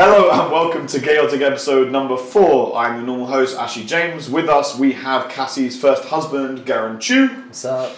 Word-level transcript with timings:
Hello 0.00 0.30
and 0.30 0.52
welcome 0.52 0.86
to 0.86 1.00
Chaotic 1.00 1.40
episode 1.40 1.90
number 1.90 2.16
four. 2.16 2.76
I'm 2.76 3.00
the 3.00 3.06
normal 3.06 3.26
host, 3.26 3.58
Ashley 3.58 3.82
James. 3.84 4.30
With 4.30 4.48
us, 4.48 4.78
we 4.78 4.92
have 4.92 5.28
Cassie's 5.28 5.76
first 5.80 6.04
husband, 6.04 6.64
Garen 6.64 7.00
Chu, 7.00 7.26
What's 7.26 7.64
up? 7.64 7.96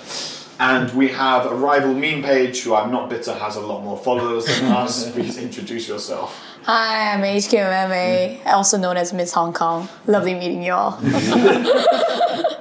and 0.58 0.90
we 0.94 1.08
have 1.08 1.44
a 1.44 1.54
rival 1.54 1.92
meme 1.92 2.22
page 2.22 2.62
who 2.62 2.74
I'm 2.74 2.90
not 2.90 3.10
bitter 3.10 3.34
has 3.34 3.56
a 3.56 3.60
lot 3.60 3.82
more 3.84 3.98
followers 3.98 4.46
than 4.46 4.64
us. 4.72 5.10
Please 5.12 5.36
introduce 5.36 5.86
yourself. 5.88 6.42
Hi, 6.62 7.12
I'm 7.12 7.20
HKMMA, 7.20 8.46
also 8.46 8.78
known 8.78 8.96
as 8.96 9.12
Miss 9.12 9.34
Hong 9.34 9.52
Kong. 9.52 9.86
Lovely 10.06 10.32
meeting 10.32 10.62
you 10.62 10.72
all. 10.72 10.92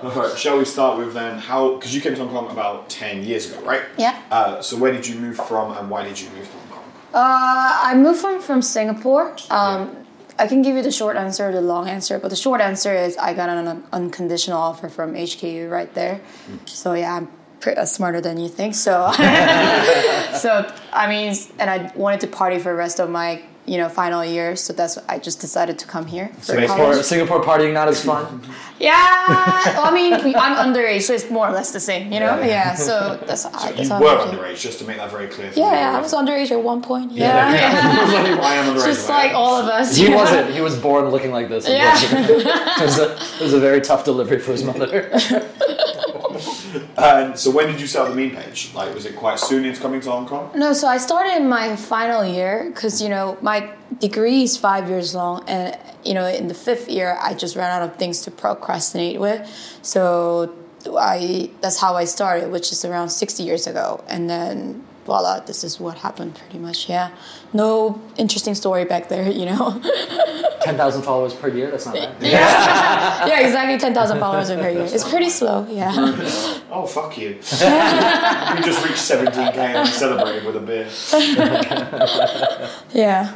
Alright, 0.04 0.38
shall 0.38 0.58
we 0.58 0.66
start 0.66 0.98
with 0.98 1.14
then 1.14 1.40
how, 1.40 1.76
because 1.76 1.96
you 1.96 2.02
came 2.02 2.14
to 2.16 2.26
Hong 2.26 2.30
Kong 2.30 2.52
about 2.52 2.90
10 2.90 3.24
years 3.24 3.50
ago, 3.50 3.62
right? 3.66 3.84
Yeah. 3.98 4.22
Uh, 4.32 4.62
so 4.62 4.76
where 4.78 4.92
did 4.92 5.08
you 5.08 5.18
move 5.18 5.38
from 5.38 5.78
and 5.78 5.90
why 5.90 6.04
did 6.04 6.20
you 6.20 6.30
move 6.32 6.46
to 6.46 6.52
Hong 6.52 6.68
Kong? 6.69 6.69
Uh, 7.14 7.80
I 7.84 7.96
moved 7.96 8.20
from, 8.20 8.42
from 8.42 8.62
Singapore. 8.62 9.36
Um, 9.50 9.96
I 10.38 10.48
can 10.48 10.62
give 10.62 10.76
you 10.76 10.82
the 10.82 10.92
short 10.92 11.18
answer 11.18 11.50
or 11.50 11.52
the 11.52 11.62
long 11.62 11.90
answer, 11.90 12.18
but 12.18 12.30
the 12.30 12.36
short 12.36 12.62
answer 12.62 12.96
is 12.96 13.18
I 13.18 13.34
got 13.34 13.50
an 13.50 13.68
un- 13.68 13.84
unconditional 13.92 14.58
offer 14.58 14.88
from 14.88 15.14
HKU 15.14 15.70
right 15.70 15.94
there. 15.94 16.22
So 16.66 16.94
yeah, 16.94 17.16
I'm 17.16 17.28
uh, 17.66 17.84
smarter 17.84 18.22
than 18.22 18.40
you 18.40 18.48
think. 18.48 18.74
So, 18.74 19.12
so 20.34 20.72
I 20.94 21.08
mean, 21.10 21.36
and 21.60 21.70
I 21.70 21.92
wanted 21.96 22.22
to 22.22 22.28
party 22.28 22.58
for 22.58 22.70
the 22.70 22.76
rest 22.76 23.00
of 23.00 23.10
my 23.10 23.42
you 23.70 23.78
know 23.78 23.88
final 23.88 24.26
year. 24.26 24.56
So 24.56 24.74
that's 24.74 24.98
I 25.08 25.20
just 25.20 25.40
decided 25.40 25.78
to 25.80 25.86
come 25.86 26.06
here 26.08 26.32
Singapore. 26.42 27.04
Singapore 27.04 27.42
partying 27.42 27.74
not 27.74 27.88
as 27.88 28.04
fun. 28.04 28.42
Yeah, 28.80 28.96
well, 29.74 29.84
I 29.84 29.92
mean, 29.94 30.14
I'm 30.14 30.56
underage, 30.56 31.02
so 31.02 31.14
it's 31.14 31.30
more 31.30 31.50
or 31.50 31.52
less 31.52 31.74
the 31.74 31.82
same, 31.82 32.14
you 32.14 32.22
know. 32.22 32.40
Yeah. 32.40 32.48
Yeah, 32.48 32.76
so 32.76 33.20
that's, 33.28 33.44
I 33.46 33.74
that's 33.74 33.90
You 33.90 33.96
were 34.00 34.08
I 34.08 34.24
feel. 34.24 34.40
underage, 34.40 34.62
just 34.62 34.80
to 34.80 34.86
make 34.86 34.96
that 34.96 35.12
very 35.12 35.28
clear. 35.28 35.52
Yeah, 35.54 35.74
yeah, 35.74 35.98
I 35.98 36.00
was 36.00 36.14
underage 36.14 36.50
at 36.52 36.64
one 36.64 36.82
point. 36.82 37.12
Yeah, 37.12 37.54
yeah. 37.54 38.40
I 38.42 38.54
am 38.56 38.74
underage. 38.74 38.86
just 38.86 39.10
like 39.10 39.34
all 39.34 39.56
of 39.62 39.66
us. 39.66 39.98
He 39.98 40.08
yeah. 40.08 40.16
wasn't. 40.16 40.54
He 40.54 40.62
was 40.62 40.80
born 40.80 41.10
looking 41.10 41.32
like 41.32 41.50
this. 41.50 41.68
Yeah. 41.68 41.94
it, 42.02 42.82
was 42.82 43.00
a, 43.00 43.16
it 43.16 43.42
was 43.42 43.54
a 43.54 43.60
very 43.60 43.82
tough 43.82 44.06
delivery 44.06 44.40
for 44.40 44.54
his 44.54 44.64
mother. 44.64 45.10
And 46.98 47.38
so 47.38 47.52
when 47.52 47.68
did 47.68 47.80
you 47.82 48.00
up 48.00 48.10
the 48.10 48.16
meme 48.16 48.32
page? 48.32 48.72
Like, 48.74 48.94
was 48.94 49.06
it 49.06 49.16
quite 49.16 49.40
soon 49.40 49.66
into 49.66 49.80
coming 49.82 50.02
to 50.02 50.12
Hong 50.12 50.28
Kong? 50.28 50.52
No, 50.56 50.74
so 50.74 50.88
I 50.88 50.98
started 50.98 51.36
in 51.38 51.48
my 51.50 51.76
final 51.76 52.26
year 52.26 52.70
because 52.74 53.02
you 53.02 53.10
know 53.10 53.38
my 53.42 53.72
degree 54.00 54.44
is 54.44 54.58
five 54.58 54.90
years 54.90 55.16
long, 55.16 55.44
and 55.48 55.78
you 56.04 56.14
know 56.14 56.28
in 56.28 56.48
the 56.48 56.54
fifth 56.54 56.90
year 56.90 57.18
I 57.22 57.34
just 57.34 57.56
ran 57.56 57.70
out 57.70 57.88
of 57.88 57.96
things 57.98 58.22
to 58.22 58.32
procrastinate 58.32 59.20
with. 59.20 59.48
So 59.82 60.56
I 60.98 61.50
that's 61.62 61.80
how 61.80 61.96
I 61.96 62.06
started, 62.06 62.52
which 62.52 62.72
is 62.72 62.86
around 62.86 63.10
sixty 63.10 63.44
years 63.44 63.68
ago, 63.68 64.04
and 64.08 64.30
then 64.30 64.84
voila, 65.10 65.40
this 65.50 65.64
is 65.64 65.80
what 65.84 65.96
happened 66.08 66.32
pretty 66.42 66.60
much. 66.60 66.80
Yeah, 66.88 67.10
no 67.54 67.70
interesting 68.18 68.56
story 68.56 68.86
back 68.86 69.04
there, 69.10 69.28
you 69.40 69.46
know. 69.50 69.66
Ten 70.68 70.76
thousand 70.82 71.02
followers 71.10 71.34
per 71.34 71.48
year. 71.58 71.72
That's 71.72 71.86
not 71.88 71.96
bad. 71.96 72.12
yeah, 72.22 73.26
yeah, 73.32 73.40
exactly. 73.46 73.78
Ten 73.86 73.94
thousand 73.94 74.20
followers 74.20 74.50
per 74.50 74.70
year. 74.70 74.88
It's 74.98 75.10
pretty 75.10 75.30
slow. 75.30 75.66
Yeah. 75.70 75.92
Oh, 76.72 76.86
fuck 76.86 77.18
you. 77.18 77.30
you 77.30 77.40
just 78.70 78.82
reached 78.86 79.04
17k 79.12 79.58
and 79.58 79.90
celebrated 79.90 80.46
with 80.46 80.56
a 80.56 80.60
beer. 80.70 80.88
Yeah. 82.94 83.34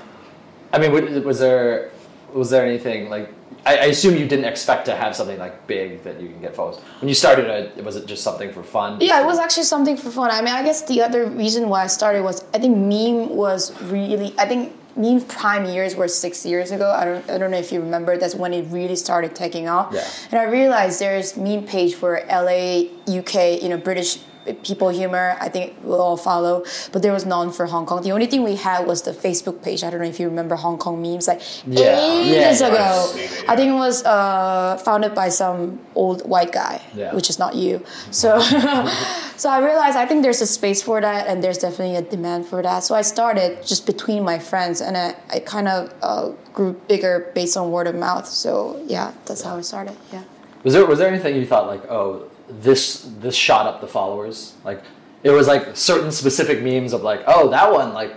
I 0.72 0.78
mean, 0.78 0.92
wa- 0.94 1.22
was 1.22 1.40
there 1.40 1.90
was 2.34 2.50
there 2.50 2.66
anything 2.66 3.10
like? 3.10 3.30
I, 3.66 3.78
I 3.78 3.86
assume 3.86 4.18
you 4.18 4.28
didn't 4.28 4.46
expect 4.46 4.86
to 4.86 4.96
have 4.96 5.16
something 5.16 5.40
like 5.40 5.68
big 5.68 6.04
that 6.04 6.20
you 6.20 6.28
can 6.28 6.42
get 6.42 6.56
followers. 6.56 6.80
When 7.00 7.08
you 7.08 7.16
started 7.16 7.46
it, 7.48 7.84
was 7.84 7.96
it 7.96 8.06
just 8.06 8.24
something 8.24 8.52
for 8.52 8.64
fun? 8.64 9.00
Yeah, 9.00 9.22
it 9.22 9.26
was 9.26 9.40
actually 9.40 9.64
something 9.64 9.96
for 9.96 10.12
fun. 10.12 10.32
I 10.32 10.42
mean, 10.42 10.54
I 10.54 10.64
guess 10.64 10.82
the 10.84 11.02
other 11.02 11.28
reason 11.28 11.70
why 11.70 11.84
I 11.84 11.88
started 11.88 12.24
was 12.24 12.44
I 12.54 12.60
think 12.60 12.78
meme 12.78 13.30
was 13.30 13.80
really 13.84 14.34
I 14.38 14.46
think 14.46 14.74
meme 14.96 15.22
prime 15.22 15.66
years 15.66 15.96
were 15.96 16.08
six 16.08 16.46
years 16.46 16.72
ago. 16.72 16.92
I 16.92 17.06
don't 17.06 17.30
I 17.30 17.38
don't 17.38 17.52
know 17.52 17.58
if 17.58 17.72
you 17.72 17.80
remember. 17.80 18.18
That's 18.18 18.36
when 18.36 18.54
it 18.54 18.66
really 18.70 18.96
started 18.96 19.36
taking 19.36 19.70
off. 19.70 19.94
Yeah. 19.94 20.08
And 20.32 20.40
I 20.40 20.44
realized 20.44 21.00
there's 21.00 21.38
meme 21.38 21.66
page 21.66 21.96
for 21.96 22.22
LA, 22.28 22.90
UK, 23.08 23.62
you 23.62 23.70
know, 23.70 23.78
British 23.78 24.20
people 24.64 24.90
humor. 24.90 25.36
I 25.40 25.50
think 25.50 25.74
we'll 25.84 26.02
all 26.02 26.18
follow, 26.18 26.64
but 26.92 27.02
there 27.02 27.14
was 27.14 27.26
none 27.26 27.52
for 27.52 27.66
Hong 27.66 27.86
Kong. 27.86 28.02
The 28.04 28.12
only 28.12 28.26
thing 28.26 28.44
we 28.44 28.56
had 28.56 28.86
was 28.88 29.02
the 29.04 29.12
Facebook 29.12 29.62
page. 29.64 29.84
I 29.84 29.90
don't 29.90 30.02
know 30.02 30.08
if 30.08 30.20
you 30.20 30.28
remember 30.28 30.56
Hong 30.56 30.78
Kong 30.78 31.02
memes 31.02 31.28
like 31.28 31.42
Yeah. 31.66 32.00
ages 32.00 32.62
Yeah, 32.62 32.68
ago. 32.68 33.14
yeah. 33.16 33.52
I 33.52 33.56
think 33.56 33.70
it 33.72 33.76
was 33.88 34.04
uh, 34.06 34.78
founded 34.84 35.14
by 35.16 35.30
some 35.30 35.80
old 35.96 36.28
white 36.28 36.52
guy, 36.52 36.82
Yeah. 36.96 37.14
which 37.16 37.30
is 37.30 37.40
not 37.40 37.56
you. 37.56 37.82
So, 38.12 38.40
so 39.38 39.50
I 39.50 39.60
realized 39.60 39.98
I 39.98 40.06
think 40.06 40.24
there's 40.24 40.42
a 40.42 40.48
space 40.48 40.82
for 40.82 41.02
that, 41.02 41.28
and 41.28 41.44
there's 41.44 41.58
definitely 41.58 41.96
a 41.96 42.02
demand 42.02 42.46
for 42.46 42.62
that. 42.62 42.84
So 42.84 42.96
I 42.96 43.02
started 43.02 43.66
just 43.66 43.86
between 43.86 44.24
my 44.24 44.40
friends, 44.40 44.82
and 44.82 44.98
I, 44.98 45.16
I 45.30 45.40
kind 45.40 45.68
of 45.68 45.94
uh, 46.02 46.30
grew 46.54 46.74
bigger 46.88 47.32
based 47.34 47.58
on 47.58 47.72
word 47.72 47.88
of 47.88 47.96
mouth. 47.96 48.28
So 48.28 48.82
yeah, 48.88 49.14
that's 49.26 49.42
how 49.42 49.58
I 49.58 49.62
started. 49.62 49.96
Yeah. 50.12 50.24
Was 50.64 50.74
there 50.74 50.86
was 50.86 51.00
there 51.00 51.10
anything 51.10 51.36
you 51.36 51.46
thought 51.46 51.68
like, 51.68 51.84
oh, 51.92 52.30
this 52.50 53.10
this 53.20 53.36
shot 53.36 53.66
up 53.66 53.82
the 53.82 53.88
followers? 53.88 54.54
Like, 54.64 54.84
it 55.24 55.32
was 55.32 55.48
like 55.48 55.76
certain 55.76 56.12
specific 56.12 56.62
memes 56.62 56.94
of 56.94 57.02
like, 57.02 57.24
oh, 57.28 57.50
that 57.50 57.72
one 57.72 57.94
like. 57.94 58.16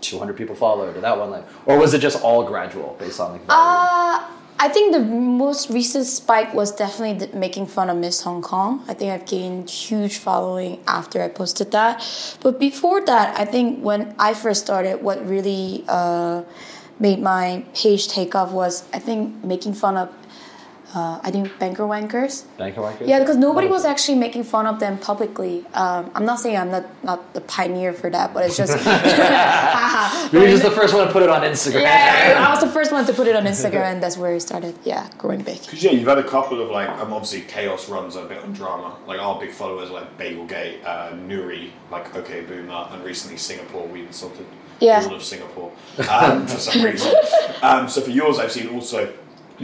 200 0.00 0.36
people 0.36 0.54
followed, 0.54 0.94
or 0.94 1.00
that 1.00 1.18
one 1.18 1.30
like, 1.30 1.46
or 1.64 1.78
was 1.78 1.94
it 1.94 1.98
just 1.98 2.20
all 2.20 2.44
gradual 2.44 2.94
based 3.00 3.18
on 3.18 3.32
like? 3.32 3.40
Uh, 3.48 4.20
I 4.58 4.68
think 4.68 4.92
the 4.92 5.00
most 5.00 5.68
recent 5.70 6.06
spike 6.06 6.54
was 6.54 6.72
definitely 6.72 7.26
making 7.36 7.66
fun 7.66 7.90
of 7.90 7.96
Miss 7.96 8.22
Hong 8.22 8.40
Kong. 8.40 8.84
I 8.86 8.94
think 8.94 9.10
I've 9.10 9.26
gained 9.26 9.68
huge 9.68 10.18
following 10.18 10.80
after 10.86 11.20
I 11.22 11.28
posted 11.28 11.72
that. 11.72 12.06
But 12.40 12.60
before 12.60 13.04
that, 13.04 13.38
I 13.38 13.44
think 13.44 13.80
when 13.82 14.14
I 14.18 14.32
first 14.32 14.62
started, 14.62 15.02
what 15.02 15.26
really 15.26 15.84
uh, 15.88 16.44
made 17.00 17.20
my 17.20 17.64
page 17.74 18.06
take 18.08 18.34
off 18.34 18.52
was 18.52 18.84
I 18.92 19.00
think 19.00 19.44
making 19.44 19.74
fun 19.74 19.96
of. 19.96 20.14
Uh, 20.94 21.18
I 21.22 21.30
think 21.32 21.58
banker 21.58 21.82
wankers. 21.82 22.44
Banker 22.56 22.80
wankers? 22.80 23.08
Yeah, 23.08 23.18
because 23.18 23.36
nobody 23.36 23.66
was 23.66 23.84
actually 23.84 24.16
making 24.18 24.44
fun 24.44 24.66
of 24.66 24.78
them 24.78 24.96
publicly. 24.98 25.64
Um, 25.74 26.10
I'm 26.14 26.24
not 26.24 26.38
saying 26.38 26.56
I'm 26.56 26.70
not 26.70 26.84
not 27.02 27.34
the 27.34 27.40
pioneer 27.40 27.92
for 27.92 28.08
that, 28.10 28.32
but 28.32 28.44
it's 28.46 28.56
just. 28.56 28.72
You 30.32 30.40
were 30.40 30.46
just 30.48 30.62
the 30.64 30.70
first 30.70 30.94
one 30.94 31.06
to 31.06 31.12
put 31.12 31.22
it 31.22 31.28
on 31.28 31.42
Instagram. 31.42 31.82
Yeah, 31.82 32.44
I 32.46 32.50
was 32.50 32.60
the 32.60 32.70
first 32.70 32.90
one 32.92 33.04
to 33.06 33.12
put 33.12 33.26
it 33.26 33.36
on 33.36 33.44
Instagram, 33.44 33.92
and 33.92 34.02
that's 34.02 34.16
where 34.16 34.34
it 34.34 34.40
started. 34.40 34.74
Yeah, 34.84 35.08
growing 35.18 35.42
big. 35.42 35.60
Because 35.60 35.82
yeah, 35.82 35.92
you've 35.92 36.08
had 36.08 36.18
a 36.18 36.24
couple 36.28 36.60
of 36.60 36.70
like, 36.70 36.88
um, 36.88 37.12
obviously 37.12 37.42
Chaos 37.42 37.88
runs 37.88 38.16
a 38.16 38.24
bit 38.24 38.38
on 38.42 38.52
drama. 38.52 38.96
Like 39.06 39.20
our 39.20 39.38
big 39.38 39.50
followers 39.50 39.90
like 39.90 40.16
Bagelgate, 40.18 40.84
uh, 40.84 41.12
Nuri, 41.12 41.70
like 41.90 42.14
OK 42.16 42.42
Boomer, 42.42 42.88
and 42.90 43.04
recently 43.04 43.36
Singapore. 43.36 43.86
We 43.86 44.02
insulted 44.02 44.46
Yeah. 44.80 45.04
all 45.04 45.14
of 45.14 45.22
Singapore 45.22 45.70
um, 46.10 46.46
for 46.46 46.58
some 46.58 46.82
reason. 46.84 47.12
Um, 47.62 47.88
so 47.88 48.00
for 48.00 48.10
yours, 48.10 48.38
I've 48.38 48.52
seen 48.52 48.68
also 48.68 49.12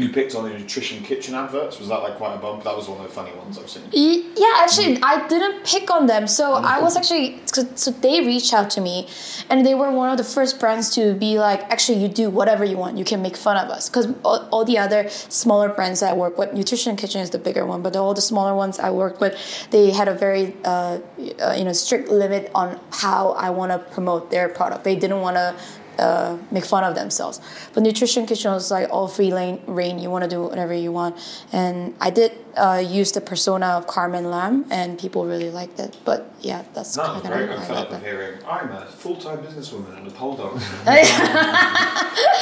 you 0.00 0.08
picked 0.08 0.34
on 0.34 0.44
the 0.44 0.58
nutrition 0.58 1.02
kitchen 1.02 1.34
adverts. 1.34 1.78
Was 1.78 1.88
that 1.88 2.02
like 2.02 2.16
quite 2.16 2.34
a 2.34 2.38
bump? 2.38 2.64
That 2.64 2.76
was 2.76 2.88
one 2.88 2.98
of 2.98 3.04
the 3.04 3.12
funny 3.12 3.32
ones 3.36 3.58
I've 3.58 3.68
seen. 3.68 3.84
Yeah, 3.92 4.52
actually, 4.56 4.98
I 5.02 5.26
didn't 5.28 5.64
pick 5.64 5.90
on 5.90 6.06
them. 6.06 6.26
So 6.26 6.54
I 6.54 6.80
was 6.80 6.96
actually 6.96 7.40
so, 7.46 7.68
so 7.74 7.90
they 7.90 8.20
reached 8.20 8.52
out 8.52 8.70
to 8.70 8.80
me, 8.80 9.08
and 9.48 9.64
they 9.64 9.74
were 9.74 9.90
one 9.90 10.10
of 10.10 10.18
the 10.18 10.24
first 10.24 10.58
brands 10.58 10.90
to 10.94 11.14
be 11.14 11.38
like, 11.38 11.62
actually, 11.70 11.98
you 11.98 12.08
do 12.08 12.30
whatever 12.30 12.64
you 12.64 12.76
want. 12.76 12.96
You 12.96 13.04
can 13.04 13.22
make 13.22 13.36
fun 13.36 13.56
of 13.56 13.68
us 13.68 13.88
because 13.88 14.08
all, 14.24 14.48
all 14.50 14.64
the 14.64 14.78
other 14.78 15.08
smaller 15.08 15.68
brands 15.68 16.00
that 16.00 16.10
I 16.10 16.14
work 16.14 16.38
with, 16.38 16.52
Nutrition 16.54 16.96
Kitchen 16.96 17.20
is 17.20 17.30
the 17.30 17.38
bigger 17.38 17.66
one, 17.66 17.82
but 17.82 17.94
all 17.96 18.14
the 18.14 18.20
smaller 18.20 18.54
ones 18.54 18.78
I 18.78 18.90
worked 18.90 19.20
with, 19.20 19.36
they 19.70 19.90
had 19.90 20.08
a 20.08 20.14
very 20.14 20.54
uh, 20.64 20.98
uh, 21.42 21.54
you 21.56 21.64
know 21.64 21.72
strict 21.72 22.08
limit 22.08 22.50
on 22.54 22.80
how 22.92 23.32
I 23.32 23.50
want 23.50 23.72
to 23.72 23.78
promote 23.78 24.30
their 24.30 24.48
product. 24.48 24.84
They 24.84 24.96
didn't 24.96 25.20
want 25.20 25.36
to 25.36 25.54
uh, 26.00 26.36
make 26.50 26.64
fun 26.64 26.82
of 26.84 26.94
themselves. 26.94 27.40
But 27.74 27.82
Nutrition 27.82 28.26
Kitchen 28.26 28.50
was 28.52 28.70
like 28.70 28.88
all 28.90 29.06
free 29.08 29.32
lane, 29.32 29.60
reign. 29.66 29.98
You 29.98 30.10
want 30.10 30.24
to 30.24 30.30
do 30.30 30.42
whatever 30.42 30.72
you 30.74 30.90
want. 30.92 31.16
And 31.52 31.94
I 32.00 32.10
did 32.10 32.32
uh, 32.56 32.82
use 32.84 33.12
the 33.12 33.20
persona 33.20 33.66
of 33.78 33.86
Carmen 33.86 34.30
Lam, 34.30 34.64
and 34.70 34.98
people 34.98 35.24
really 35.26 35.50
liked 35.50 35.78
it. 35.78 35.96
But 36.04 36.32
yeah, 36.40 36.64
that's 36.74 36.96
No, 36.96 37.04
kind 37.04 37.22
very 37.22 37.44
of 37.44 37.50
I'm 37.50 37.56
how 37.58 37.62
I 37.62 37.66
fed 37.66 37.74
got 37.74 37.86
up 37.86 37.92
of 37.92 38.00
that. 38.00 38.02
hearing 38.08 38.38
I'm 38.48 38.72
a 38.72 38.86
full-time 38.86 39.38
businesswoman 39.38 39.96
and 39.98 40.06
a 40.06 40.10
pole 40.10 40.34
dancer. 40.36 40.66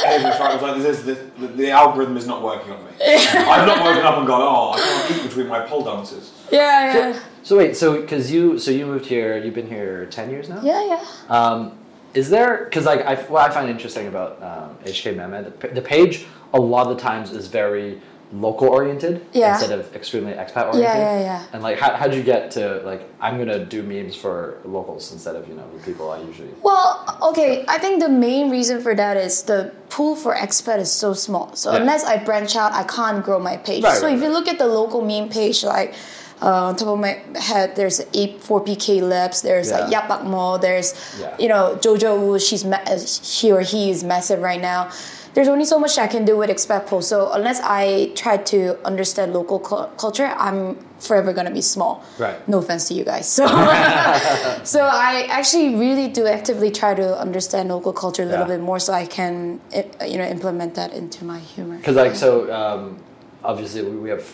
Every 0.07 0.33
Friday, 0.33 0.63
like, 0.63 0.83
this 0.83 0.99
is- 1.01 1.05
the, 1.05 1.15
the, 1.41 1.47
the 1.49 1.71
algorithm 1.71 2.17
is 2.17 2.27
not 2.27 2.43
working 2.43 2.73
on 2.73 2.85
me. 2.85 2.91
I've 3.06 3.67
not 3.67 3.85
woken 3.85 4.03
up 4.05 4.19
and 4.19 4.27
gone, 4.27 4.43
oh, 4.43 4.73
I 4.73 4.79
can't 5.09 5.21
eat 5.21 5.29
between 5.29 5.49
my 5.49 5.61
pole 5.61 5.82
dancers. 5.82 6.32
Yeah, 6.50 6.94
yeah, 7.12 7.21
So 7.43 7.59
wait, 7.59 7.77
so 7.77 8.00
because 8.00 8.31
you 8.32 8.59
so 8.59 8.71
you 8.71 8.87
moved 8.87 9.06
here, 9.06 9.37
you've 9.37 9.55
been 9.55 9.69
here 9.69 10.06
ten 10.06 10.31
years 10.31 10.49
now. 10.49 10.61
yeah, 10.62 10.82
yeah. 10.87 11.05
Um, 11.29 11.79
is 12.14 12.31
there 12.31 12.64
because 12.64 12.84
like 12.87 13.00
I, 13.02 13.14
what 13.25 13.50
I 13.50 13.55
find 13.55 13.69
interesting 13.69 14.06
about 14.08 14.43
um, 14.43 14.76
HK 14.84 15.16
Meme, 15.16 15.52
the, 15.60 15.69
the 15.69 15.82
page 15.82 16.26
a 16.55 16.60
lot 16.60 16.87
of 16.87 16.96
the 16.96 17.02
times 17.02 17.32
is 17.32 17.46
very 17.49 18.00
local 18.31 18.69
oriented 18.69 19.25
Yeah. 19.32 19.52
instead 19.52 19.78
of 19.78 19.94
extremely 19.96 20.32
expat 20.32 20.66
oriented. 20.66 20.82
yeah, 20.82 20.99
yeah. 20.99 21.20
yeah. 21.20 21.44
And 21.55 21.62
like, 21.62 21.78
how 21.78 21.94
how'd 21.96 22.12
you 22.14 22.22
get 22.22 22.50
to 22.52 22.81
like 22.84 23.08
I'm 23.20 23.38
gonna 23.38 23.64
do 23.64 23.82
memes 23.82 24.14
for 24.16 24.58
locals 24.64 25.12
instead 25.12 25.34
of 25.37 25.49
you 25.49 25.55
know 25.55 25.64
the 25.75 25.82
people 25.82 26.10
I 26.10 26.20
usually. 26.20 26.50
Well, 26.62 27.19
okay, 27.31 27.64
I 27.69 27.78
think 27.78 28.00
the 28.00 28.08
main 28.10 28.50
reason 28.50 28.82
for 28.82 28.94
that 28.94 29.16
is 29.16 29.43
the 29.44 29.72
pool 29.88 30.14
for 30.14 30.34
expat 30.34 30.78
is 30.78 30.93
so 30.93 31.14
small. 31.14 31.55
So 31.56 31.72
Yeah. 31.72 31.78
unless 31.81 32.05
I 32.05 32.22
branch 32.22 32.55
out, 32.56 32.72
I 32.72 32.84
can't 32.84 33.25
grow 33.25 33.38
my 33.38 33.56
page. 33.56 33.82
Right, 33.82 33.96
so 33.96 34.06
right, 34.06 34.16
if 34.16 34.22
you 34.22 34.28
look 34.28 34.46
at 34.49 34.58
the 34.58 34.66
local 34.66 35.00
meme 35.02 35.28
page, 35.31 35.64
like 35.64 35.94
Uh, 36.40 36.67
on 36.69 36.76
top 36.76 36.88
of 36.88 36.99
my 37.00 37.20
head, 37.40 37.75
there's 37.76 38.00
eight 38.14 38.40
four 38.43 38.61
PK 38.62 39.00
Lips. 39.02 39.40
There's 39.43 39.70
like 39.73 39.90
Yeah. 39.90 40.02
Yapak 40.06 40.25
Mo. 40.25 40.58
There's 40.58 40.94
Yeah. 41.20 41.35
you 41.38 41.49
know 41.49 41.76
Jojo 41.81 42.19
Wu. 42.20 42.38
She's 42.38 42.64
ma- 42.64 42.85
uh, 42.87 42.99
she 42.99 43.50
or 43.52 43.61
he 43.61 43.90
is 43.90 44.05
massive 44.05 44.40
right 44.40 44.61
now. 44.61 44.88
There's 45.35 45.49
only 45.49 45.67
so 45.67 45.79
much 45.79 45.99
I 45.99 46.06
can 46.08 46.25
do 46.25 46.37
with 46.37 46.50
expat 46.50 46.87
post. 46.87 47.08
So 47.08 47.31
unless 47.32 47.61
I 47.62 48.11
try 48.14 48.38
to 48.55 48.76
understand 48.85 49.35
local 49.35 49.61
cu- 49.61 49.87
culture, 49.96 50.26
I'm 50.37 50.76
forever 50.99 51.32
gonna 51.32 51.50
be 51.52 51.61
small. 51.61 52.02
Right. 52.19 52.37
No 52.49 52.58
offense 52.58 52.88
to 52.88 52.94
you 52.94 53.05
guys. 53.05 53.26
So, 53.38 53.46
so 54.64 54.81
I 54.82 55.26
actually 55.31 55.75
really 55.76 56.08
do 56.08 56.26
actively 56.26 56.70
try 56.70 56.94
to 56.94 57.19
understand 57.19 57.69
local 57.69 57.93
culture 57.93 58.23
a 58.23 58.26
little 58.26 58.49
Yeah. 58.49 58.56
bit 58.56 58.61
more, 58.61 58.79
so 58.81 58.93
I 58.93 59.06
can 59.06 59.61
eh, 59.73 59.84
you 60.06 60.19
know 60.19 60.25
implement 60.25 60.75
that 60.75 60.93
into 60.93 61.25
my 61.25 61.38
humor. 61.38 61.76
Because 61.76 61.96
like 61.96 62.17
so, 62.17 62.50
um, 62.52 62.99
obviously 63.44 63.82
we 63.82 63.96
we 63.96 64.11
have 64.11 64.25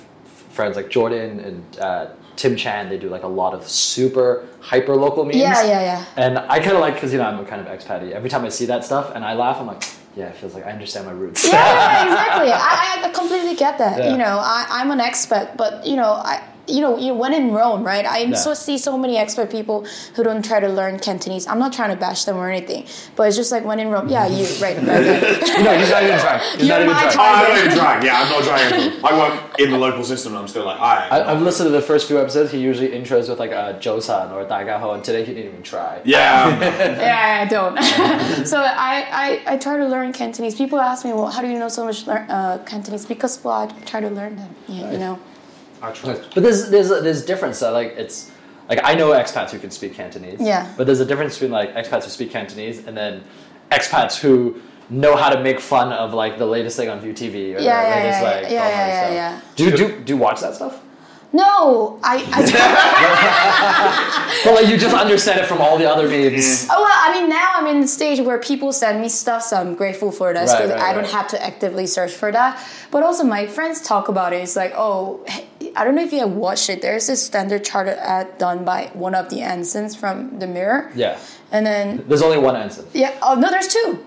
friends 0.55 0.77
like 0.77 0.89
Jordan 0.89 1.41
and 1.41 1.79
uh, 1.79 2.07
Tim 2.37 2.57
Chan. 2.57 2.89
They 2.89 2.99
do 2.99 3.09
like 3.09 3.25
a 3.25 3.29
lot 3.29 3.53
of 3.55 3.69
super 3.69 4.47
hyper 4.61 4.95
local 4.95 5.25
memes. 5.25 5.37
Yeah, 5.37 5.63
yeah, 5.65 5.81
yeah. 5.81 6.05
And 6.17 6.39
I 6.39 6.59
kind 6.61 6.73
of 6.73 6.81
like 6.81 6.95
because 6.95 7.13
you 7.13 7.19
know 7.19 7.25
I'm 7.25 7.41
a 7.41 7.45
kind 7.45 7.61
of 7.61 7.67
expatty. 7.67 8.13
Every 8.13 8.31
time 8.31 8.45
I 8.45 8.49
see 8.49 8.67
that 8.67 8.85
stuff 8.85 9.13
and 9.15 9.25
I 9.25 9.35
laugh, 9.35 9.59
I'm 9.61 9.67
like, 9.67 9.83
yeah, 10.17 10.27
it 10.27 10.37
feels 10.37 10.55
like 10.55 10.65
I 10.65 10.71
understand 10.71 11.07
my 11.07 11.13
roots. 11.13 11.47
yeah, 11.47 11.53
yeah, 11.53 12.03
exactly. 12.05 12.53
I, 12.53 13.03
I 13.05 13.11
completely 13.11 13.57
get 13.57 13.79
that. 13.79 13.99
Yeah. 13.99 14.13
You 14.13 14.19
know, 14.19 14.39
I, 14.41 14.67
I'm 14.71 14.91
an 14.91 15.01
expat, 15.01 15.57
but 15.57 15.85
you 15.87 15.97
know, 15.97 16.13
I 16.13 16.43
you 16.67 16.81
know, 16.81 16.97
you 16.99 17.15
when 17.15 17.33
in 17.35 17.53
Rome, 17.53 17.85
right? 17.85 18.07
I 18.07 18.19
Yeah. 18.19 18.37
so 18.37 18.55
see 18.55 18.79
so 18.79 18.97
many 18.97 19.17
expat 19.17 19.51
people 19.51 19.85
who 20.15 20.23
don't 20.23 20.45
try 20.45 20.61
to 20.61 20.69
learn 20.69 20.99
Cantonese. 20.99 21.47
I'm 21.47 21.59
not 21.59 21.73
trying 21.73 21.91
to 21.91 21.97
bash 21.97 22.25
them 22.25 22.37
or 22.37 22.51
anything, 22.51 22.87
but 23.17 23.29
it's 23.29 23.37
just 23.37 23.53
like 23.53 23.65
when 23.65 23.81
in 23.81 23.91
Rome. 23.91 24.09
Yeah, 24.09 24.27
you 24.27 24.45
right, 24.63 24.77
right. 24.77 24.87
right. 24.87 25.65
no, 25.65 25.79
he's 25.79 25.91
not 25.91 26.03
even 26.03 26.19
trying. 26.19 26.41
He's 26.59 26.69
You're 26.69 26.79
not 26.79 26.83
even 26.83 26.95
trying. 26.95 27.19
Oh, 27.19 27.23
I'm 27.25 27.49
not 27.49 27.59
even 27.59 27.79
trying. 27.79 28.03
Yeah, 28.05 28.21
I'm 28.23 28.29
not 28.31 28.45
trying. 28.45 29.05
I 29.05 29.19
work 29.19 29.61
in 29.61 29.71
the 29.71 29.79
local 29.79 30.05
system 30.05 30.33
and 30.33 30.41
I'm 30.41 30.49
still 30.49 30.65
like, 30.65 30.81
I. 30.81 31.09
I, 31.09 31.33
I've 31.33 31.43
listened 31.43 31.67
to 31.67 31.71
the 31.73 31.83
first 31.83 32.09
few 32.09 32.19
episodes. 32.21 32.51
He 32.53 32.59
usually 32.59 32.89
intros 32.89 33.29
with 33.29 33.39
like 33.39 33.51
a 33.53 33.79
Josan 33.81 34.33
or 34.33 34.41
a 34.41 34.47
Dagaho, 34.47 34.95
and 34.95 35.05
today 35.05 35.25
he 35.25 35.35
didn't 35.35 35.51
even 35.53 35.63
try. 35.63 36.01
Yeah. 36.05 36.59
yeah, 36.61 37.43
I 37.43 37.47
don't. 37.47 38.47
so 38.47 38.59
I, 38.59 39.43
I, 39.47 39.55
I 39.55 39.57
try 39.59 39.77
to 39.77 39.87
learn 39.87 40.13
Cantonese. 40.13 40.55
People 40.55 40.81
ask 40.81 41.05
me, 41.05 41.13
well, 41.13 41.29
how 41.29 41.43
do 41.43 41.49
you 41.49 41.59
know 41.59 41.69
so 41.69 41.85
much 41.85 42.07
uh, 42.09 42.59
Cantonese? 42.65 43.07
Because 43.07 43.43
well, 43.45 43.55
I 43.55 43.67
try 43.85 44.01
to 44.01 44.09
learn 44.11 44.37
them. 44.37 44.55
You, 44.69 44.91
you 44.93 44.99
know. 44.99 45.19
I 45.85 45.93
try. 45.93 46.15
But 46.35 46.43
there's 46.43 46.71
there's 46.71 46.89
there's 46.89 47.25
difference. 47.25 47.59
So 47.59 47.73
like 47.73 47.95
it's 47.97 48.31
like 48.69 48.81
I 48.85 48.95
know 48.95 49.11
expats 49.11 49.51
who 49.51 49.59
can 49.59 49.71
speak 49.71 49.95
Cantonese. 49.95 50.41
Yeah. 50.41 50.73
But 50.77 50.87
there's 50.87 51.01
a 51.01 51.07
difference 51.07 51.35
between 51.35 51.51
like 51.53 51.75
expats 51.75 52.05
who 52.05 52.11
speak 52.11 52.31
Cantonese 52.31 52.87
and 52.87 52.97
then 52.97 53.23
expats 53.71 54.19
who 54.19 54.61
know 54.91 55.17
how 55.17 55.31
to 55.31 55.41
make 55.43 55.61
fun 55.61 55.93
of 55.93 56.13
like 56.15 56.37
the 56.39 56.47
latest 56.47 56.77
thing 56.77 56.89
on 56.91 57.01
ViuTV 57.01 57.35
or 57.35 57.39
Yeah, 57.39 57.57
the 57.57 57.63
yeah, 57.63 57.97
latest 57.97 58.21
yeah, 58.21 58.31
like 58.31 58.43
yeah, 58.43 58.51
yeah, 58.51 58.61
online 58.61 58.89
yeah, 58.89 59.01
stuff. 59.01 59.15
yeah. 59.15 59.41
Do 59.57 59.65
you 59.65 59.71
do 59.77 60.01
do 60.05 60.13
you 60.15 60.19
watch 60.19 60.41
that 60.41 60.55
stuff? 60.55 60.81
No, 61.33 61.99
I, 62.05 62.23
I 62.33 62.43
But 64.45 64.55
like 64.55 64.69
you 64.69 64.77
just 64.79 64.95
understand 64.95 65.41
it 65.41 65.47
from 65.47 65.61
all 65.61 65.77
the 65.77 65.91
other 65.91 66.07
memes. 66.09 66.69
Oh, 66.71 66.81
well, 66.81 66.99
I 67.07 67.13
mean, 67.21 67.29
now 67.29 67.51
I'm 67.57 67.67
in 67.67 67.81
the 67.81 67.89
stage 67.89 68.21
where 68.21 68.39
people 68.39 68.73
send 68.73 69.01
me 69.01 69.09
stuff, 69.09 69.43
so 69.43 69.57
I'm 69.57 69.75
grateful 69.75 70.13
for 70.13 70.33
this 70.33 70.53
Right, 70.53 70.63
because 70.63 70.81
right, 70.81 70.91
I 70.91 70.93
don't 70.95 71.09
have 71.11 71.27
to 71.29 71.43
actively 71.45 71.89
search 71.89 72.13
for 72.13 72.31
that. 72.31 72.65
But 72.93 73.03
also, 73.03 73.25
my 73.25 73.47
friends 73.49 73.81
talk 73.81 74.07
about 74.09 74.33
it. 74.33 74.43
It's 74.43 74.55
like, 74.55 74.75
oh, 74.77 75.25
I 75.77 75.85
don't 75.85 75.95
know 75.95 76.03
if 76.05 76.13
you 76.13 76.21
have 76.21 76.31
watched 76.33 76.71
it. 76.71 76.83
There's 76.83 77.07
this 77.09 77.23
standard 77.25 77.65
chartered 77.65 77.99
ad 77.99 78.39
done 78.39 78.65
by 78.65 78.91
one 78.95 79.15
of 79.15 79.29
the 79.31 79.39
Ansons 79.41 79.97
from 79.97 80.39
the 80.39 80.47
Mirror. 80.47 80.93
Yeah. 80.95 81.19
And 81.53 81.67
then, 81.67 82.05
There's 82.09 82.23
only 82.23 82.39
one 82.39 82.57
Anson. 82.57 82.87
yeah, 82.93 83.17
oh, 83.23 83.35
no, 83.35 83.51
there's 83.51 83.69
two. 83.69 84.05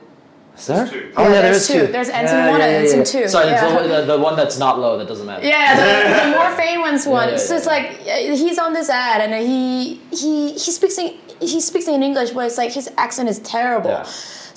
Is 0.57 0.65
there? 0.67 0.87
two. 0.87 1.13
Oh 1.15 1.23
Yeah, 1.23 1.33
yeah, 1.35 1.41
there's 1.41 1.67
there 1.67 1.81
is 1.81 1.85
two. 1.87 1.91
There's 1.91 2.09
Anson 2.09 2.47
one 2.47 2.61
and 2.61 2.71
Anson 2.87 3.03
two. 3.05 3.27
Sorry, 3.27 3.47
Yeah. 3.51 3.81
the, 3.81 3.87
the, 3.87 4.05
the 4.13 4.17
one 4.17 4.35
that's 4.35 4.57
not 4.57 4.79
Lo 4.79 4.97
that 4.97 5.07
doesn't 5.07 5.25
matter. 5.27 5.45
Yeah, 5.45 5.75
the, 5.75 6.31
the 6.31 6.37
more 6.37 6.51
famous 6.55 7.05
one. 7.05 7.29
yeah, 7.29 7.37
so 7.37 7.55
it's 7.55 7.67
like 7.67 7.85
uh, 8.07 8.15
he's 8.15 8.57
on 8.57 8.73
this 8.73 8.89
ad 8.89 9.21
and 9.21 9.33
he 9.47 9.95
he 10.11 10.53
he 10.53 10.71
speaks 10.71 10.97
in 10.97 11.15
he 11.39 11.61
speaks 11.61 11.87
in 11.87 12.01
English, 12.01 12.31
but 12.31 12.47
it's 12.47 12.57
like 12.57 12.71
his 12.73 12.89
accent 12.97 13.29
is 13.29 13.37
terrible. 13.39 14.03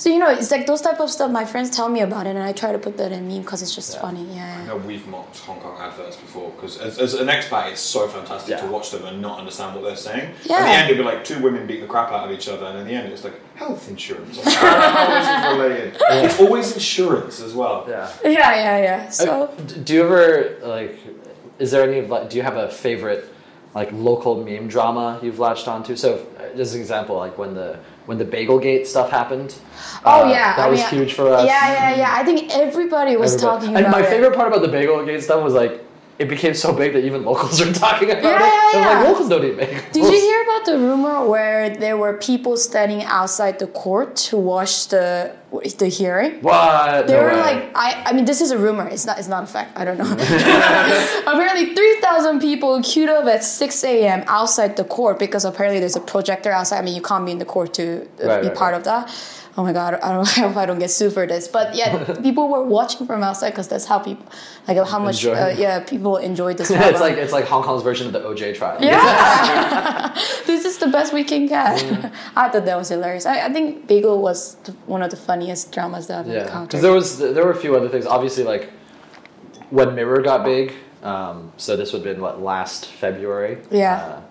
Yeah. 0.01 0.03
So 0.03 0.09
you 0.11 0.19
know, 0.19 0.31
it's 0.31 0.51
like 0.51 0.67
those 0.67 0.81
type 0.81 0.99
of 1.01 1.11
stuff. 1.11 1.31
My 1.31 1.45
friends 1.45 1.69
tell 1.77 1.89
me 1.89 2.01
about 2.01 2.27
it, 2.27 2.31
and 2.31 2.39
I 2.43 2.53
try 2.53 2.73
to 2.73 2.79
put 2.79 2.97
that 2.97 3.13
in 3.13 3.29
meme 3.29 3.43
because 3.43 3.61
it's 3.63 3.75
just 3.75 3.95
Yeah. 3.95 4.01
funny. 4.01 4.27
I 4.33 4.35
Yeah. 4.35 4.65
know 4.67 4.77
we've 4.77 5.07
mocked 5.07 5.39
Hong 5.41 5.61
Kong 5.61 5.77
adverts 5.79 6.17
before 6.17 6.51
because 6.57 6.79
as, 6.79 6.99
as 6.99 7.15
an 7.15 7.29
expat, 7.29 7.71
it's 7.73 7.81
so 7.81 8.09
fantastic 8.09 8.51
Yeah. 8.51 8.61
to 8.63 8.67
watch 8.73 8.91
them 8.93 9.05
and 9.05 9.21
not 9.21 9.39
understand 9.39 9.75
what 9.75 9.85
they're 9.85 9.97
saying. 9.97 10.31
Yeah. 10.45 10.57
At 10.57 10.65
the 10.65 10.71
end, 10.73 10.85
it'd 10.91 10.99
be 10.99 11.05
like 11.05 11.23
two 11.25 11.39
women 11.43 11.67
beat 11.67 11.81
the 11.81 11.87
crap 11.87 12.11
out 12.13 12.25
of 12.27 12.31
each 12.33 12.49
other, 12.49 12.67
and 12.67 12.79
in 12.79 12.87
the 12.87 12.95
end, 12.95 13.13
it's 13.13 13.25
like 13.25 13.39
health 13.57 13.89
insurance. 13.89 14.37
Like, 14.39 14.55
how 14.55 15.17
is 15.19 15.27
this 15.29 15.59
related? 15.59 15.97
It's 16.25 16.41
always 16.41 16.73
insurance 16.73 17.41
as 17.43 17.53
well. 17.55 17.85
Yeah. 17.89 18.09
Yeah, 18.25 18.55
yeah, 18.55 18.79
yeah. 18.89 19.09
So 19.11 19.25
Uh, 19.45 19.47
do 19.85 19.95
you 19.95 20.03
ever 20.05 20.57
like? 20.63 20.99
Is 21.59 21.71
there 21.73 21.83
any 21.87 21.99
of 21.99 22.09
like? 22.09 22.31
Do 22.31 22.37
you 22.39 22.43
have 22.43 22.57
a 22.57 22.69
favorite 22.71 23.25
like 23.75 23.91
local 23.93 24.35
meme 24.47 24.67
drama 24.67 25.19
you've 25.23 25.39
latched 25.39 25.69
onto? 25.69 25.95
So, 25.95 26.09
uh, 26.39 26.57
just 26.57 26.75
an 26.75 26.81
example, 26.81 27.17
like 27.19 27.37
when 27.37 27.53
the 27.55 27.77
when 28.11 28.19
the 28.19 28.25
Bagelgate 28.25 28.87
stuff 28.87 29.09
happened. 29.09 29.55
Oh 30.05 30.25
uh, 30.25 30.29
yeah, 30.29 30.57
that 30.57 30.67
I 30.67 30.69
was 30.69 30.81
mean, 30.81 30.89
huge 30.91 31.13
for 31.15 31.29
us. 31.33 31.47
Yeah, 31.47 31.73
yeah, 31.73 31.97
yeah. 31.97 32.13
I 32.21 32.25
think 32.25 32.51
everybody 32.53 33.17
was 33.17 33.35
Everybody- 33.37 33.67
talking 33.69 33.77
and 33.77 33.93
my 33.93 34.01
it. 34.01 34.11
favorite 34.11 34.35
part 34.35 34.49
about 34.49 34.63
the 34.63 34.73
Bagelgate 34.77 35.23
stuff 35.23 35.45
was 35.45 35.55
like 35.55 35.81
it 36.21 36.29
became 36.29 36.55
so 36.55 36.71
big 36.83 36.93
that 36.93 37.03
even 37.09 37.25
locals 37.25 37.61
are 37.63 37.73
talking 37.73 38.11
about 38.11 38.23
Yeah, 38.23 38.37
it. 38.37 38.41
yeah, 38.41 38.65
was 38.67 38.75
like, 38.75 38.85
yeah. 38.85 39.09
locals 39.09 39.29
don't 39.31 39.45
eat 39.49 39.57
bagels. 39.57 39.93
Did 39.93 40.05
you 40.13 40.21
hear 40.29 40.43
about 40.47 40.63
the 40.71 40.77
rumor 40.79 41.17
where 41.27 41.71
there 41.85 41.97
were 42.03 42.15
people 42.31 42.55
standing 42.69 43.03
outside 43.05 43.59
the 43.59 43.67
court 43.69 44.09
to 44.29 44.37
watch 44.53 44.89
the 44.89 45.33
the 45.79 45.89
hearing? 45.89 46.33
What? 46.43 47.07
They 47.07 47.15
No 47.15 47.23
were 47.23 47.31
way. 47.31 47.41
like, 47.49 47.61
I, 47.75 47.89
I 48.09 48.13
mean, 48.13 48.27
this 48.31 48.41
is 48.45 48.51
a 48.53 48.59
rumor. 48.67 48.87
It's 48.95 49.07
not, 49.09 49.19
it's 49.19 49.27
not 49.37 49.43
a 49.45 49.47
fact. 49.57 49.71
I 49.81 49.83
don't 49.87 49.99
know. 49.99 50.05
apparently, 51.27 51.75
three 51.75 51.97
thousand 52.01 52.41
people 52.41 52.83
queued 52.83 53.09
up 53.09 53.25
at 53.27 53.43
six 53.43 53.83
a.m. 53.85 54.23
outside 54.27 54.77
the 54.77 54.85
court 54.85 55.19
because 55.19 55.45
apparently 55.45 55.81
there's 55.81 55.97
a 55.97 56.01
projector 56.15 56.51
outside. 56.53 56.79
I 56.79 56.83
mean, 56.83 56.95
you 56.95 57.03
can't 57.03 57.25
be 57.27 57.33
in 57.33 57.39
the 57.39 57.45
court 57.57 57.75
to 57.75 57.85
uh, 58.03 58.27
Right, 58.29 58.43
be 58.43 58.49
right, 58.49 58.57
part 58.57 58.73
right. 58.73 58.79
of 58.79 58.85
that. 58.85 59.03
Oh 59.57 59.63
my 59.63 59.73
god, 59.73 59.95
I 60.03 60.13
don't 60.13 60.27
I 60.39 60.41
hope 60.43 60.57
I 60.57 60.67
don't 60.67 60.79
get 60.79 60.91
sued 60.91 61.13
for 61.13 61.27
this. 61.27 61.49
But 61.49 61.75
yeah, 61.75 62.05
people 62.23 62.49
were 62.49 62.63
watching 62.65 63.07
from 63.07 63.23
outside 63.23 63.51
because 63.51 63.69
that's 63.69 63.85
how 63.85 63.99
people, 63.99 64.25
like 64.69 64.77
how 64.87 64.99
much, 64.99 65.25
uh, 65.27 65.55
yeah, 65.57 65.81
people 65.81 66.17
enjoyed 66.17 66.57
this. 66.59 66.71
it's 66.71 67.01
like 67.01 67.17
it's 67.17 67.33
like 67.33 67.47
Hong 67.47 67.63
Kong's 67.63 67.83
version 67.83 68.07
of 68.07 68.13
the 68.13 68.21
OJ 68.21 68.55
trial. 68.57 68.79
Yeah, 68.83 70.13
this 70.47 70.65
is 70.65 70.79
the 70.79 70.89
best 70.89 71.13
we 71.13 71.25
can 71.25 71.47
get. 71.47 71.83
I 72.37 72.49
thought 72.49 72.65
that 72.65 72.77
was 72.77 72.89
hilarious. 72.89 73.27
I, 73.27 73.47
I 73.47 73.53
think 73.53 73.87
Bagel 73.87 74.21
was 74.23 74.55
the, 74.65 74.73
one 74.87 75.03
of 75.03 75.11
the 75.11 75.17
funniest 75.17 75.73
dramas 75.73 76.07
that 76.07 76.21
I've 76.21 76.27
Yeah, 76.27 76.43
encountered. 76.45 76.69
because 76.69 76.83
there 76.83 76.93
was 76.93 77.19
there 77.19 77.45
were 77.45 77.53
a 77.53 77.57
few 77.57 77.77
other 77.77 77.89
things. 77.89 78.07
Obviously, 78.07 78.45
like 78.45 78.71
when 79.71 79.95
Mirror 79.95 80.23
got 80.23 80.45
big. 80.45 80.73
Um, 81.03 81.53
so 81.57 81.77
this 81.77 81.95
would 81.95 82.05
have 82.05 82.15
been 82.15 82.23
what 82.23 82.43
last 82.43 82.85
February. 82.87 83.57
Yeah. 83.71 83.97
Uh, 83.97 84.23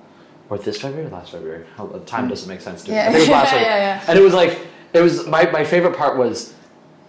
or 0.52 0.58
this 0.60 0.80
February 0.80 1.08
or 1.08 1.10
last 1.10 1.32
February? 1.32 1.66
The 1.78 2.00
Time 2.02 2.28
doesn't 2.28 2.48
make 2.48 2.62
sense 2.62 2.84
to 2.84 2.92
me. 2.92 2.96
Yeah. 2.98 3.10
I 3.10 3.12
think 3.12 3.16
it 3.16 3.20
was 3.22 3.30
last 3.30 3.54
Yeah, 3.54 3.62
yeah, 3.62 3.78
yeah. 3.78 4.04
And 4.08 4.20
it 4.20 4.22
was 4.22 4.34
like 4.34 4.60
it 4.94 5.02
was 5.02 5.26
my 5.28 5.50
my 5.52 5.64
favorite 5.64 5.96
part 5.96 6.18
was 6.18 6.54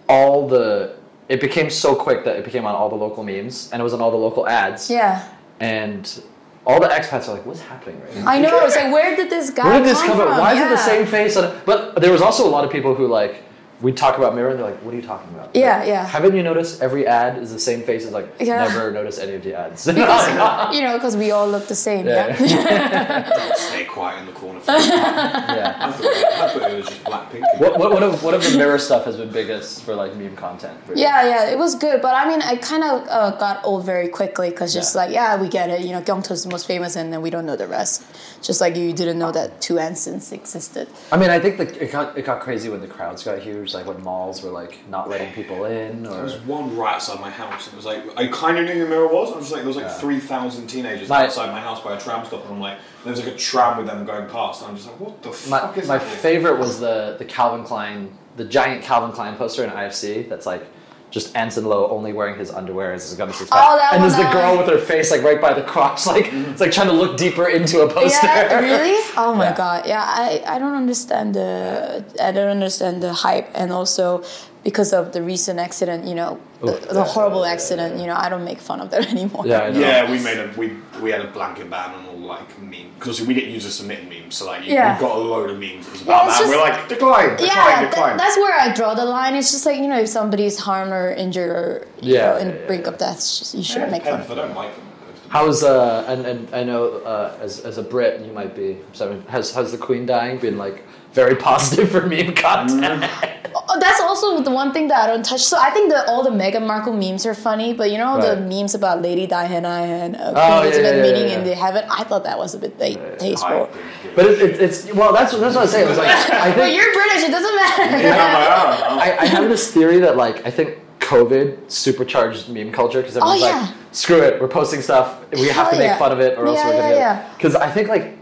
all 0.07 0.47
the. 0.47 0.95
It 1.29 1.39
became 1.39 1.69
so 1.69 1.95
quick 1.95 2.25
that 2.25 2.35
it 2.35 2.43
became 2.43 2.65
on 2.65 2.75
all 2.75 2.89
the 2.89 2.95
local 2.95 3.23
memes 3.23 3.69
and 3.71 3.79
it 3.79 3.83
was 3.83 3.93
on 3.93 4.01
all 4.01 4.11
the 4.11 4.17
local 4.17 4.47
ads. 4.47 4.89
yeah. 4.89 5.27
And 5.61 6.21
all 6.65 6.79
the 6.79 6.87
expats 6.87 7.27
are 7.29 7.33
like, 7.33 7.45
"What's 7.45 7.61
happening 7.61 8.01
right 8.01 8.15
now?" 8.15 8.27
I 8.27 8.39
know. 8.39 8.65
It's 8.65 8.75
like, 8.75 8.91
where 8.97 9.15
did 9.15 9.29
this 9.29 9.49
guy 9.51 9.63
Where 9.65 9.77
did 9.79 9.85
this 9.85 9.99
come 10.01 10.17
from? 10.17 10.27
from? 10.27 10.37
Why 10.39 10.53
is 10.53 10.59
it 10.59 10.69
the 10.69 10.77
same 10.77 11.05
face? 11.05 11.35
But 11.65 12.01
there 12.01 12.11
was 12.11 12.21
also 12.21 12.45
a 12.45 12.49
lot 12.49 12.65
of 12.65 12.71
people 12.71 12.93
who 12.95 13.07
like 13.07 13.43
we 13.81 13.91
talk 13.91 14.17
about 14.17 14.35
mirror 14.35 14.49
and 14.51 14.59
they're 14.59 14.65
like, 14.71 14.79
"What 14.83 14.93
are 14.93 14.97
you 14.97 15.03
talking 15.03 15.33
about?" 15.33 15.55
Yeah, 15.55 15.79
Like, 15.79 15.87
yeah. 15.87 16.05
Haven't 16.05 16.35
you 16.35 16.43
noticed 16.43 16.81
every 16.81 17.07
ad 17.07 17.37
is 17.41 17.51
the 17.51 17.59
same 17.59 17.81
face? 17.83 18.05
Is 18.05 18.11
like 18.11 18.27
Yeah. 18.39 18.63
never 18.67 18.91
noticed 18.91 19.19
any 19.19 19.33
of 19.35 19.43
the 19.43 19.55
ads. 19.55 19.85
Because, 19.85 20.73
you 20.75 20.81
know, 20.81 20.93
because 20.97 21.17
we 21.17 21.31
all 21.31 21.47
look 21.47 21.67
the 21.67 21.75
same. 21.75 22.07
Yeah. 22.07 22.35
Yeah. 22.41 23.53
Stay 23.55 23.85
quiet 23.85 24.19
in 24.19 24.25
the 24.27 24.31
corner. 24.33 24.59
For 24.59 24.71
I 24.71 24.77
yeah. 24.77 25.91
thought, 25.91 26.05
it, 26.05 26.25
I 26.41 26.47
thought 26.53 26.71
it 26.71 26.77
was 26.77 26.85
just 26.87 27.03
Blackpink. 27.03 27.41
What, 27.59 27.79
what, 27.79 27.91
what, 27.91 28.03
of, 28.03 28.23
what 28.23 28.33
of 28.33 28.43
the 28.43 28.57
mirror 28.57 28.77
stuff 28.79 29.05
has 29.05 29.17
been 29.17 29.31
biggest 29.31 29.83
for 29.83 29.95
like 29.95 30.15
meme 30.15 30.35
content? 30.35 30.77
For 30.85 30.93
you? 30.93 31.01
yeah, 31.01 31.23
yeah, 31.27 31.49
it 31.49 31.57
was 31.57 31.75
good. 31.75 32.01
But 32.01 32.13
I 32.15 32.27
mean, 32.27 32.41
I 32.41 32.55
kind 32.57 32.83
of 32.83 33.07
uh, 33.09 33.31
got 33.37 33.63
old 33.65 33.85
very 33.85 34.07
quickly 34.09 34.49
because 34.51 34.73
just 34.73 34.93
Yeah. 34.95 35.01
like, 35.01 35.11
yeah, 35.11 35.41
we 35.41 35.47
get 35.49 35.69
it. 35.69 35.81
You 35.81 35.91
know, 35.93 36.01
Keung 36.01 36.23
To's 36.23 36.43
the 36.43 36.49
most 36.49 36.67
famous, 36.67 36.95
and 36.95 37.11
then 37.11 37.21
we 37.21 37.29
don't 37.29 37.45
know 37.45 37.55
the 37.55 37.67
rest. 37.67 38.03
Just 38.41 38.61
like 38.61 38.75
you 38.75 38.93
didn't 38.93 39.17
know 39.19 39.31
that 39.31 39.61
two 39.61 39.75
Ansons 39.75 40.31
existed. 40.31 40.87
I 41.11 41.17
mean, 41.17 41.29
I 41.29 41.39
think 41.39 41.57
the, 41.57 41.83
it 41.83 41.91
got 41.91 42.17
it 42.17 42.25
got 42.25 42.41
crazy 42.41 42.69
when 42.69 42.81
the 42.81 42.87
crowds 42.87 43.23
got 43.23 43.39
huge, 43.39 43.70
like 43.73 43.85
when 43.85 44.01
malls 44.03 44.41
were 44.43 44.49
like 44.51 44.79
not 44.89 45.09
letting 45.09 45.31
people 45.33 45.65
in, 45.65 46.05
Or... 46.05 46.11
There 46.11 46.23
was 46.23 46.37
one 46.41 46.75
right 46.75 46.95
outside 46.95 47.19
my 47.19 47.29
house. 47.29 47.67
and 47.67 47.73
It 47.73 47.77
was 47.77 47.85
like 47.85 48.03
I 48.17 48.27
kind 48.27 48.57
of 48.57 48.65
knew 48.65 48.73
who 48.83 48.87
Mirror 48.87 49.07
was. 49.07 49.31
I 49.33 49.37
was 49.37 49.51
like, 49.51 49.61
there 49.61 49.67
was 49.67 49.75
like 49.77 49.85
Yeah. 49.85 49.93
three 49.93 50.19
thousand 50.19 50.67
teenagers 50.67 51.09
My- 51.09 51.25
outside 51.25 51.51
my 51.51 51.59
house 51.61 51.81
by 51.81 51.95
a 51.95 51.99
tram 51.99 52.25
stop, 52.25 52.43
and 52.45 52.53
I'm 52.55 52.59
like, 52.61 52.77
there 53.03 53.11
was 53.11 53.23
like 53.23 53.33
a 53.33 53.37
tram 53.37 53.77
with 53.77 53.87
them 53.87 54.05
going 54.05 54.29
past, 54.29 54.61
and 54.61 54.69
I'm 54.71 54.75
just 54.75 54.87
like, 54.87 54.99
what 54.99 55.21
the 55.23 55.29
my, 55.49 55.59
fuck 55.59 55.77
is 55.77 55.87
my 55.87 55.99
favorite 55.99 56.59
was 56.59 56.79
the 56.79 57.15
the 57.19 57.25
Calvin 57.25 57.63
Klein, 57.65 58.17
the 58.37 58.45
giant 58.45 58.83
Calvin 58.83 59.11
Klein 59.11 59.35
poster 59.35 59.63
in 59.63 59.69
IFC. 59.69 60.27
That's 60.29 60.45
like. 60.45 60.65
Just 61.11 61.35
Anson 61.35 61.65
Lo 61.65 61.87
only 61.89 62.13
wearing 62.13 62.37
his 62.39 62.49
underwear 62.49 62.93
as 62.93 63.03
his 63.09 63.17
six 63.17 63.49
Oh, 63.51 63.77
that 63.77 63.93
and 63.93 64.01
there's 64.03 64.15
the 64.15 64.29
girl 64.31 64.57
with 64.57 64.67
her 64.67 64.77
face 64.79 65.11
like 65.11 65.21
right 65.23 65.39
by 65.41 65.53
the 65.53 65.61
cross, 65.61 66.07
like 66.13 66.31
it's 66.31 66.61
like 66.61 66.71
trying 66.71 66.87
to 66.87 66.93
look 66.93 67.17
deeper 67.17 67.47
into 67.49 67.81
a 67.81 67.87
poster. 67.93 68.25
Yeah, 68.27 68.59
really? 68.69 68.97
Oh 69.17 69.35
my 69.35 69.45
Yeah. 69.49 69.55
god. 69.57 69.85
Yeah, 69.85 70.03
I, 70.07 70.41
I 70.47 70.57
don't 70.57 70.73
understand 70.75 71.35
the 71.35 72.03
I 72.21 72.31
don't 72.31 72.49
understand 72.49 73.03
the 73.03 73.13
hype 73.13 73.49
and 73.53 73.71
also 73.71 74.23
because 74.63 74.93
of 74.93 75.11
the 75.11 75.21
recent 75.23 75.59
accident, 75.59 76.05
you 76.05 76.13
know, 76.13 76.39
the, 76.61 76.73
Oof. 76.73 76.89
the 76.89 77.03
horrible 77.03 77.45
accident, 77.45 77.99
you 77.99 78.05
know, 78.05 78.15
I 78.15 78.29
don't 78.29 78.45
make 78.45 78.59
fun 78.59 78.79
of 78.79 78.91
that 78.91 79.07
anymore. 79.11 79.45
Yeah, 79.47 79.69
Yeah, 79.69 80.09
we 80.11 80.19
made 80.23 80.37
a 80.37 80.53
we 80.55 80.77
we 81.01 81.09
had 81.11 81.21
a 81.21 81.27
blanket 81.27 81.69
ban 81.69 81.89
on 81.95 82.05
all 82.05 82.17
like 82.19 82.59
meme 82.61 82.91
because 82.99 83.21
we 83.25 83.33
get 83.33 83.45
users 83.45 83.73
submitting 83.73 84.07
memes. 84.07 84.35
So 84.35 84.45
like 84.45 84.63
you, 84.65 84.73
Yeah. 84.73 84.93
we've 84.93 85.01
got 85.01 85.15
a 85.17 85.19
load 85.19 85.49
of 85.49 85.57
memes 85.59 85.87
that's 85.87 86.03
Yeah, 86.03 86.13
about 86.13 86.27
that. 86.27 86.29
and 86.29 86.39
just- 86.39 86.49
we're 86.49 86.61
like 86.69 86.87
decline, 86.89 87.29
decline, 87.37 87.47
yeah, 87.47 87.89
decline. 87.89 88.17
that, 88.17 88.17
that's 88.19 88.37
where 88.37 88.59
I 88.59 88.71
draw 88.73 88.93
the 88.93 89.05
line. 89.05 89.35
It's 89.35 89.51
just 89.51 89.65
like 89.65 89.77
you 89.77 89.87
know, 89.87 89.99
if 89.99 90.09
somebody's 90.09 90.59
harmed 90.59 90.91
or 90.91 91.11
injured 91.11 91.49
or 91.49 91.87
you 91.99 92.13
Yeah, 92.15 92.25
know, 92.33 92.37
in 92.37 92.49
yeah, 92.49 92.55
yeah, 92.55 92.67
brink 92.67 92.83
yeah. 92.85 92.89
of 92.91 92.97
death, 92.99 93.17
just, 93.17 93.55
you 93.55 93.63
shouldn't 93.63 93.89
make 93.91 94.03
fun. 94.03 94.13
of 94.13 94.21
if 94.21 94.29
I 94.29 94.33
it. 94.33 94.35
don't 94.35 94.55
like 94.55 94.75
them. 94.75 94.85
How's 95.29 95.63
uh 95.63 96.03
and, 96.09 96.25
and 96.25 96.53
I 96.53 96.63
know 96.63 96.97
uh 97.05 97.37
as 97.41 97.61
as 97.61 97.77
a 97.77 97.83
Brit 97.83 98.19
you 98.21 98.33
might 98.33 98.53
be 98.55 98.77
so 98.93 99.17
has 99.29 99.51
has 99.55 99.71
the 99.71 99.77
Queen 99.77 100.05
dying 100.05 100.37
been 100.37 100.57
like 100.57 100.83
very 101.13 101.35
positive 101.35 101.89
for 101.91 102.05
meme 102.07 102.33
content? 102.33 103.05
Oh, 103.53 103.79
that's 103.79 104.01
also 104.01 104.41
the 104.41 104.51
one 104.51 104.71
thing 104.73 104.87
that 104.89 105.01
I 105.03 105.07
don't 105.07 105.23
touch. 105.25 105.41
So 105.41 105.57
I 105.57 105.69
think 105.71 105.91
that 105.91 106.07
all 106.07 106.23
the 106.23 106.29
Meghan 106.29 106.65
Markle 106.65 106.93
memes 106.93 107.25
are 107.25 107.33
funny, 107.33 107.73
but 107.73 107.91
you 107.91 107.97
know 107.97 108.19
the 108.19 108.35
memes 108.41 108.75
about 108.75 109.01
Lady 109.01 109.27
Diana 109.27 109.67
and 109.69 110.15
uh, 110.15 110.19
Queen 110.19 110.35
Oh, 110.35 110.39
yeah, 110.39 110.61
Elizabeth 110.61 110.95
yeah, 110.95 111.01
meeting 111.01 111.27
yeah, 111.29 111.35
in 111.39 111.45
yeah. 111.45 111.49
the 111.49 111.55
heaven. 111.55 111.85
I 111.89 112.03
thought 112.03 112.23
that 112.23 112.37
was 112.37 112.53
a 112.55 112.59
bit 112.59 112.77
like, 112.79 113.19
tasteful. 113.19 113.69
but 114.15 114.25
it, 114.25 114.41
it, 114.41 114.61
it's 114.61 114.91
well 114.93 115.13
that's 115.13 115.31
that's 115.33 115.55
what 115.55 115.57
I 115.57 115.61
was 115.61 115.71
saying. 115.71 115.85
It 115.85 115.89
was 115.89 115.97
like 115.97 116.07
I 116.09 116.49
But 116.55 116.55
think 116.55 116.75
you're 116.81 116.93
British. 116.93 117.23
It 117.23 117.31
doesn't 117.31 117.55
matter. 117.55 117.97
Yeah, 118.03 118.87
I, 118.89 119.17
I 119.21 119.25
have 119.25 119.47
this 119.49 119.71
theory 119.73 119.99
that 119.99 120.15
like 120.17 120.45
I 120.45 120.51
think 120.51 120.79
COVID 120.99 121.69
supercharged 121.71 122.49
meme 122.49 122.71
culture 122.71 123.01
because 123.01 123.17
everyone's 123.17 123.43
Oh, 123.43 123.45
yeah. 123.47 123.61
like, 123.61 123.75
screw 123.91 124.21
it, 124.21 124.39
we're 124.41 124.47
posting 124.47 124.81
stuff, 124.81 125.19
we 125.33 125.47
have 125.49 125.69
to 125.71 125.77
make 125.77 125.87
yeah. 125.87 125.97
fun 125.97 126.11
of 126.13 126.19
it 126.19 126.37
or 126.37 126.47
else 126.47 126.57
we're 126.63 126.71
gonna 126.71 126.89
yeah, 126.89 127.23
yeah. 127.23 127.33
Because 127.35 127.55
I 127.55 127.69
think 127.69 127.89
like 127.89 128.17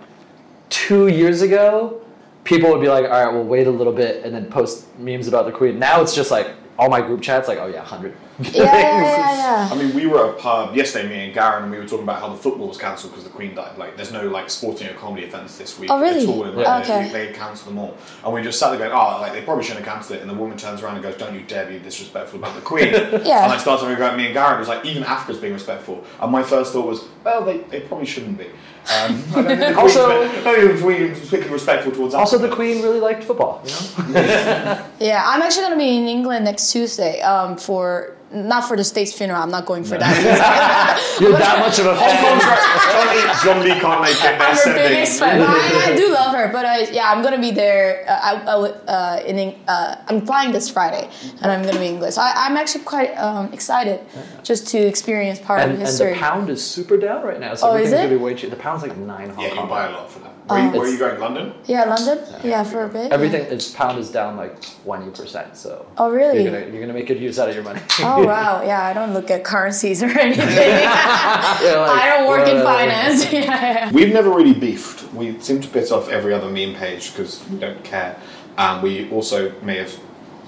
two 0.70 1.08
years 1.08 1.42
ago, 1.42 2.02
people 2.50 2.72
would 2.72 2.82
be 2.82 2.88
like, 2.90 3.06
all 3.06 3.12
right, 3.26 3.32
we'll 3.32 3.44
wait 3.44 3.68
a 3.68 3.72
little 3.72 3.94
bit 3.94 4.26
and 4.26 4.34
then 4.34 4.46
post 4.48 4.88
memes 4.98 5.28
about 5.28 5.46
the 5.46 5.52
Queen. 5.52 5.78
Now 5.78 6.02
it's 6.02 6.16
just 6.16 6.32
like 6.32 6.48
all 6.80 6.90
my 6.90 7.00
group 7.02 7.22
chats, 7.22 7.48
like, 7.48 7.60
oh 7.60 7.68
yeah, 7.68 7.84
hundred. 7.84 8.16
yeah, 8.40 8.52
yeah, 8.64 8.72
yeah, 8.74 9.38
yeah. 9.38 9.70
I 9.70 9.76
mean, 9.76 9.94
we 9.94 10.08
were 10.08 10.30
at 10.30 10.30
a 10.30 10.38
pub 10.42 10.74
yesterday, 10.74 11.10
me 11.10 11.26
and 11.26 11.34
Garen, 11.34 11.64
and 11.64 11.72
we 11.74 11.78
were 11.78 11.84
talking 11.86 12.04
about 12.04 12.22
how 12.22 12.30
the 12.30 12.38
football 12.38 12.70
was 12.70 12.78
cancelled 12.78 13.12
because 13.12 13.26
the 13.26 13.30
Queen 13.30 13.54
died. 13.54 13.78
Like, 13.78 13.98
there's 13.98 14.14
no 14.14 14.26
like 14.30 14.50
sporting 14.50 14.88
or 14.88 14.94
comedy 14.94 15.24
events 15.26 15.58
this 15.58 15.78
week 15.78 15.92
Oh, 15.92 16.00
really? 16.00 16.24
at 16.24 16.30
all. 16.30 16.46
And, 16.46 16.56
like, 16.56 16.88
Yeah. 16.88 17.00
they, 17.02 17.08
Okay. 17.10 17.28
they 17.28 17.34
cancelled 17.34 17.68
them 17.72 17.80
all, 17.80 17.98
and 18.24 18.34
we 18.34 18.42
just 18.42 18.58
sat 18.58 18.70
there 18.70 18.80
going, 18.80 18.94
"Oh, 18.94 19.20
like 19.20 19.34
they 19.34 19.42
probably 19.42 19.66
shouldn't 19.66 19.84
have 19.86 19.94
cancelled 19.94 20.20
it." 20.20 20.22
And 20.22 20.30
the 20.32 20.36
woman 20.36 20.58
turns 20.58 20.82
around 20.82 20.94
and 20.96 21.04
goes, 21.04 21.16
"Don't 21.18 21.34
you 21.34 21.42
dare 21.42 21.66
be 21.66 21.80
disrespectful 21.80 22.40
about 22.40 22.56
the 22.56 22.62
Queen." 22.62 22.94
Yeah. 23.26 23.44
And 23.44 23.52
I 23.52 23.58
started 23.58 23.82
talking 23.84 23.98
about 23.98 24.16
me 24.16 24.26
and 24.28 24.34
Garen. 24.34 24.56
It 24.56 24.60
was 24.60 24.70
like 24.70 24.86
even 24.86 25.04
Africa's 25.04 25.38
being 25.42 25.52
respectful, 25.54 26.02
and 26.22 26.32
my 26.32 26.42
first 26.44 26.72
thought 26.72 26.88
was, 26.88 27.04
"Well, 27.24 27.44
they, 27.46 27.58
they 27.60 27.80
probably 27.82 28.06
shouldn't 28.06 28.38
be." 28.38 28.46
Um, 28.46 28.52
I 28.90 29.08
don't 29.08 29.46
think 29.46 29.60
the 29.60 29.66
Queen's 29.74 29.78
Also- 29.78 30.08
been- 30.10 30.30
I 30.30 30.44
don't 30.44 30.56
think 30.68 30.78
the 30.78 30.84
Queen's 30.84 31.20
particularly 31.20 31.52
respectful 31.54 31.92
towards 31.92 32.14
Also, 32.16 32.38
the 32.38 32.50
Queen 32.50 32.82
really 32.82 33.00
liked 33.00 33.24
football. 33.24 33.62
You 33.66 34.14
know? 34.14 34.86
Yeah, 35.00 35.24
I'm 35.26 35.42
actually 35.42 35.64
gonna 35.64 35.78
be 35.78 35.98
in 35.98 36.08
England 36.08 36.46
next 36.46 36.72
Tuesday. 36.72 37.22
Um, 37.22 37.56
for 37.58 38.16
not 38.32 38.68
for 38.68 38.78
the 38.78 38.84
state's 38.84 39.12
funeral. 39.14 39.42
I'm 39.42 39.50
not 39.52 39.66
going 39.66 39.84
for 39.84 39.98
that. 39.98 41.18
You're 41.22 41.32
that 41.34 41.60
much 41.60 41.80
of 41.80 41.88
a 41.88 41.92
On 41.92 41.98
fan. 41.98 42.40
contract, 42.40 43.44
John 43.44 43.60
Lee 43.64 43.80
can't 43.80 44.02
make 44.02 44.12
it. 44.16 44.22
They're 44.22 44.40
I'm 44.42 44.56
her 44.56 44.74
biggest 44.76 45.20
fan. 45.20 45.42
I, 45.42 45.92
I 45.92 45.96
do 45.96 46.10
love 46.14 46.36
her, 46.36 46.52
but 46.52 46.66
I, 46.66 46.90
yeah, 46.92 47.10
I'm 47.12 47.24
gonna 47.24 47.40
be 47.40 47.52
there. 47.52 48.06
Uh, 48.08 48.12
I, 48.22 48.32
I, 48.54 48.56
would, 48.58 48.76
uh, 48.88 49.22
in 49.26 49.56
uh, 49.68 49.96
I'm 50.08 50.26
flying 50.26 50.52
this 50.52 50.70
Friday, 50.70 51.10
and 51.42 51.52
I'm 51.52 51.62
gonna 51.64 51.80
be 51.80 51.88
in 51.88 51.94
English. 51.96 52.16
So 52.16 52.22
I, 52.22 52.34
I'm 52.36 52.56
actually 52.58 52.84
quite 52.84 53.16
um, 53.16 53.52
excited 53.54 54.00
just 54.44 54.68
to 54.70 54.78
experience 54.78 55.40
part 55.40 55.62
And, 55.62 55.72
of 55.74 55.80
and 55.80 55.88
the 55.88 56.16
pound 56.20 56.50
is 56.50 56.64
super 56.66 56.98
down 56.98 57.24
right 57.24 57.40
now, 57.40 57.56
so 57.56 57.70
Oh, 57.70 57.76
is 57.76 57.92
everything's 57.92 57.94
it? 57.94 57.98
gonna 58.08 58.10
be 58.20 58.24
way 58.24 58.36
cheap. 58.36 58.50
The 58.52 58.56
pound's 58.56 58.84
like 58.84 58.96
nine 58.98 59.30
Hong 59.32 59.44
Yeah, 59.44 59.50
you 59.52 59.56
Kong. 59.56 59.70
buy 59.70 59.88
a 59.88 59.92
lot 59.92 60.12
for 60.12 60.20
that. 60.20 60.34
Where, 60.50 60.60
Oh. 60.60 60.64
you, 60.74 60.80
where 60.80 60.88
are 60.88 60.92
you 60.92 60.98
going? 60.98 61.20
London? 61.20 61.54
yeah, 61.66 61.84
London. 61.86 62.20
Yeah, 62.44 62.64
for 62.64 62.84
a 62.86 62.90
bit. 62.90 63.12
Everything 63.12 63.42
is 63.44 63.70
pound 63.72 64.00
is 64.00 64.10
down 64.10 64.36
like 64.36 64.60
twenty 64.84 65.12
percent. 65.12 65.56
So 65.56 65.86
Oh, 65.98 66.10
really? 66.12 66.42
You're 66.44 66.52
gonna 66.52 66.66
you're 66.72 66.82
gonna 66.82 66.94
make 66.94 67.08
good 67.08 67.20
use 67.20 67.38
out 67.40 67.50
of 67.50 67.56
your 67.56 67.64
money. 67.64 67.82
Oh 68.00 68.26
wow, 68.26 68.62
yeah. 68.66 68.84
I 68.84 68.94
don't 68.94 69.14
look 69.14 69.30
at 69.30 69.44
currencies 69.44 70.02
or 70.02 70.08
anything. 70.08 70.48
You're 70.50 71.78
like, 71.78 72.02
I 72.02 72.16
don't 72.18 72.28
work 72.28 72.48
in 72.48 72.64
finance. 72.64 73.32
yeah, 73.34 73.40
yeah. 73.42 73.92
We've 73.92 74.14
never 74.14 74.30
really 74.30 74.54
beefed. 74.54 75.12
We 75.14 75.40
seem 75.40 75.62
to 75.62 75.68
piss 75.68 75.92
off 75.92 76.10
every 76.10 76.34
other 76.34 76.50
meme 76.50 76.76
page 76.76 77.12
because 77.12 77.48
we 77.50 77.60
don't 77.60 77.84
care. 77.84 78.20
And 78.58 78.82
we 78.84 79.10
also 79.12 79.54
may 79.62 79.78
have 79.78 79.98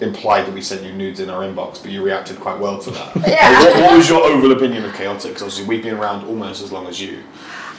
implied 0.02 0.46
that 0.48 0.54
we 0.54 0.62
sent 0.62 0.82
you 0.84 0.92
nudes 0.92 1.20
in 1.20 1.30
our 1.30 1.42
inbox, 1.44 1.82
but 1.82 1.92
you 1.92 2.04
reacted 2.04 2.40
quite 2.40 2.60
well 2.60 2.80
to 2.80 2.90
that. 2.92 3.16
Yeah. 3.28 3.64
what, 3.64 3.76
what 3.82 3.98
was 3.98 4.10
your 4.10 4.24
overall 4.24 4.52
opinion 4.52 4.84
of 4.84 4.92
Chaotix? 4.94 5.36
Obviously, 5.36 5.66
we've 5.66 5.84
been 5.84 5.94
around 5.94 6.26
almost 6.26 6.62
as 6.64 6.72
long 6.72 6.88
as 6.88 7.00
you. 7.00 7.20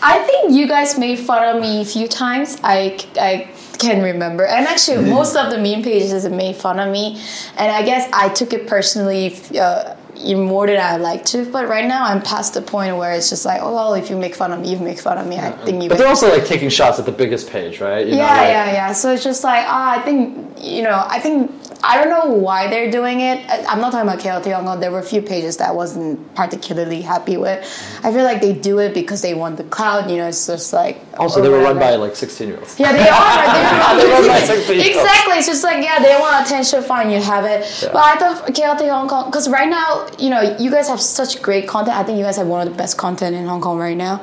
I 0.02 0.18
think 0.24 0.52
you 0.52 0.66
guys 0.66 0.98
made 0.98 1.18
fun 1.18 1.56
of 1.56 1.62
me 1.62 1.80
a 1.80 1.84
few 1.84 2.08
times. 2.08 2.58
I, 2.64 2.98
I 3.16 3.48
can 3.78 4.02
remember. 4.02 4.44
And 4.44 4.66
actually, 4.66 5.08
most 5.08 5.36
of 5.36 5.50
the 5.50 5.58
meme 5.58 5.82
pages 5.82 6.28
made 6.28 6.56
fun 6.56 6.80
of 6.80 6.90
me. 6.90 7.20
And 7.56 7.70
I 7.70 7.82
guess 7.84 8.10
I 8.12 8.28
took 8.30 8.52
it 8.52 8.66
personally 8.66 9.36
uh, 9.58 9.94
more 10.34 10.66
than 10.66 10.80
I 10.80 10.96
like 10.96 11.24
to. 11.26 11.44
But 11.50 11.68
right 11.68 11.86
now, 11.86 12.04
I'm 12.04 12.20
past 12.20 12.54
the 12.54 12.62
point 12.62 12.96
where 12.96 13.12
it's 13.12 13.30
just 13.30 13.44
like, 13.44 13.60
oh, 13.62 13.74
well, 13.74 13.94
if 13.94 14.10
you 14.10 14.16
make 14.16 14.34
fun 14.34 14.52
of 14.52 14.60
me, 14.60 14.72
you 14.72 14.78
make 14.78 14.98
fun 14.98 15.18
of 15.18 15.26
me. 15.26 15.38
I 15.38 15.52
think 15.52 15.82
you. 15.82 15.88
But 15.88 15.98
they're 15.98 16.08
also 16.08 16.28
like 16.30 16.46
taking 16.46 16.68
shots 16.68 16.98
at 16.98 17.06
the 17.06 17.12
biggest 17.12 17.48
page, 17.48 17.80
right? 17.80 18.04
You 18.04 18.16
yeah, 18.16 18.18
know, 18.18 18.22
like- 18.24 18.48
yeah, 18.48 18.72
yeah. 18.72 18.92
So 18.92 19.12
it's 19.12 19.22
just 19.22 19.44
like, 19.44 19.64
ah, 19.68 19.98
I 19.98 20.02
think, 20.02 20.58
you 20.60 20.82
know, 20.82 21.04
I 21.08 21.20
think, 21.20 21.50
I 21.84 21.96
don't 22.02 22.10
know 22.10 22.32
why 22.32 22.68
they're 22.68 22.90
doing 22.90 23.20
it. 23.20 23.44
I'm 23.48 23.80
not 23.80 23.90
talking 23.90 24.08
about 24.08 24.20
KLT 24.20 24.52
Hong 24.54 24.64
Kong. 24.64 24.78
There 24.78 24.92
were 24.92 25.00
a 25.00 25.02
few 25.02 25.20
pages 25.20 25.56
that 25.56 25.68
I 25.70 25.72
wasn't 25.72 26.32
particularly 26.36 27.02
happy 27.02 27.36
with. 27.36 27.58
I 28.04 28.12
feel 28.12 28.22
like 28.24 28.40
they 28.40 28.52
do 28.52 28.78
it 28.78 28.94
because 28.94 29.20
they 29.20 29.34
want 29.34 29.56
the 29.56 29.64
cloud, 29.64 30.08
you 30.10 30.16
know, 30.18 30.28
it's 30.28 30.46
just 30.46 30.72
like. 30.72 31.00
Also, 31.18 31.42
they 31.42 31.48
were 31.48 31.58
run 31.60 31.78
by 31.80 31.96
like 31.96 32.14
sixteen 32.14 32.48
year 32.48 32.58
olds. 32.58 32.78
Yeah, 32.78 32.92
they 32.92 33.08
are. 33.08 33.96
They 33.98 34.02
They 34.04 34.10
run 34.12 34.26
by 34.28 34.40
16-year-olds. 34.40 34.88
exactly. 34.88 35.34
It's 35.38 35.46
just 35.48 35.64
like, 35.64 35.82
yeah, 35.82 35.98
they 36.00 36.16
want 36.20 36.46
attention, 36.46 36.82
fine, 36.82 37.10
you 37.10 37.20
have 37.20 37.44
it. 37.44 37.60
Yeah. 37.82 37.90
But 37.92 38.02
I 38.04 38.16
thought 38.16 38.46
KLT 38.46 38.88
Hong 38.88 39.08
Kong, 39.08 39.26
because 39.30 39.48
right 39.48 39.68
now, 39.68 40.06
you 40.18 40.30
know, 40.30 40.56
you 40.58 40.70
guys 40.70 40.88
have 40.88 41.00
such 41.00 41.42
great 41.42 41.66
content. 41.68 41.96
I 41.96 42.04
think 42.04 42.16
you 42.16 42.24
guys 42.24 42.36
have 42.36 42.46
one 42.46 42.64
of 42.66 42.72
the 42.72 42.78
best 42.78 42.96
content 42.96 43.34
in 43.34 43.46
Hong 43.46 43.60
Kong 43.60 43.76
right 43.78 43.96
now. 43.96 44.22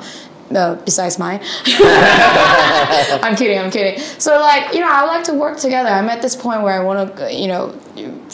Uh, 0.54 0.74
besides 0.84 1.16
mine. 1.16 1.40
I'm 3.22 3.36
kidding, 3.36 3.56
I'm 3.56 3.70
kidding. 3.70 4.00
So, 4.18 4.40
like, 4.40 4.74
you 4.74 4.80
know, 4.80 4.88
I 4.90 5.04
like 5.04 5.22
to 5.24 5.32
work 5.32 5.58
together. 5.58 5.88
I'm 5.88 6.08
at 6.08 6.22
this 6.22 6.34
point 6.34 6.62
where 6.62 6.74
I 6.74 6.82
want 6.82 7.16
to, 7.16 7.32
you 7.32 7.46
know, 7.46 7.78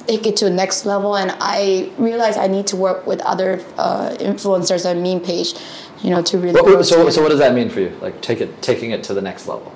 take 0.06 0.26
it 0.26 0.34
to 0.38 0.46
the 0.46 0.50
next 0.50 0.86
level, 0.86 1.16
and 1.16 1.34
I 1.40 1.90
realize 1.98 2.38
I 2.38 2.46
need 2.46 2.66
to 2.68 2.76
work 2.76 3.06
with 3.06 3.20
other 3.20 3.62
uh, 3.76 4.16
influencers 4.18 4.90
and 4.90 5.02
meme 5.02 5.20
page, 5.20 5.52
you 6.02 6.08
know, 6.08 6.22
to 6.22 6.38
really. 6.38 6.58
What- 6.58 6.86
so, 6.86 6.96
together. 6.96 7.10
so 7.10 7.22
what 7.22 7.28
does 7.28 7.38
that 7.38 7.54
mean 7.54 7.68
for 7.68 7.80
you? 7.80 7.90
Like, 8.00 8.22
take 8.22 8.40
it, 8.40 8.62
taking 8.62 8.92
it 8.92 9.04
to 9.04 9.14
the 9.14 9.22
next 9.22 9.46
level. 9.46 9.70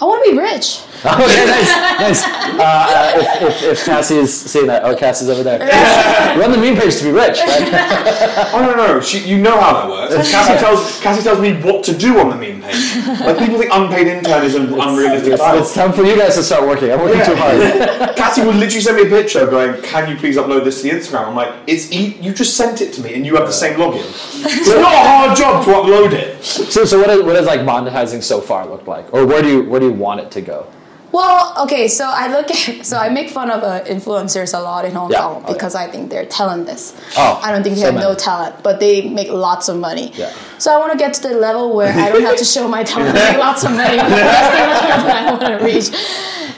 I 0.00 0.04
want 0.06 0.24
to 0.24 0.32
be 0.32 0.38
rich. 0.38 0.80
Okay, 1.00 1.46
nice, 1.46 1.70
nice. 1.98 2.22
Uh, 2.24 2.60
uh, 2.60 3.12
if, 3.16 3.42
if, 3.42 3.62
if 3.72 3.84
Cassie 3.86 4.16
is 4.16 4.38
seeing 4.38 4.66
that, 4.66 4.84
oh, 4.84 4.94
Cassie's 4.94 5.30
over 5.30 5.42
there. 5.42 5.58
Run 6.38 6.52
the 6.52 6.58
meme 6.58 6.76
page 6.76 6.98
to 6.98 7.04
be 7.04 7.10
rich. 7.10 7.38
Right? 7.38 7.70
Oh 8.52 8.60
no, 8.60 8.74
no, 8.74 9.00
she, 9.00 9.20
you 9.26 9.38
know 9.38 9.58
how 9.58 9.72
that 9.72 9.88
works. 9.88 10.30
Cassie 10.30 10.58
tells 10.58 11.00
Cassie 11.00 11.22
tells 11.22 11.40
me 11.40 11.54
what 11.62 11.82
to 11.84 11.96
do 11.96 12.18
on 12.20 12.28
the 12.28 12.36
meme 12.36 12.60
page. 12.60 12.96
Like 13.20 13.38
people 13.38 13.58
think 13.58 13.70
unpaid 13.72 14.08
intern 14.08 14.44
is 14.44 14.54
an 14.54 14.64
unrealistic 14.74 15.32
It's, 15.34 15.42
it's 15.42 15.74
time 15.74 15.92
for 15.92 16.02
you 16.02 16.18
guys 16.18 16.34
to 16.34 16.42
start 16.42 16.66
working. 16.66 16.92
I'm 16.92 17.00
working 17.00 17.24
too 17.24 17.36
hard. 17.36 18.14
Cassie 18.16 18.42
would 18.44 18.56
literally 18.56 18.80
send 18.82 18.96
me 18.98 19.04
a 19.04 19.08
picture 19.08 19.46
going, 19.46 19.80
"Can 19.82 20.10
you 20.10 20.16
please 20.16 20.36
upload 20.36 20.64
this 20.64 20.82
to 20.82 20.88
the 20.88 20.94
Instagram?" 20.96 21.28
I'm 21.28 21.34
like, 21.36 21.54
"It's 21.66 21.90
e- 21.92 22.18
you 22.20 22.34
just 22.34 22.56
sent 22.58 22.80
it 22.82 22.92
to 22.94 23.00
me, 23.02 23.14
and 23.14 23.24
you 23.24 23.36
have 23.36 23.46
the 23.46 23.52
same 23.52 23.78
login. 23.78 24.04
It's 24.44 24.68
not 24.68 24.92
a 24.92 25.08
hard 25.08 25.36
job 25.38 25.64
to 25.64 25.70
upload 25.70 26.12
it." 26.12 26.42
So, 26.44 26.84
so 26.84 27.00
what, 27.00 27.08
is, 27.10 27.22
what 27.22 27.34
does 27.34 27.46
like 27.46 27.60
monetizing 27.60 28.22
so 28.22 28.40
far 28.40 28.66
look 28.66 28.86
like, 28.86 29.12
or 29.14 29.24
where 29.26 29.40
do 29.40 29.48
you 29.48 29.62
where 29.70 29.80
do 29.80 29.86
you 29.86 29.89
want 29.90 30.20
it 30.20 30.30
to 30.32 30.40
go? 30.40 30.66
Well, 31.12 31.54
okay, 31.64 31.88
so 31.88 32.04
I 32.06 32.28
look 32.30 32.48
at 32.52 32.86
so 32.86 32.96
I 32.96 33.08
make 33.08 33.30
fun 33.30 33.50
of 33.50 33.64
uh, 33.64 33.82
influencers 33.84 34.56
a 34.56 34.60
lot 34.62 34.84
in 34.84 34.92
Hong 34.92 35.10
Yeah. 35.10 35.18
Kong 35.22 35.42
Oh, 35.44 35.52
because 35.52 35.74
I 35.74 35.88
think 35.90 36.08
they're 36.08 36.24
talentless. 36.26 36.94
Oh, 37.16 37.40
I 37.42 37.50
don't 37.50 37.64
think 37.64 37.74
they 37.74 37.80
so 37.82 37.90
have 37.90 38.00
no 38.00 38.14
talent, 38.14 38.62
but 38.62 38.78
they 38.78 39.08
make 39.08 39.28
lots 39.28 39.68
of 39.68 39.76
money. 39.76 40.12
Yeah. 40.14 40.32
So 40.58 40.72
I 40.72 40.78
want 40.78 40.92
to 40.92 40.98
get 40.98 41.14
to 41.14 41.22
the 41.28 41.34
level 41.34 41.74
where 41.74 41.92
I 41.92 42.10
don't 42.10 42.22
have 42.22 42.36
to 42.38 42.44
show 42.44 42.68
my 42.68 42.84
talent, 42.84 43.14
make 43.14 43.36
lots 43.48 43.64
of 43.64 43.72
money. 43.72 43.96
That's 43.96 44.50
the 44.54 44.62
level 44.62 45.06
that 45.08 45.16
I 45.16 45.30
want 45.32 45.58
to 45.58 45.64
reach. 45.66 45.88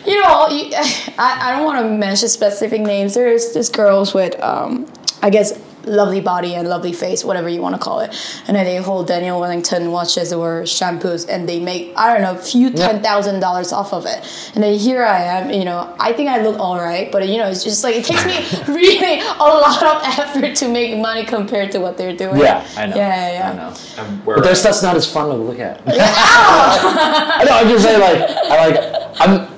You 0.07 0.21
know, 0.21 0.49
you, 0.49 0.71
I, 1.19 1.39
I 1.49 1.53
don't 1.57 1.65
want 1.65 1.79
to 1.87 1.89
mention 1.89 2.29
specific 2.29 2.83
names. 2.83 3.15
There's 3.15 3.55
there's 3.55 3.71
girls 3.71 4.13
with, 4.13 4.39
um, 4.43 4.87
I 5.23 5.31
guess, 5.31 5.59
lovely 5.85 6.21
body 6.21 6.55
and 6.55 6.69
lovely 6.69 6.93
face, 6.93 7.25
whatever 7.25 7.49
you 7.49 7.61
want 7.61 7.75
to 7.75 7.81
call 7.81 8.01
it, 8.01 8.11
and 8.47 8.57
then 8.57 8.65
they 8.65 8.77
hold 8.77 9.09
Daniel 9.09 9.41
Wellington 9.41 9.91
watches 9.91 10.33
or 10.33 10.63
shampoos, 10.63 11.29
and 11.29 11.49
they 11.49 11.61
make 11.61 11.93
I 11.97 12.13
don't 12.13 12.23
know 12.23 12.35
a 12.35 12.43
few 12.43 12.71
ten 12.71 13.03
thousand 13.03 13.41
dollars 13.41 13.73
off 13.73 13.93
of 13.93 14.07
it. 14.07 14.53
And 14.55 14.63
then 14.63 14.79
here 14.79 15.05
I 15.05 15.23
am, 15.23 15.51
you 15.51 15.65
know, 15.65 15.95
I 15.99 16.13
think 16.13 16.29
I 16.29 16.43
look 16.43 16.59
all 16.59 16.77
right, 16.79 17.11
but 17.11 17.29
you 17.29 17.39
know, 17.39 17.49
it's 17.49 17.65
just 17.65 17.85
like 17.85 17.97
it 17.97 18.05
takes 18.05 18.25
me 18.25 18.75
really 18.75 19.21
a 19.21 19.39
lot 19.39 19.83
of 19.83 20.03
effort 20.19 20.55
to 20.57 20.69
make 20.69 20.97
money 20.99 21.25
compared 21.25 21.73
to 21.73 21.79
what 21.79 21.97
they're 21.97 22.17
doing. 22.17 22.39
Yeah, 22.39 22.67
I 22.77 22.87
know. 22.87 22.97
Yeah, 22.97 23.29
yeah, 23.29 23.33
yeah. 23.33 23.51
I 23.51 23.55
know. 23.57 23.75
And 23.99 24.25
But 24.25 24.45
their 24.45 24.55
stuff's 24.55 24.83
not 24.83 24.97
as 24.97 25.11
fun 25.11 25.29
to 25.29 25.35
look 25.35 25.59
at. 25.59 25.81
I 25.87 27.45
know. 27.45 27.53
I'm 27.53 27.69
just 27.69 27.85
saying, 27.85 28.01
like, 28.01 28.31
I 28.51 28.69
like, 28.69 29.21
I'm. 29.21 29.52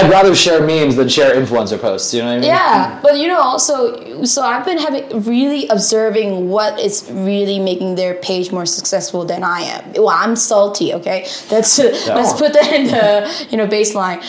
I'd 0.00 0.10
rather 0.10 0.34
share 0.34 0.66
memes 0.66 0.96
than 0.96 1.08
share 1.08 1.34
influencer 1.34 1.80
posts. 1.80 2.14
You 2.14 2.22
know 2.22 2.28
what 2.28 2.32
I 2.32 2.38
mean? 2.38 2.48
Yeah, 2.48 3.00
but 3.02 3.18
you 3.18 3.26
know, 3.26 3.40
also, 3.40 4.24
so 4.24 4.42
I've 4.42 4.64
been 4.64 4.78
having 4.78 5.22
really 5.22 5.68
observing 5.68 6.48
what 6.48 6.78
is 6.80 7.08
really 7.10 7.58
making 7.58 7.96
their 7.96 8.14
page 8.14 8.50
more 8.50 8.66
successful 8.66 9.24
than 9.24 9.44
I 9.44 9.60
am. 9.60 9.92
Well, 9.92 10.08
I'm 10.08 10.36
salty. 10.36 10.94
Okay, 10.94 11.26
let's 11.50 11.78
let's 12.18 12.32
put 12.40 12.52
that 12.54 12.72
in 12.72 12.86
the 12.86 13.46
you 13.50 13.56
know 13.56 13.66
baseline. 13.66 14.22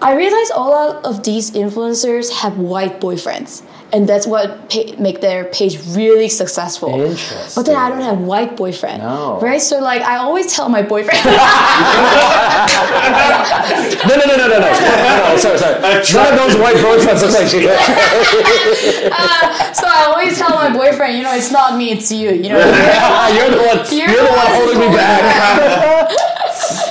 I 0.00 0.14
realize 0.14 0.50
all 0.52 0.74
of 1.04 1.24
these 1.24 1.50
influencers 1.50 2.32
have 2.32 2.56
white 2.56 3.00
boyfriends, 3.00 3.62
and 3.92 4.08
that's 4.08 4.26
what 4.26 4.68
pa- 4.70 4.94
make 4.98 5.20
their 5.20 5.44
page 5.46 5.78
really 5.96 6.28
successful. 6.28 6.90
Interesting. 7.00 7.52
But 7.54 7.66
then 7.66 7.76
I 7.76 7.88
don't 7.88 8.02
have 8.02 8.18
white 8.20 8.56
boyfriend, 8.56 9.02
No. 9.02 9.38
right? 9.40 9.60
So 9.62 9.78
like 9.80 10.02
I 10.02 10.16
always 10.18 10.52
tell 10.52 10.68
my 10.68 10.82
boyfriend. 10.82 11.24
No, 11.24 11.30
no, 14.08 14.14
no, 14.16 14.24
no, 14.26 14.36
no, 14.36 14.46
no. 14.48 14.58
no, 14.60 14.68
no 14.68 15.36
sorry, 15.38 15.58
sorry. 15.58 15.80
None 15.80 16.32
of 16.32 16.38
those 16.38 16.56
white 16.60 16.76
boyfriends 16.76 17.22
look 17.22 17.32
like 17.32 17.52
you. 17.52 17.62
so 19.74 19.86
I 19.86 20.04
always 20.12 20.38
tell 20.38 20.50
my 20.50 20.70
boyfriend, 20.70 21.16
you 21.16 21.22
know, 21.22 21.34
it's 21.34 21.50
not 21.50 21.74
me, 21.76 21.90
it's 21.92 22.10
you. 22.12 22.30
You 22.30 22.50
know. 22.50 22.58
you're 23.34 23.50
the 23.50 23.62
one. 23.64 23.78
You're, 23.90 24.08
You're 24.10 24.22
the 24.22 24.28
the 24.28 24.36
one 24.36 24.38
one 24.38 24.46
holding 24.54 24.78
me 24.80 24.88
back. 24.94 26.10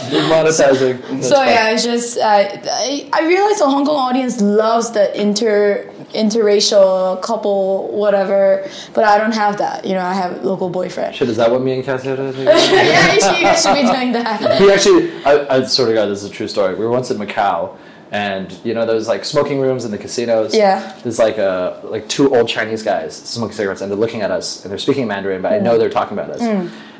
Monetizing. 0.31 1.23
So 1.23 1.35
yeah, 1.43 1.71
it's 1.71 1.83
just 1.83 2.17
uh, 2.17 2.21
I, 2.23 3.09
I 3.13 3.27
realize 3.27 3.59
the 3.59 3.69
Hong 3.69 3.85
Kong 3.85 3.95
audience 3.97 4.41
loves 4.41 4.91
the 4.91 5.05
inter 5.19 5.89
interracial 6.13 7.21
couple 7.21 7.89
whatever, 7.89 8.67
but 8.93 9.03
I 9.03 9.17
don't 9.17 9.33
have 9.33 9.57
that. 9.57 9.85
You 9.85 9.93
know, 9.93 10.01
I 10.05 10.13
have 10.13 10.43
local 10.43 10.69
boyfriend. 10.69 11.15
Shit, 11.15 11.29
is 11.29 11.37
that 11.37 11.51
what 11.51 11.61
me 11.61 11.73
and 11.73 11.83
Cassie 11.83 12.07
had? 12.09 12.17
yeah, 12.35 13.13
you 13.13 13.21
should, 13.21 13.37
you 13.37 13.43
guys 13.43 13.61
should 13.63 13.73
be 13.75 13.81
doing 13.83 14.11
that. 14.13 14.59
we 14.61 14.71
actually, 14.71 15.11
I, 15.25 15.57
I 15.57 15.63
swear 15.65 15.87
to 15.87 15.93
God, 15.93 16.05
this 16.07 16.23
is 16.23 16.29
a 16.29 16.33
true 16.33 16.47
story. 16.47 16.75
We 16.75 16.85
were 16.85 16.91
once 16.91 17.11
in 17.11 17.17
Macau, 17.17 17.77
and 18.11 18.51
you 18.63 18.73
know 18.73 18.85
those 18.85 19.07
like 19.07 19.25
smoking 19.25 19.59
rooms 19.59 19.83
in 19.85 19.91
the 19.91 19.97
casinos. 19.97 20.55
Yeah. 20.55 20.97
There's 21.03 21.19
like 21.19 21.37
a 21.37 21.81
like 21.83 22.07
two 22.07 22.33
old 22.35 22.47
Chinese 22.47 22.83
guys 22.83 23.15
smoking 23.15 23.55
cigarettes, 23.55 23.81
and 23.81 23.91
they're 23.91 23.97
looking 23.99 24.21
at 24.21 24.31
us, 24.31 24.63
and 24.63 24.71
they're 24.71 24.77
speaking 24.79 25.07
Mandarin, 25.07 25.41
but 25.41 25.51
I 25.53 25.59
Mm. 25.59 25.63
know 25.63 25.77
they're 25.77 25.89
talking 25.89 26.17
about 26.17 26.29
us. 26.31 26.41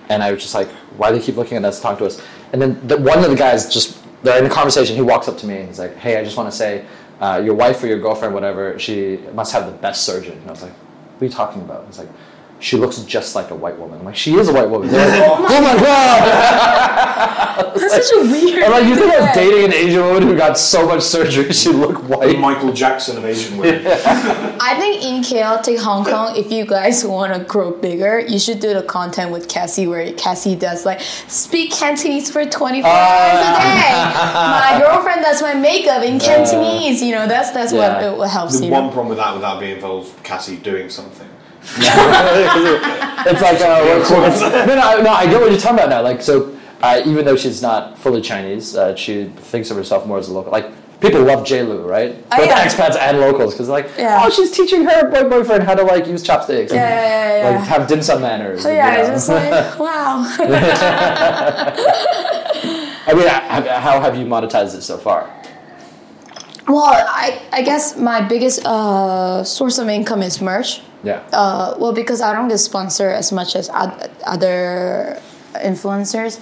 And 0.10 0.24
I 0.24 0.32
was 0.32 0.42
just 0.42 0.54
like, 0.54 0.70
why 0.98 1.12
do 1.12 1.20
they 1.20 1.26
keep 1.26 1.36
looking 1.36 1.58
at 1.58 1.66
us, 1.66 1.82
talking 1.82 2.00
to 2.00 2.06
us? 2.06 2.22
And 2.54 2.62
then 2.62 2.88
the, 2.88 2.98
one 2.98 3.24
of 3.24 3.30
the 3.30 3.36
guys 3.36 3.72
just 3.72 4.04
they're 4.24 4.40
in 4.40 4.50
a 4.50 4.54
conversation. 4.54 4.96
He 4.96 5.02
walks 5.02 5.28
up 5.28 5.38
to 5.40 5.46
me 5.46 5.58
and 5.58 5.68
he's 5.68 5.80
like, 5.80 5.96
hey, 5.98 6.18
I 6.18 6.24
just 6.24 6.38
want 6.38 6.50
to 6.50 6.56
say, 6.56 6.86
uh, 7.20 7.42
your 7.44 7.54
wife 7.54 7.84
or 7.84 7.88
your 7.88 8.00
girlfriend, 8.00 8.34
whatever, 8.34 8.78
she 8.80 9.18
must 9.34 9.52
have 9.54 9.66
the 9.66 9.78
best 9.78 10.06
surgeon. 10.06 10.38
And 10.40 10.48
I 10.48 10.52
was 10.52 10.64
like, 10.64 10.74
what 10.74 11.22
are 11.22 11.26
you 11.26 11.32
talking 11.32 11.62
about? 11.62 11.86
He's 11.88 12.00
like. 12.00 12.10
She 12.60 12.76
looks 12.76 12.98
just 13.04 13.36
like 13.36 13.52
a 13.52 13.56
white 13.56 13.78
woman. 13.78 14.00
I'm 14.00 14.06
like, 14.06 14.16
she 14.16 14.34
is 14.36 14.50
a 14.50 14.54
white 14.54 14.68
woman. 14.68 14.90
They're 14.90 15.08
like, 15.08 15.30
oh 15.40 15.62
my 15.62 15.80
god! 15.80 16.98
That's 17.76 18.10
such 18.10 18.18
a 18.18 18.22
weird. 18.22 18.64
And 18.64 18.72
like, 18.74 18.86
you 18.86 18.96
think 18.96 19.14
I 19.14 19.20
was 19.22 19.36
dating 19.36 19.66
an 19.66 19.74
Asian 19.74 20.02
woman 20.02 20.24
who 20.24 20.36
got 20.36 20.58
so 20.58 20.88
much 20.88 21.04
surgery 21.04 21.52
she 21.54 21.70
looked 21.70 22.04
white? 22.06 22.40
Michael 22.40 22.74
Jackson 22.74 23.18
of 23.18 23.26
Asian 23.26 23.58
women. 23.58 23.86
I 23.88 24.76
think 24.80 25.04
in 25.04 25.24
chaotic 25.24 25.80
Hong 25.80 26.04
Kong, 26.04 26.36
if 26.36 26.52
you 26.52 26.66
guys 26.66 27.06
want 27.06 27.34
to 27.34 27.40
grow 27.44 27.72
bigger, 27.72 28.20
you 28.20 28.40
should 28.40 28.60
do 28.60 28.74
the 28.74 28.84
content 28.84 29.32
with 29.32 29.48
Cassie 29.48 29.86
where 29.86 30.12
Cassie 30.14 30.56
does 30.56 30.84
like 30.84 31.02
speak 31.02 31.72
Cantonese 31.72 32.32
for 32.32 32.44
24 32.44 32.90
ah. 32.92 32.98
hours 32.98 33.46
a 33.46 33.62
day. 33.62 34.82
My 34.82 34.86
girlfriend 34.86 35.22
does 35.22 35.44
my 35.44 35.54
makeup 35.54 36.04
in 36.04 36.20
Cantonese. 36.20 37.04
You 37.04 37.12
know, 37.14 37.28
that's 37.28 37.52
that's 37.52 37.72
Yeah. 37.72 38.10
what, 38.10 38.18
what 38.18 38.30
helps 38.32 38.60
The 38.60 38.66
you. 38.66 38.72
one 38.72 38.88
know? 38.88 38.92
problem 38.92 39.10
with 39.10 39.20
that, 39.20 39.36
without 39.36 39.60
being 39.60 39.76
involved, 39.76 40.24
Cassie 40.24 40.58
doing 40.58 40.90
something. 40.90 41.28
it's 41.78 43.42
like 43.42 43.62
uh, 43.62 44.00
what's- 44.10 44.42
no, 44.42 44.66
no, 44.66 45.02
no. 45.02 45.10
I 45.12 45.26
get 45.26 45.40
what 45.42 45.52
you're 45.52 45.60
talking 45.60 45.80
about 45.80 45.90
now. 45.90 46.02
Like, 46.02 46.22
so 46.22 46.58
uh, 46.82 47.02
even 47.06 47.26
though 47.26 47.36
she's 47.36 47.62
not 47.62 47.98
fully 48.00 48.22
Chinese, 48.22 48.76
uh, 48.76 48.96
she 48.96 49.26
thinks 49.26 49.70
of 49.72 49.78
herself 49.78 50.06
more 50.06 50.18
as 50.18 50.30
a 50.30 50.34
local. 50.34 50.52
Like, 50.52 50.72
people 51.02 51.22
love 51.24 51.46
J. 51.46 51.64
Lu, 51.64 51.82
right? 51.88 52.16
Oh, 52.32 52.38
Both 52.38 52.48
yeah. 52.48 52.66
expats 52.66 52.98
and 52.98 53.20
locals, 53.20 53.54
because 53.54 53.70
like, 53.70 53.90
Yeah. 53.98 54.22
oh, 54.24 54.30
she's 54.30 54.52
teaching 54.52 54.86
her 54.86 55.10
boy- 55.10 55.30
boyfriend 55.30 55.64
how 55.64 55.76
to 55.76 55.84
like 55.84 56.08
use 56.08 56.24
chopsticks. 56.24 56.72
and, 56.72 56.80
Yeah, 56.80 56.90
yeah, 56.90 57.38
yeah, 57.38 57.50
yeah. 57.52 57.58
Like 57.60 57.68
have 57.68 57.88
dim 57.88 58.02
sum 58.02 58.22
manners. 58.22 58.64
So 58.64 58.70
and, 58.70 58.78
yeah, 58.78 59.02
you 59.02 59.08
know. 59.08 59.14
just 59.14 59.30
like 59.30 59.80
wow. 59.86 60.24
I 63.10 63.14
mean, 63.14 63.28
how 63.28 64.02
have 64.02 64.18
you 64.18 64.26
monetized 64.26 64.76
it 64.76 64.82
so 64.82 64.98
far? 64.98 65.30
Well, 66.68 66.84
I 66.86 67.42
I 67.52 67.62
guess 67.62 67.98
my 67.98 68.22
biggest 68.22 68.66
uh, 68.66 69.44
source 69.44 69.78
of 69.78 69.88
income 69.90 70.22
is 70.24 70.42
merch. 70.42 70.82
Yeah. 71.04 71.22
Uh, 71.32 71.76
well, 71.80 71.94
because 71.94 72.22
I 72.22 72.34
don't 72.34 72.48
get 72.50 72.58
sponsored 72.60 73.14
as 73.14 73.32
much 73.32 73.56
as 73.56 73.70
oth- 73.70 74.10
other 74.26 75.22
influencers. 75.64 76.40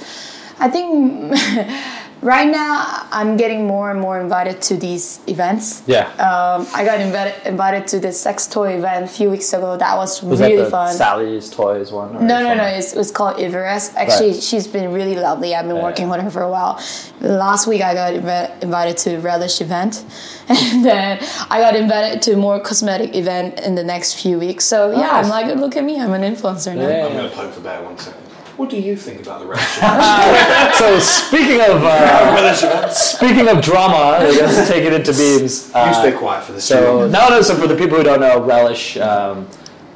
I 0.60 0.70
think 0.70 1.34
right 2.26 2.50
now 2.50 2.74
I'm 3.12 3.38
getting 3.38 3.62
more 3.68 3.92
and 3.92 4.00
more 4.02 4.20
invited 4.20 4.58
to 4.70 4.74
these 4.86 5.20
events. 5.28 5.84
yeah. 5.86 6.08
Um, 6.28 6.66
I 6.74 6.84
got 6.84 7.00
invited 7.00 7.36
invited 7.46 7.84
to 7.92 8.00
the 8.06 8.12
sex 8.12 8.48
toy 8.48 8.70
event 8.80 9.06
a 9.06 9.14
few 9.20 9.30
weeks 9.30 9.54
ago. 9.54 9.78
That 9.78 9.96
was, 9.96 10.22
Was 10.24 10.40
really 10.42 10.58
that 10.58 10.64
the 10.66 10.70
fun. 10.72 10.94
Sally's 10.94 11.50
Toys 11.50 11.92
one? 11.92 12.14
No, 12.14 12.36
no, 12.42 12.50
some- 12.50 12.58
no. 12.58 12.66
It's, 12.80 12.92
it's 12.94 13.12
called 13.12 13.38
Ivarus. 13.38 13.94
Actually, 13.96 14.32
Right. 14.32 14.44
she's 14.44 14.68
been 14.68 14.92
really 14.92 15.16
lovely. 15.16 15.54
I've 15.56 15.68
been 15.68 15.76
Yeah. 15.78 15.84
working 15.90 16.10
with 16.10 16.22
her 16.22 16.32
for 16.32 16.42
a 16.42 16.50
while. 16.50 16.74
Last 17.22 17.68
week, 17.68 17.82
I 17.84 17.94
got 17.94 18.14
invi- 18.14 18.52
invited 18.64 18.98
to 19.04 19.16
a 19.16 19.20
Relish 19.20 19.62
event, 19.62 20.04
and 20.50 20.84
then 20.84 21.20
I 21.50 21.60
got 21.66 21.76
invited 21.76 22.22
to 22.24 22.36
more 22.36 22.60
cosmetic 22.60 23.16
event 23.16 23.60
in 23.62 23.76
the 23.76 23.84
next 23.84 24.10
few 24.22 24.40
weeks. 24.40 24.66
So 24.66 24.92
yeah, 24.92 25.12
I'm 25.18 25.28
Nice. 25.30 25.36
like, 25.48 25.56
look 25.64 25.76
at 25.78 25.84
me, 25.84 25.96
I'm 26.02 26.14
an 26.14 26.24
influencer 26.24 26.76
now. 26.76 26.88
Yeah. 26.88 27.06
I'm 27.06 27.14
going 27.14 27.30
to 27.30 27.36
poke 27.36 27.54
the 27.56 27.62
bear 27.62 27.82
one 27.84 27.98
second. 27.98 28.25
What 28.58 28.70
do 28.70 28.78
you 28.78 28.96
think 28.96 29.22
about 29.22 29.40
the 29.42 29.48
relationship? 29.48 29.84
So 30.76 31.00
speaking 31.00 31.60
of 31.62 31.84
uh, 31.84 32.90
speaking 32.90 33.48
of 33.48 33.62
drama, 33.62 34.20
let's 34.22 34.68
take 34.70 34.84
it 34.86 34.94
into 34.94 35.12
you 35.72 35.74
Uh, 35.74 35.94
stay 35.94 36.12
quiet 36.12 36.44
for 36.46 36.54
this. 36.54 36.66
So 36.66 37.08
no, 37.08 37.30
no. 37.30 37.42
So 37.42 37.56
for 37.56 37.68
the 37.68 37.76
people 37.76 37.98
who 37.98 38.04
don't 38.04 38.20
know, 38.22 38.42
Relish, 38.42 38.98
um, 38.98 39.48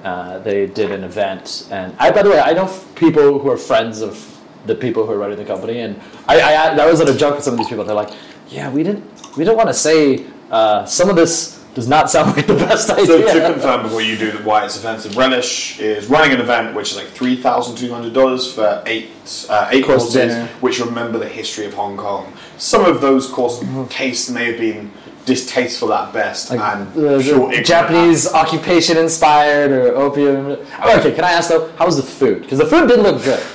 uh, 0.04 0.40
they 0.40 0.66
did 0.68 0.92
an 0.92 1.04
event, 1.04 1.68
and 1.72 1.94
I, 2.00 2.12
by 2.12 2.22
the 2.24 2.30
way, 2.30 2.40
I 2.40 2.54
know 2.54 2.66
f- 2.66 2.86
people 2.96 3.40
who 3.40 3.50
are 3.50 3.58
friends 3.58 4.02
of 4.02 4.18
the 4.66 4.76
people 4.76 5.06
who 5.06 5.12
are 5.14 5.18
running 5.18 5.38
the 5.38 5.46
company, 5.46 5.80
and 5.80 6.00
I, 6.28 6.40
I, 6.42 6.54
I 6.78 6.86
was 6.86 7.00
at 7.02 7.10
a 7.10 7.16
joke 7.18 7.36
with 7.36 7.44
some 7.44 7.54
of 7.54 7.60
these 7.60 7.68
people. 7.70 7.84
They're 7.86 7.96
like, 7.96 8.12
"Yeah, 8.50 8.70
we 8.72 8.84
didn't, 8.84 9.04
we 9.38 9.44
don't 9.44 9.58
want 9.58 9.70
to 9.70 9.74
say 9.74 10.26
uh, 10.52 10.86
some 10.86 11.10
of 11.10 11.16
this 11.16 11.59
does 11.76 11.88
not 11.88 12.10
sound 12.10 12.36
like 12.36 12.48
the 12.48 12.56
best 12.56 12.90
idea." 12.90 13.06
So 13.06 13.34
to 13.40 13.54
confirm 13.54 13.84
before 13.84 14.02
you 14.02 14.18
do 14.18 14.32
why 14.44 14.66
it's 14.66 14.78
offensive, 14.78 15.16
Relish 15.16 15.80
is 15.80 16.08
running 16.08 16.34
an 16.34 16.42
event 16.42 16.76
which 16.76 16.92
is 16.92 16.98
like 16.98 17.08
three 17.08 17.36
thousand 17.36 17.76
two 17.76 17.94
hundred 17.94 18.14
dollars 18.14 18.52
for 18.52 18.82
eight 18.86 19.10
uh, 19.50 19.70
eight 19.72 19.86
courses, 19.86 20.14
dinner. 20.14 20.48
which 20.62 20.80
remember 20.80 21.18
the 21.20 21.30
history 21.30 21.66
of 21.66 21.74
Hong 21.74 21.98
Kong. 21.98 22.34
Some 22.58 22.86
of 22.86 23.02
those 23.02 23.28
course 23.28 23.64
tastes 23.90 24.30
may 24.30 24.46
have 24.52 24.58
been 24.60 24.92
distasteful 25.26 25.94
at 25.94 26.12
best, 26.12 26.50
like 26.50 26.60
and 26.60 26.92
pure 26.92 27.14
ignorant 27.20 27.66
Japanese 27.66 28.34
occupation 28.34 28.98
inspired 28.98 29.72
or 29.72 29.96
opium. 29.96 30.58
Okay, 30.84 31.14
can 31.14 31.24
I 31.24 31.32
ask 31.34 31.50
though, 31.50 31.72
how 31.78 31.86
was 31.86 31.98
the 31.98 32.04
food? 32.04 32.42
Because 32.42 32.58
the 32.58 32.66
food 32.66 32.88
didn't 32.88 33.04
look 33.04 33.24
good. 33.24 33.46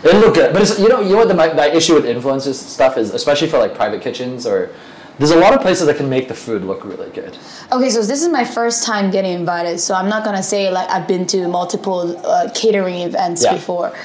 It 0.00 0.02
didn't 0.02 0.20
look 0.20 0.34
good, 0.34 0.52
but 0.52 0.62
it's, 0.62 0.78
you 0.78 0.88
know, 0.88 1.00
you 1.00 1.10
know 1.10 1.18
what 1.18 1.28
the, 1.28 1.34
my, 1.34 1.52
my 1.52 1.68
issue 1.68 1.94
with 1.94 2.04
influencers 2.04 2.54
stuff 2.54 2.96
is, 2.96 3.14
especially 3.14 3.48
for 3.48 3.58
like 3.58 3.74
private 3.74 4.02
kitchens 4.02 4.46
or. 4.46 4.70
There's 5.18 5.32
a 5.32 5.36
lot 5.36 5.52
of 5.52 5.60
places 5.60 5.86
that 5.86 5.96
can 5.96 6.08
make 6.08 6.28
the 6.28 6.34
food 6.34 6.62
look 6.62 6.84
really 6.84 7.10
good. 7.10 7.36
Okay, 7.72 7.90
so 7.90 8.02
this 8.02 8.22
is 8.22 8.28
my 8.28 8.44
first 8.44 8.84
time 8.84 9.10
getting 9.10 9.32
invited, 9.32 9.80
so 9.80 9.94
I'm 9.94 10.08
not 10.08 10.24
gonna 10.24 10.42
say 10.42 10.70
like 10.70 10.88
I've 10.90 11.08
been 11.08 11.26
to 11.28 11.48
multiple 11.48 12.16
uh, 12.24 12.50
catering 12.54 13.00
events 13.00 13.42
Yeah. 13.42 13.54
before. 13.54 13.92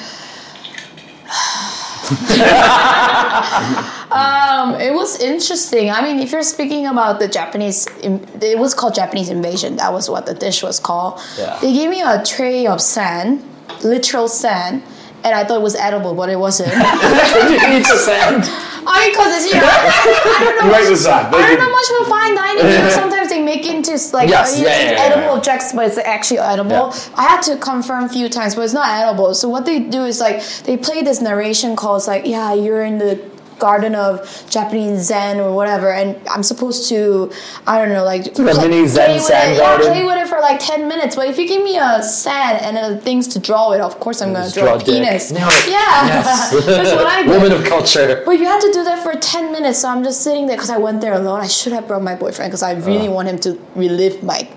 um, 4.11 4.75
it 4.81 4.93
was 4.93 5.19
interesting. 5.21 5.89
I 5.89 6.01
mean, 6.01 6.19
if 6.19 6.31
you're 6.31 6.43
speaking 6.43 6.85
about 6.87 7.19
the 7.19 7.27
Japanese, 7.27 7.87
it 8.01 8.57
was 8.59 8.73
called 8.73 8.95
Japanese 8.95 9.29
invasion. 9.29 9.77
That 9.77 9.93
was 9.93 10.09
what 10.09 10.25
the 10.25 10.33
dish 10.33 10.63
was 10.63 10.79
called. 10.79 11.19
Yeah. 11.37 11.57
They 11.61 11.73
gave 11.73 11.89
me 11.89 12.01
a 12.01 12.23
tray 12.23 12.67
of 12.67 12.81
sand, 12.81 13.43
literal 13.83 14.27
sand, 14.27 14.83
and 15.23 15.33
I 15.33 15.43
thought 15.45 15.59
it 15.59 15.63
was 15.63 15.75
edible, 15.75 16.13
but 16.13 16.29
it 16.29 16.37
wasn't. 16.37 16.71
Did 16.71 16.81
you 17.61 17.77
eat 17.79 17.87
the 17.87 17.97
sand? 17.97 18.43
I 18.87 19.07
mean, 19.07 19.13
you 19.47 19.59
know, 19.59 19.67
I, 19.67 20.43
don't 20.43 20.69
know. 20.69 20.95
Sec, 20.95 21.31
they 21.31 21.37
I 21.37 21.55
don't 21.55 21.59
know 21.59 21.71
much 21.71 21.89
about 21.89 22.09
fine 22.09 22.35
dining. 22.35 22.89
Sometimes 23.01 23.29
they 23.29 23.41
make 23.41 23.65
into 23.65 23.91
like 24.13 24.29
Yes, 24.29 24.59
yeah, 24.59 24.67
yeah, 24.67 24.91
yeah, 24.91 25.01
edible 25.01 25.37
objects, 25.37 25.73
but 25.73 25.87
it's 25.87 25.97
actually 25.97 26.39
edible. 26.39 26.93
I 27.15 27.23
had 27.23 27.41
to 27.43 27.57
confirm 27.57 28.05
a 28.05 28.09
few 28.09 28.29
times, 28.29 28.55
but 28.55 28.61
it's 28.61 28.73
not 28.73 28.89
edible. 28.89 29.33
So 29.33 29.49
what 29.49 29.65
they 29.65 29.79
do 29.79 30.05
is 30.05 30.19
like 30.19 30.43
they 30.63 30.77
play 30.77 31.01
this 31.01 31.21
narration 31.21 31.75
called 31.75 31.97
it's 31.97 32.07
like, 32.07 32.25
yeah, 32.25 32.53
you're 32.53 32.83
in 32.83 32.97
the 32.97 33.32
garden 33.59 33.95
of 33.95 34.45
Japanese 34.49 35.01
Zen 35.07 35.39
or 35.39 35.53
whatever, 35.55 35.91
and 35.91 36.15
I'm 36.27 36.43
supposed 36.43 36.89
to, 36.89 37.31
I 37.67 37.77
don't 37.79 37.89
know, 37.93 38.03
like 38.03 38.37
like 38.39 38.57
mini 38.57 38.87
Zen 38.87 39.05
play 39.05 39.13
with 39.15 39.23
sand 39.23 39.53
it, 39.53 39.59
garden. 39.59 39.87
Yeah, 39.87 39.93
play 39.93 40.05
with 40.05 40.17
it 40.17 40.27
for 40.27 40.39
like 40.39 40.59
ten 40.59 40.87
minutes. 40.87 41.15
But 41.15 41.27
if 41.27 41.37
you 41.37 41.47
give 41.47 41.63
me 41.63 41.77
a 41.77 42.01
sand 42.03 42.59
and 42.65 42.77
uh, 42.77 43.01
things 43.01 43.27
to 43.29 43.39
draw 43.39 43.69
with, 43.71 43.81
of 43.81 43.99
course 43.99 44.21
I'm 44.21 44.33
gonna 44.33 44.45
Just 44.45 44.55
draw, 44.55 44.65
draw 44.65 44.75
a 44.75 44.83
penis. 44.85 45.31
It. 45.31 45.37
Yeah, 45.39 45.49
Yes. 46.07 46.51
that's 46.65 46.91
what 46.91 47.05
I 47.05 47.23
did. 47.23 47.29
Woman 47.31 47.51
of 47.51 47.63
culture. 47.65 48.23
But 48.25 48.39
you 48.39 48.45
had 48.45 48.61
to 48.61 48.71
do 48.71 48.83
that 48.83 49.03
for 49.03 49.13
10 49.13 49.51
minutes, 49.51 49.79
so 49.79 49.89
I'm 49.89 50.03
just 50.03 50.21
sitting 50.21 50.47
there 50.47 50.55
because 50.57 50.69
I 50.69 50.77
went 50.77 51.01
there 51.01 51.13
alone. 51.13 51.39
I 51.41 51.47
should 51.47 51.73
have 51.73 51.87
brought 51.87 52.01
my 52.03 52.15
boyfriend 52.15 52.49
because 52.51 52.63
I 52.63 52.73
really 52.73 53.09
want 53.09 53.27
him 53.27 53.39
to 53.39 53.59
relive 53.75 54.23
my 54.23 54.47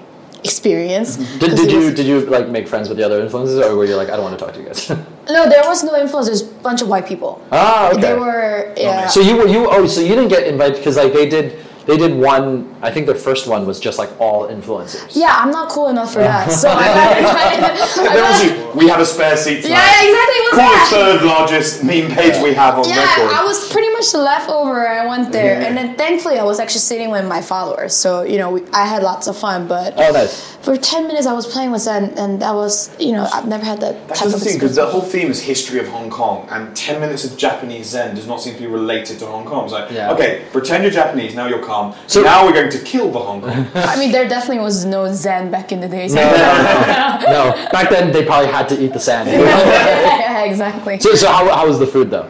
experience. 0.45 1.17
Did, 1.17 1.51
'Cause 1.51 1.61
did 1.61 1.71
you 1.73 1.79
was- 1.79 1.95
did 1.95 2.07
you 2.07 2.21
like 2.37 2.49
make 2.49 2.67
friends 2.69 2.89
with 2.89 2.99
the 2.99 3.05
other 3.05 3.21
influencers, 3.27 3.61
or 3.65 3.77
were 3.77 3.85
you 3.85 3.97
like, 3.97 4.09
I 4.11 4.17
don't 4.17 4.25
want 4.25 4.39
to 4.39 4.45
talk 4.45 4.55
to 4.55 4.61
you 4.61 4.67
guys? 4.67 4.91
No, 5.29 5.49
there 5.49 5.65
was 5.67 5.83
no 5.83 5.97
influence. 5.97 6.27
There's 6.29 6.43
a 6.43 6.53
bunch 6.63 6.83
of 6.83 6.89
white 6.89 7.05
people. 7.05 7.43
ah, 7.51 7.91
okay. 7.91 8.01
They 8.01 8.15
were, 8.15 8.73
yeah. 8.77 9.09
So 9.09 9.19
you 9.21 9.35
were 9.37 9.49
you 9.49 9.67
oh 9.69 9.85
so 9.87 10.01
you 10.01 10.15
didn't 10.15 10.29
get 10.29 10.47
invited 10.47 10.77
because 10.79 10.97
like 10.97 11.13
they 11.13 11.29
did 11.29 11.47
they 11.85 11.97
did 11.97 12.15
one 12.15 12.47
I 12.81 12.91
think 12.93 13.07
their 13.11 13.17
first 13.29 13.49
one 13.49 13.67
was 13.67 13.81
just 13.81 13.99
like 13.99 14.11
all 14.21 14.47
influencers. 14.47 15.03
yeah, 15.23 15.35
I'm 15.43 15.51
not 15.51 15.69
cool 15.75 15.89
enough 15.89 16.13
for 16.13 16.21
that. 16.23 16.53
So 16.53 16.69
I 16.71 16.87
got, 16.87 17.17
I 17.19 17.61
got, 17.61 17.75
I 17.99 18.15
There 18.15 18.23
was 18.31 18.39
got 18.39 18.47
you. 18.47 18.79
We 18.81 18.87
have 18.93 19.01
a 19.01 19.05
spare 19.15 19.37
seat 19.37 19.63
tonight. 19.63 19.83
yeah, 19.83 20.07
exactly. 20.07 20.41
What's 20.47 20.59
Call 20.59 20.71
that? 20.71 20.87
the 20.91 20.97
third 20.97 21.19
largest 21.35 21.71
meme 21.83 22.09
page 22.19 22.35
we 22.47 22.55
have 22.55 22.79
on 22.79 22.87
Yeah, 22.89 23.03
record. 23.03 23.31
I 23.35 23.43
was 23.43 23.59
pretty 23.75 23.86
much 23.97 24.15
leftover. 24.15 24.89
I 24.89 25.07
went 25.07 25.33
there, 25.33 25.61
Yeah. 25.61 25.67
and 25.67 25.77
then 25.77 25.89
thankfully 25.97 26.39
I 26.39 26.45
was 26.45 26.59
actually 26.63 26.81
sitting 26.93 27.11
with 27.11 27.27
my 27.27 27.41
followers, 27.53 27.93
so 27.95 28.23
you 28.33 28.39
know 28.39 28.51
we, 28.51 28.61
I 28.73 28.85
had 28.87 29.03
lots 29.03 29.27
of 29.31 29.37
fun. 29.37 29.67
But 29.75 29.95
Oh, 29.97 30.11
nice. 30.13 30.35
for 30.67 30.77
ten 30.77 31.07
minutes 31.07 31.27
I 31.27 31.33
was 31.41 31.47
playing 31.55 31.71
with 31.75 31.83
Zen, 31.83 32.05
and 32.23 32.41
that 32.43 32.55
was 32.55 32.75
you 32.99 33.13
know 33.17 33.25
I've 33.35 33.49
never 33.55 33.65
had 33.65 33.81
that 33.81 33.95
That's 34.09 34.21
type 34.21 34.31
the 34.31 34.37
of 34.37 34.43
thing, 34.43 34.55
because 34.59 34.77
the 34.77 34.87
whole 34.87 35.01
theme 35.15 35.31
is 35.31 35.41
history 35.53 35.79
of 35.81 35.89
Hong 35.89 36.11
Kong, 36.11 36.47
and 36.51 36.63
10 36.77 37.01
minutes 37.01 37.23
of 37.25 37.37
Japanese 37.47 37.87
Zen 37.95 38.15
does 38.15 38.27
not 38.27 38.41
seem 38.43 38.55
to 38.55 38.61
be 38.61 38.67
related 38.67 39.19
to 39.21 39.27
Hong 39.27 39.45
Kong. 39.45 39.65
It's 39.65 39.73
like, 39.73 39.91
Yeah. 39.91 40.13
okay, 40.15 40.31
pretend 40.53 40.83
you're 40.85 40.93
Japanese, 41.05 41.35
now 41.35 41.47
you're 41.47 41.65
calm. 41.73 41.95
So- 42.07 42.23
now 42.23 42.45
we're 42.45 42.53
going 42.61 42.71
to 42.71 42.79
kill 42.93 43.11
the 43.11 43.19
Hong 43.29 43.41
Kong. 43.41 43.67
I 43.93 43.97
mean, 44.01 44.11
there 44.13 44.29
definitely 44.29 44.63
was 44.71 44.85
no 44.85 45.01
Zen 45.13 45.51
back 45.51 45.73
in 45.73 45.81
the 45.81 45.89
days. 45.89 46.13
No, 46.15 46.23
no, 46.23 46.37
no, 46.37 47.31
no. 47.37 47.69
Back 47.77 47.87
then, 47.91 48.13
they 48.13 48.25
probably 48.25 48.51
had 48.59 48.69
to 48.73 48.77
eat 48.83 48.93
the 48.93 49.01
sand. 49.01 49.29
yeah, 49.31 50.43
exactly. 50.45 50.99
So, 51.01 51.15
so 51.15 51.27
how, 51.31 51.49
how 51.59 51.67
was 51.67 51.79
the 51.79 51.87
food 51.87 52.11
though? 52.11 52.29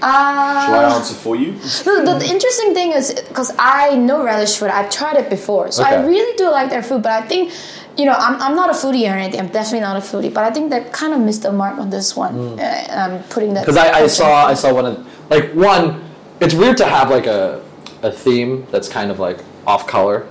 Shall 0.00 0.74
I 0.74 0.94
answer 0.96 1.14
for 1.14 1.36
you? 1.36 1.52
The, 1.52 2.02
the, 2.06 2.18
the 2.20 2.26
interesting 2.26 2.72
thing 2.74 2.92
is 2.92 3.12
because 3.28 3.52
I 3.58 3.96
know 3.96 4.24
relish 4.24 4.56
food, 4.56 4.68
I've 4.70 4.90
tried 4.90 5.16
it 5.16 5.28
before, 5.28 5.70
so 5.70 5.82
I 5.84 6.04
really 6.06 6.36
do 6.36 6.50
like 6.50 6.70
their 6.70 6.82
food. 6.82 7.02
But 7.02 7.12
I 7.12 7.26
think, 7.26 7.52
you 7.98 8.06
know, 8.06 8.12
I'm, 8.12 8.40
I'm 8.40 8.56
not 8.56 8.70
a 8.70 8.72
foodie 8.72 9.10
or 9.10 9.14
anything. 9.16 9.40
I'm 9.40 9.48
definitely 9.48 9.80
not 9.80 9.96
a 9.96 10.00
foodie, 10.00 10.32
but 10.32 10.44
I 10.44 10.50
think 10.50 10.70
they 10.70 10.84
kind 10.90 11.12
of 11.12 11.20
missed 11.20 11.42
the 11.42 11.52
mark 11.52 11.78
on 11.78 11.90
this 11.90 12.16
one. 12.16 12.58
Uh, 12.58 12.86
I'm 12.90 13.22
putting 13.24 13.52
that 13.54 13.66
Because 13.66 13.76
Mm. 13.76 13.92
I, 13.94 14.02
I 14.04 14.06
saw 14.06 14.46
I 14.46 14.54
saw 14.54 14.72
one 14.72 14.86
of 14.86 15.30
like 15.30 15.52
one. 15.52 16.02
It's 16.40 16.54
weird 16.54 16.76
to 16.78 16.86
have 16.86 17.10
like 17.10 17.26
a 17.26 17.62
a 18.02 18.10
theme 18.10 18.66
that's 18.70 18.88
kind 18.88 19.10
of 19.10 19.18
like 19.18 19.38
off 19.66 19.86
color, 19.86 20.26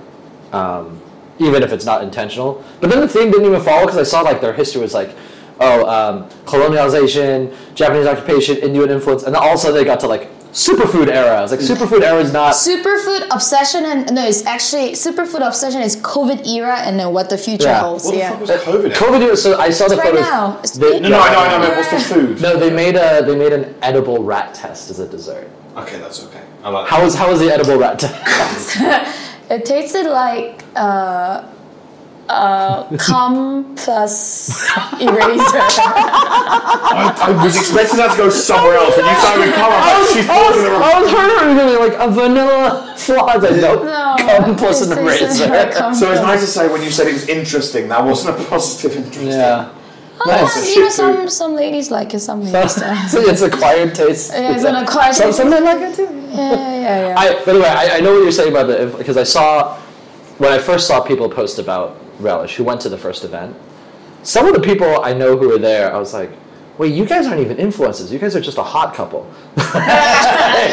um, 0.52 1.00
even 1.38 1.62
if 1.62 1.72
it's 1.72 1.84
not 1.84 2.02
intentional. 2.02 2.64
But 2.80 2.90
then 2.90 2.98
the 3.00 3.06
theme 3.08 3.30
didn't 3.30 3.46
even 3.46 3.60
follow 3.60 3.86
because 3.86 3.98
I 3.98 4.02
saw 4.02 4.22
like 4.22 4.40
their 4.40 4.52
history 4.52 4.80
was 4.82 4.92
like, 4.94 5.14
oh, 5.60 5.86
um, 5.88 6.28
colonialization, 6.46 7.54
Japanese 7.74 8.06
occupation, 8.06 8.56
Inuit 8.58 8.90
influence, 8.90 9.22
and 9.24 9.34
then 9.34 9.42
all 9.42 9.50
of 9.50 9.54
a 9.54 9.58
sudden 9.58 9.76
they 9.76 9.84
got 9.84 10.00
to 10.00 10.06
like 10.06 10.28
superfood 10.52 11.08
era. 11.08 11.38
I 11.38 11.42
was 11.42 11.52
like, 11.52 11.60
superfood 11.60 12.02
era 12.02 12.18
is 12.20 12.32
not. 12.32 12.54
Superfood 12.54 13.26
obsession 13.30 13.84
and 13.84 14.12
no, 14.12 14.26
it's 14.26 14.44
actually 14.46 14.92
superfood 14.92 15.46
obsession 15.46 15.80
is 15.80 15.96
COVID 15.98 16.44
era 16.46 16.78
and 16.78 16.98
then 16.98 17.12
what 17.12 17.30
the 17.30 17.38
future 17.38 17.68
Yeah. 17.68 17.80
holds. 17.82 18.04
What 18.04 18.12
the 18.12 18.18
yeah. 18.18 18.30
fuck 18.30 18.40
was 18.40 18.50
COVID? 18.50 18.92
COVID 18.94 19.20
era. 19.22 19.36
So 19.36 19.58
I 19.60 19.70
saw 19.70 19.86
the 19.86 19.94
It's 19.94 20.02
right 20.04 20.10
photos. 20.12 20.26
now. 20.26 20.50
It's- 20.64 20.70
They- 20.72 20.98
no, 21.00 21.08
no, 21.10 21.20
I 21.20 21.32
know, 21.32 21.38
I 21.38 21.58
know, 21.58 21.72
I 21.72 21.76
what's 21.76 21.90
the 21.90 22.00
food? 22.14 22.40
No, 22.42 22.56
they 22.58 22.70
made 22.70 22.96
a 22.96 23.22
they 23.24 23.36
made 23.36 23.52
an 23.52 23.74
edible 23.82 24.22
RAT 24.24 24.54
test 24.54 24.90
as 24.90 24.98
a 24.98 25.06
dessert. 25.06 25.48
Okay, 25.76 25.98
that's 25.98 26.24
okay. 26.24 26.40
I 26.64 26.68
like 26.70 26.88
How 26.88 27.04
was 27.04 27.14
how 27.14 27.30
was 27.30 27.38
the 27.38 27.50
edible 27.52 27.76
RAT 27.78 27.98
test? 28.00 28.76
It 29.50 29.64
tasted 29.64 30.06
like 30.06 30.62
uh, 30.76 31.42
uh, 32.30 32.96
cum 32.96 33.74
plus 33.76 34.48
eraser. 35.00 35.58
I, 35.58 37.12
I 37.18 37.44
was 37.44 37.56
expecting 37.56 37.98
that 37.98 38.12
to 38.12 38.16
go 38.16 38.28
somewhere 38.30 38.76
else. 38.76 38.96
When 38.96 39.06
you 39.06 39.14
started 39.18 39.46
with 39.46 39.54
color, 39.56 39.74
I 39.74 40.00
was, 40.00 40.12
she's 40.14 40.28
I 40.28 40.38
was, 40.38 40.46
talking 40.46 40.62
the 40.62 40.70
wrong 40.70 40.82
I 40.82 41.00
was 41.02 41.10
heard 41.10 41.30
her 41.42 41.88
like 41.88 41.96
a 41.98 42.08
vanilla 42.10 42.94
flaws. 42.96 43.44
I 43.44 43.50
know. 43.60 43.82
No, 43.82 44.16
Cum 44.44 44.56
plus 44.56 44.82
an 44.86 44.96
eraser. 44.98 45.28
So 45.94 46.12
it's 46.12 46.22
nice 46.22 46.40
to 46.40 46.46
say 46.46 46.68
when 46.72 46.82
you 46.82 46.90
said 46.90 47.08
it 47.08 47.14
was 47.14 47.28
interesting, 47.28 47.88
that 47.88 48.04
wasn't 48.04 48.38
a 48.40 48.44
positive 48.44 48.96
interesting. 48.96 49.28
Yeah. 49.28 49.74
Oh, 50.22 50.28
Nice. 50.30 50.76
you 50.76 50.82
know, 50.82 50.90
some 50.90 51.28
some 51.30 51.54
ladies 51.54 51.90
like 51.90 52.12
it, 52.12 52.20
some 52.20 52.44
ladies 52.44 52.74
don't. 52.76 53.08
so 53.08 53.20
it's 53.20 53.40
acquired 53.40 53.94
taste. 53.94 54.32
Yeah, 54.32 54.54
it's 54.54 54.64
an 54.64 54.74
acquired 54.76 55.14
Some, 55.14 55.28
taste. 55.28 55.38
some 55.38 55.48
men 55.48 55.64
like 55.64 55.80
it 55.80 55.96
too. 55.96 56.02
Yeah, 56.04 56.52
yeah, 56.52 57.08
yeah. 57.08 57.14
I, 57.18 57.44
by 57.44 57.52
the 57.54 57.60
way, 57.60 57.66
I, 57.68 57.96
I 57.96 58.00
know 58.00 58.12
what 58.12 58.22
you're 58.22 58.30
saying 58.32 58.50
about 58.52 58.66
the 58.66 58.94
because 58.98 59.16
I 59.16 59.22
saw 59.24 59.78
when 60.36 60.52
I 60.52 60.58
first 60.58 60.86
saw 60.86 61.00
people 61.00 61.28
post 61.30 61.58
about 61.58 61.96
Relish 62.20 62.56
who 62.56 62.64
went 62.64 62.80
to 62.82 62.88
the 62.88 62.98
first 62.98 63.24
event. 63.24 63.56
Some 64.22 64.46
of 64.46 64.54
the 64.54 64.60
people 64.60 65.02
I 65.02 65.12
know 65.14 65.36
who 65.36 65.48
were 65.48 65.58
there, 65.58 65.92
I 65.94 65.98
was 65.98 66.12
like, 66.12 66.30
"Wait, 66.80 66.94
you 66.98 67.04
guys 67.04 67.26
aren't 67.26 67.40
even 67.46 67.56
influencers. 67.66 68.10
You 68.10 68.18
guys 68.18 68.34
are 68.36 68.40
just 68.50 68.58
a 68.58 68.62
hot 68.74 68.94
couple." 68.98 69.22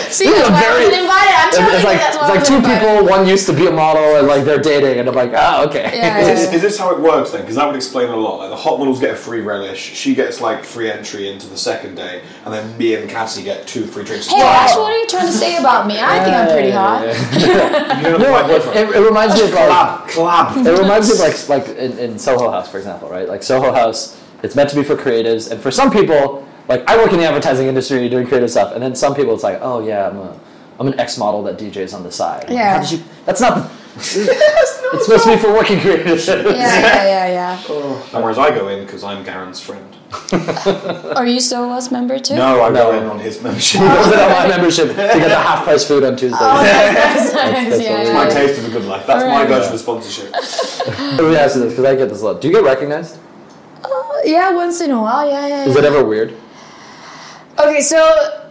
See, 0.09 0.25
This 0.25 0.33
is 0.33 0.33
that's 0.33 0.49
a 0.49 0.51
why 0.51 0.57
I 0.57 0.61
very- 0.61 0.85
wasn't 0.85 1.01
invited. 1.03 1.35
I'm 1.35 1.47
It's, 1.47 1.57
telling 1.57 1.73
it's 1.75 1.83
you, 1.83 1.89
like 1.89 1.99
that's 1.99 2.15
it's 2.15 2.21
why 2.23 2.29
I 2.29 2.35
like 2.35 2.43
two 2.45 2.53
wasn't 2.59 2.73
invited. 2.73 2.97
people. 2.97 3.09
One 3.15 3.27
used 3.27 3.45
to 3.47 3.53
be 3.53 3.65
a 3.67 3.71
model, 3.71 4.07
and 4.17 4.27
like 4.27 4.43
they're 4.45 4.59
dating, 4.73 4.99
and 4.99 5.05
I'm 5.09 5.15
like, 5.15 5.33
"Ah, 5.35 5.65
okay." 5.67 5.83
Yeah, 5.93 6.17
Is 6.19 6.27
yeah, 6.27 6.33
this, 6.35 6.53
is 6.55 6.61
this 6.61 6.77
how 6.79 6.91
it 6.95 6.99
works 6.99 7.31
then? 7.31 7.41
Because 7.41 7.55
that 7.55 7.65
would 7.67 7.75
explain 7.75 8.09
a 8.09 8.15
lot. 8.15 8.39
Like 8.39 8.49
the 8.49 8.55
hot 8.55 8.79
models 8.79 8.99
get 8.99 9.11
a 9.11 9.15
free 9.15 9.41
relish, 9.41 9.79
she 10.01 10.15
gets 10.15 10.39
like 10.41 10.63
free 10.63 10.89
entry 10.91 11.29
into 11.31 11.47
the 11.47 11.57
second 11.57 11.95
day, 11.95 12.21
and 12.45 12.53
then 12.53 12.63
me 12.77 12.95
and 12.95 13.09
Cassie 13.09 13.43
get 13.43 13.67
two 13.67 13.85
free 13.85 14.03
drinks. 14.03 14.27
Hey, 14.27 14.41
Ash, 14.41 14.75
what 14.75 14.91
are 14.93 14.97
you 14.97 15.07
trying 15.07 15.27
to 15.27 15.31
say 15.33 15.57
about 15.57 15.87
me? 15.87 15.95
I 15.99 16.23
think 16.23 16.35
I'm 16.35 16.49
pretty 16.49 16.71
hot. 16.71 17.01
You 17.97 18.11
know, 18.11 18.17
No, 18.17 18.31
my 18.31 18.41
it, 18.45 18.47
boyfriend. 18.47 18.77
it, 18.89 18.95
it 18.95 18.99
reminds 19.05 19.35
me 19.35 19.41
of 19.43 19.53
like 19.53 19.69
Collab, 19.69 20.07
collab. 20.11 20.65
it 20.65 20.79
reminds 20.79 21.07
me 21.09 21.13
of 21.15 21.19
like 21.19 21.37
like 21.49 21.77
in, 21.77 21.97
in 21.97 22.19
Soho 22.19 22.49
House, 22.51 22.69
for 22.69 22.77
example, 22.77 23.09
right? 23.09 23.27
Like 23.27 23.41
Soho 23.43 23.71
House, 23.73 24.15
it's 24.43 24.55
meant 24.55 24.69
to 24.69 24.75
be 24.75 24.83
for 24.83 24.95
creatives, 24.95 25.51
and 25.51 25.61
for 25.61 25.71
some 25.71 25.91
people, 25.91 26.47
like 26.67 26.87
I 26.89 26.97
work 26.97 27.11
in 27.11 27.19
the 27.19 27.25
advertising 27.25 27.67
industry 27.67 28.07
doing 28.09 28.27
creative 28.27 28.51
stuff, 28.51 28.73
and 28.73 28.81
then 28.83 28.95
some 28.95 29.15
people 29.15 29.33
it's 29.33 29.43
like, 29.43 29.59
oh 29.61 29.85
yeah, 29.85 30.09
I'm 30.09 30.17
a 30.17 30.39
I'm 30.79 30.87
an 30.87 30.99
ex 30.99 31.17
model 31.17 31.43
that 31.43 31.57
DJs 31.57 31.93
on 31.93 32.03
the 32.03 32.11
side. 32.11 32.45
Yeah. 32.49 32.75
How 32.75 32.81
did 32.81 32.99
you? 32.99 33.03
That's 33.25 33.41
not. 33.41 33.71
it's 33.97 35.05
supposed 35.05 35.23
to 35.23 35.35
be 35.35 35.37
for 35.37 35.51
working 35.51 35.79
creatives. 35.79 36.27
Yeah, 36.27 36.51
yeah, 36.51 37.03
yeah, 37.03 37.27
yeah. 37.27 37.63
And 38.13 38.23
whereas 38.23 38.37
I 38.37 38.51
go 38.51 38.67
in 38.67 38.85
because 38.85 39.03
I'm 39.03 39.23
Garen's 39.23 39.59
friend. 39.59 39.95
Are 41.17 41.25
you 41.25 41.39
Soho's 41.39 41.91
member 41.91 42.19
too? 42.19 42.35
No, 42.35 42.63
I 42.63 42.69
No. 42.69 42.91
go 42.91 42.97
in 42.97 43.05
on 43.05 43.19
his 43.19 43.41
membership. 43.41 43.81
Goes 43.81 44.07
in 44.13 44.19
on 44.19 44.31
my 44.31 44.47
membership 44.47 44.89
to 44.89 44.95
get 44.95 45.29
the 45.29 45.35
half 45.35 45.63
price 45.63 45.85
food 45.87 46.03
on 46.03 46.15
Tuesdays. 46.15 46.39
Oh, 46.39 46.63
that's 46.63 47.33
nice. 47.33 47.69
that's 47.69 47.83
yeah, 47.83 47.91
what 47.91 48.01
It's 48.01 48.13
my 48.13 48.27
yeah. 48.27 48.29
taste 48.29 48.59
of 48.59 48.67
a 48.67 48.69
good 48.69 48.85
life. 48.85 49.07
That's 49.07 49.23
my 49.23 49.31
Alright. 49.31 49.47
version 49.49 49.73
of 49.73 49.79
sponsorship. 49.79 50.31
Let 50.31 51.19
me 51.19 51.35
ask 51.35 51.55
you 51.55 51.61
this 51.63 51.73
because 51.73 51.85
I 51.85 51.95
get 51.95 52.09
this 52.09 52.21
a 52.21 52.25
lot. 52.25 52.39
Do 52.39 52.47
you 52.47 52.53
get 52.53 52.63
recognized? 52.63 53.17
Yeah, 54.25 54.51
once 54.51 54.81
in 54.81 54.91
a 54.91 55.01
while. 55.01 55.27
Yeah, 55.29 55.47
yeah. 55.47 55.65
Is 55.65 55.73
yeah. 55.75 55.81
it 55.81 55.85
ever 55.85 56.03
weird? 56.03 56.35
Okay, 57.59 57.81
so 57.81 57.97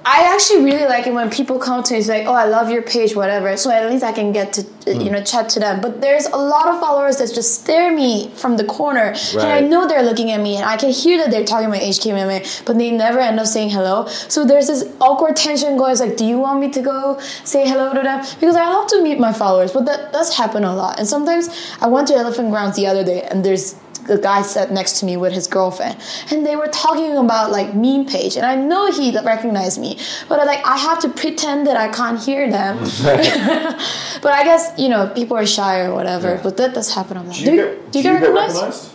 I 0.04 0.32
actually 0.34 0.64
really 0.64 0.86
like 0.86 1.06
it 1.06 1.14
when 1.14 1.30
people 1.30 1.58
come 1.58 1.82
to 1.84 1.92
me 1.92 1.98
and 1.98 2.06
say, 2.06 2.26
"Oh, 2.26 2.32
I 2.34 2.46
love 2.46 2.70
your 2.70 2.82
page, 2.82 3.14
whatever." 3.14 3.56
So 3.56 3.70
at 3.70 3.88
least 3.90 4.02
I 4.04 4.12
can 4.12 4.32
get 4.32 4.52
to 4.54 4.62
Hmm. 4.86 5.00
you 5.00 5.10
know 5.10 5.20
chat 5.20 5.48
to 5.50 5.60
them. 5.60 5.80
But 5.80 6.00
there's 6.00 6.26
a 6.26 6.36
lot 6.36 6.68
of 6.68 6.78
followers 6.78 7.16
that 7.16 7.34
just 7.34 7.62
stare 7.62 7.92
me 7.92 8.30
from 8.36 8.56
the 8.56 8.64
corner, 8.64 9.14
and 9.32 9.42
I 9.42 9.60
know 9.60 9.86
they're 9.88 10.04
looking 10.04 10.30
at 10.30 10.40
me, 10.40 10.56
and 10.56 10.64
I 10.64 10.76
can 10.76 10.90
hear 10.90 11.18
that 11.18 11.30
they're 11.32 11.44
talking 11.44 11.66
about 11.66 11.80
HKMMA, 11.82 12.64
but 12.64 12.78
they 12.78 12.90
never 12.92 13.18
end 13.18 13.40
up 13.40 13.46
saying 13.46 13.70
hello. 13.70 14.06
So 14.28 14.44
there's 14.44 14.68
this 14.68 14.84
awkward 15.00 15.34
tension 15.36 15.76
going. 15.76 15.90
It's 15.92 16.00
like, 16.00 16.16
do 16.16 16.24
you 16.24 16.38
want 16.38 16.60
me 16.60 16.70
to 16.70 16.80
go 16.82 17.18
say 17.44 17.68
hello 17.68 17.92
to 17.94 18.02
them? 18.02 18.24
Because 18.38 18.54
I 18.54 18.68
love 18.68 18.86
to 18.88 19.02
meet 19.02 19.18
my 19.18 19.32
followers, 19.32 19.72
but 19.72 19.86
that 19.86 20.12
does 20.12 20.36
happen 20.36 20.62
a 20.62 20.74
lot. 20.74 20.98
And 21.00 21.08
sometimes 21.08 21.48
I 21.80 21.88
went 21.88 22.06
to 22.08 22.14
Elephant 22.14 22.50
Grounds 22.50 22.76
the 22.76 22.86
other 22.86 23.02
day, 23.04 23.22
and 23.22 23.44
there's 23.44 23.74
the 23.98 24.18
guy 24.18 24.42
sat 24.42 24.70
next 24.72 24.98
to 25.00 25.06
me 25.06 25.16
with 25.16 25.32
his 25.32 25.46
girlfriend 25.46 25.96
and 26.30 26.44
they 26.46 26.56
were 26.56 26.68
talking 26.68 27.16
about 27.16 27.50
like 27.50 27.74
meme 27.74 28.04
page 28.06 28.36
and 28.36 28.44
i 28.46 28.54
know 28.54 28.90
he 28.92 29.16
recognized 29.20 29.80
me 29.80 29.98
but 30.28 30.38
I, 30.40 30.44
like 30.44 30.64
i 30.66 30.76
have 30.76 30.98
to 31.00 31.08
pretend 31.08 31.66
that 31.66 31.76
i 31.76 31.88
can't 31.88 32.18
hear 32.22 32.50
them 32.50 32.78
but 34.22 34.32
i 34.32 34.42
guess 34.44 34.72
you 34.78 34.88
know 34.88 35.08
people 35.14 35.36
are 35.36 35.46
shy 35.46 35.80
or 35.80 35.94
whatever 35.94 36.30
Yeah. 36.34 36.40
but 36.42 36.56
that 36.58 36.74
does 36.74 36.92
happen 36.94 37.16
a 37.16 37.22
lot 37.22 37.34
Do 37.34 37.40
you 37.50 37.56
get, 37.56 37.90
do 37.92 37.98
you 37.98 38.02
get 38.02 38.12
recognized 38.20 38.54
recognized? 38.56 38.92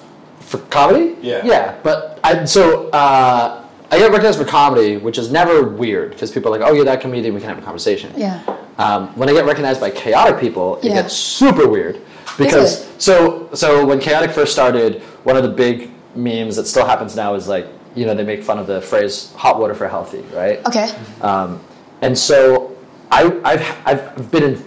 For 0.51 0.57
comedy? 0.69 1.15
Yeah. 1.21 1.45
Yeah, 1.45 1.77
but 1.81 2.19
I 2.25 2.43
so 2.43 2.89
uh, 2.89 3.63
I 3.89 3.97
get 3.97 4.09
recognized 4.11 4.37
for 4.37 4.43
comedy, 4.45 4.97
which 4.97 5.17
is 5.17 5.31
never 5.31 5.63
weird 5.63 6.11
because 6.11 6.29
people 6.29 6.53
are 6.53 6.59
like, 6.59 6.67
oh, 6.69 6.73
you're 6.73 6.83
that 6.85 6.99
comedian, 6.99 7.33
we 7.33 7.39
can 7.39 7.47
have 7.49 7.57
a 7.57 7.61
conversation. 7.61 8.11
yeah 8.17 8.41
Um, 8.77 9.07
when 9.17 9.29
I 9.29 9.33
get 9.33 9.45
recognized 9.45 9.79
by 9.79 9.91
chaotic 9.91 10.39
people, 10.41 10.77
it 10.77 10.85
Yeah. 10.85 11.01
gets 11.03 11.13
super 11.13 11.67
weird 11.69 12.01
because 12.37 12.81
it? 12.83 13.01
so 13.01 13.49
so 13.53 13.85
when 13.85 13.99
chaotic 13.99 14.31
first 14.31 14.51
started, 14.53 15.01
one 15.23 15.35
of 15.37 15.43
the 15.43 15.49
big 15.49 15.89
memes 16.15 16.55
that 16.55 16.65
still 16.67 16.85
happens 16.85 17.15
now 17.15 17.35
is 17.35 17.47
like 17.47 17.67
you 17.95 18.05
know 18.05 18.13
they 18.13 18.23
make 18.23 18.43
fun 18.43 18.57
of 18.59 18.67
the 18.67 18.81
phrase 18.81 19.33
"hot 19.35 19.59
water 19.59 19.73
for 19.73 19.87
healthy," 19.87 20.21
right? 20.33 20.65
okay 20.67 20.89
Um, 21.21 21.59
and 22.01 22.17
so 22.17 22.75
I, 23.11 23.39
I've, 23.43 23.77
I've 23.85 24.31
been 24.31 24.43
in 24.43 24.63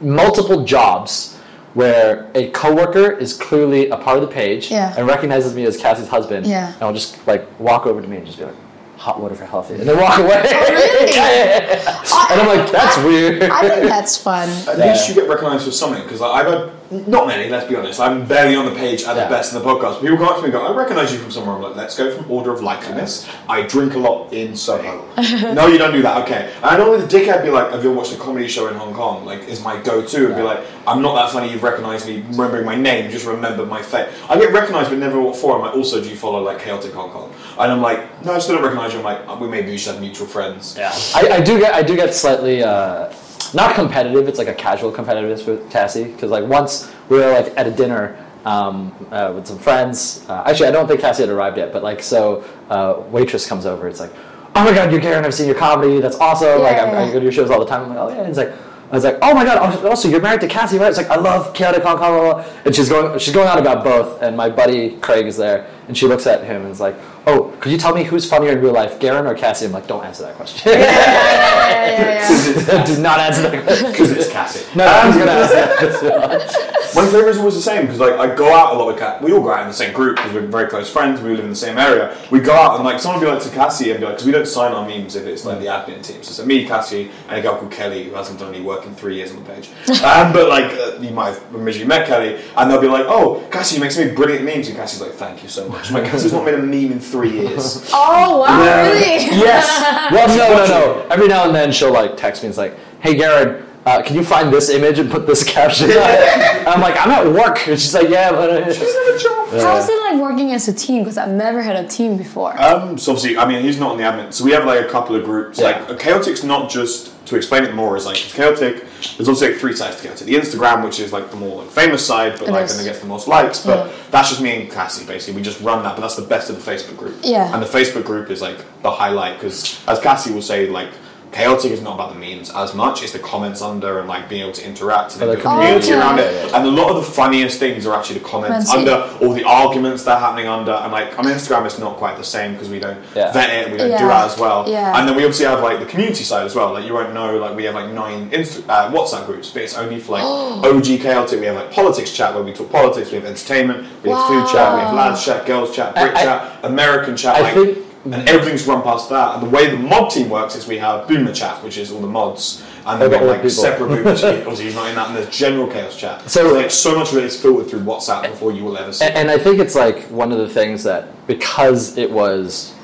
multiple 0.00 0.64
jobs 0.64 1.38
where 1.74 2.30
a 2.34 2.48
coworker 2.50 3.10
is 3.12 3.32
clearly 3.36 3.88
a 3.90 3.96
part 3.96 4.16
of 4.18 4.22
the 4.22 4.32
page 4.32 4.70
Yeah. 4.70 4.94
and 4.96 5.06
recognizes 5.06 5.54
me 5.54 5.64
as 5.64 5.76
Cassie's 5.76 6.08
husband. 6.08 6.46
Yeah. 6.46 6.72
And 6.74 6.82
I'll 6.82 6.92
just 6.92 7.26
like 7.26 7.46
walk 7.58 7.86
over 7.86 8.00
to 8.02 8.06
me 8.08 8.18
and 8.18 8.26
just 8.26 8.38
be 8.38 8.44
like, 8.44 8.54
hot 8.98 9.20
water 9.20 9.34
for 9.34 9.46
healthy. 9.46 9.74
And 9.74 9.88
then 9.88 9.96
walk 9.98 10.18
away. 10.18 10.42
really? 10.42 11.12
yeah, 11.14 11.30
yeah, 11.32 11.82
yeah. 11.82 12.26
And 12.30 12.40
I'm 12.42 12.46
like, 12.58 12.70
that's 12.70 12.96
weird. 12.98 13.42
i 13.44 13.68
think 13.68 13.88
that's 13.88 14.16
fun 14.18 14.48
At 14.68 14.78
Yeah. 14.78 14.92
least 14.92 15.08
you 15.08 15.14
get 15.14 15.28
recognised 15.28 15.64
for 15.64 15.72
something 15.72 16.02
because 16.04 16.20
I've 16.22 16.46
had 16.46 16.70
not 17.08 17.26
many. 17.26 17.48
Let's 17.48 17.66
be 17.68 17.74
honest. 17.76 17.98
I'm 18.00 18.26
barely 18.26 18.54
on 18.54 18.66
the 18.66 18.74
page 18.74 19.02
at 19.04 19.16
Yeah. 19.16 19.24
the 19.24 19.30
best 19.30 19.52
in 19.54 19.58
the 19.60 19.64
podcast. 19.64 20.00
People 20.00 20.16
come 20.18 20.28
up 20.28 20.36
to 20.36 20.42
me 20.42 20.44
and 20.46 20.52
go, 20.52 20.60
"I 20.66 20.72
recognise 20.76 21.12
you 21.12 21.18
from 21.18 21.30
somewhere." 21.30 21.56
I'm 21.56 21.62
like, 21.62 21.76
"Let's 21.76 21.96
go 21.96 22.14
from 22.14 22.30
order 22.30 22.52
of 22.52 22.60
likeliness." 22.60 23.26
I 23.48 23.62
drink 23.62 23.94
a 23.94 23.98
lot 23.98 24.32
in 24.32 24.54
Soho. 24.54 25.02
no, 25.54 25.66
you 25.68 25.78
don't 25.78 25.92
do 25.92 26.02
that. 26.02 26.16
Okay. 26.24 26.50
And 26.62 26.64
I 26.64 26.76
know 26.76 26.96
the 26.96 27.06
dickhead 27.06 27.42
be 27.42 27.50
like, 27.50 27.72
"Have 27.72 27.82
you 27.82 27.92
watched 27.92 28.12
a 28.12 28.16
comedy 28.16 28.46
show 28.48 28.68
in 28.68 28.74
Hong 28.74 28.92
Kong?" 28.94 29.24
Like, 29.24 29.48
is 29.48 29.62
my 29.62 29.76
go-to 29.78 30.26
and 30.26 30.36
be 30.36 30.42
like, 30.42 30.60
"I'm 30.86 31.00
not 31.02 31.14
that 31.14 31.30
funny. 31.30 31.50
You've 31.50 31.62
recognised 31.62 32.06
me, 32.06 32.24
remembering 32.30 32.64
my 32.66 32.76
name. 32.76 33.10
Just 33.10 33.26
remember 33.26 33.64
my 33.66 33.82
face." 33.82 34.08
I 34.28 34.36
get 34.38 34.52
recognised, 34.52 34.90
but 34.90 34.98
never 34.98 35.20
what 35.20 35.36
for. 35.36 35.56
I'm 35.56 35.62
like, 35.62 35.74
"Also, 35.76 36.00
do 36.02 36.08
you 36.08 36.16
follow 36.16 36.42
like 36.42 36.58
chaotic 36.60 36.92
Hong 36.94 37.10
Kong?" 37.10 37.30
And 37.58 37.72
I'm 37.72 37.80
like, 37.82 38.24
"No, 38.24 38.32
I 38.34 38.38
still 38.38 38.56
don't 38.56 38.64
recognise 38.64 38.92
you." 38.92 38.98
I'm 38.98 39.04
like, 39.04 39.20
"Uh, 39.28 39.36
"We 39.40 39.48
maybe 39.48 39.70
we 39.70 39.78
should 39.78 39.92
have 39.92 40.00
mutual 40.00 40.26
friends." 40.26 40.74
Yeah, 40.78 40.92
I, 41.14 41.36
I 41.36 41.40
do 41.40 41.58
get 41.58 41.74
I 41.74 41.82
do 41.82 41.96
get 41.96 42.14
slightly 42.14 42.62
uh, 42.62 43.08
not 43.54 43.74
competitive. 43.74 44.28
It's 44.28 44.38
like 44.38 44.48
a 44.48 44.54
casual 44.54 44.92
competitiveness 44.92 45.46
with 45.46 45.70
Cassie 45.70 46.04
because 46.04 46.30
like 46.30 46.44
once 46.44 46.90
we 47.08 47.18
were 47.18 47.32
like 47.32 47.52
at 47.56 47.66
a 47.66 47.70
dinner 47.70 48.16
um, 48.44 48.92
uh, 49.12 49.32
with 49.34 49.46
some 49.46 49.58
friends. 49.58 50.24
Uh, 50.28 50.42
actually, 50.46 50.66
I 50.66 50.70
don't 50.72 50.88
think 50.88 51.00
Cassie 51.00 51.22
had 51.22 51.30
arrived 51.30 51.56
yet, 51.58 51.72
but 51.72 51.82
like, 51.84 52.02
so 52.02 52.42
uh, 52.70 53.00
waitress 53.10 53.46
comes 53.46 53.66
over. 53.66 53.86
It's 53.86 54.00
like, 54.00 54.12
oh 54.56 54.64
my 54.64 54.72
god, 54.74 54.90
you're 54.90 55.00
Garen. 55.00 55.24
I've 55.24 55.32
seen 55.34 55.46
your 55.46 55.54
comedy. 55.56 56.00
That's 56.00 56.16
awesome. 56.16 56.60
like, 56.60 56.76
I, 56.76 56.84
I 56.90 57.04
Yeah. 57.04 57.12
go 57.12 57.18
to 57.20 57.22
your 57.22 57.32
shows 57.32 57.50
all 57.50 57.60
the 57.60 57.66
time. 57.66 57.82
I'm 57.82 57.88
like, 57.90 57.98
oh 57.98 58.08
yeah. 58.08 58.20
And 58.20 58.28
it's 58.28 58.38
like. 58.38 58.52
I 58.90 58.94
was 58.96 59.04
like, 59.04 59.16
oh 59.22 59.32
my 59.32 59.42
god! 59.42 59.56
also- 59.56 59.88
Also, 59.88 60.06
you're 60.10 60.20
married 60.20 60.42
to 60.42 60.48
Cassie, 60.48 60.76
right? 60.76 60.88
It's 60.88 60.98
like 60.98 61.08
I 61.08 61.16
love 61.16 61.54
chaotic 61.54 61.82
Hong 61.82 61.96
Kong, 61.96 62.10
blah, 62.10 62.34
blah, 62.34 62.42
blah. 62.42 62.52
and 62.66 62.74
she's 62.76 62.90
going, 62.90 63.18
she's 63.18 63.32
going 63.32 63.48
on 63.48 63.56
about 63.56 63.82
both. 63.82 64.20
And 64.20 64.36
my 64.36 64.50
buddy 64.50 64.96
Craig 64.98 65.24
is 65.26 65.38
there, 65.38 65.66
and 65.88 65.96
she 65.96 66.06
looks 66.06 66.26
at 66.26 66.44
him 66.44 66.60
and 66.60 66.70
is 66.70 66.78
like, 66.78 66.94
oh, 67.26 67.54
could 67.60 67.72
you 67.72 67.78
tell 67.78 67.94
me 67.94 68.04
who's 68.04 68.28
funnier 68.28 68.52
in 68.52 68.60
real 68.60 68.72
life, 68.72 68.98
Garen 68.98 69.26
or 69.26 69.34
Cassie? 69.34 69.66
I'm 69.66 69.72
like, 69.72 69.86
don't 69.86 70.04
answer 70.04 70.24
that 70.24 70.34
question. 70.36 70.72
yeah, 70.72 70.80
yeah, 70.80 72.66
yeah. 72.66 72.84
Do 72.84 73.00
not 73.00 73.20
answer 73.20 73.42
that 73.42 73.64
question. 73.64 73.90
Because 73.90 74.10
it's 74.10 74.30
Cassie. 74.30 74.66
No, 74.76 74.84
I 74.84 75.06
was 75.06 75.16
gonna 75.16 75.30
ask 75.30 76.00
that. 76.00 76.72
My 76.94 77.06
favourite 77.06 77.28
is 77.28 77.38
always 77.38 77.54
the 77.54 77.62
same 77.62 77.86
because 77.86 78.00
like 78.00 78.14
I 78.14 78.34
go 78.34 78.52
out 78.52 78.74
a 78.74 78.78
lot 78.78 78.88
with 78.88 78.98
Cat. 78.98 79.22
We 79.22 79.32
all 79.32 79.40
go 79.40 79.50
out 79.50 79.62
in 79.62 79.68
the 79.68 79.72
same 79.74 79.94
group 79.94 80.16
because 80.16 80.32
we're 80.34 80.46
very 80.46 80.68
close 80.68 80.90
friends. 80.90 81.22
We 81.22 81.30
live 81.30 81.44
in 81.44 81.48
the 81.48 81.56
same 81.56 81.78
area. 81.78 82.18
We 82.30 82.40
go 82.40 82.52
out 82.52 82.76
and 82.76 82.84
like 82.84 83.00
someone 83.00 83.18
will 83.18 83.28
be 83.28 83.34
like 83.34 83.42
to 83.44 83.50
Cassie 83.50 83.90
and 83.92 84.00
be 84.00 84.04
like 84.04 84.16
because 84.16 84.26
we 84.26 84.32
don't 84.32 84.46
sign 84.46 84.72
our 84.72 84.86
memes 84.86 85.16
if 85.16 85.26
it's 85.26 85.46
like 85.46 85.58
the 85.58 85.66
admin 85.66 86.04
team. 86.04 86.22
So 86.22 86.30
it's 86.30 86.38
like 86.38 86.48
me, 86.48 86.66
Cassie, 86.66 87.10
and 87.28 87.38
a 87.38 87.42
girl 87.42 87.56
called 87.56 87.72
Kelly 87.72 88.04
who 88.04 88.14
hasn't 88.14 88.38
done 88.38 88.54
any 88.54 88.62
work 88.62 88.84
in 88.84 88.94
three 88.94 89.16
years 89.16 89.30
on 89.30 89.42
the 89.42 89.48
page. 89.48 89.68
um, 90.02 90.34
but 90.34 90.50
like 90.50 90.70
uh, 90.72 90.98
you 91.00 91.12
might 91.12 91.32
have 91.32 91.54
originally 91.54 91.88
met 91.88 92.06
Kelly, 92.06 92.42
and 92.56 92.70
they'll 92.70 92.80
be 92.80 92.88
like, 92.88 93.06
"Oh, 93.08 93.42
Cassie 93.50 93.80
makes 93.80 93.96
me 93.96 94.10
brilliant 94.10 94.44
memes," 94.44 94.68
and 94.68 94.76
Cassie's 94.76 95.00
like, 95.00 95.12
"Thank 95.12 95.42
you 95.42 95.48
so 95.48 95.66
much." 95.70 95.88
I'm 95.88 95.94
like 95.94 96.10
Cassie's 96.10 96.34
not 96.34 96.44
made 96.44 96.54
a 96.54 96.58
meme 96.58 96.92
in 96.92 97.00
three 97.12 97.30
years. 97.30 97.90
Oh 97.94 98.40
wow, 98.40 98.64
Yeah. 98.64 98.88
really? 98.88 99.16
Yes. 99.46 99.68
Well, 100.12 100.28
no, 100.28 100.46
no, 100.56 100.66
no. 100.66 101.08
Every 101.10 101.28
now 101.28 101.44
and 101.46 101.54
then 101.54 101.70
she'll 101.72 101.92
like 101.92 102.16
text 102.16 102.42
me. 102.42 102.46
and 102.46 102.50
It's 102.52 102.58
like, 102.58 102.74
hey, 103.00 103.14
Garen, 103.16 103.64
uh, 103.86 104.02
can 104.02 104.14
you 104.16 104.24
find 104.24 104.52
this 104.52 104.68
image 104.70 104.98
and 104.98 105.10
put 105.10 105.26
this 105.26 105.42
caption? 105.56 105.90
on 105.90 105.96
it? 105.96 106.66
I'm 106.66 106.80
like, 106.80 106.96
I'm 106.98 107.10
at 107.10 107.26
work. 107.26 107.66
And 107.68 107.78
she's 107.80 107.94
like, 107.94 108.08
yeah, 108.08 108.30
but. 108.32 108.48
Uh, 108.50 108.64
How 108.64 109.76
is 109.76 109.88
it 109.88 110.00
like 110.06 110.20
working 110.20 110.52
as 110.52 110.68
a 110.68 110.72
team? 110.72 111.02
Because 111.02 111.18
I've 111.18 111.30
never 111.46 111.62
had 111.62 111.76
a 111.84 111.86
team 111.88 112.16
before. 112.16 112.52
Um, 112.60 112.96
so 112.98 113.12
obviously, 113.12 113.36
I 113.36 113.46
mean, 113.46 113.62
he's 113.62 113.78
not 113.78 113.92
on 113.92 113.96
the 113.98 114.04
admin. 114.04 114.32
So 114.32 114.44
we 114.44 114.52
have 114.52 114.64
like 114.64 114.80
a 114.84 114.88
couple 114.88 115.14
of 115.16 115.24
groups. 115.24 115.58
Yeah. 115.58 115.84
Like 115.88 115.98
chaotic's 115.98 116.42
not 116.42 116.70
just 116.70 117.11
to 117.26 117.36
explain 117.36 117.64
it 117.64 117.74
more 117.74 117.96
is 117.96 118.04
like 118.06 118.16
it's 118.24 118.34
chaotic. 118.34 118.84
There's 119.16 119.28
also 119.28 119.48
like 119.50 119.58
three 119.58 119.74
sides 119.74 119.96
to 119.96 120.02
chaotic. 120.02 120.26
The 120.26 120.34
Instagram, 120.34 120.84
which 120.84 121.00
is 121.00 121.12
like 121.12 121.30
the 121.30 121.36
more 121.36 121.62
like, 121.62 121.70
famous 121.70 122.04
side, 122.06 122.38
but 122.38 122.48
It 122.48 122.52
like 122.52 122.64
is. 122.64 122.72
and 122.72 122.80
it 122.80 122.84
gets 122.84 123.00
the 123.00 123.06
most 123.06 123.28
likes. 123.28 123.64
But 123.64 123.86
Yeah. 123.86 123.92
that's 124.10 124.28
just 124.30 124.40
me 124.40 124.62
and 124.62 124.70
Cassie 124.70 125.04
basically. 125.04 125.34
We 125.34 125.42
just 125.42 125.60
run 125.60 125.82
that, 125.84 125.94
but 125.96 126.02
that's 126.02 126.16
the 126.16 126.22
best 126.22 126.50
of 126.50 126.62
the 126.62 126.70
Facebook 126.70 126.96
group. 126.96 127.16
Yeah. 127.22 127.52
And 127.52 127.62
the 127.62 127.66
Facebook 127.66 128.04
group 128.04 128.30
is 128.30 128.40
like 128.42 128.58
the 128.82 128.90
highlight 128.90 129.38
because, 129.38 129.78
as 129.86 129.98
Cassie 130.00 130.32
will 130.32 130.42
say, 130.42 130.68
like. 130.68 130.90
Chaotic 131.32 131.72
is 131.72 131.80
not 131.80 131.94
about 131.94 132.12
the 132.12 132.18
memes 132.18 132.50
as 132.54 132.74
much; 132.74 133.02
it's 133.02 133.12
the 133.12 133.18
comments 133.18 133.62
under 133.62 133.98
and 134.00 134.06
like 134.08 134.28
being 134.28 134.42
able 134.42 134.52
to 134.52 134.64
interact 134.66 135.14
and 135.14 135.22
Oh, 135.22 135.26
the 135.30 135.36
the 135.36 135.42
community 135.42 135.88
community. 135.88 135.92
around 135.92 136.18
it. 136.18 136.52
And 136.52 136.66
a 136.66 136.70
lot 136.70 136.90
of 136.90 136.96
the 136.96 137.10
funniest 137.10 137.58
things 137.58 137.86
are 137.86 137.94
actually 137.98 138.18
the 138.18 138.24
comments 138.26 138.70
Fancy. 138.70 138.90
under 138.90 139.16
all 139.24 139.32
the 139.32 139.42
arguments 139.44 140.04
that 140.04 140.16
are 140.18 140.20
happening 140.20 140.46
under. 140.46 140.72
And 140.72 140.92
like 140.92 141.18
on 141.18 141.24
Instagram, 141.24 141.64
it's 141.64 141.78
not 141.78 141.96
quite 141.96 142.18
the 142.18 142.24
same 142.24 142.52
because 142.52 142.68
we 142.68 142.78
don't 142.78 142.98
Yeah. 143.14 143.32
vet 143.32 143.48
it, 143.50 143.72
we 143.72 143.78
don't 143.78 143.90
do 143.96 144.06
that 144.08 144.26
as 144.30 144.38
well. 144.38 144.68
Yeah. 144.68 144.98
And 144.98 145.08
then 145.08 145.16
we 145.16 145.22
obviously 145.24 145.46
have 145.46 145.60
like 145.62 145.78
the 145.80 145.86
community 145.86 146.22
side 146.24 146.44
as 146.44 146.54
well. 146.54 146.72
Like 146.74 146.84
you 146.84 146.92
won't 146.92 147.14
know, 147.14 147.38
like 147.38 147.56
we 147.56 147.64
have 147.64 147.74
like 147.74 147.90
nine 147.90 148.28
Insta- 148.30 148.64
uh, 148.68 148.90
WhatsApp 148.90 149.24
groups, 149.26 149.50
but 149.50 149.62
it's 149.62 149.74
only 149.76 150.00
for 150.00 150.12
like 150.12 150.24
OG 150.70 150.98
chaotic. 151.00 151.40
We 151.40 151.46
have 151.46 151.56
like 151.56 151.72
politics 151.72 152.12
chat 152.12 152.34
where 152.34 152.42
we 152.44 152.52
talk 152.52 152.70
politics. 152.70 153.10
We 153.10 153.16
have 153.16 153.24
entertainment. 153.26 153.86
We 154.04 154.10
have 154.10 154.26
food 154.28 154.46
chat. 154.48 154.74
We 154.74 154.80
have 154.80 154.92
Wow. 154.92 155.08
lads 155.08 155.24
chat, 155.24 155.46
girls 155.46 155.74
chat, 155.74 155.94
Brit 155.94 156.14
I- 156.14 156.20
I- 156.20 156.24
chat, 156.24 156.58
American 156.64 157.16
chat. 157.16 157.36
I 157.36 157.40
like, 157.40 157.54
think- 157.54 157.78
and 158.04 158.14
everything's 158.28 158.66
run 158.66 158.82
past 158.82 159.08
that. 159.10 159.34
And 159.34 159.42
the 159.46 159.50
way 159.50 159.70
the 159.70 159.76
mod 159.76 160.10
team 160.10 160.28
works 160.28 160.54
is 160.56 160.66
we 160.66 160.78
have 160.78 161.06
Boomer 161.08 161.32
chat, 161.32 161.62
which 161.62 161.78
is 161.78 161.92
all 161.92 162.00
the 162.00 162.06
mods, 162.06 162.64
and 162.86 163.00
then 163.00 163.10
we 163.10 163.16
Okay, 163.16 163.16
have 163.16 163.22
all 163.24 163.28
like 163.32 163.42
the 163.42 163.48
people. 163.48 163.62
separate 163.62 163.88
Boomer 163.88 164.16
chat. 164.16 164.34
Obviously, 164.40 164.64
he's 164.64 164.74
not 164.74 164.88
in 164.88 164.94
that. 164.96 165.08
And 165.08 165.16
there's 165.16 165.28
general 165.36 165.66
chaos 165.68 165.96
chat. 165.96 166.28
So- 166.30 166.48
So, 166.48 166.54
like 166.54 166.70
so 166.70 166.96
much 166.98 167.12
of 167.12 167.18
it 167.18 167.24
is 167.24 167.40
filtered 167.40 167.68
through 167.70 167.80
WhatsApp 167.80 168.22
before 168.30 168.52
you 168.52 168.64
will 168.64 168.76
ever 168.76 168.92
see. 168.92 169.04
And, 169.04 169.14
and 169.14 169.30
I 169.30 169.38
think 169.38 169.60
it's 169.60 169.74
like 169.74 170.02
one 170.10 170.32
of 170.32 170.38
the 170.38 170.48
things 170.48 170.82
that 170.84 171.26
because 171.26 171.96
it 171.96 172.10
was, 172.10 172.74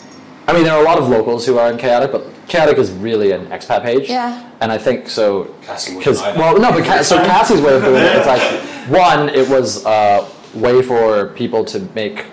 I 0.46 0.52
mean, 0.52 0.62
there 0.64 0.72
are 0.74 0.80
a 0.80 0.84
lot 0.84 0.98
of 0.98 1.08
locals 1.08 1.44
who 1.46 1.58
are 1.58 1.70
in 1.70 1.78
Chaotic, 1.78 2.12
but 2.12 2.24
Chaotic 2.46 2.78
is 2.78 2.90
really 2.92 3.32
an 3.32 3.46
expat 3.48 3.82
page. 3.82 4.08
Yeah. 4.08 4.48
And 4.60 4.70
I 4.72 4.78
think 4.78 5.08
so. 5.08 5.54
Cassie 5.62 5.94
wouldn't 5.96 6.16
Because 6.16 6.36
well, 6.36 6.58
no, 6.58 6.70
but 6.72 6.84
Ca- 6.84 7.02
so 7.02 7.16
Cassie's 7.18 7.60
way 7.60 7.74
of 7.76 7.82
doing 7.82 7.96
it, 8.02 8.16
it's 8.16 8.26
like 8.26 8.40
one, 8.88 9.28
it 9.28 9.48
was 9.48 9.84
a 9.84 10.26
way 10.54 10.80
for 10.80 11.26
people 11.34 11.64
to 11.66 11.80
make 11.94 12.24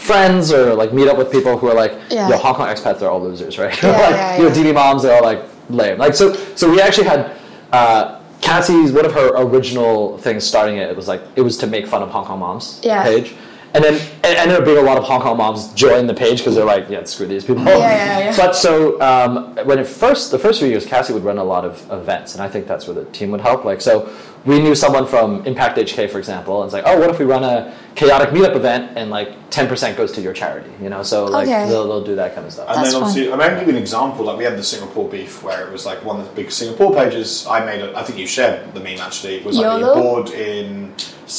friends 0.00 0.52
or 0.52 0.74
like 0.74 0.92
meet 0.92 1.08
up 1.08 1.18
with 1.18 1.30
people 1.30 1.56
who 1.58 1.68
are 1.68 1.74
like, 1.74 1.92
Yeah. 2.08 2.28
yo, 2.28 2.36
Hong 2.38 2.54
Kong 2.54 2.68
expats, 2.68 2.98
they're 3.00 3.10
all 3.10 3.22
losers, 3.22 3.58
right? 3.58 3.76
Yeah, 3.82 3.90
like, 3.90 4.10
yeah, 4.10 4.36
you 4.38 4.42
know. 4.44 4.50
DD 4.54 4.74
moms, 4.74 5.02
they're 5.02 5.14
all 5.16 5.22
like 5.22 5.42
lame. 5.68 5.98
Like 5.98 6.14
so, 6.14 6.32
so 6.56 6.70
we 6.70 6.80
actually 6.80 7.06
had. 7.08 7.36
Uh, 7.72 8.16
Cassie's 8.40 8.90
one 8.90 9.04
of 9.04 9.12
her 9.12 9.28
original 9.36 10.16
things 10.16 10.44
starting 10.44 10.78
it, 10.78 10.88
it 10.88 10.96
was 10.96 11.06
like 11.06 11.20
it 11.36 11.42
was 11.42 11.58
to 11.58 11.66
make 11.66 11.86
fun 11.86 12.02
of 12.02 12.08
Hong 12.08 12.24
Kong 12.24 12.38
moms 12.40 12.80
Yeah. 12.82 13.02
page. 13.04 13.34
And 13.74 13.84
then 13.84 13.94
it 13.94 14.36
ended 14.38 14.56
up 14.58 14.64
being 14.64 14.78
a 14.78 14.82
lot 14.82 14.96
of 14.96 15.04
Hong 15.04 15.20
Kong 15.20 15.36
moms 15.36 15.72
join 15.74 16.06
the 16.08 16.14
page 16.14 16.38
because 16.38 16.54
they're 16.56 16.64
like, 16.64 16.88
yeah, 16.88 17.04
screw 17.04 17.26
these 17.26 17.44
people. 17.44 17.62
Yeah, 17.64 17.78
yeah, 17.78 18.18
yeah. 18.18 18.36
But 18.42 18.56
so 18.56 19.00
um, 19.00 19.54
when 19.66 19.78
it 19.78 19.86
first, 19.86 20.30
the 20.32 20.38
first 20.38 20.58
few 20.58 20.68
years, 20.68 20.84
Cassie 20.86 21.12
would 21.12 21.22
run 21.22 21.38
a 21.38 21.44
lot 21.44 21.64
of 21.64 21.88
events, 21.92 22.34
and 22.34 22.42
I 22.42 22.48
think 22.48 22.66
that's 22.66 22.86
where 22.88 22.94
the 22.94 23.04
team 23.12 23.30
would 23.30 23.42
help. 23.42 23.64
Like, 23.64 23.80
so 23.80 24.08
we 24.46 24.58
knew 24.58 24.74
someone 24.74 25.06
from 25.06 25.44
Impact 25.46 25.76
HK, 25.76 26.08
for 26.10 26.18
example, 26.18 26.62
and 26.62 26.66
it's 26.68 26.72
like, 26.72 26.84
oh, 26.86 26.98
what 26.98 27.10
if 27.10 27.18
we 27.18 27.26
run 27.26 27.44
a 27.44 27.76
chaotic 27.94 28.30
meetup 28.30 28.56
event 28.56 28.96
and 28.96 29.10
like 29.10 29.50
10% 29.50 29.96
goes 29.98 30.12
to 30.12 30.22
your 30.22 30.32
charity, 30.32 30.70
you 30.80 30.88
know? 30.88 31.02
So 31.02 31.26
like 31.26 31.46
Okay. 31.46 31.68
they'll, 31.68 31.86
they'll 31.86 32.04
do 32.04 32.14
that 32.16 32.34
kind 32.34 32.46
of 32.46 32.52
stuff. 32.54 32.66
And 32.68 32.78
That's 32.78 32.92
then 32.94 33.02
obviously, 33.02 33.30
I 33.32 33.36
mean, 33.36 33.50
I'll 33.50 33.58
give 33.58 33.68
you 33.68 33.74
an 33.76 33.80
example. 33.82 34.24
Like 34.24 34.38
we 34.38 34.44
had 34.44 34.56
the 34.56 34.62
Singapore 34.62 35.08
beef, 35.10 35.42
where 35.42 35.66
it 35.66 35.70
was 35.70 35.84
like 35.84 36.02
one 36.06 36.20
of 36.20 36.26
the 36.26 36.32
big 36.34 36.50
Singapore 36.50 36.94
pages. 36.94 37.46
I 37.46 37.64
made 37.66 37.82
it. 37.82 37.94
I 37.94 38.02
think 38.02 38.18
you 38.18 38.26
shared 38.26 38.72
the 38.72 38.80
meme 38.80 38.98
actually. 39.00 39.34
It 39.36 39.44
was 39.44 39.56
like 39.56 39.64
YOLO? 39.80 39.94
the 39.94 40.00
board 40.00 40.30
in 40.30 40.94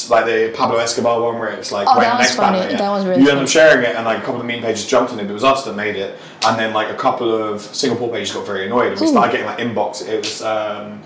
like 0.08 0.24
the 0.24 0.52
Pablo 0.56 0.78
Escobar 0.78 1.20
one, 1.22 1.38
where 1.40 1.50
it's 1.50 1.72
like 1.72 1.88
Oh, 1.88 1.96
right 1.96 2.02
that 2.04 2.18
was 2.18 2.28
next 2.28 2.36
funny. 2.36 2.58
banner, 2.60 2.70
yeah. 2.70 2.76
That 2.78 2.90
was 2.90 3.04
really 3.04 3.22
You 3.22 3.30
ended 3.30 3.48
funny. 3.48 3.64
up 3.64 3.70
sharing 3.72 3.84
it, 3.84 3.96
and 3.96 4.04
like 4.04 4.18
a 4.18 4.20
couple 4.20 4.36
of 4.40 4.46
the 4.46 4.52
meme 4.52 4.62
pages 4.62 4.86
jumped 4.86 5.12
on 5.12 5.18
it. 5.18 5.28
It 5.28 5.32
was 5.32 5.42
us 5.44 5.64
that 5.64 5.74
made 5.74 5.96
it, 5.96 6.18
and 6.46 6.56
then 6.56 6.72
like 6.72 6.88
a 6.88 6.94
couple 6.96 7.34
of 7.34 7.60
Singapore 7.62 8.10
pages 8.12 8.32
got 8.32 8.46
very 8.46 8.66
annoyed, 8.66 8.92
and 8.92 9.00
we 9.00 9.06
Who? 9.06 9.12
started 9.12 9.32
getting 9.32 9.46
like 9.46 9.58
inbox. 9.58 10.06
It 10.08 10.18
was. 10.24 10.40
Um, 10.42 11.02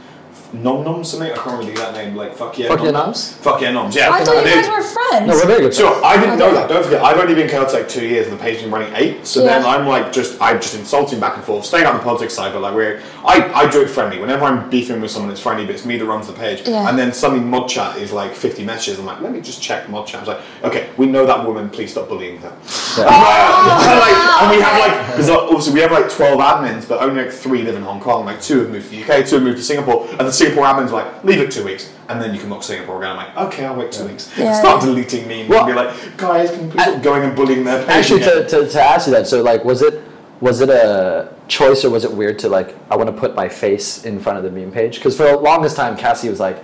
Nom 0.52 0.84
Nom 0.84 1.04
something 1.04 1.30
I 1.30 1.34
can't 1.34 1.46
remember 1.46 1.64
the 1.66 1.70
exact 1.72 1.96
name. 1.96 2.16
Like 2.16 2.34
fuck 2.34 2.58
yeah, 2.58 2.68
Fuck 2.68 2.78
Nom 2.78 2.86
yeah 2.86 2.92
Noms. 2.92 3.06
Noms? 3.06 3.32
Fuck 3.34 3.60
yeah, 3.60 3.70
Noms. 3.72 3.96
Yeah, 3.96 4.10
I 4.10 4.24
thought 4.24 4.36
you 4.36 4.54
guys 4.54 4.68
were 4.68 4.82
friends. 4.82 5.26
No, 5.28 5.34
we're 5.34 5.46
very 5.46 5.60
good. 5.60 5.74
So 5.74 5.88
friends. 5.88 6.04
I 6.04 6.16
didn't 6.16 6.34
oh, 6.34 6.38
know 6.38 6.54
that. 6.54 6.68
Don't 6.68 6.84
forget, 6.84 7.02
I've 7.02 7.18
only 7.18 7.34
been 7.34 7.48
chaotic 7.48 7.74
like 7.74 7.88
two 7.88 8.06
years, 8.06 8.26
and 8.28 8.38
the 8.38 8.42
page 8.42 8.54
has 8.54 8.62
been 8.62 8.72
running 8.72 8.94
eight. 8.94 9.26
So 9.26 9.42
Yeah. 9.42 9.58
then 9.58 9.66
I'm 9.66 9.86
like, 9.86 10.12
just 10.12 10.40
I'm 10.40 10.60
just 10.60 10.74
insulting 10.74 11.20
back 11.20 11.36
and 11.36 11.44
forth, 11.44 11.64
staying 11.64 11.86
on 11.86 11.96
the 11.96 12.02
politics 12.02 12.34
side, 12.34 12.52
but 12.52 12.62
like 12.62 12.74
we're 12.74 13.00
I 13.24 13.52
I 13.52 13.70
do 13.70 13.82
it 13.82 13.88
friendly. 13.88 14.18
Whenever 14.18 14.44
I'm 14.44 14.70
beefing 14.70 15.00
with 15.00 15.10
someone, 15.10 15.30
it's 15.30 15.40
friendly, 15.40 15.66
but 15.66 15.74
it's 15.74 15.84
me 15.84 15.96
that 15.96 16.04
runs 16.04 16.26
the 16.26 16.32
page. 16.32 16.66
Yeah. 16.66 16.88
And 16.88 16.98
then 16.98 17.12
suddenly 17.12 17.44
mod 17.44 17.68
chat 17.68 17.96
is 17.96 18.12
like 18.12 18.34
50 18.34 18.64
messages. 18.64 18.98
I'm 18.98 19.06
like, 19.06 19.20
let 19.20 19.32
me 19.32 19.40
just 19.40 19.62
check 19.62 19.88
mod 19.88 20.06
chat. 20.06 20.16
I 20.16 20.20
was 20.20 20.28
like, 20.28 20.64
okay, 20.64 20.90
we 20.96 21.06
know 21.06 21.26
that 21.26 21.46
woman. 21.46 21.68
Please 21.70 21.92
stop 21.92 22.08
bullying 22.08 22.38
her. 22.38 22.48
and, 22.48 23.06
like, 23.06 24.16
and 24.42 24.50
we 24.50 24.62
have 24.62 24.78
like 24.78 25.06
because 25.10 25.28
uh, 25.30 25.40
obviously 25.44 25.74
we 25.74 25.80
have 25.80 25.92
like 25.92 26.10
12 26.10 26.38
admins, 26.40 26.88
but 26.88 27.02
only 27.02 27.24
like 27.24 27.32
three 27.32 27.62
live 27.62 27.74
in 27.74 27.82
Hong 27.82 28.00
Kong. 28.00 28.24
Like 28.24 28.40
two 28.40 28.60
have 28.60 28.70
moved 28.70 28.90
to 28.90 28.96
the 28.96 29.02
UK, 29.02 29.26
two 29.26 29.36
have 29.36 29.44
moved 29.44 29.58
to 29.58 29.64
Singapore, 29.64 30.06
and 30.10 30.20
the 30.20 30.32
Singapore 30.36 30.64
admins 30.64 30.90
like, 30.90 31.24
leave 31.24 31.40
it 31.40 31.50
two 31.50 31.64
weeks. 31.64 31.92
And 32.08 32.20
then 32.20 32.34
you 32.34 32.40
can 32.40 32.50
lock 32.50 32.62
Singapore 32.62 32.98
again. 32.98 33.10
I'm 33.10 33.16
like, 33.16 33.36
okay, 33.52 33.64
I'll 33.64 33.76
wait 33.76 33.90
two 33.90 34.06
weeks. 34.06 34.32
Yeah. 34.38 34.52
Start 34.52 34.82
deleting 34.82 35.26
memes 35.26 35.48
Well, 35.48 35.64
and 35.64 35.74
be 35.74 35.74
like, 35.74 36.16
guys, 36.16 36.50
can 36.50 36.66
you 36.66 36.70
please 36.70 36.82
stop 36.82 37.02
going 37.02 37.22
and 37.24 37.34
bullying 37.34 37.64
their 37.64 37.80
page 37.80 37.90
Actually, 37.90 38.20
to, 38.20 38.46
to, 38.48 38.68
to 38.68 38.82
ask 38.82 39.06
you 39.06 39.12
that, 39.14 39.26
so 39.26 39.42
like, 39.42 39.64
was 39.64 39.82
it 39.82 40.02
was 40.40 40.60
it 40.60 40.68
a 40.68 41.34
choice 41.48 41.84
or 41.84 41.90
was 41.90 42.04
it 42.04 42.12
weird 42.12 42.38
to 42.40 42.48
like, 42.48 42.74
I 42.90 42.96
want 42.96 43.08
to 43.08 43.16
put 43.18 43.34
my 43.34 43.48
face 43.48 44.04
in 44.04 44.20
front 44.20 44.36
of 44.38 44.44
the 44.44 44.50
meme 44.50 44.70
page? 44.70 44.96
Because 44.96 45.16
for 45.16 45.22
the 45.24 45.36
longest 45.36 45.76
time, 45.76 45.96
Cassie 45.96 46.28
was 46.28 46.40
like, 46.40 46.62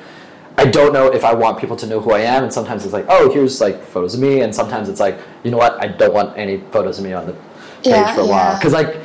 I 0.59 0.67
don't 0.67 0.93
know 0.93 1.07
if 1.07 1.25
I 1.25 1.33
want 1.33 1.59
people 1.59 1.77
to 1.77 1.87
know 1.87 1.99
who 1.99 2.13
I 2.13 2.21
am, 2.21 2.45
and 2.45 2.53
sometimes 2.53 2.85
it's 2.85 2.93
like, 2.93 3.07
oh, 3.09 3.33
here's 3.33 3.61
like 3.61 3.83
photos 3.83 4.15
of 4.15 4.21
me, 4.21 4.43
and 4.43 4.55
sometimes 4.55 4.89
it's 4.89 5.01
like, 5.01 5.19
you 5.45 5.51
know 5.51 5.57
what, 5.57 5.83
I 5.83 5.89
don't 5.89 6.13
want 6.13 6.37
any 6.37 6.59
photos 6.59 6.99
of 6.99 7.05
me 7.05 7.15
on 7.15 7.27
the 7.27 7.33
page 7.33 7.87
Yeah, 7.87 8.15
for 8.15 8.21
a 8.21 8.27
while. 8.27 8.57
Because 8.59 8.75
like, 8.75 8.97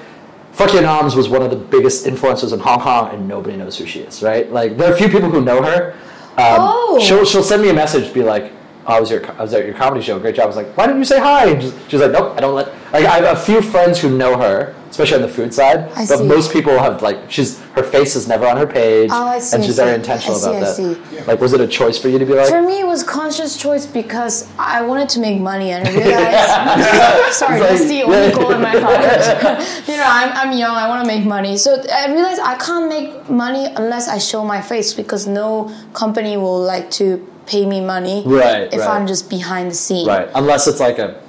Fuck 0.57 0.73
Your 0.73 0.81
Noms 0.81 1.15
was 1.15 1.29
one 1.29 1.43
of 1.43 1.51
the 1.51 1.55
biggest 1.55 2.07
influencers 2.07 2.51
in 2.51 2.59
Hong 2.59 2.79
Kong, 2.79 3.13
and 3.13 3.27
nobody 3.27 3.55
knows 3.55 3.77
who 3.77 3.85
she 3.85 3.99
is, 3.99 4.23
right? 4.23 4.51
Like, 4.51 4.75
there 4.75 4.89
are 4.89 4.93
a 4.95 4.97
few 4.97 5.07
people 5.07 5.29
who 5.29 5.39
know 5.39 5.61
her. 5.61 5.93
Um, 6.31 6.57
Oh. 6.59 6.99
She'll, 6.99 7.25
she'll 7.25 7.43
send 7.43 7.61
me 7.61 7.69
a 7.69 7.73
message, 7.75 8.11
be 8.11 8.23
like, 8.23 8.51
oh, 8.87 8.95
I 8.95 8.99
was, 8.99 9.11
your, 9.11 9.23
I 9.33 9.43
was 9.43 9.53
at 9.53 9.65
your 9.67 9.75
comedy 9.75 10.03
show, 10.03 10.17
great 10.17 10.33
job. 10.33 10.45
I 10.45 10.47
was 10.47 10.55
like, 10.55 10.75
why 10.75 10.87
didn't 10.87 10.97
you 10.97 11.05
say 11.05 11.19
hi? 11.19 11.49
And 11.51 11.61
she's, 11.61 11.73
she's 11.87 11.99
like, 12.01 12.11
nope, 12.11 12.33
I 12.35 12.39
don't 12.39 12.55
let. 12.55 12.73
Like, 12.93 13.05
I 13.05 13.15
have 13.19 13.37
a 13.37 13.39
few 13.39 13.61
friends 13.61 13.99
who 13.99 14.15
know 14.17 14.37
her, 14.37 14.73
especially 14.89 15.17
on 15.17 15.21
the 15.23 15.27
food 15.33 15.53
side, 15.53 15.91
I 15.91 16.05
but 16.07 16.19
see. 16.19 16.23
most 16.23 16.53
people 16.53 16.77
have, 16.79 17.01
like, 17.01 17.29
she's 17.29 17.59
her 17.77 17.83
face 17.83 18.15
is 18.15 18.27
never 18.27 18.47
on 18.47 18.55
her 18.57 18.65
page, 18.65 19.09
Oh, 19.11 19.25
I 19.27 19.39
see, 19.39 19.55
and 19.57 19.65
she's 19.65 19.75
very 19.75 19.93
intentional 19.93 20.35
I 20.37 20.39
see, 20.39 20.47
about 20.49 20.55
I 20.55 20.59
that. 20.65 20.75
see. 20.75 21.21
Like, 21.27 21.39
was 21.41 21.51
it 21.53 21.59
a 21.61 21.67
choice 21.67 21.97
for 21.99 22.07
you 22.07 22.17
to 22.17 22.25
be 22.25 22.33
like, 22.33 22.47
For 22.49 22.61
me, 22.61 22.79
it 22.79 22.87
was 22.87 23.03
conscious 23.03 23.57
choice 23.57 23.85
because 23.85 24.47
I 24.57 24.81
wanted 24.83 25.09
to 25.09 25.19
make 25.19 25.41
money, 25.41 25.71
and 25.71 25.85
I 25.87 25.91
realized. 26.01 27.33
sorry, 27.35 27.59
It's 27.59 27.69
that's 27.81 27.87
the 27.89 28.03
only 28.03 28.31
goal 28.33 28.51
in 28.51 28.61
my 28.61 28.73
life. 28.73 29.87
you 29.87 29.97
know, 29.97 30.05
I'm, 30.07 30.31
I'm 30.49 30.57
young. 30.57 30.75
I 30.75 30.87
want 30.87 31.03
to 31.03 31.07
make 31.13 31.25
money, 31.25 31.57
so 31.57 31.83
I 31.91 32.11
realized 32.11 32.41
I 32.41 32.55
can't 32.57 32.87
make 32.87 33.29
money 33.29 33.65
unless 33.75 34.07
I 34.07 34.17
show 34.17 34.43
my 34.45 34.61
face 34.61 34.93
because 34.93 35.27
no 35.27 35.69
company 35.93 36.37
will 36.37 36.61
like 36.61 36.89
to 36.91 37.17
pay 37.45 37.65
me 37.65 37.79
money 37.81 38.23
Right, 38.25 38.73
if 38.73 38.79
right. 38.79 38.89
I'm 38.89 39.07
just 39.07 39.29
behind 39.29 39.71
the 39.71 39.75
scene. 39.75 40.07
right? 40.07 40.29
Unless 40.35 40.67
it's 40.67 40.79
like 40.81 40.99
a 40.99 41.21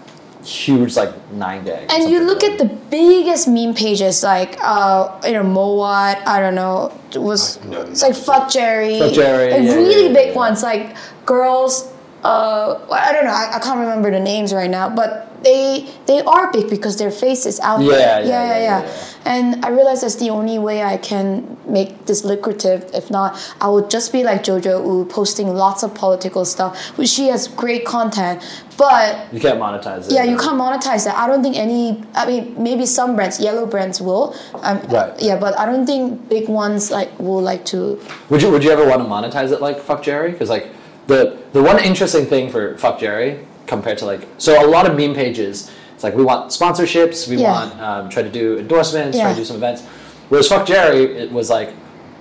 huge, 0.44 0.96
like, 0.96 1.12
nine 1.33 1.64
gag. 1.64 1.90
And 1.90 2.11
you 2.11 2.20
look 2.20 2.42
like 2.42 2.53
at 2.53 2.59
the 2.59 2.66
biggest 2.90 3.48
meme 3.48 3.74
pages 3.74 4.22
like 4.22 4.57
uh, 4.62 5.20
you 5.24 5.33
know 5.33 5.42
Mowat, 5.42 6.27
I 6.27 6.40
don't 6.40 6.55
know, 6.55 6.92
it 7.12 7.18
was 7.18 7.59
it's 7.66 8.03
like 8.03 8.14
Fuck 8.14 8.51
Jerry, 8.51 8.98
Fuck 8.98 9.12
Jerry, 9.12 9.51
like 9.53 9.62
yeah, 9.62 9.74
really 9.74 10.07
yeah, 10.09 10.12
big 10.12 10.29
yeah. 10.29 10.37
ones 10.37 10.62
like 10.62 10.96
girls 11.27 11.92
uh, 12.24 12.78
I 12.90 13.12
don't 13.12 13.24
know. 13.24 13.33
I, 13.33 13.57
I 13.57 13.59
can't 13.61 13.78
remember 13.81 14.11
the 14.11 14.20
names 14.20 14.52
right 14.52 14.70
now, 14.70 14.88
but 14.88 15.24
they 15.44 15.88
they 16.07 16.20
are 16.22 16.50
big 16.50 16.68
because 16.68 16.96
their 16.96 17.12
face 17.12 17.46
is 17.46 17.61
out 17.61 17.81
Yeah, 17.81 17.92
there. 17.92 18.00
yeah, 18.00 18.18
yeah, 18.18 18.28
yeah, 18.28 18.59
yeah, 18.59 18.59
yeah, 18.59 18.87
yeah. 18.87 19.04
And 19.24 19.64
I 19.64 19.68
realize 19.68 20.00
that's 20.00 20.16
the 20.16 20.31
only 20.31 20.59
way 20.59 20.83
I 20.83 20.96
can 20.96 21.57
make 21.66 22.07
this 22.07 22.24
lucrative. 22.24 22.90
If 22.92 23.09
not, 23.11 23.38
I 23.61 23.68
would 23.68 23.88
just 23.88 24.11
be 24.11 24.24
like 24.24 24.42
Jojo 24.42 24.83
Wu, 24.83 25.04
posting 25.04 25.54
lots 25.54 25.83
of 25.85 25.94
political 25.94 26.44
stuff, 26.44 26.76
which 26.98 27.09
she 27.11 27.28
has 27.28 27.46
great 27.46 27.85
content, 27.85 28.42
but 28.76 29.33
You 29.33 29.38
can't 29.38 29.61
monetize 29.61 30.07
it. 30.07 30.12
yeah, 30.12 30.24
you 30.24 30.37
can't 30.37 30.59
monetize 30.59 31.04
that. 31.04 31.14
I 31.16 31.28
don't 31.28 31.42
think 31.42 31.57
any. 31.57 32.02
I 32.16 32.26
mean, 32.26 32.61
maybe 32.61 32.85
some 32.85 33.14
brands, 33.14 33.38
yellow 33.38 33.64
brands 33.66 34.00
will. 34.00 34.35
Um, 34.62 34.81
Right. 34.88 35.12
Yeah, 35.20 35.38
but 35.38 35.57
I 35.57 35.66
don't 35.66 35.87
think 35.87 36.28
big 36.28 36.48
ones 36.48 36.90
like 36.90 37.16
will 37.20 37.42
like 37.42 37.64
to. 37.66 38.00
Would 38.31 38.42
you 38.42 38.50
Would 38.50 38.64
you 38.64 38.72
ever 38.72 38.85
want 38.88 39.02
to 39.02 39.09
monetize 39.09 39.52
it 39.52 39.61
like 39.61 39.78
Fuck 39.78 40.02
Jerry? 40.02 40.33
Because 40.33 40.48
like 40.50 40.66
the 41.08 41.38
the 41.52 41.62
one 41.62 41.78
interesting 41.82 42.24
thing 42.26 42.48
for 42.50 42.76
Fuck 42.78 43.00
Jerry 43.00 43.40
compared 43.66 43.98
to 43.98 44.06
like 44.06 44.26
so 44.38 44.64
a 44.64 44.68
lot 44.68 44.88
of 44.88 44.96
meme 44.96 45.14
pages, 45.14 45.70
it's 45.94 46.04
like 46.04 46.14
we 46.14 46.22
want 46.22 46.50
sponsorships, 46.52 47.26
we 47.28 47.36
Yeah. 47.36 47.52
want 47.52 47.80
um, 47.80 48.08
try 48.08 48.22
to 48.22 48.30
do 48.30 48.58
endorsements, 48.58 49.18
try 49.18 49.26
Yeah. 49.28 49.34
to 49.34 49.40
do 49.40 49.44
some 49.44 49.56
events. 49.56 49.82
Whereas 50.28 50.46
Fuck 50.48 50.66
Jerry, 50.66 51.02
it 51.18 51.32
was 51.32 51.50
like 51.50 51.70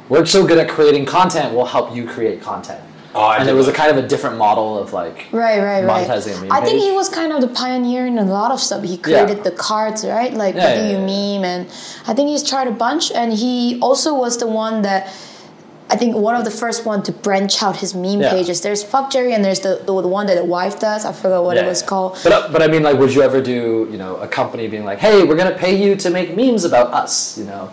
we're 0.09 0.25
so 0.25 0.45
good 0.47 0.57
at 0.57 0.67
creating 0.69 1.05
content, 1.05 1.53
we'll 1.53 1.65
help 1.77 1.95
you 1.95 2.07
create 2.07 2.41
content. 2.41 2.81
Oh, 3.15 3.21
I 3.21 3.37
and 3.37 3.45
did 3.45 3.53
it 3.53 3.55
was 3.55 3.67
a 3.67 3.71
that. 3.71 3.77
kind 3.77 3.91
of 3.97 4.03
a 4.03 4.07
different 4.07 4.37
model 4.37 4.77
of 4.77 4.93
like 4.93 5.25
Right, 5.31 5.59
right, 5.59 5.83
right. 5.83 6.07
monetizing 6.07 6.37
a 6.37 6.41
meme 6.41 6.51
I 6.51 6.59
think 6.61 6.79
page. 6.79 6.83
he 6.83 6.91
was 6.91 7.09
kind 7.09 7.31
of 7.33 7.41
the 7.41 7.47
pioneer 7.47 8.05
in 8.05 8.17
a 8.19 8.23
lot 8.23 8.51
of 8.51 8.59
stuff. 8.59 8.83
He 8.83 8.97
created 8.97 9.43
the 9.43 9.51
cards, 9.51 10.05
right? 10.05 10.33
Like 10.33 10.55
Yeah, 10.55 10.75
the 10.75 10.81
yeah, 10.81 10.89
you 10.91 10.97
yeah. 10.99 11.37
meme, 11.39 11.43
and 11.45 11.61
I 12.07 12.13
think 12.13 12.29
he's 12.29 12.43
tried 12.47 12.67
a 12.67 12.71
bunch. 12.85 13.11
And 13.11 13.33
he 13.33 13.79
also 13.81 14.13
was 14.13 14.37
the 14.37 14.47
one 14.47 14.81
that. 14.83 15.07
I 15.89 15.95
think 15.95 16.15
one 16.15 16.35
of 16.35 16.43
the 16.43 16.51
first 16.51 16.85
one 16.85 17.01
to 17.03 17.11
branch 17.13 17.63
out 17.63 17.77
his 17.77 17.95
meme 17.95 18.19
Yeah. 18.21 18.31
pages. 18.31 18.59
There's 18.61 18.83
Fuck 18.83 19.09
Jerry 19.09 19.33
and 19.33 19.43
there's 19.45 19.61
the, 19.61 19.81
the 19.85 19.93
one 19.93 20.25
that 20.27 20.35
the 20.35 20.43
wife 20.43 20.79
does. 20.79 21.05
I 21.05 21.13
forgot 21.13 21.43
what 21.45 21.55
Yeah, 21.55 21.63
it 21.63 21.67
was 21.67 21.81
yeah. 21.81 21.87
called. 21.87 22.19
But 22.23 22.33
uh, 22.33 22.49
but 22.51 22.61
I 22.61 22.67
mean, 22.67 22.83
like, 22.83 22.97
would 22.99 23.13
you 23.13 23.21
ever 23.21 23.41
do 23.41 23.87
you 23.91 23.97
know 23.97 24.17
a 24.17 24.27
company 24.27 24.67
being 24.67 24.83
like, 24.85 24.99
hey, 24.99 25.23
we're 25.23 25.37
gonna 25.37 25.55
pay 25.57 25.73
you 25.81 25.95
to 26.03 26.09
make 26.09 26.35
memes 26.35 26.63
about 26.65 26.87
us, 26.93 27.37
you 27.37 27.45
know? 27.45 27.69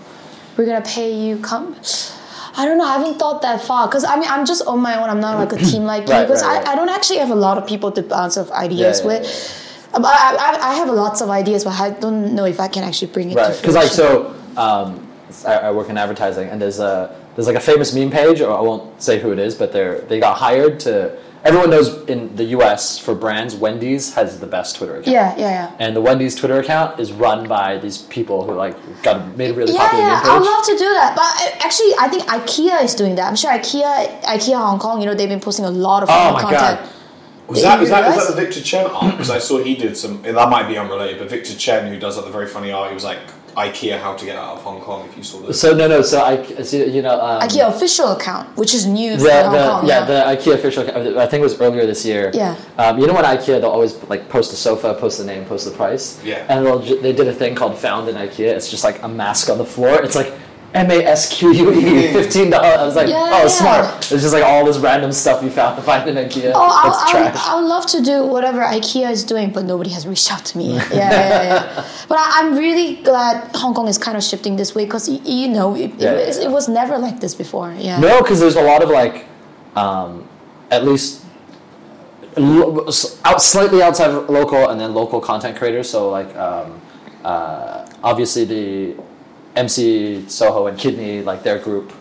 we're 0.57 0.67
gonna 0.67 0.81
pay 0.99 1.11
you 1.13 1.37
come 1.39 1.75
i 2.57 2.65
don't 2.65 2.79
know 2.79 2.85
i 2.85 2.93
haven't 2.97 3.19
thought 3.19 3.43
that 3.43 3.61
far 3.61 3.89
because 3.89 4.05
i 4.05 4.15
mean 4.15 4.29
i'm 4.31 4.47
just 4.47 4.63
on 4.69 4.79
my 4.79 4.95
own 5.01 5.11
i'm 5.11 5.21
not 5.21 5.35
like 5.37 5.53
a 5.53 5.57
team 5.71 5.83
like 5.93 6.03
you 6.03 6.15
because 6.23 6.43
right, 6.45 6.59
right. 6.59 6.69
I, 6.69 6.73
I 6.73 6.75
don't 6.77 6.89
actually 6.89 7.19
have 7.19 7.31
a 7.31 7.35
lot 7.35 7.59
of 7.59 7.67
people 7.67 7.91
to 7.91 8.03
bounce 8.03 8.37
off 8.37 8.53
ideas 8.53 9.03
with 9.03 9.27
Um, 9.95 10.05
I, 10.05 10.37
I, 10.47 10.71
I 10.71 10.75
have 10.77 10.89
lots 10.89 11.21
of 11.23 11.29
ideas 11.29 11.65
but 11.65 11.75
i 11.81 11.91
don't 11.91 12.37
know 12.37 12.45
if 12.45 12.61
i 12.61 12.69
can 12.69 12.85
actually 12.85 13.11
bring 13.17 13.33
it 13.33 13.37
Right, 13.37 13.53
to 13.53 13.61
because 13.61 13.75
like 13.75 13.91
so, 13.91 14.33
um, 14.57 14.89
I, 15.45 15.55
I 15.55 15.71
work 15.73 15.89
in 15.91 15.99
advertising, 15.99 16.47
and 16.51 16.63
there's 16.63 16.79
a 16.79 17.11
there's 17.35 17.47
like 17.47 17.57
a 17.57 17.61
famous 17.61 17.95
meme 17.95 18.11
page, 18.11 18.41
or 18.41 18.57
I 18.57 18.61
won't 18.61 19.03
say 19.03 19.19
who 19.21 19.33
it 19.33 19.39
is, 19.39 19.55
but 19.55 19.73
they're 19.73 20.01
they 20.03 20.21
got 20.21 20.37
hired 20.39 20.81
to. 20.81 21.19
Everyone 21.45 21.69
knows 21.69 22.09
in 22.09 22.35
the 22.37 22.45
U.S. 22.57 22.99
for 22.99 23.15
brands, 23.15 23.55
Wendy's 23.55 24.15
has 24.15 24.41
the 24.41 24.47
best 24.47 24.77
Twitter 24.77 24.95
account. 24.95 25.09
yeah 25.09 25.37
yeah 25.37 25.51
yeah 25.51 25.77
And 25.79 25.95
the 25.95 26.01
Wendy's 26.01 26.35
Twitter 26.35 26.59
account 26.59 26.99
is 26.99 27.13
run 27.13 27.47
by 27.47 27.77
these 27.77 27.99
people 27.99 28.47
who 28.47 28.55
like 28.55 28.75
got 29.03 29.37
made 29.37 29.51
a 29.51 29.55
really 29.55 29.75
yeah, 29.75 29.81
popular 29.81 30.05
yeah, 30.05 30.21
meme 30.23 30.31
I 30.31 30.39
would 30.39 30.47
love 30.47 30.65
to 30.65 30.73
do 30.73 30.89
that. 30.95 31.13
But 31.15 31.29
uh, 31.45 31.67
actually, 31.67 31.93
I 32.01 32.09
think 32.09 32.23
IKEA 32.25 32.83
is 32.83 32.95
doing 32.95 33.15
that. 33.17 33.29
I'm 33.29 33.37
sure 33.37 33.51
IKEA, 33.51 34.23
IKEA 34.23 34.57
Hong 34.57 34.79
Kong. 34.79 35.01
You 35.01 35.07
know, 35.07 35.15
they've 35.15 35.29
been 35.29 35.41
posting 35.41 35.67
a 35.67 35.71
lot 35.71 36.03
of 36.03 36.09
Oh 36.09 36.13
funny 36.13 36.33
my 36.33 36.41
content. 36.41 36.81
God. 36.81 36.91
Was 37.47 37.61
that, 37.61 37.79
was, 37.79 37.91
that, 37.91 38.07
was 38.17 38.27
that 38.27 38.35
the 38.35 38.41
Victor 38.41 38.63
Chen 38.63 38.87
art? 38.87 39.11
Because 39.11 39.29
I 39.29 39.39
saw 39.39 39.63
he 39.63 39.75
did 39.75 39.99
some. 39.99 40.23
That 40.23 40.49
might 40.49 40.67
be 40.67 40.79
unrelated, 40.79 41.19
but 41.19 41.29
Victor 41.29 41.55
Chen, 41.55 41.93
who 41.93 41.99
does 41.99 42.17
like 42.17 42.25
the 42.25 42.33
very 42.33 42.47
funny 42.47 42.73
art, 42.73 42.89
he 42.89 42.95
was 42.95 43.05
like 43.05 43.19
IKEA 43.57 43.99
how 44.01 44.15
to 44.15 44.25
get 44.25 44.37
out 44.37 44.57
of 44.57 44.63
Hong 44.63 44.81
Kong. 44.81 45.09
If 45.09 45.17
you 45.17 45.23
saw 45.23 45.39
this, 45.41 45.61
So 45.61 45.75
no, 45.75 45.87
no. 45.89 46.03
So 46.03 46.21
I, 46.21 46.45
so, 46.63 46.77
you 46.77 47.03
know, 47.03 47.21
um, 47.21 47.43
IKEA 47.43 47.69
official 47.69 48.13
account, 48.13 48.57
which 48.57 48.75
is 48.75 48.87
new 48.87 49.17
the, 49.17 49.25
for 49.25 49.31
Hong 49.31 49.53
the, 49.53 49.59
Kong. 49.69 49.87
yeah, 49.87 50.05
the 50.05 50.23
IKEA 50.37 50.55
official. 50.55 50.83
account, 50.87 51.17
I 51.17 51.27
think 51.27 51.41
it 51.41 51.45
was 51.45 51.61
earlier 51.61 51.87
this 51.87 52.05
year. 52.05 52.31
Yeah. 52.35 52.57
Um, 52.79 52.99
you 52.99 53.07
know 53.07 53.15
when 53.15 53.25
IKEA 53.25 53.61
they'll 53.61 53.71
always 53.71 53.95
like 54.05 54.29
post 54.29 54.53
a 54.53 54.57
sofa, 54.57 54.95
post 54.95 55.19
the 55.19 55.25
name, 55.25 55.45
post 55.45 55.65
the 55.65 55.71
price. 55.71 56.23
Yeah. 56.25 56.45
And 56.49 56.67
they'll, 56.67 56.81
ju- 56.81 57.01
they 57.01 57.13
did 57.13 57.29
a 57.29 57.33
thing 57.35 57.55
called 57.55 57.79
Found 57.79 58.09
in 58.09 58.17
IKEA. 58.17 58.49
It's 58.55 58.71
just 58.71 58.85
like 58.85 59.03
a 59.03 59.09
mask 59.09 59.49
on 59.51 59.59
the 59.59 59.65
floor. 59.65 60.03
It's 60.03 60.17
like 60.17 60.33
M 60.75 60.91
A 60.91 61.05
S 61.05 61.33
Q 61.33 61.53
U 61.53 61.73
E, 61.73 62.13
fifteen 62.13 62.51
dollars. 62.51 62.79
I 62.81 62.85
was 62.85 62.97
like, 62.97 63.09
Yeah, 63.09 63.31
oh, 63.33 63.43
yeah. 63.43 63.49
smart. 63.49 63.85
It's 64.11 64.23
just 64.23 64.33
like 64.35 64.43
all 64.43 64.65
this 64.65 64.79
random 64.79 65.13
stuff 65.13 65.41
you 65.43 65.49
found 65.49 65.77
to 65.77 65.83
find 65.83 66.09
in 66.09 66.17
IKEA. 66.17 66.51
Oh, 66.53 66.61
I, 66.63 66.89
That's 66.89 67.03
I, 67.03 67.11
trash. 67.13 67.47
I 67.47 67.55
would 67.55 67.69
love 67.69 67.87
to 67.87 68.03
do 68.03 68.27
whatever 68.27 68.61
IKEA 68.61 69.09
is 69.13 69.23
doing, 69.23 69.53
but 69.53 69.65
nobody 69.65 69.91
has 69.91 70.05
reached 70.05 70.33
out 70.33 70.45
to 70.47 70.59
me. 70.59 70.75
Yeah, 70.91 71.11
yeah, 71.11 71.43
yeah. 71.45 71.89
But 72.09 72.19
I, 72.19 72.41
I'm 72.41 72.57
really 72.57 72.97
glad 72.97 73.55
Hong 73.57 73.73
Kong 73.73 73.87
is 73.87 73.99
kind 73.99 74.17
of 74.17 74.25
shifting 74.25 74.57
this 74.57 74.75
way 74.75 74.85
because 74.85 75.09
you 75.09 75.49
know 75.49 75.77
it, 75.77 75.95
Yeah, 75.97 76.13
it, 76.15 76.37
it 76.39 76.51
was 76.51 76.69
never 76.69 76.99
like 76.99 77.21
this 77.21 77.35
before. 77.37 77.73
Yeah. 77.79 78.01
No, 78.01 78.21
because 78.21 78.41
there's 78.41 78.57
a 78.57 78.63
lot 78.63 78.83
of 78.83 78.91
like, 78.91 79.27
um, 79.77 80.29
at 80.73 80.85
least 80.85 81.25
out 82.37 83.41
slightly 83.41 83.81
outside 83.81 84.11
of 84.11 84.29
local 84.29 84.71
and 84.71 84.81
then 84.81 84.93
local 84.93 85.21
content 85.21 85.57
creators. 85.57 85.89
So 85.89 86.11
like, 86.11 86.35
um, 86.37 86.81
uh, 87.25 87.87
obviously 88.03 88.45
the 88.45 88.97
MC 89.57 90.25
Soho 90.29 90.67
and 90.67 90.79
Kidney, 90.79 91.23
like 91.23 91.43
their 91.43 91.59
group, 91.59 91.93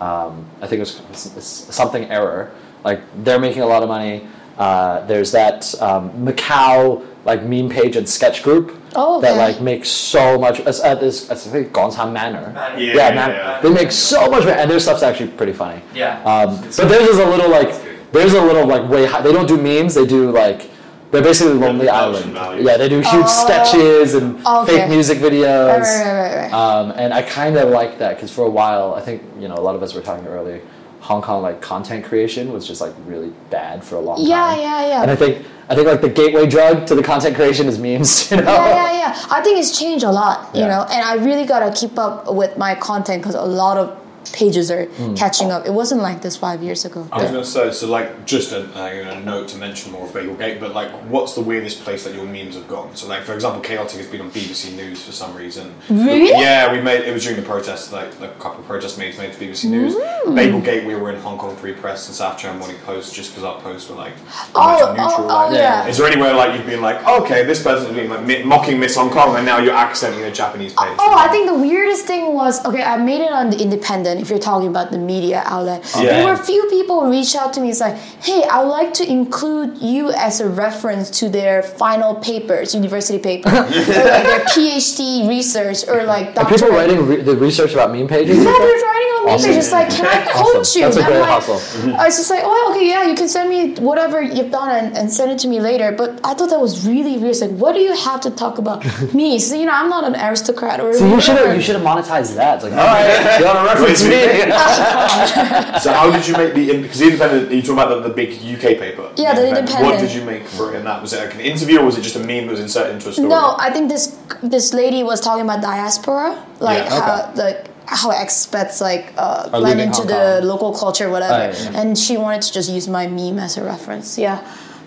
um, 0.00 0.44
I 0.60 0.66
think 0.66 0.78
it 0.78 0.80
was 0.80 1.00
it's, 1.10 1.36
it's 1.36 1.74
something 1.74 2.04
error. 2.10 2.52
Like 2.84 3.00
they're 3.24 3.38
making 3.40 3.62
a 3.62 3.66
lot 3.66 3.82
of 3.82 3.88
money. 3.88 4.26
Uh, 4.58 5.04
there's 5.06 5.32
that 5.32 5.74
um, 5.82 6.10
Macau 6.24 7.04
like 7.24 7.42
meme 7.42 7.68
page 7.68 7.96
and 7.96 8.08
sketch 8.08 8.42
group 8.42 8.80
Oh, 8.94 9.20
that 9.20 9.36
like 9.36 9.60
makes 9.60 9.88
so 9.90 10.38
much. 10.38 10.60
As, 10.60 10.80
uh, 10.80 10.94
this, 10.94 11.30
I 11.30 11.34
think 11.34 11.72
Gongchan 11.72 12.12
Manor. 12.12 12.52
Manor. 12.52 12.78
Yeah, 12.78 12.94
yeah, 12.94 13.08
yeah, 13.08 13.14
man, 13.14 13.30
yeah. 13.30 13.60
they 13.60 13.70
make 13.70 13.90
so 13.92 14.30
much, 14.30 14.46
and 14.46 14.70
their 14.70 14.80
stuff's 14.80 15.02
actually 15.02 15.30
pretty 15.32 15.52
funny. 15.52 15.82
Yeah. 15.94 16.22
Um, 16.24 16.56
but 16.62 16.88
theirs 16.88 17.08
is 17.08 17.18
a 17.18 17.26
little 17.26 17.50
like 17.50 17.68
It's 17.68 17.78
good. 17.78 17.98
there's 18.12 18.32
a 18.32 18.40
little 18.40 18.66
like 18.66 18.88
way 18.88 19.04
high. 19.04 19.20
They 19.20 19.32
don't 19.32 19.46
do 19.46 19.58
memes. 19.60 19.94
They 19.94 20.06
do 20.06 20.30
like 20.30 20.70
they're 21.16 21.24
basically 21.24 21.54
Lonely 21.54 21.86
production 21.86 22.14
Island. 22.14 22.32
value. 22.34 22.66
Yeah, 22.66 22.76
they 22.76 22.88
do 22.88 22.96
huge 23.00 23.06
Oh. 23.26 23.44
sketches 23.46 24.14
and 24.14 24.46
Okay. 24.46 24.78
fake 24.80 24.88
music 24.90 25.18
videos. 25.18 25.68
Right, 25.80 25.80
right, 25.80 26.12
right, 26.12 26.34
right, 26.36 26.42
right. 26.44 26.52
Um, 26.52 26.92
and 26.96 27.12
I 27.14 27.22
kind 27.22 27.56
of 27.56 27.70
like 27.70 27.98
that 27.98 28.16
because 28.16 28.30
for 28.30 28.44
a 28.44 28.50
while, 28.50 28.94
I 28.94 29.00
think 29.00 29.22
you 29.40 29.48
know 29.48 29.54
a 29.54 29.64
lot 29.68 29.74
of 29.74 29.82
us 29.82 29.94
were 29.94 30.00
talking 30.02 30.26
earlier. 30.26 30.60
Hong 31.00 31.22
Kong 31.22 31.40
like 31.42 31.60
content 31.60 32.04
creation 32.04 32.52
was 32.52 32.66
just 32.66 32.80
like 32.80 32.92
really 33.06 33.32
bad 33.50 33.82
for 33.84 33.94
a 33.96 34.00
long 34.00 34.16
Yeah, 34.20 34.36
time. 34.40 34.58
Yeah, 34.58 34.80
yeah, 34.82 34.88
yeah. 34.88 35.02
And 35.02 35.10
I 35.10 35.16
think 35.16 35.44
I 35.70 35.74
think 35.74 35.86
like 35.88 36.00
the 36.00 36.08
gateway 36.08 36.46
drug 36.46 36.86
to 36.86 36.94
the 36.94 37.02
content 37.02 37.34
creation 37.36 37.66
is 37.68 37.78
memes. 37.78 38.30
You 38.30 38.38
know. 38.38 38.52
yeah, 38.52 38.74
yeah, 38.74 38.98
yeah. 38.98 39.16
I 39.30 39.40
think 39.40 39.58
it's 39.58 39.78
changed 39.78 40.04
a 40.04 40.10
lot, 40.10 40.50
you 40.54 40.60
Yeah. 40.60 40.68
know, 40.68 40.82
and 40.90 41.02
I 41.04 41.14
really 41.24 41.44
gotta 41.46 41.70
keep 41.72 41.98
up 41.98 42.32
with 42.32 42.56
my 42.58 42.74
content 42.74 43.22
because 43.22 43.34
a 43.36 43.42
lot 43.42 43.76
of 43.78 43.96
pages 44.32 44.70
are 44.70 44.84
Hmm. 44.86 45.14
catching 45.14 45.50
up. 45.50 45.66
It 45.66 45.72
wasn't 45.72 46.02
like 46.02 46.22
this 46.22 46.36
five 46.36 46.62
years 46.62 46.84
ago. 46.84 47.06
I 47.12 47.22
was 47.22 47.30
going 47.30 47.42
to 47.44 47.48
say, 47.48 47.70
so 47.72 47.86
like, 47.88 48.26
just 48.26 48.52
a, 48.52 48.60
uh, 48.80 48.86
you 48.88 49.04
note 49.24 49.48
to 49.48 49.56
mention 49.56 49.92
more 49.92 50.06
of 50.06 50.12
Bagel 50.14 50.34
Gate, 50.34 50.60
but 50.60 50.74
like, 50.74 50.90
what's 51.08 51.34
the 51.34 51.40
weirdest 51.40 51.82
place 51.84 52.04
that 52.04 52.14
your 52.14 52.24
memes 52.24 52.54
have 52.54 52.68
gone? 52.68 52.94
So, 52.94 53.06
like, 53.08 53.22
for 53.24 53.34
example, 53.34 53.60
Chaotic 53.60 53.98
has 53.98 54.06
been 54.06 54.20
on 54.20 54.30
BBC 54.30 54.72
News 54.76 55.02
for 55.02 55.12
some 55.12 55.34
reason. 55.34 55.74
Really? 55.88 56.30
Yeah, 56.30 56.72
we 56.72 56.80
made 56.80 57.02
it 57.02 57.12
was 57.12 57.22
during 57.24 57.40
the 57.40 57.46
protests, 57.46 57.92
like 57.92 58.08
a 58.20 58.28
couple 58.38 58.60
of 58.60 58.66
protest 58.66 58.98
memes 58.98 59.18
made 59.18 59.32
to 59.32 59.38
BBC 59.38 59.68
News. 59.68 59.94
Mm. 59.94 60.34
Bagel 60.34 60.60
Gate, 60.60 60.84
we 60.84 60.94
were 60.94 61.10
in 61.10 61.20
Hong 61.20 61.38
Kong 61.38 61.54
Free 61.56 61.72
Press 61.72 62.06
and 62.08 62.14
South 62.16 62.38
China 62.38 62.58
Morning 62.58 62.76
Post 62.84 63.14
just 63.14 63.30
because 63.30 63.44
our 63.44 63.60
posts 63.60 63.88
were 63.88 63.96
like 63.96 64.12
Oh, 64.54 64.60
much 64.60 64.80
oh, 64.82 64.92
neutral. 64.92 65.30
oh, 65.30 65.46
like, 65.48 65.54
yeah. 65.58 65.86
Is 65.86 65.98
there 65.98 66.06
anywhere 66.06 66.32
like 66.34 66.56
you've 66.56 66.66
been 66.66 66.80
like, 66.82 67.04
okay, 67.06 67.44
this 67.44 67.62
person's 67.62 67.94
been 67.94 68.10
like 68.10 68.24
mi- 68.24 68.42
mocking 68.42 68.78
Miss 68.80 68.94
Hong 68.96 69.10
Kong, 69.10 69.36
and 69.36 69.44
now 69.46 69.58
you're 69.58 69.74
accenting 69.74 70.22
a 70.24 70.30
Japanese 70.30 70.72
page? 70.72 70.96
Oh, 70.98 71.14
I 71.16 71.28
think 71.28 71.46
the 71.48 71.54
weirdest 71.58 72.06
thing 72.06 72.34
was 72.34 72.64
okay. 72.64 72.82
I 72.82 72.96
made 72.96 73.20
it 73.20 73.32
on 73.32 73.50
the 73.50 73.58
Independent. 73.60 74.15
If 74.16 74.30
you're 74.30 74.38
talking 74.38 74.68
about 74.68 74.90
the 74.90 74.98
media 74.98 75.42
outlet, 75.44 75.84
Yeah. 75.96 76.02
there 76.02 76.24
were 76.26 76.32
a 76.32 76.44
few 76.52 76.66
people 76.70 77.00
who 77.04 77.10
reached 77.10 77.36
out 77.36 77.52
to 77.54 77.60
me. 77.60 77.70
It's 77.70 77.80
like, 77.80 77.96
hey, 78.22 78.42
I 78.50 78.62
would 78.62 78.70
like 78.70 78.92
to 78.94 79.04
include 79.08 79.78
you 79.78 80.10
as 80.12 80.40
a 80.40 80.48
reference 80.48 81.10
to 81.20 81.28
their 81.28 81.62
final 81.62 82.14
papers, 82.16 82.74
university 82.74 83.18
paper, 83.18 83.48
or 83.50 83.54
like 83.62 84.26
their 84.30 84.44
PhD 84.52 85.28
research, 85.28 85.86
or 85.88 86.04
like 86.04 86.36
Are 86.36 86.44
people 86.48 86.68
writing 86.68 87.06
re- 87.06 87.22
the 87.22 87.36
research 87.36 87.72
about 87.72 87.92
meme 87.92 88.08
pages? 88.08 88.36
Yeah, 88.38 88.44
they're 88.44 88.52
writing 88.52 89.12
on 89.18 89.26
me. 89.26 89.32
Awesome. 89.32 89.50
They're 89.50 89.60
just 89.60 89.72
like, 89.72 89.90
can 89.90 90.06
I 90.06 90.24
quote 90.30 90.56
Awesome. 90.56 90.80
you? 90.80 90.86
That's 90.86 90.96
a 90.98 91.02
great 91.04 91.14
I'm 91.16 91.20
like, 91.20 91.30
hustle. 91.30 91.94
I 91.96 92.04
was 92.06 92.16
just 92.16 92.30
like, 92.30 92.42
oh, 92.44 92.72
okay, 92.74 92.88
yeah, 92.88 93.06
you 93.08 93.14
can 93.14 93.28
send 93.28 93.48
me 93.50 93.74
whatever 93.82 94.22
you've 94.22 94.50
done 94.50 94.70
and, 94.70 94.96
and 94.96 95.12
send 95.12 95.32
it 95.32 95.38
to 95.40 95.48
me 95.48 95.60
later. 95.60 95.92
But 95.92 96.20
I 96.24 96.34
thought 96.34 96.50
that 96.50 96.60
was 96.60 96.86
really 96.86 97.16
weird. 97.18 97.30
It's 97.30 97.40
like, 97.40 97.50
what 97.50 97.74
do 97.74 97.80
you 97.80 97.94
have 97.96 98.20
to 98.22 98.30
talk 98.30 98.58
about 98.58 98.84
me? 99.14 99.38
So, 99.38 99.54
you 99.56 99.66
know, 99.66 99.72
I'm 99.72 99.88
not 99.88 100.04
an 100.04 100.14
aristocrat 100.16 100.80
or 100.80 100.92
So 100.94 101.06
you 101.08 101.20
should 101.20 101.36
have 101.38 101.54
you 101.56 101.62
should 101.62 101.76
have 101.76 101.84
monetized 101.84 102.34
that. 102.36 102.56
It's 102.56 102.64
like, 102.64 102.72
all 102.80 102.86
right, 102.86 103.38
you 103.40 103.44
want 103.46 103.58
to 103.58 103.64
reference 103.64 104.02
Wait, 104.08 104.46
me? 104.48 104.52
So 105.80 105.92
how 105.92 106.10
did 106.10 106.26
you 106.26 106.34
make 106.36 106.54
the 106.54 106.82
because 106.82 106.98
the 106.98 107.06
Independent? 107.06 107.52
You 107.52 107.60
talking 107.62 107.74
about 107.74 108.02
the, 108.02 108.08
the 108.08 108.14
big 108.14 108.30
UK 108.34 108.78
paper? 108.78 109.10
Yeah, 109.16 109.34
the 109.34 109.42
What 109.48 109.58
Independent. 109.58 110.00
did 110.00 110.12
you 110.12 110.24
make 110.24 110.44
for 110.46 110.72
it 110.72 110.78
in 110.78 110.84
that? 110.84 111.02
Was 111.02 111.12
it 111.12 111.20
like 111.24 111.34
an 111.34 111.40
interview 111.40 111.80
or 111.80 111.84
was 111.86 111.96
it 111.98 112.02
just 112.02 112.16
a 112.16 112.20
meme 112.20 112.46
that 112.46 112.52
was 112.52 112.60
inserted 112.60 112.94
into 112.94 113.08
a 113.08 113.12
story? 113.12 113.28
No, 113.28 113.56
I 113.58 113.70
think 113.70 113.88
this 113.88 114.16
this 114.42 114.72
lady 114.72 115.02
was 115.02 115.20
talking 115.20 115.44
about 115.44 115.60
diaspora, 115.62 116.42
like 116.60 116.84
Yeah. 116.84 117.00
how 117.00 117.32
like 117.34 117.66
how 117.86 118.10
expats 118.12 118.80
like 118.80 119.12
uh, 119.16 119.48
blend 119.50 119.80
into 119.80 120.02
the 120.02 120.40
local 120.42 120.72
culture, 120.74 121.08
whatever. 121.08 121.34
Oh, 121.34 121.38
yeah, 121.38 121.70
yeah. 121.70 121.80
And 121.80 121.96
she 121.96 122.16
wanted 122.16 122.42
to 122.42 122.52
just 122.52 122.68
use 122.70 122.88
my 122.88 123.06
meme 123.06 123.38
as 123.38 123.56
a 123.56 123.62
reference. 123.64 124.18
Yeah. 124.18 124.38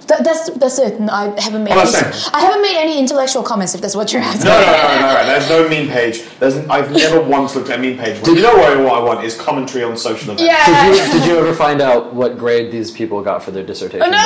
That, 0.09 0.23
that's 0.23 0.49
that's 0.57 0.79
it. 0.79 0.99
No, 0.99 1.13
I 1.13 1.39
haven't 1.39 1.63
made. 1.63 1.71
I'm 1.71 1.79
Any, 1.79 1.91
saying- 1.91 2.13
I 2.33 2.41
haven't 2.41 2.61
made 2.63 2.77
any 2.77 2.97
intellectual 2.97 3.43
comments. 3.43 3.75
If 3.75 3.81
that's 3.81 3.95
what 3.95 4.11
you're 4.11 4.23
asking. 4.23 4.45
No, 4.45 4.59
no, 4.59 4.65
no, 4.65 4.71
no, 4.71 5.13
no. 5.13 5.25
There's 5.25 5.47
no 5.49 5.69
meme 5.69 5.87
page. 5.87 6.23
There's, 6.39 6.55
I've 6.67 6.91
never 6.91 7.21
once 7.37 7.53
looked 7.55 7.69
at 7.69 7.77
a 7.77 7.81
meme 7.81 7.97
page. 7.97 8.19
Well, 8.23 8.35
you 8.35 8.41
know 8.41 8.55
what, 8.55 8.75
what 8.79 8.93
I 8.93 8.99
want 9.03 9.23
is 9.23 9.35
commentary 9.39 9.83
on 9.83 9.95
social 9.95 10.31
events. 10.33 10.41
Yeah. 10.43 10.65
Did 10.89 11.13
you, 11.13 11.19
did 11.19 11.27
you 11.29 11.37
ever 11.37 11.53
find 11.53 11.79
out 11.79 12.11
what 12.13 12.37
grade 12.39 12.71
these 12.71 12.89
people 12.91 13.21
got 13.21 13.43
for 13.43 13.51
their 13.51 13.63
dissertation? 13.63 14.01
Oh, 14.03 14.09
no. 14.09 14.17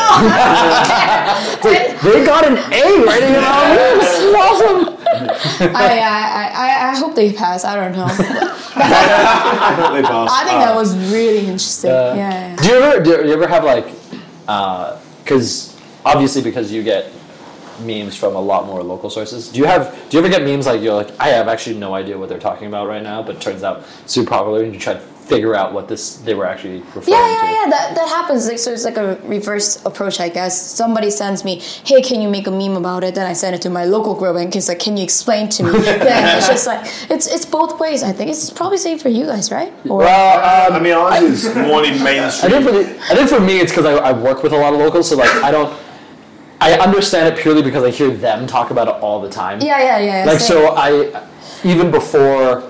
They 2.03 2.25
got 2.25 2.45
an 2.45 2.57
A 2.57 3.03
writing 3.05 3.31
about 3.35 3.75
memes. 3.75 4.03
This 4.03 4.19
is 4.19 4.33
awesome. 4.35 4.97
I, 5.75 5.99
I, 5.99 6.51
I, 6.53 6.89
I 6.91 6.95
hope 6.97 7.15
they 7.15 7.31
pass. 7.33 7.63
I 7.65 7.75
don't 7.75 7.91
know. 7.93 8.05
I 8.05 9.75
thought 9.77 9.93
they 9.93 10.01
passed. 10.01 10.33
I 10.33 10.43
think 10.45 10.59
that 10.63 10.75
was 10.75 10.95
really 11.11 11.39
interesting. 11.39 11.91
Uh, 11.91 12.13
yeah. 12.15 12.55
Do 12.55 12.67
you 12.67 12.75
ever 12.75 13.03
do 13.03 13.09
you 13.27 13.33
ever 13.33 13.47
have 13.47 13.63
like 13.63 13.85
because 15.23 15.72
obviously 16.05 16.41
because 16.41 16.71
you 16.71 16.83
get 16.83 17.11
memes 17.81 18.15
from 18.15 18.35
a 18.35 18.39
lot 18.41 18.65
more 18.67 18.83
local 18.83 19.09
sources. 19.09 19.49
Do 19.49 19.59
you 19.59 19.65
have 19.65 19.93
do 20.09 20.17
you 20.17 20.23
ever 20.23 20.29
get 20.29 20.43
memes 20.43 20.65
like 20.67 20.81
you're 20.81 20.93
like 20.93 21.09
I 21.19 21.29
have 21.29 21.47
actually 21.47 21.77
no 21.77 21.93
idea 21.95 22.17
what 22.17 22.29
they're 22.29 22.39
talking 22.39 22.67
about 22.67 22.87
right 22.87 23.01
now, 23.03 23.23
but 23.23 23.35
it 23.35 23.41
turns 23.41 23.63
out 23.63 23.83
super 24.05 24.29
popular 24.29 24.63
and 24.63 24.73
you 24.73 24.79
try 24.79 24.93
to 24.93 24.99
figure 24.99 25.55
out 25.55 25.71
what 25.73 25.87
this 25.87 26.17
they 26.17 26.33
were 26.35 26.45
actually 26.45 26.79
referring 26.93 27.07
Yeah, 27.07 27.15
to. 27.25 27.31
yeah, 27.31 27.43
yeah. 27.43 27.63
Yeah. 27.63 27.69
That 27.69 27.95
that 27.95 28.07
happens. 28.09 28.45
Like, 28.47 28.59
so 28.59 28.71
it's 28.73 28.83
like 28.83 28.97
a 28.97 29.17
reverse 29.23 29.83
approach, 29.85 30.19
I 30.19 30.27
guess. 30.29 30.53
Somebody 30.61 31.09
sends 31.09 31.43
me, 31.45 31.61
"Hey, 31.85 32.01
can 32.01 32.21
you 32.21 32.29
make 32.29 32.45
a 32.45 32.51
meme 32.51 32.75
about 32.75 33.03
it?" 33.05 33.15
Then 33.15 33.25
I 33.25 33.33
send 33.33 33.55
it 33.55 33.61
to 33.63 33.69
my 33.69 33.85
local 33.85 34.13
group 34.15 34.35
and 34.35 34.53
it's 34.55 34.67
like, 34.67 34.79
"Can 34.79 34.95
you 34.97 35.03
explain 35.03 35.47
to 35.49 35.63
me?" 35.63 35.71
yeah, 35.85 36.37
it's 36.37 36.47
just 36.47 36.67
like 36.67 36.81
it's 37.09 37.25
it's 37.25 37.45
both 37.45 37.79
ways. 37.79 38.03
I 38.03 38.11
think 38.11 38.29
it's 38.29 38.49
probably 38.51 38.77
same 38.77 38.99
for 38.99 39.09
you 39.09 39.25
guys, 39.25 39.49
right? 39.49 39.71
Or, 39.89 39.99
Well, 39.99 40.71
um, 40.71 40.73
I 40.77 40.79
mean, 40.83 40.93
ours 40.93 41.23
is 41.45 41.55
more 41.55 41.83
in 41.85 41.93
I 42.01 42.03
mainstream. 42.03 42.51
think 42.51 42.65
for 42.67 42.71
the, 42.73 42.83
I 43.09 43.15
think 43.15 43.29
for 43.29 43.39
me 43.39 43.59
it's 43.61 43.71
because 43.71 43.85
I, 43.85 43.93
I 43.93 44.11
work 44.11 44.43
with 44.43 44.51
a 44.51 44.57
lot 44.57 44.73
of 44.73 44.79
locals, 44.79 45.09
so 45.09 45.15
like 45.15 45.33
I 45.43 45.49
don't. 45.49 45.73
I 46.63 46.79
understand 46.79 47.23
it 47.33 47.35
purely 47.41 47.61
because 47.61 47.83
I 47.83 47.89
hear 47.91 48.09
them 48.27 48.47
talk 48.47 48.71
about 48.71 48.87
it 48.87 48.95
all 49.03 49.19
the 49.21 49.29
time. 49.29 49.59
yeah, 49.61 49.79
yeah, 49.79 49.99
yeah. 49.99 50.25
like 50.31 50.39
same. 50.39 50.47
so 50.57 50.75
i 50.87 50.89
even 51.63 51.91
before 51.91 52.63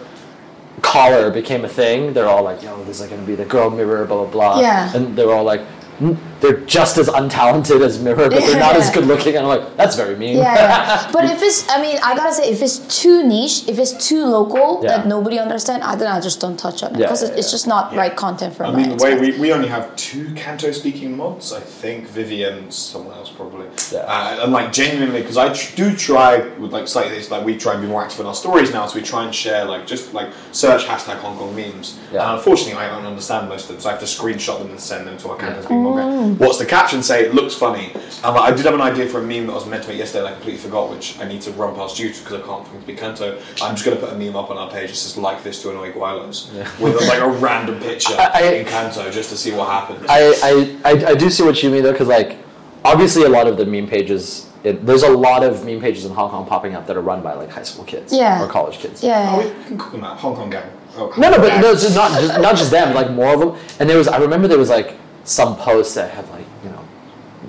collar 0.82 1.30
became 1.32 1.64
a 1.66 1.70
thing 1.70 2.14
they're 2.14 2.28
all 2.34 2.44
like 2.44 2.62
yo 2.62 2.72
this 2.84 3.00
is 3.00 3.08
going 3.08 3.22
to 3.22 3.28
be 3.28 3.36
the 3.36 3.46
girl 3.46 3.70
mirror 3.70 4.06
blah 4.06 4.18
blah 4.26 4.32
blah 4.36 4.60
Yeah. 4.62 4.94
and 4.96 5.16
they're 5.16 5.32
all 5.32 5.44
like 5.54 5.62
"Mm, 6.00 6.18
they're 6.44 6.60
just 6.78 6.98
as 6.98 7.08
untalented 7.08 7.80
as 7.88 7.94
mirror 8.08 8.28
but 8.30 8.42
they're 8.46 8.60
not 8.60 8.76
as 8.76 8.90
good 8.96 9.06
looking 9.06 9.36
and 9.38 9.46
i'm 9.46 9.52
like 9.58 9.66
that's 9.78 9.96
very 9.96 10.16
mean 10.24 10.38
Yeah, 10.38 10.54
yeah. 10.56 11.12
But 11.16 11.24
if 11.26 11.40
it's, 11.48 11.60
I 11.70 11.78
mean, 11.82 11.98
I 12.04 12.16
gotta 12.20 12.34
say, 12.40 12.46
if 12.56 12.62
it's 12.62 12.78
too 13.02 13.18
niche, 13.34 13.58
if 13.72 13.78
it's 13.84 13.94
too 14.10 14.24
local 14.38 14.68
Yeah. 14.84 14.90
that 14.98 15.08
nobody 15.16 15.38
understands, 15.46 15.86
I 15.86 15.96
then 15.96 16.10
I 16.18 16.20
just 16.30 16.40
don't 16.44 16.58
touch 16.66 16.80
on 16.84 16.90
it 16.96 16.98
because 17.04 17.22
yeah, 17.24 17.36
it's 17.40 17.52
just 17.56 17.68
not 17.74 17.84
right 18.02 18.16
content 18.26 18.52
for 18.56 18.64
I 18.66 18.72
mean, 18.80 18.90
the 18.98 19.04
way 19.06 19.12
we, 19.24 19.28
we 19.44 19.48
only 19.58 19.70
have 19.76 19.86
two 19.96 20.26
Canto 20.42 20.72
speaking 20.82 21.16
mods. 21.16 21.54
I 21.54 21.60
think 21.82 22.00
Vivian, 22.18 22.72
someone 22.72 23.14
else 23.20 23.30
probably. 23.40 23.68
Yeah. 23.92 24.00
Uh, 24.16 24.44
and 24.44 24.52
like 24.58 24.72
genuinely, 24.82 25.22
because 25.22 25.38
I 25.46 25.48
tr- 25.54 25.76
do 25.82 25.96
try 25.96 26.30
with 26.62 26.72
like 26.78 26.88
slightly 26.88 27.16
this, 27.18 27.30
like 27.32 27.44
we 27.46 27.54
try 27.58 27.74
and 27.74 27.82
be 27.82 27.88
more 27.94 28.04
active 28.04 28.20
in 28.22 28.26
our 28.26 28.36
stories 28.46 28.70
now, 28.78 28.84
so 28.88 28.94
we 29.00 29.06
try 29.14 29.24
and 29.26 29.34
share 29.44 29.64
like 29.66 29.86
just 29.94 30.14
like 30.14 30.30
search 30.52 30.84
hashtag 30.86 31.18
Hong 31.26 31.38
Kong 31.38 31.56
memes. 31.56 31.88
Yeah. 32.12 32.22
And 32.28 32.38
unfortunately, 32.38 32.80
I 32.84 32.88
don't 32.90 33.06
understand 33.06 33.50
most 33.50 33.64
of 33.70 33.76
them, 33.76 33.80
so 33.82 33.90
I 33.90 33.92
have 33.94 34.02
to 34.08 34.12
screenshot 34.18 34.58
them 34.60 34.70
and 34.72 34.80
send 34.80 35.08
them 35.08 35.18
to 35.20 35.30
our 35.32 35.38
Canto 35.38 35.56
Yeah. 35.60 35.62
speaking 35.66 35.84
mod. 35.84 35.96
Mm. 35.98 36.33
What's 36.38 36.58
the 36.58 36.66
caption 36.66 37.04
say? 37.04 37.26
It 37.26 37.34
looks 37.34 37.54
funny. 37.56 37.92
And 38.24 38.36
like, 38.36 38.52
I 38.52 38.56
did 38.56 38.66
have 38.66 38.74
an 38.74 38.82
idea 38.82 39.08
for 39.08 39.20
a 39.20 39.24
meme 39.24 39.48
that 39.48 39.52
I 39.54 39.56
was 39.56 39.66
meant 39.66 39.84
to 39.84 39.90
make 39.90 39.98
yesterday, 39.98 40.20
and 40.26 40.28
I 40.30 40.32
completely 40.34 40.60
forgot, 40.62 40.90
which 40.90 41.20
I 41.20 41.26
need 41.28 41.42
to 41.42 41.52
run 41.52 41.76
past 41.76 42.00
you 42.00 42.10
because 42.10 42.34
I 42.34 42.42
can't 42.42 42.66
fucking 42.66 42.82
speak 42.82 42.98
Canto. 42.98 43.38
I'm 43.62 43.76
just 43.76 43.84
gonna 43.86 43.98
put 43.98 44.12
a 44.14 44.16
meme 44.16 44.36
up 44.36 44.50
on 44.50 44.58
our 44.58 44.70
page. 44.72 44.92
It 44.92 44.96
says 44.96 45.18
like 45.18 45.44
this 45.44 45.62
to 45.64 45.72
annoy 45.72 45.92
Gweilos 45.92 46.52
with 46.80 46.96
like 47.08 47.20
a 47.20 47.30
random 47.48 47.80
picture 47.80 48.14
I- 48.18 48.32
I- 48.34 48.42
in 48.54 48.66
Canto 48.66 49.12
just 49.12 49.30
to 49.32 49.38
see 49.38 49.52
what 49.52 49.68
happens. 49.70 50.06
I, 50.10 50.34
I, 50.44 50.92
I, 50.92 51.06
I 51.12 51.16
do 51.16 51.30
see 51.30 51.44
what 51.44 51.62
you 51.62 51.70
mean 51.70 51.84
though 51.84 51.92
because 51.92 52.08
like 52.08 52.38
obviously 52.86 53.24
a 53.24 53.30
lot 53.30 53.48
of 53.48 53.58
the 53.58 53.66
meme 53.66 53.88
pages 53.88 54.50
it, 54.64 54.86
there's 54.86 55.04
a 55.04 55.10
lot 55.10 55.44
of 55.44 55.66
meme 55.66 55.82
pages 55.82 56.06
in 56.06 56.14
hong 56.14 56.30
kong 56.30 56.46
popping 56.46 56.74
up 56.76 56.88
that 56.88 56.96
are 56.96 57.02
run 57.02 57.22
by 57.22 57.34
like 57.34 57.50
high 57.50 57.64
school 57.64 57.84
kids 57.84 58.14
Yeah. 58.14 58.42
or 58.42 58.48
college 58.48 58.78
kids 58.78 59.04
yeah, 59.04 59.30
oh, 59.36 59.48
we 59.60 59.66
can 59.66 59.78
call 59.78 59.92
them 59.92 60.04
out. 60.06 60.18
Hong 60.20 60.36
Kong 60.36 60.50
gang. 60.50 60.70
Oh, 60.96 61.14
No, 61.18 61.30
no, 61.32 61.38
but 61.38 61.48
gang. 61.50 61.62
no, 61.62 61.72
it's 61.74 61.82
just 61.84 61.96
not 61.96 62.12
just, 62.22 62.40
not 62.40 62.56
just 62.56 62.72
them. 62.72 62.94
Like 62.94 63.12
more 63.12 63.34
of 63.34 63.40
them. 63.42 63.58
And 63.80 63.90
there 63.90 63.98
was, 63.98 64.08
I 64.08 64.18
remember 64.20 64.48
there 64.48 64.58
was 64.60 64.70
like 64.70 64.96
some 65.24 65.56
posts 65.56 65.94
that 65.96 66.12
had 66.12 66.30
like 66.30 66.46
you 66.64 66.70
know 66.70 66.86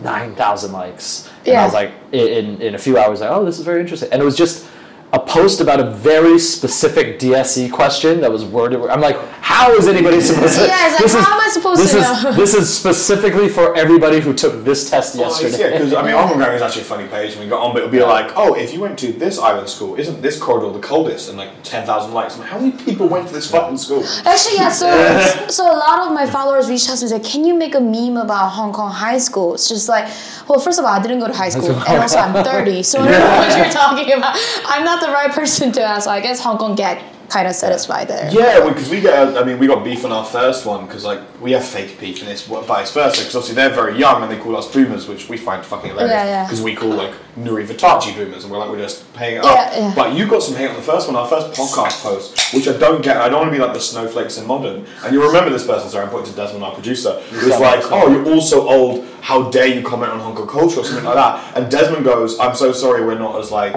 nine 0.03 0.35
thousand 0.35 0.73
likes, 0.73 1.31
and 1.47 1.57
I 1.57 1.65
was 1.65 1.75
like 1.75 1.93
in 2.13 2.61
in 2.61 2.75
a 2.75 2.79
few 2.79 2.99
hours 2.99 3.21
like, 3.21 3.31
oh, 3.31 3.45
this 3.45 3.59
is 3.59 3.65
very 3.65 3.81
interesting. 3.81 4.11
And 4.13 4.21
it 4.21 4.25
was 4.25 4.37
just 4.37 4.67
a 5.15 5.19
post 5.21 5.61
about 5.61 5.79
a 5.79 5.91
very 5.91 6.41
specific 6.41 7.21
DSE 7.21 7.71
question 7.71 8.21
that 8.21 8.33
was 8.33 8.45
worded. 8.45 8.81
I'm 8.91 9.01
like, 9.01 9.17
how 9.41 9.73
is 9.75 9.87
anybody 9.87 10.21
supposed 10.21 10.57
to? 10.59 10.67
Yeah, 10.67 10.89
like, 10.91 10.99
this 10.99 11.15
how 11.15 11.35
am 11.35 11.41
I 11.41 11.49
supposed 11.53 11.81
this 11.81 11.93
to 11.93 11.99
is, 11.99 12.25
know? 12.25 12.33
This 12.33 12.55
is 12.55 12.77
specifically 12.77 13.49
for 13.49 13.77
everybody 13.77 14.19
who 14.19 14.35
took 14.35 14.65
this 14.65 14.91
test 14.91 15.15
Well, 15.15 15.31
yesterday. 15.31 15.71
yeah, 15.71 15.71
because 15.79 15.95
I 15.95 16.03
mean, 16.03 16.15
Hong 16.15 16.31
Kong 16.31 16.41
gang 16.41 16.53
is 16.55 16.63
actually 16.63 16.83
a 16.83 16.87
funny 16.87 17.07
page, 17.07 17.33
and 17.35 17.41
we 17.45 17.49
got 17.49 17.63
on, 17.63 17.73
but 17.73 17.83
it'll 17.83 17.93
be 17.93 18.03
like, 18.03 18.33
oh, 18.35 18.55
if 18.55 18.73
you 18.73 18.81
went 18.81 18.99
to 18.99 19.13
this 19.13 19.39
island 19.39 19.69
school, 19.69 19.95
isn't 19.95 20.21
this 20.21 20.37
corridor 20.37 20.73
the 20.73 20.85
coldest? 20.85 21.29
And 21.29 21.39
like 21.39 21.51
ten 21.63 21.87
thousand 21.87 22.13
likes. 22.13 22.35
I'm 22.35 22.41
like, 22.41 22.49
how 22.49 22.59
many 22.59 22.73
people 22.73 23.07
went 23.09 23.29
to 23.29 23.33
this 23.35 23.49
fucking 23.49 23.79
school? 23.79 24.03
Actually, 24.25 24.57
yeah. 24.57 24.71
So, 24.71 25.47
so 25.49 25.73
a 25.73 25.79
lot 25.79 26.09
of 26.09 26.13
my 26.13 26.27
followers 26.27 26.69
reached 26.69 26.91
out 26.91 26.99
to 26.99 27.07
me 27.07 27.13
and 27.13 27.23
said, 27.23 27.31
"Can 27.33 27.45
you 27.45 27.55
make 27.55 27.77
a 27.77 27.81
meme 27.81 28.17
about 28.17 28.49
Hong 28.49 28.73
Kong 28.73 28.91
high 28.91 29.19
school?" 29.19 29.55
It's 29.55 29.69
just 29.69 29.89
like, 29.89 30.07
well, 30.49 30.59
first 30.59 30.81
of 30.81 30.85
all, 30.85 30.91
I 30.91 31.01
didn't 31.01 31.21
go 31.21 31.29
to 31.29 31.33
high 31.33 31.51
school, 31.51 31.71
and 31.71 32.03
also 32.03 32.19
I'm 32.19 32.43
30, 32.43 32.83
so 32.83 33.01
I 33.01 33.09
don't 33.09 33.21
know 33.21 33.37
what 33.37 33.57
you're 33.57 33.71
talking 33.71 34.13
about. 34.13 34.37
I'm 34.67 34.85
not 34.85 35.04
the 35.05 35.13
right 35.13 35.31
person 35.33 35.73
to 35.73 35.83
ask. 35.83 36.05
So 36.05 36.11
I 36.11 36.21
guess 36.21 36.41
Hong 36.41 36.59
Kong 36.59 36.75
get 36.75 37.03
kind 37.31 37.49
of 37.49 37.55
satisfied 37.55 38.07
there. 38.07 38.31
Yeah, 38.31 38.69
because 38.69 38.91
we 38.91 39.01
get, 39.01 39.37
I 39.37 39.43
mean, 39.45 39.59
we 39.59 39.67
got 39.67 39.83
beef 39.83 40.05
on 40.05 40.13
our 40.13 40.27
first 40.27 40.67
one 40.67 40.85
because 40.87 41.05
like 41.05 41.21
we 41.41 41.53
have 41.53 41.65
fake 41.65 41.99
beef, 41.99 42.21
and 42.21 42.31
it's 42.31 42.43
vice 42.43 42.93
versa. 42.93 43.21
Because 43.23 43.35
obviously 43.35 43.55
they're 43.55 43.71
very 43.75 43.99
young 43.99 44.23
and 44.23 44.31
they 44.31 44.39
call 44.39 44.57
us 44.57 44.71
boomers, 44.71 45.09
which 45.09 45.29
we 45.31 45.37
find 45.39 45.65
fucking 45.65 45.91
hilarious. 45.91 46.13
Yeah, 46.13 46.25
yeah. 46.27 46.45
Because 46.45 46.61
we 46.61 46.75
call 46.77 46.91
like 46.91 47.13
Nury 47.37 47.67
Vittachi 47.67 48.15
boomers, 48.15 48.45
and 48.45 48.53
we're 48.53 48.59
like 48.59 48.69
we're 48.71 48.79
just 48.79 49.11
paying 49.15 49.39
it 49.39 49.43
Yeah, 49.45 49.51
up. 49.51 49.73
yeah. 49.75 49.93
But 49.97 50.15
you 50.15 50.29
got 50.29 50.43
some 50.43 50.55
hate 50.55 50.69
on 50.69 50.77
the 50.77 50.83
first 50.83 51.07
one, 51.09 51.17
our 51.17 51.27
first 51.27 51.59
podcast 51.59 52.03
post, 52.03 52.55
which 52.55 52.69
I 52.69 52.77
don't 52.77 53.03
get. 53.03 53.17
I 53.17 53.29
don't 53.31 53.41
want 53.41 53.53
to 53.53 53.59
be 53.59 53.65
like 53.65 53.73
the 53.75 53.81
snowflakes 53.81 54.37
in 54.37 54.47
modern. 54.47 54.87
And 55.03 55.13
you 55.15 55.25
remember 55.27 55.51
this 55.51 55.67
person? 55.67 55.89
Sorry, 55.89 56.05
I'm 56.05 56.11
pointing 56.11 56.31
to 56.33 56.37
Desmond, 56.37 56.63
our 56.63 56.75
producer. 56.75 57.21
It 57.33 57.45
was 57.45 57.59
like, 57.59 57.81
oh, 57.91 58.11
you're 58.13 58.27
all 58.33 58.43
so 58.43 58.69
old. 58.69 59.07
How 59.23 59.51
dare 59.51 59.67
you 59.67 59.83
comment 59.83 60.13
on 60.13 60.21
Hong 60.21 60.35
Kong 60.37 60.47
culture 60.47 60.81
or 60.81 60.85
something 60.85 61.05
like 61.07 61.15
that? 61.15 61.57
And 61.57 61.71
Desmond 61.71 62.05
goes, 62.05 62.39
I'm 62.39 62.55
so 62.55 62.73
sorry, 62.73 63.03
we're 63.05 63.19
not 63.19 63.41
as 63.41 63.51
like 63.51 63.75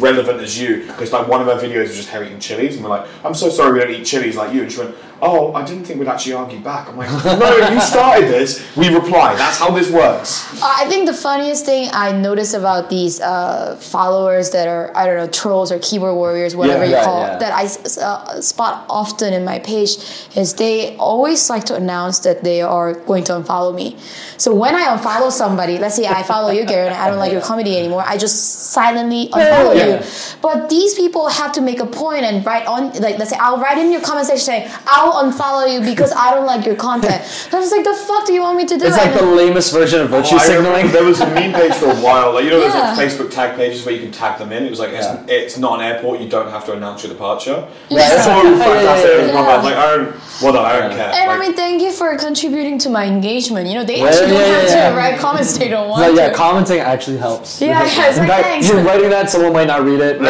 relevant 0.00 0.40
as 0.40 0.58
you. 0.58 0.86
Because 0.86 1.12
like 1.12 1.28
one 1.28 1.40
of 1.40 1.46
her 1.46 1.66
videos 1.66 1.88
was 1.88 1.96
just 1.96 2.08
her 2.10 2.24
eating 2.24 2.40
chilies 2.40 2.76
and 2.76 2.84
we're 2.84 2.90
like 2.90 3.08
I'm 3.24 3.34
so 3.34 3.48
sorry 3.50 3.72
we 3.72 3.80
don't 3.80 3.90
eat 3.90 4.04
chilies 4.04 4.36
like 4.36 4.54
you. 4.54 4.62
And 4.62 4.72
she 4.72 4.78
went 4.78 4.94
oh 5.22 5.52
I 5.54 5.64
didn't 5.64 5.84
think 5.84 5.98
we'd 6.00 6.08
actually 6.08 6.34
argue 6.34 6.60
back 6.60 6.88
I'm 6.88 6.96
like 6.96 7.10
no 7.24 7.68
you 7.74 7.80
started 7.80 8.28
this 8.28 8.50
we 8.76 8.88
reply 8.88 9.34
that's 9.36 9.58
how 9.58 9.70
this 9.70 9.90
works 9.90 10.30
Uh, 10.62 10.74
I 10.82 10.86
think 10.90 11.06
the 11.06 11.14
funniest 11.14 11.64
thing 11.64 11.88
I 11.92 12.12
notice 12.12 12.52
about 12.54 12.90
these 12.90 13.20
uh, 13.20 13.76
followers 13.76 14.50
that 14.50 14.66
are 14.68 14.90
I 14.96 15.06
don't 15.06 15.16
know 15.16 15.28
trolls 15.28 15.70
or 15.72 15.78
keyboard 15.78 16.14
warriors, 16.14 16.54
whatever 16.56 16.84
Yeah, 16.84 16.90
you 16.90 16.96
yeah, 16.96 17.04
call 17.04 17.20
yeah. 17.20 17.34
it, 17.36 17.40
that 17.40 17.52
I 17.52 17.64
s- 17.64 17.98
uh, 17.98 18.40
spot 18.40 18.84
often 18.88 19.32
in 19.32 19.44
my 19.44 19.58
page 19.58 19.92
is 20.36 20.54
they 20.54 20.96
always 20.96 21.48
like 21.50 21.64
to 21.70 21.74
announce 21.74 22.20
that 22.20 22.42
they 22.44 22.60
are 22.62 22.94
going 23.10 23.24
to 23.24 23.32
unfollow 23.38 23.74
me. 23.74 23.96
So 24.36 24.54
when 24.54 24.74
I 24.74 24.84
unfollow 24.96 25.30
somebody, 25.30 25.78
let's 25.78 25.96
say 25.96 26.06
I 26.06 26.22
follow 26.22 26.50
you, 26.50 26.64
Gary, 26.64 26.86
and 26.88 26.94
I 26.96 27.08
don't 27.10 27.18
like 27.18 27.32
your 27.32 27.42
comedy 27.42 27.78
anymore, 27.78 28.02
I 28.06 28.16
just 28.16 28.36
silently 28.72 29.28
unfollow 29.32 29.74
yeah. 29.76 29.86
you. 29.86 29.96
But 30.42 30.68
these 30.70 30.94
people 30.94 31.28
have 31.28 31.52
to 31.52 31.60
make 31.60 31.80
a 31.80 31.86
point 31.86 32.24
and 32.24 32.44
write 32.46 32.66
on, 32.66 32.92
like 33.06 33.18
let's 33.18 33.30
say 33.30 33.38
I'll 33.40 33.58
write 33.60 33.78
in 33.78 33.92
your 33.92 34.00
comment 34.00 34.26
section 34.26 34.44
saying 34.44 34.70
I'll 34.86 35.09
unfollow 35.12 35.72
you 35.72 35.80
because 35.80 36.12
I 36.12 36.32
don't 36.34 36.46
like 36.46 36.64
your 36.66 36.76
content. 36.76 37.22
And 37.46 37.54
I 37.54 37.58
was 37.60 37.70
like, 37.72 37.84
the 37.84 37.94
fuck 37.94 38.26
do 38.26 38.32
you 38.32 38.42
want 38.42 38.56
me 38.56 38.64
to 38.66 38.76
do? 38.78 38.84
it's 38.86 38.96
like 38.96 39.14
the 39.14 39.22
lamest 39.24 39.72
version 39.72 40.00
of 40.00 40.10
virtue 40.10 40.36
Oh, 40.36 40.38
signaling. 40.38 40.90
there 40.92 41.04
was 41.04 41.20
a 41.20 41.26
meme 41.34 41.52
page 41.52 41.74
for 41.74 41.86
a 41.90 41.94
while 41.96 42.32
like 42.34 42.44
you 42.44 42.50
know 42.50 42.60
there's 42.60 42.74
Yeah. 42.74 42.94
like 42.94 42.98
Facebook 43.08 43.30
tag 43.30 43.56
pages 43.56 43.84
where 43.84 43.94
you 43.94 44.00
can 44.00 44.12
tag 44.12 44.38
them 44.38 44.52
in 44.52 44.64
it 44.64 44.70
was 44.70 44.78
like 44.78 44.90
it's, 44.90 45.06
Yeah. 45.06 45.24
it's 45.38 45.58
not 45.58 45.80
an 45.80 45.86
airport 45.86 46.20
you 46.20 46.28
don't 46.28 46.50
have 46.50 46.64
to 46.66 46.72
announce 46.72 47.02
your 47.04 47.12
departure 47.12 47.66
Yeah. 47.88 48.08
so 48.22 48.30
fantastic 48.58 49.10
yeah, 49.10 49.32
yeah. 49.32 49.40
I 49.40 49.62
like 49.62 49.76
I 49.76 49.96
don't 49.96 50.14
well 50.42 50.52
done 50.52 50.64
I 50.64 50.78
don't 50.80 50.92
care 50.98 51.10
And 51.14 51.30
I 51.30 51.38
mean, 51.38 51.54
thank 51.54 51.82
you 51.82 51.92
for 51.92 52.16
contributing 52.16 52.78
to 52.84 52.88
my 52.88 53.04
engagement. 53.06 53.66
You 53.68 53.74
know, 53.78 53.84
they 53.84 53.98
Yeah, 54.00 54.06
actually 54.06 54.28
don't 54.28 54.40
yeah, 54.40 54.60
have 54.60 54.70
yeah, 54.70 54.90
to 54.90 54.96
write 54.96 55.18
comments 55.18 55.56
they 55.58 55.68
don't 55.68 55.88
want 55.90 56.00
Like, 56.02 56.16
yeah, 56.16 56.28
to. 56.30 56.34
commenting 56.42 56.80
actually 56.92 57.18
helps. 57.26 57.60
Yeah, 57.60 57.68
yeah, 57.68 58.08
it's 58.08 58.18
like, 58.18 58.28
fact, 58.28 58.44
thanks. 58.50 58.68
You're 58.68 58.82
writing 58.88 59.10
that, 59.16 59.28
someone 59.30 59.52
might 59.58 59.66
not 59.72 59.82
read 59.88 60.00
it. 60.00 60.16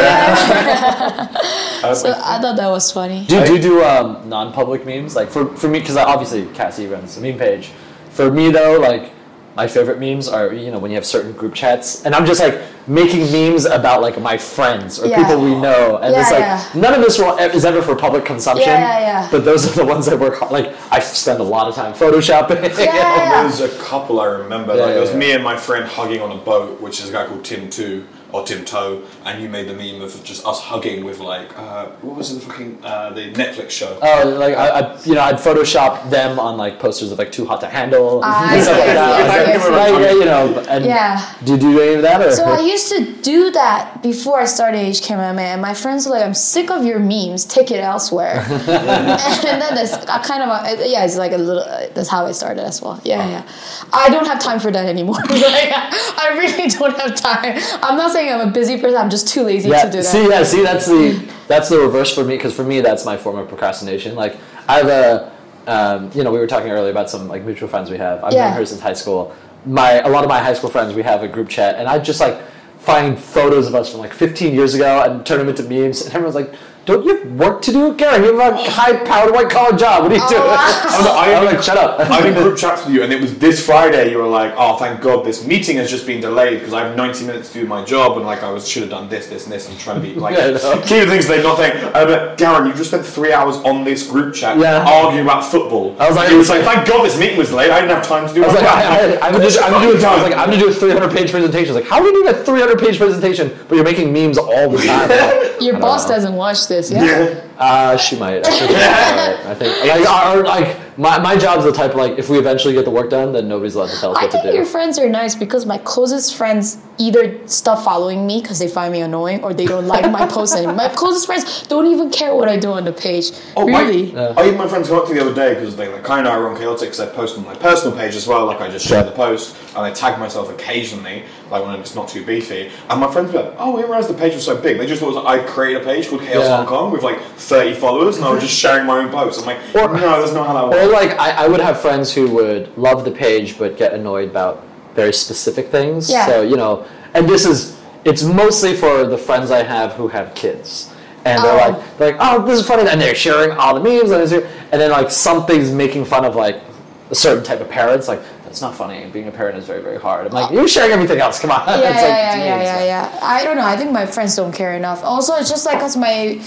so 2.02 2.08
I 2.32 2.34
thought 2.42 2.56
that 2.56 2.68
was 2.76 2.90
funny. 2.98 3.20
Do, 3.26 3.34
do 3.46 3.50
you 3.54 3.60
do 3.68 3.74
um, 3.84 4.06
non-public 4.28 4.69
memes? 4.84 5.16
Like 5.16 5.30
for, 5.30 5.54
for 5.56 5.68
me, 5.68 5.80
because 5.80 5.96
obviously 5.96 6.46
Cassie 6.54 6.86
runs 6.86 7.14
the 7.14 7.20
meme 7.20 7.38
page. 7.38 7.70
For 8.10 8.30
me 8.30 8.50
though, 8.50 8.78
like 8.78 9.12
my 9.56 9.66
favorite 9.66 9.98
memes 9.98 10.28
are 10.28 10.52
you 10.52 10.70
know 10.70 10.78
when 10.78 10.90
you 10.90 10.94
have 10.96 11.06
certain 11.06 11.32
group 11.32 11.54
chats, 11.54 12.04
and 12.04 12.14
I'm 12.14 12.26
just 12.26 12.40
like 12.40 12.60
making 12.86 13.30
memes 13.32 13.64
about 13.66 14.00
like 14.02 14.20
my 14.20 14.36
friends 14.36 14.98
or 14.98 15.06
Yeah. 15.06 15.16
people 15.22 15.40
we 15.40 15.54
know, 15.54 15.98
and 15.98 16.12
Yeah, 16.14 16.20
it's 16.20 16.30
like 16.30 16.40
yeah. 16.40 16.64
none 16.74 16.94
of 16.94 17.00
this 17.02 17.18
will, 17.18 17.36
is 17.38 17.64
ever 17.64 17.82
for 17.82 17.94
public 17.94 18.24
consumption. 18.24 18.68
Yeah, 18.70 18.98
yeah, 18.98 19.06
yeah. 19.22 19.28
But 19.30 19.44
those 19.44 19.66
are 19.70 19.74
the 19.74 19.84
ones 19.84 20.06
that 20.06 20.18
work 20.18 20.38
hard. 20.38 20.50
Like 20.52 20.74
I 20.90 20.98
spend 21.00 21.40
a 21.40 21.44
lot 21.44 21.68
of 21.68 21.74
time 21.74 21.92
photoshopping. 21.92 22.62
Yeah, 22.78 22.94
yeah. 22.94 23.42
There's 23.48 23.60
a 23.60 23.68
couple 23.78 24.20
I 24.20 24.26
remember. 24.26 24.74
Yeah, 24.76 24.82
like 24.84 24.96
it 24.96 25.00
was 25.00 25.10
yeah, 25.10 25.16
me 25.16 25.32
and 25.32 25.44
my 25.44 25.56
friend 25.56 25.84
hugging 25.86 26.20
on 26.20 26.32
a 26.32 26.36
boat, 26.38 26.80
which 26.80 27.00
is 27.00 27.08
a 27.10 27.12
guy 27.12 27.26
called 27.26 27.44
Tim 27.44 27.68
Two 27.70 28.06
or 28.32 28.44
Tim 28.44 28.64
Toe, 28.64 29.02
and 29.24 29.42
you 29.42 29.48
made 29.48 29.66
the 29.66 29.74
meme 29.74 30.00
of 30.02 30.22
just 30.22 30.46
us 30.46 30.60
hugging 30.60 31.04
with 31.04 31.18
like 31.18 31.50
uh, 31.58 31.86
what 32.00 32.16
was 32.16 32.32
the 32.32 32.40
fucking 32.40 32.78
uh, 32.84 33.10
the 33.10 33.32
Netflix 33.32 33.70
show? 33.70 33.98
Oh, 34.00 34.28
like 34.38 34.54
I, 34.56 34.68
I, 34.68 35.02
you 35.02 35.14
know, 35.16 35.20
I'd 35.22 35.34
Photoshop 35.34 36.10
them 36.10 36.38
on 36.38 36.56
like 36.56 36.78
posters 36.78 37.10
of 37.10 37.18
like 37.18 37.32
Too 37.32 37.44
Hot 37.44 37.60
to 37.62 37.66
Handle 37.66 38.20
I 38.22 38.54
and 38.54 38.62
stuff 38.62 38.78
like 38.78 38.86
that. 38.86 39.16
see, 39.16 39.22
I 39.24 39.44
see, 39.44 39.52
I 39.52 39.76
Like, 39.76 39.88
see. 39.88 39.92
like, 39.94 40.02
yeah, 40.04 40.12
you 40.12 40.24
know, 40.26 40.60
and 40.68 40.84
Yeah. 40.84 41.34
Do 41.44 41.52
you 41.54 41.58
do 41.58 41.80
any 41.80 41.94
of 41.94 42.02
that 42.02 42.22
or? 42.22 42.30
So 42.30 42.44
I 42.44 42.60
used 42.70 42.88
to 42.88 43.22
do 43.22 43.50
that 43.52 44.02
before 44.02 44.40
I 44.40 44.44
started 44.46 44.78
HKMMA, 44.78 45.40
and 45.40 45.62
my 45.62 45.74
friends 45.74 46.06
were 46.06 46.12
like, 46.12 46.24
"I'm 46.24 46.34
sick 46.34 46.70
of 46.70 46.84
your 46.84 46.98
memes. 46.98 47.44
Take 47.44 47.70
it 47.70 47.80
elsewhere." 47.80 48.44
and 48.48 49.58
then 49.62 49.74
that's 49.74 49.92
I 50.06 50.18
kind 50.22 50.42
of 50.42 50.48
uh, 50.48 50.84
yeah, 50.84 51.04
it's 51.04 51.16
like 51.16 51.32
a 51.32 51.38
little. 51.38 51.62
Uh, 51.62 51.88
that's 51.94 52.08
how 52.08 52.26
I 52.26 52.32
started 52.32 52.64
as 52.64 52.80
well. 52.82 53.00
Yeah, 53.04 53.28
yeah. 53.28 53.48
I 53.92 54.08
don't 54.10 54.26
have 54.26 54.38
time 54.40 54.60
for 54.60 54.70
that 54.70 54.86
anymore. 54.86 55.16
like, 55.30 55.72
I 55.72 56.28
really 56.38 56.68
don't 56.68 56.96
have 56.98 57.14
time. 57.14 57.58
I'm 57.82 57.96
not 57.96 58.12
saying 58.12 58.32
I'm 58.32 58.48
a 58.48 58.52
busy 58.52 58.78
person. 58.80 58.96
I'm 58.96 59.10
just 59.10 59.28
too 59.28 59.42
lazy 59.42 59.68
yeah, 59.68 59.84
to 59.84 59.90
do 59.90 59.98
that. 59.98 60.04
see, 60.04 60.28
yeah, 60.28 60.42
see, 60.42 60.62
that's 60.62 60.86
the 60.86 61.32
that's 61.48 61.68
the 61.68 61.78
reverse 61.78 62.14
for 62.14 62.24
me 62.24 62.36
because 62.36 62.54
for 62.54 62.64
me 62.64 62.80
that's 62.80 63.04
my 63.04 63.16
form 63.16 63.36
of 63.36 63.48
procrastination. 63.48 64.14
Like 64.14 64.36
I 64.68 64.78
have 64.78 64.88
a, 64.88 65.32
um, 65.66 66.10
you 66.14 66.22
know, 66.24 66.30
we 66.32 66.38
were 66.38 66.46
talking 66.46 66.70
earlier 66.70 66.90
about 66.90 67.10
some 67.10 67.28
like 67.28 67.44
mutual 67.44 67.68
friends 67.68 67.90
we 67.90 67.98
have. 67.98 68.22
I've 68.24 68.32
Yeah. 68.32 68.48
known 68.48 68.56
her 68.58 68.66
since 68.66 68.80
high 68.80 68.92
school. 68.94 69.34
My 69.66 70.00
a 70.00 70.08
lot 70.08 70.24
of 70.24 70.28
my 70.30 70.38
high 70.38 70.54
school 70.54 70.70
friends 70.70 70.94
we 70.94 71.02
have 71.02 71.22
a 71.22 71.28
group 71.28 71.48
chat, 71.48 71.76
and 71.76 71.86
I 71.86 71.98
just 71.98 72.20
like 72.20 72.40
find 72.80 73.18
photos 73.18 73.66
of 73.66 73.74
us 73.74 73.90
from 73.90 74.00
like 74.00 74.12
15 74.12 74.54
years 74.54 74.74
ago 74.74 75.02
and 75.02 75.24
turn 75.24 75.38
them 75.38 75.48
into 75.48 75.62
memes, 75.62 76.02
and 76.02 76.14
everyone's 76.14 76.34
like. 76.34 76.54
Don't 76.86 77.04
you 77.04 77.14
have 77.16 77.32
work 77.32 77.62
to 77.62 77.72
do, 77.72 77.94
Gary? 77.94 78.24
You 78.26 78.38
have 78.38 78.54
a 78.54 78.70
high-powered 78.70 79.32
white-collar 79.34 79.76
job. 79.76 80.02
What 80.02 80.12
are 80.12 80.14
you 80.16 80.28
doing? 80.28 80.42
Oh, 80.92 81.02
no, 81.04 81.12
I- 81.12 81.34
I'm 81.34 81.44
like, 81.44 81.62
shut 81.62 81.78
up. 81.78 82.00
I'm 82.10 82.26
in 82.26 82.34
group 82.34 82.58
chats 82.58 82.84
with 82.84 82.94
you, 82.94 83.02
and 83.02 83.12
it 83.12 83.20
was 83.20 83.38
this 83.38 83.64
Friday. 83.64 84.10
You 84.10 84.18
were 84.18 84.26
like, 84.26 84.52
"Oh, 84.56 84.76
thank 84.76 85.00
God, 85.00 85.24
this 85.24 85.46
meeting 85.46 85.76
has 85.76 85.88
just 85.88 86.06
been 86.06 86.20
delayed 86.20 86.58
because 86.58 86.74
I 86.74 86.86
have 86.86 86.96
90 86.96 87.26
minutes 87.26 87.52
to 87.52 87.60
do 87.60 87.66
my 87.66 87.84
job, 87.84 88.16
and 88.16 88.26
like 88.26 88.42
I 88.42 88.50
was 88.50 88.68
should 88.68 88.82
have 88.82 88.90
done 88.90 89.08
this, 89.08 89.28
this, 89.28 89.44
and 89.44 89.52
this." 89.52 89.68
I'm 89.70 89.76
trying 89.78 89.96
to 89.96 90.02
be 90.02 90.14
like 90.14 90.34
Yeah, 90.36 90.46
I 90.46 90.50
know. 90.50 90.82
keep 90.82 91.08
things 91.08 91.26
they 91.28 91.42
not 91.42 91.56
saying. 91.58 91.82
Uh, 91.94 92.04
but 92.06 92.36
Garen, 92.38 92.66
you 92.66 92.74
just 92.74 92.90
spent 92.90 93.06
three 93.06 93.32
hours 93.32 93.56
on 93.58 93.84
this 93.84 94.06
group 94.10 94.34
chat 94.34 94.58
Yeah. 94.58 94.84
arguing 94.86 95.24
about 95.24 95.44
football. 95.44 95.96
I 96.00 96.08
was 96.08 96.16
like- 96.16 96.30
it 96.32 96.36
was 96.36 96.48
like, 96.50 96.62
"Thank 96.64 96.86
God, 96.88 97.04
this 97.06 97.18
meeting 97.18 97.38
was 97.38 97.52
late. 97.52 97.70
I 97.70 97.80
didn't 97.80 97.94
have 97.96 98.06
time 98.06 98.26
to 98.28 98.34
do." 98.34 98.42
I 98.42 98.46
was 98.46 98.54
my 98.56 98.60
like, 98.62 98.68
job." 98.68 98.78
I, 98.78 98.98
I, 98.98 99.26
I'm, 99.28 99.32
gonna 99.32 99.48
do, 99.48 99.60
I'm, 99.60 99.72
gonna 99.72 99.86
do, 99.98 100.04
I 100.06 100.14
was 100.14 100.22
like, 100.24 100.34
I'm 100.36 100.50
gonna 100.50 100.58
do 100.60 100.68
a 100.68 100.74
300 100.74 101.10
page 101.12 101.30
presentation. 101.30 101.70
I 101.70 101.74
was 101.74 101.82
like, 101.82 101.90
how 101.90 102.00
are 102.00 102.04
you 102.06 102.12
doing 102.12 102.34
a 102.34 102.44
300 102.44 102.78
page 102.78 102.98
presentation, 102.98 103.56
but 103.68 103.76
you're 103.76 103.84
making 103.84 104.12
memes 104.12 104.36
all 104.38 104.68
the 104.70 104.78
time? 104.84 105.62
Your 105.62 105.78
boss 105.78 106.08
doesn't 106.08 106.34
watch 106.34 106.66
this. 106.70 106.90
Yeah. 106.90 107.04
yeah. 107.04 107.42
Uh, 107.58 107.96
she 107.98 108.18
might. 108.18 108.46
I 108.46 108.50
think, 108.50 108.70
I 109.46 109.54
think 109.54 110.06
like, 110.06 110.36
or, 110.36 110.44
like 110.44 110.89
my, 110.96 111.18
my 111.18 111.36
job's 111.36 111.64
the 111.64 111.72
type 111.72 111.94
like 111.94 112.18
if 112.18 112.28
we 112.28 112.38
eventually 112.38 112.74
get 112.74 112.84
the 112.84 112.90
work 112.90 113.10
done, 113.10 113.32
then 113.32 113.48
nobody's 113.48 113.74
allowed 113.74 113.90
to 113.90 113.96
tell 113.98 114.10
us 114.12 114.18
I 114.18 114.22
what 114.22 114.30
to 114.32 114.38
think 114.38 114.50
do. 114.50 114.54
your 114.56 114.64
friends 114.66 114.98
are 114.98 115.08
nice 115.08 115.34
because 115.34 115.66
my 115.66 115.78
closest 115.78 116.36
friends 116.36 116.78
either 116.98 117.46
stop 117.48 117.82
following 117.84 118.26
me 118.26 118.40
because 118.42 118.58
they 118.58 118.68
find 118.68 118.92
me 118.92 119.00
annoying 119.00 119.42
or 119.42 119.54
they 119.54 119.66
don't 119.66 119.86
like 119.86 120.10
my 120.10 120.26
posts 120.26 120.54
anymore. 120.56 120.74
My 120.74 120.88
closest 120.88 121.26
friends 121.26 121.66
don't 121.68 121.86
even 121.86 122.10
care 122.10 122.34
what 122.34 122.48
I 122.48 122.56
do 122.56 122.72
on 122.72 122.84
the 122.84 122.92
page. 122.92 123.30
Oh, 123.56 123.66
my- 123.68 123.80
really? 123.82 124.16
I 124.16 124.46
even 124.46 124.58
my 124.58 124.68
friends 124.68 124.88
got 124.88 125.06
to 125.08 125.14
the 125.14 125.20
other 125.20 125.34
day 125.34 125.54
because 125.54 125.76
they 125.76 125.88
like 125.88 126.04
kind 126.04 126.26
of 126.26 126.32
are 126.34 126.48
on 126.50 126.56
chaotic 126.58 126.80
because 126.90 127.00
I 127.00 127.06
post 127.06 127.38
on 127.38 127.44
my 127.44 127.54
personal 127.54 127.96
page 127.96 128.14
as 128.14 128.26
well. 128.26 128.46
Like 128.46 128.60
I 128.60 128.68
just 128.70 128.86
share 128.86 128.98
Yeah. 128.98 129.10
the 129.10 129.12
post 129.16 129.56
and 129.76 129.78
I 129.78 129.92
tag 129.92 130.18
myself 130.18 130.50
occasionally, 130.50 131.24
like 131.50 131.64
when 131.64 131.78
it's 131.80 131.94
not 131.94 132.08
too 132.08 132.24
beefy. 132.24 132.70
And 132.88 133.00
my 133.00 133.10
friends 133.10 133.32
were 133.32 133.42
like, 133.42 133.54
"Oh, 133.58 133.72
I 133.74 133.76
didn't 133.76 133.90
realize 133.90 134.08
the 134.08 134.14
page 134.14 134.34
was 134.34 134.44
so 134.44 134.56
big." 134.60 134.78
They 134.78 134.86
just 134.86 135.00
thought 135.00 135.12
it 135.12 135.14
was, 135.14 135.24
I 135.24 135.38
created 135.46 135.82
a 135.82 135.84
page 135.84 136.08
called 136.08 136.22
Chaos 136.22 136.44
Yeah. 136.44 136.56
Hong 136.56 136.66
Kong 136.66 136.90
with 136.92 137.02
like 137.02 137.20
30 137.20 137.74
followers, 137.74 138.16
and 138.16 138.24
I 138.24 138.30
was 138.32 138.42
just 138.42 138.54
sharing 138.54 138.86
my 138.86 138.98
own 138.98 139.10
posts. 139.10 139.40
I'm 139.42 139.46
like, 139.46 139.58
Or- 139.74 139.94
no, 139.96 140.20
that's 140.20 140.32
not 140.32 140.46
how 140.46 140.54
that 140.54 140.64
Or 140.64 140.86
works. 140.86 140.89
Like 140.92 141.18
I, 141.18 141.44
I 141.44 141.48
would 141.48 141.60
have 141.60 141.80
friends 141.80 142.12
who 142.14 142.28
would 142.34 142.76
love 142.76 143.04
the 143.04 143.10
page 143.10 143.58
but 143.58 143.76
get 143.76 143.92
annoyed 143.92 144.30
about 144.30 144.64
very 144.94 145.12
specific 145.12 145.68
things. 145.68 146.10
Yeah. 146.10 146.26
So 146.26 146.42
you 146.42 146.56
know, 146.56 146.86
and 147.14 147.28
this 147.28 147.44
is 147.46 147.80
it's 148.04 148.22
mostly 148.22 148.74
for 148.74 149.04
the 149.06 149.18
friends 149.18 149.50
I 149.50 149.62
have 149.62 149.92
who 149.92 150.08
have 150.08 150.34
kids. 150.34 150.92
And 151.26 151.44
they're 151.44 151.52
Oh. 151.52 151.68
like, 151.72 151.98
they're 151.98 152.12
like, 152.12 152.20
oh, 152.20 152.46
this 152.46 152.58
is 152.60 152.66
funny, 152.66 152.88
and 152.88 152.98
they're 152.98 153.14
sharing 153.14 153.50
all 153.50 153.74
the 153.74 153.80
memes, 153.80 154.10
and, 154.10 154.22
it's- 154.22 154.50
and 154.72 154.80
then 154.80 154.90
like 154.90 155.10
something's 155.10 155.70
making 155.70 156.06
fun 156.06 156.24
of 156.24 156.34
like 156.34 156.62
a 157.10 157.14
certain 157.14 157.44
type 157.44 157.60
of 157.60 157.68
parents. 157.68 158.08
Like 158.08 158.22
that's 158.44 158.62
not 158.62 158.74
funny. 158.74 159.04
Being 159.12 159.28
a 159.28 159.30
parent 159.30 159.58
is 159.58 159.66
very, 159.66 159.82
very 159.82 159.98
hard. 160.00 160.26
I'm 160.26 160.32
like, 160.32 160.50
oh. 160.50 160.54
you're 160.54 160.66
sharing 160.66 160.92
everything 160.92 161.20
else. 161.20 161.38
Come 161.38 161.50
on. 161.50 161.62
yeah, 161.68 161.74
It's 161.76 161.84
yeah, 161.84 161.90
like, 161.92 162.02
yeah, 162.02 162.36
yeah, 162.36 162.62
yeah, 162.62 162.84
yeah. 163.12 163.18
I 163.22 163.44
don't 163.44 163.56
know. 163.56 163.66
I 163.66 163.76
think 163.76 163.92
my 163.92 164.06
friends 164.06 164.34
don't 164.34 164.50
care 164.52 164.74
enough. 164.74 165.04
Also, 165.04 165.34
it's 165.34 165.50
just 165.50 165.66
like 165.66 165.76
because 165.76 165.96
my, 165.96 166.40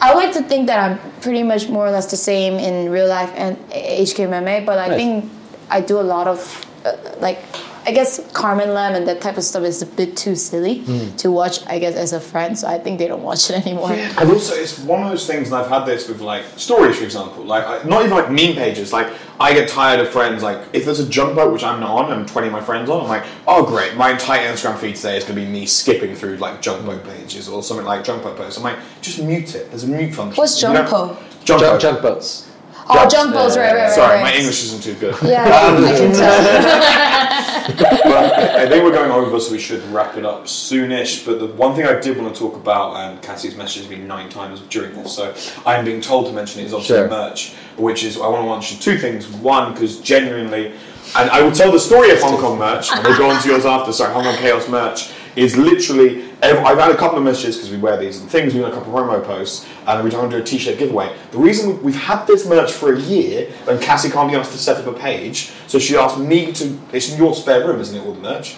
I 0.00 0.14
like 0.14 0.32
to 0.32 0.42
think 0.42 0.66
that 0.68 0.78
I'm 0.78 0.98
pretty 1.20 1.42
much 1.42 1.68
more 1.68 1.86
or 1.86 1.90
less 1.90 2.10
the 2.10 2.16
same 2.16 2.54
in 2.54 2.90
real 2.90 3.06
life 3.08 3.30
and 3.36 3.56
HKMMA, 3.70 4.64
but 4.64 4.78
I 4.78 4.88
Nice. 4.88 4.96
think 4.96 5.30
I 5.70 5.80
do 5.80 6.00
a 6.00 6.06
lot 6.14 6.26
of 6.26 6.66
uh, 6.84 6.96
like. 7.20 7.38
I 7.90 7.92
guess 7.92 8.20
Carmen 8.32 8.72
Lam 8.72 8.94
and 8.94 9.08
that 9.08 9.20
type 9.20 9.36
of 9.36 9.42
stuff 9.42 9.64
is 9.64 9.82
a 9.82 9.86
bit 9.86 10.16
too 10.16 10.36
silly 10.36 10.78
Hmm. 10.78 11.16
to 11.16 11.32
watch. 11.32 11.66
I 11.66 11.80
guess 11.80 11.96
as 11.96 12.12
a 12.12 12.20
friend, 12.20 12.56
so 12.56 12.68
I 12.68 12.78
think 12.78 13.00
they 13.00 13.08
don't 13.08 13.24
watch 13.24 13.50
it 13.50 13.66
anymore. 13.66 13.90
And 13.92 14.30
also, 14.30 14.54
it's 14.54 14.78
one 14.78 15.02
of 15.02 15.10
those 15.10 15.26
things, 15.26 15.48
and 15.48 15.56
I've 15.56 15.66
had 15.68 15.86
this 15.86 16.06
with 16.08 16.20
like 16.20 16.44
stories, 16.56 16.98
for 16.98 17.04
example. 17.04 17.42
Like, 17.42 17.66
I, 17.66 17.82
not 17.88 18.04
even 18.04 18.12
like 18.16 18.30
meme 18.30 18.54
pages. 18.54 18.92
Like, 18.92 19.08
I 19.40 19.52
get 19.54 19.68
tired 19.68 19.98
of 19.98 20.08
friends. 20.10 20.40
Like, 20.44 20.58
if 20.72 20.84
there's 20.84 21.00
a 21.00 21.08
junk 21.08 21.34
boat 21.34 21.52
which 21.52 21.64
I'm 21.64 21.80
not 21.80 21.90
on, 22.04 22.12
and 22.12 22.28
20 22.28 22.46
of 22.46 22.52
my 22.52 22.60
friends 22.60 22.88
on, 22.88 23.02
I'm 23.02 23.08
like, 23.08 23.24
oh 23.48 23.64
great, 23.66 23.96
my 23.96 24.10
entire 24.12 24.46
Instagram 24.52 24.78
feed 24.78 24.94
today 24.94 25.16
is 25.16 25.24
going 25.24 25.34
to 25.36 25.44
be 25.44 25.50
me 25.50 25.66
skipping 25.66 26.14
through 26.14 26.36
like 26.36 26.62
junk 26.62 26.86
boat 26.86 27.02
pages 27.04 27.48
or 27.48 27.60
something 27.60 27.84
like 27.86 28.04
junk 28.04 28.22
boat 28.22 28.36
posts. 28.36 28.56
I'm 28.56 28.62
like, 28.62 28.78
just 29.02 29.20
mute 29.20 29.52
it. 29.56 29.68
There's 29.70 29.82
a 29.82 29.88
mute 29.88 30.14
function. 30.14 30.36
What's 30.40 30.62
You 30.62 30.68
know- 30.68 30.74
junk 30.74 30.90
boat? 30.90 31.16
Junk 31.44 31.60
Junk, 31.60 31.62
boat. 31.72 31.80
junk 31.80 32.02
boats. 32.02 32.46
Oh, 32.90 32.94
Jumps. 32.94 33.14
jump 33.14 33.32
balls, 33.34 33.56
right, 33.56 33.66
yeah, 33.66 33.72
right, 33.72 33.82
right. 33.84 33.92
Sorry, 33.92 34.14
right. 34.16 34.22
my 34.22 34.32
English 34.34 34.64
isn't 34.64 34.82
too 34.82 34.94
good. 34.94 35.14
Yeah, 35.22 35.44
um, 35.44 35.84
I 35.84 35.92
can 35.92 36.12
tell. 36.12 37.70
but 38.04 38.34
I 38.56 38.68
think 38.68 38.82
we're 38.84 38.90
going 38.92 39.10
over, 39.12 39.38
so 39.38 39.52
we 39.52 39.58
should 39.58 39.82
wrap 39.92 40.16
it 40.16 40.24
up 40.24 40.44
soonish. 40.44 41.24
But 41.24 41.38
the 41.38 41.46
one 41.46 41.74
thing 41.76 41.86
I 41.86 42.00
did 42.00 42.18
want 42.18 42.34
to 42.34 42.38
talk 42.38 42.56
about, 42.56 42.96
and 42.96 43.22
Cassie's 43.22 43.54
messaged 43.54 43.88
me 43.88 43.96
nine 43.96 44.28
times 44.28 44.60
during 44.62 44.94
this, 44.94 45.14
so 45.14 45.34
I'm 45.64 45.84
being 45.84 46.00
told 46.00 46.26
to 46.26 46.32
mention 46.32 46.60
it, 46.62 46.66
is 46.66 46.72
obviously 46.74 46.96
Sure. 46.96 47.08
merch, 47.08 47.52
which 47.76 48.02
is 48.02 48.16
I 48.16 48.26
want 48.26 48.44
to 48.44 48.50
mention 48.50 48.78
two 48.78 48.98
things. 48.98 49.28
One, 49.28 49.72
because 49.72 50.00
genuinely, 50.00 50.72
and 51.16 51.30
I 51.30 51.42
will 51.42 51.52
tell 51.52 51.70
the 51.70 51.78
story 51.80 52.10
of 52.10 52.20
Hong 52.20 52.38
Kong 52.40 52.58
merch, 52.58 52.90
and 52.92 53.04
we'll 53.06 53.16
go 53.16 53.30
on 53.30 53.40
to 53.42 53.48
yours 53.48 53.64
after. 53.64 53.92
Sorry, 53.92 54.12
Hong 54.12 54.24
Kong 54.24 54.36
Chaos 54.36 54.68
merch 54.68 55.10
is 55.36 55.56
literally. 55.56 56.24
I've 56.42 56.78
had 56.78 56.90
a 56.90 56.96
couple 56.96 57.18
of 57.18 57.24
messages 57.24 57.56
because 57.56 57.70
we 57.70 57.76
wear 57.76 57.96
these 57.96 58.20
and 58.20 58.30
things. 58.30 58.54
We've 58.54 58.64
a 58.64 58.70
couple 58.70 58.96
of 58.96 59.06
promo 59.06 59.24
posts, 59.24 59.66
and 59.86 60.10
trying 60.10 60.30
to 60.30 60.36
do 60.36 60.42
a 60.42 60.46
T-shirt 60.46 60.78
giveaway. 60.78 61.14
The 61.32 61.38
reason 61.38 61.82
we've 61.82 61.94
had 61.94 62.26
this 62.26 62.46
merch 62.46 62.72
for 62.72 62.94
a 62.94 63.00
year, 63.00 63.52
and 63.68 63.80
Cassie 63.80 64.10
can't 64.10 64.30
be 64.30 64.36
asked 64.36 64.52
to 64.52 64.58
set 64.58 64.78
up 64.78 64.86
a 64.86 64.98
page, 64.98 65.52
so 65.66 65.78
she 65.78 65.96
asked 65.96 66.18
me 66.18 66.52
to. 66.52 66.78
It's 66.92 67.12
in 67.12 67.18
your 67.18 67.34
spare 67.34 67.66
room, 67.66 67.80
isn't 67.80 67.96
it? 67.96 68.04
All 68.04 68.14
the 68.14 68.20
merch. 68.20 68.56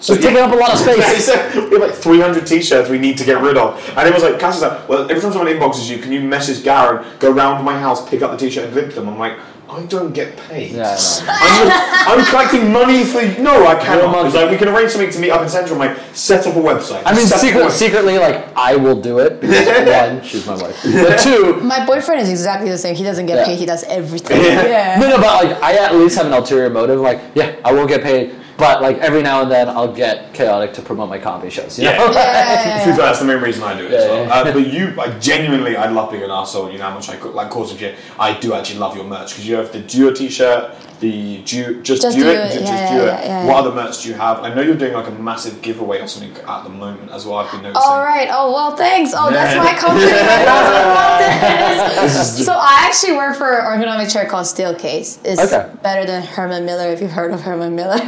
So 0.00 0.14
It's 0.14 0.22
taking 0.24 0.40
up 0.40 0.50
a 0.52 0.56
lot 0.56 0.72
of 0.72 0.78
space. 0.84 1.06
He 1.14 1.20
said, 1.20 1.54
we 1.54 1.78
have 1.78 1.90
like 1.90 1.94
300 1.94 2.46
t-shirts 2.46 2.88
we 2.88 2.98
need 2.98 3.18
to 3.18 3.24
get 3.24 3.40
rid 3.42 3.56
of. 3.58 3.76
And 3.96 4.08
it 4.08 4.14
was 4.14 4.22
like, 4.22 4.38
Cassie's 4.38 4.62
like, 4.62 4.88
well, 4.88 5.02
every 5.10 5.20
time 5.20 5.32
someone 5.32 5.48
inboxes 5.52 5.90
you, 5.90 5.98
can 5.98 6.10
you 6.12 6.20
message 6.22 6.64
Garen, 6.64 7.04
go 7.18 7.30
round 7.30 7.58
to 7.58 7.62
my 7.64 7.78
house, 7.78 8.08
pick 8.08 8.22
up 8.22 8.30
the 8.30 8.36
t-shirt 8.38 8.64
and 8.64 8.72
clip 8.72 8.94
them? 8.94 9.08
I'm 9.08 9.18
like, 9.18 9.38
I 9.68 9.84
don't 9.84 10.12
get 10.12 10.36
paid. 10.36 10.72
Yeah, 10.72 10.96
I 11.28 11.64
know. 11.64 11.70
I'm, 12.12 12.18
I'm 12.18 12.26
collecting 12.26 12.72
money 12.72 13.04
for 13.04 13.22
no, 13.40 13.64
I 13.66 13.74
Real 13.74 13.80
cannot. 13.84 14.10
money. 14.10 14.26
It's 14.26 14.34
like 14.34 14.50
we 14.50 14.56
can 14.56 14.66
arrange 14.66 14.90
something 14.90 15.10
to 15.12 15.18
meet 15.20 15.30
up 15.30 15.42
in 15.42 15.48
Central. 15.48 15.80
I'm 15.80 15.94
like, 15.94 16.04
set 16.12 16.44
up 16.48 16.56
a 16.56 16.58
website. 16.58 17.02
I 17.06 17.14
mean, 17.14 17.24
Set 17.26 17.34
up 17.36 17.40
secret, 17.40 17.70
secretly, 17.70 18.18
like 18.18 18.48
I 18.56 18.74
will 18.74 19.00
do 19.00 19.20
it 19.20 19.40
because 19.40 19.86
one, 20.18 20.24
she's 20.24 20.44
my 20.44 20.56
wife. 20.60 20.76
But 20.82 21.20
two, 21.20 21.60
My 21.62 21.86
boyfriend 21.86 22.20
is 22.20 22.30
exactly 22.30 22.68
the 22.68 22.78
same. 22.78 22.96
He 22.96 23.04
doesn't 23.04 23.26
get 23.26 23.36
Yeah. 23.36 23.44
paid. 23.44 23.58
He 23.60 23.66
does 23.66 23.84
everything. 23.84 24.40
Yeah. 24.42 24.66
Yeah. 24.66 24.98
no, 24.98 25.08
no, 25.08 25.16
but 25.18 25.44
like 25.44 25.62
I 25.62 25.74
at 25.76 25.94
least 25.94 26.16
have 26.16 26.26
an 26.26 26.32
ulterior 26.32 26.68
motive. 26.70 26.98
Like, 26.98 27.20
yeah, 27.36 27.54
I 27.64 27.72
won't 27.72 27.88
get 27.88 28.02
paid, 28.02 28.34
but 28.60 28.82
like 28.82 28.98
every 28.98 29.22
now 29.22 29.42
and 29.42 29.50
then 29.50 29.68
I'll 29.68 29.92
get 29.92 30.32
chaotic 30.34 30.72
to 30.74 30.82
promote 30.82 31.08
my 31.08 31.18
comedy 31.18 31.50
shows. 31.50 31.78
You 31.78 31.86
Yeah. 31.86 31.96
know? 31.98 32.10
Yeah, 32.12 32.12
yeah, 32.12 32.78
yeah, 32.78 32.84
To 32.84 32.92
that's 33.00 33.18
the 33.18 33.24
main 33.24 33.38
reason 33.40 33.62
I 33.64 33.76
do 33.76 33.86
it 33.86 33.92
as 33.92 34.04
Yeah, 34.04 34.10
well. 34.10 34.24
yeah. 34.26 34.34
Uh, 34.50 34.52
but 34.52 34.66
you, 34.72 34.90
like, 34.92 35.20
genuinely, 35.20 35.76
I 35.76 35.88
love 35.90 36.10
being 36.12 36.22
an 36.22 36.30
asshole. 36.30 36.70
You 36.70 36.78
know 36.78 36.84
how 36.84 36.94
much 36.94 37.08
I 37.08 37.16
co- 37.16 37.30
like 37.30 37.50
causing 37.50 37.78
shit. 37.78 37.96
I 38.18 38.34
do 38.38 38.54
actually 38.54 38.78
love 38.78 38.94
your 38.96 39.04
merch 39.06 39.30
because 39.30 39.48
you 39.48 39.56
have 39.56 39.72
the 39.72 39.80
Duo 39.80 40.12
t-shirt, 40.12 40.70
the 41.00 41.38
Duo, 41.44 41.82
just, 41.82 42.02
Just 42.02 42.16
do 42.16 42.24
Do 42.24 42.30
it, 42.30 42.34
It, 42.34 42.52
ju- 42.52 42.58
just, 42.60 42.72
yeah, 42.72 42.90
do 42.98 43.04
yeah, 43.06 43.20
it. 43.20 43.26
yeah, 43.26 43.46
what 43.46 43.56
other 43.56 43.74
merch 43.74 44.02
do 44.02 44.08
you 44.10 44.14
have? 44.14 44.40
I 44.40 44.52
know 44.54 44.60
you're 44.62 44.74
doing 44.76 44.92
like 44.92 45.06
a 45.08 45.10
massive 45.12 45.60
giveaway 45.62 46.00
or 46.00 46.06
something 46.06 46.32
at 46.46 46.62
the 46.64 46.68
moment 46.70 47.10
as 47.10 47.24
well. 47.26 47.38
I've 47.38 47.50
been 47.50 47.62
noticing. 47.62 47.82
All 47.90 48.00
right. 48.04 48.28
Oh 48.30 48.52
well, 48.52 48.76
thanks. 48.76 49.12
Oh, 49.16 49.30
that's 49.30 49.56
my 49.56 49.72
company. 49.78 50.06
Business. 52.00 52.44
so 52.44 52.52
I 52.54 52.86
actually 52.86 53.12
work 53.14 53.36
for 53.36 53.50
an 53.60 53.80
ergonomic 53.80 54.12
chair 54.12 54.26
called 54.26 54.46
Steelcase. 54.46 55.18
It's 55.24 55.40
Okay. 55.40 55.70
better 55.82 56.06
than 56.06 56.22
Herman 56.22 56.64
Miller 56.64 56.88
if 56.90 57.00
you've 57.00 57.10
heard 57.10 57.32
of 57.32 57.40
Herman 57.40 57.74
Miller. 57.74 57.98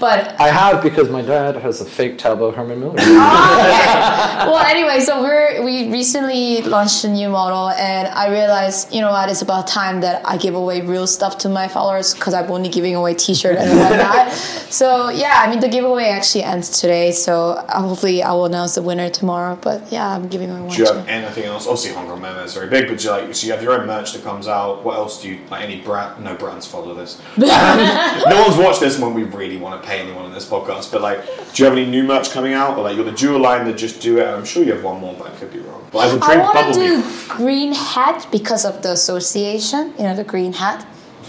but 0.00 0.38
I 0.40 0.48
have 0.48 0.82
because 0.82 1.08
my 1.10 1.22
dad 1.22 1.56
has 1.56 1.80
a 1.80 1.84
fake 1.84 2.18
Taobao 2.18 2.54
Herman 2.54 2.80
Miller. 2.80 2.94
Oh, 2.98 4.52
well, 4.52 4.64
anyway, 4.66 5.00
so 5.00 5.22
we're 5.22 5.62
we 5.64 5.90
recently 5.90 6.62
launched 6.62 7.04
a 7.04 7.08
new 7.08 7.28
model, 7.28 7.70
and 7.70 8.08
I 8.08 8.28
realized, 8.30 8.92
you 8.94 9.00
know 9.00 9.10
what, 9.10 9.28
it's 9.28 9.42
about 9.42 9.66
time 9.66 10.00
that 10.02 10.22
I 10.26 10.36
give 10.36 10.54
away 10.54 10.80
real 10.80 11.06
stuff 11.06 11.38
to 11.38 11.48
my 11.48 11.68
followers. 11.68 12.09
Followers 12.10 12.20
because 12.20 12.34
I'm 12.34 12.50
only 12.50 12.68
giving 12.68 12.94
away 12.94 13.14
T-shirt 13.14 13.56
and 13.56 13.78
whatnot. 13.78 14.32
so 14.70 15.10
yeah, 15.10 15.42
I 15.44 15.50
mean 15.50 15.60
the 15.60 15.68
giveaway 15.68 16.04
actually 16.04 16.44
ends 16.44 16.80
today. 16.80 17.12
So 17.12 17.52
uh, 17.52 17.82
hopefully 17.82 18.22
I 18.22 18.32
will 18.32 18.46
announce 18.46 18.74
the 18.74 18.82
winner 18.82 19.10
tomorrow. 19.10 19.56
But 19.60 19.90
yeah, 19.90 20.08
I'm 20.08 20.28
giving 20.28 20.50
away 20.50 20.60
one. 20.60 20.70
Do 20.70 20.82
you 20.82 20.86
have 20.86 21.08
anything 21.08 21.44
else? 21.44 21.66
Obviously, 21.66 21.92
Hong 21.92 22.06
Kong 22.06 22.20
Memo 22.20 22.42
is 22.42 22.54
very 22.54 22.68
big, 22.68 22.88
but 22.88 22.98
do 22.98 23.04
you 23.04 23.10
like 23.10 23.34
so 23.34 23.46
you 23.46 23.52
have 23.52 23.62
your 23.62 23.78
own 23.80 23.86
merch 23.86 24.12
that 24.12 24.22
comes 24.22 24.48
out. 24.48 24.84
What 24.84 24.96
else 24.96 25.22
do 25.22 25.28
you 25.28 25.40
like? 25.50 25.62
Any 25.62 25.80
brand? 25.80 26.22
No 26.24 26.34
brands 26.36 26.66
follow 26.66 26.94
this. 26.94 27.20
no 27.36 28.44
one's 28.46 28.56
watched 28.56 28.80
this 28.80 28.98
when 28.98 29.14
we 29.14 29.24
really 29.24 29.56
want 29.56 29.80
to 29.80 29.88
pay 29.88 30.00
anyone 30.00 30.24
on 30.24 30.32
this 30.32 30.48
podcast. 30.48 30.92
But 30.92 31.02
like, 31.02 31.24
do 31.52 31.62
you 31.62 31.64
have 31.68 31.76
any 31.76 31.86
new 31.86 32.04
merch 32.04 32.30
coming 32.30 32.54
out? 32.54 32.76
Or 32.76 32.84
like, 32.84 32.96
you're 32.96 33.04
the 33.04 33.12
dual 33.12 33.40
line 33.40 33.66
that 33.66 33.76
just 33.76 34.00
do 34.00 34.18
it. 34.18 34.26
I'm 34.26 34.44
sure 34.44 34.64
you 34.64 34.72
have 34.72 34.84
one 34.84 35.00
more, 35.00 35.14
but 35.14 35.28
I 35.28 35.30
could 35.36 35.52
be 35.52 35.60
wrong. 35.60 35.86
But 35.92 35.98
I 35.98 36.12
would 36.12 36.22
I 36.22 36.36
want 36.38 36.74
to 36.74 36.80
do 36.80 37.02
green 37.28 37.72
hat 37.72 38.26
because 38.30 38.64
of 38.64 38.82
the 38.82 38.92
association. 38.92 39.92
You 39.98 40.04
know 40.04 40.16
the 40.16 40.24
green 40.24 40.52
hat. 40.52 40.86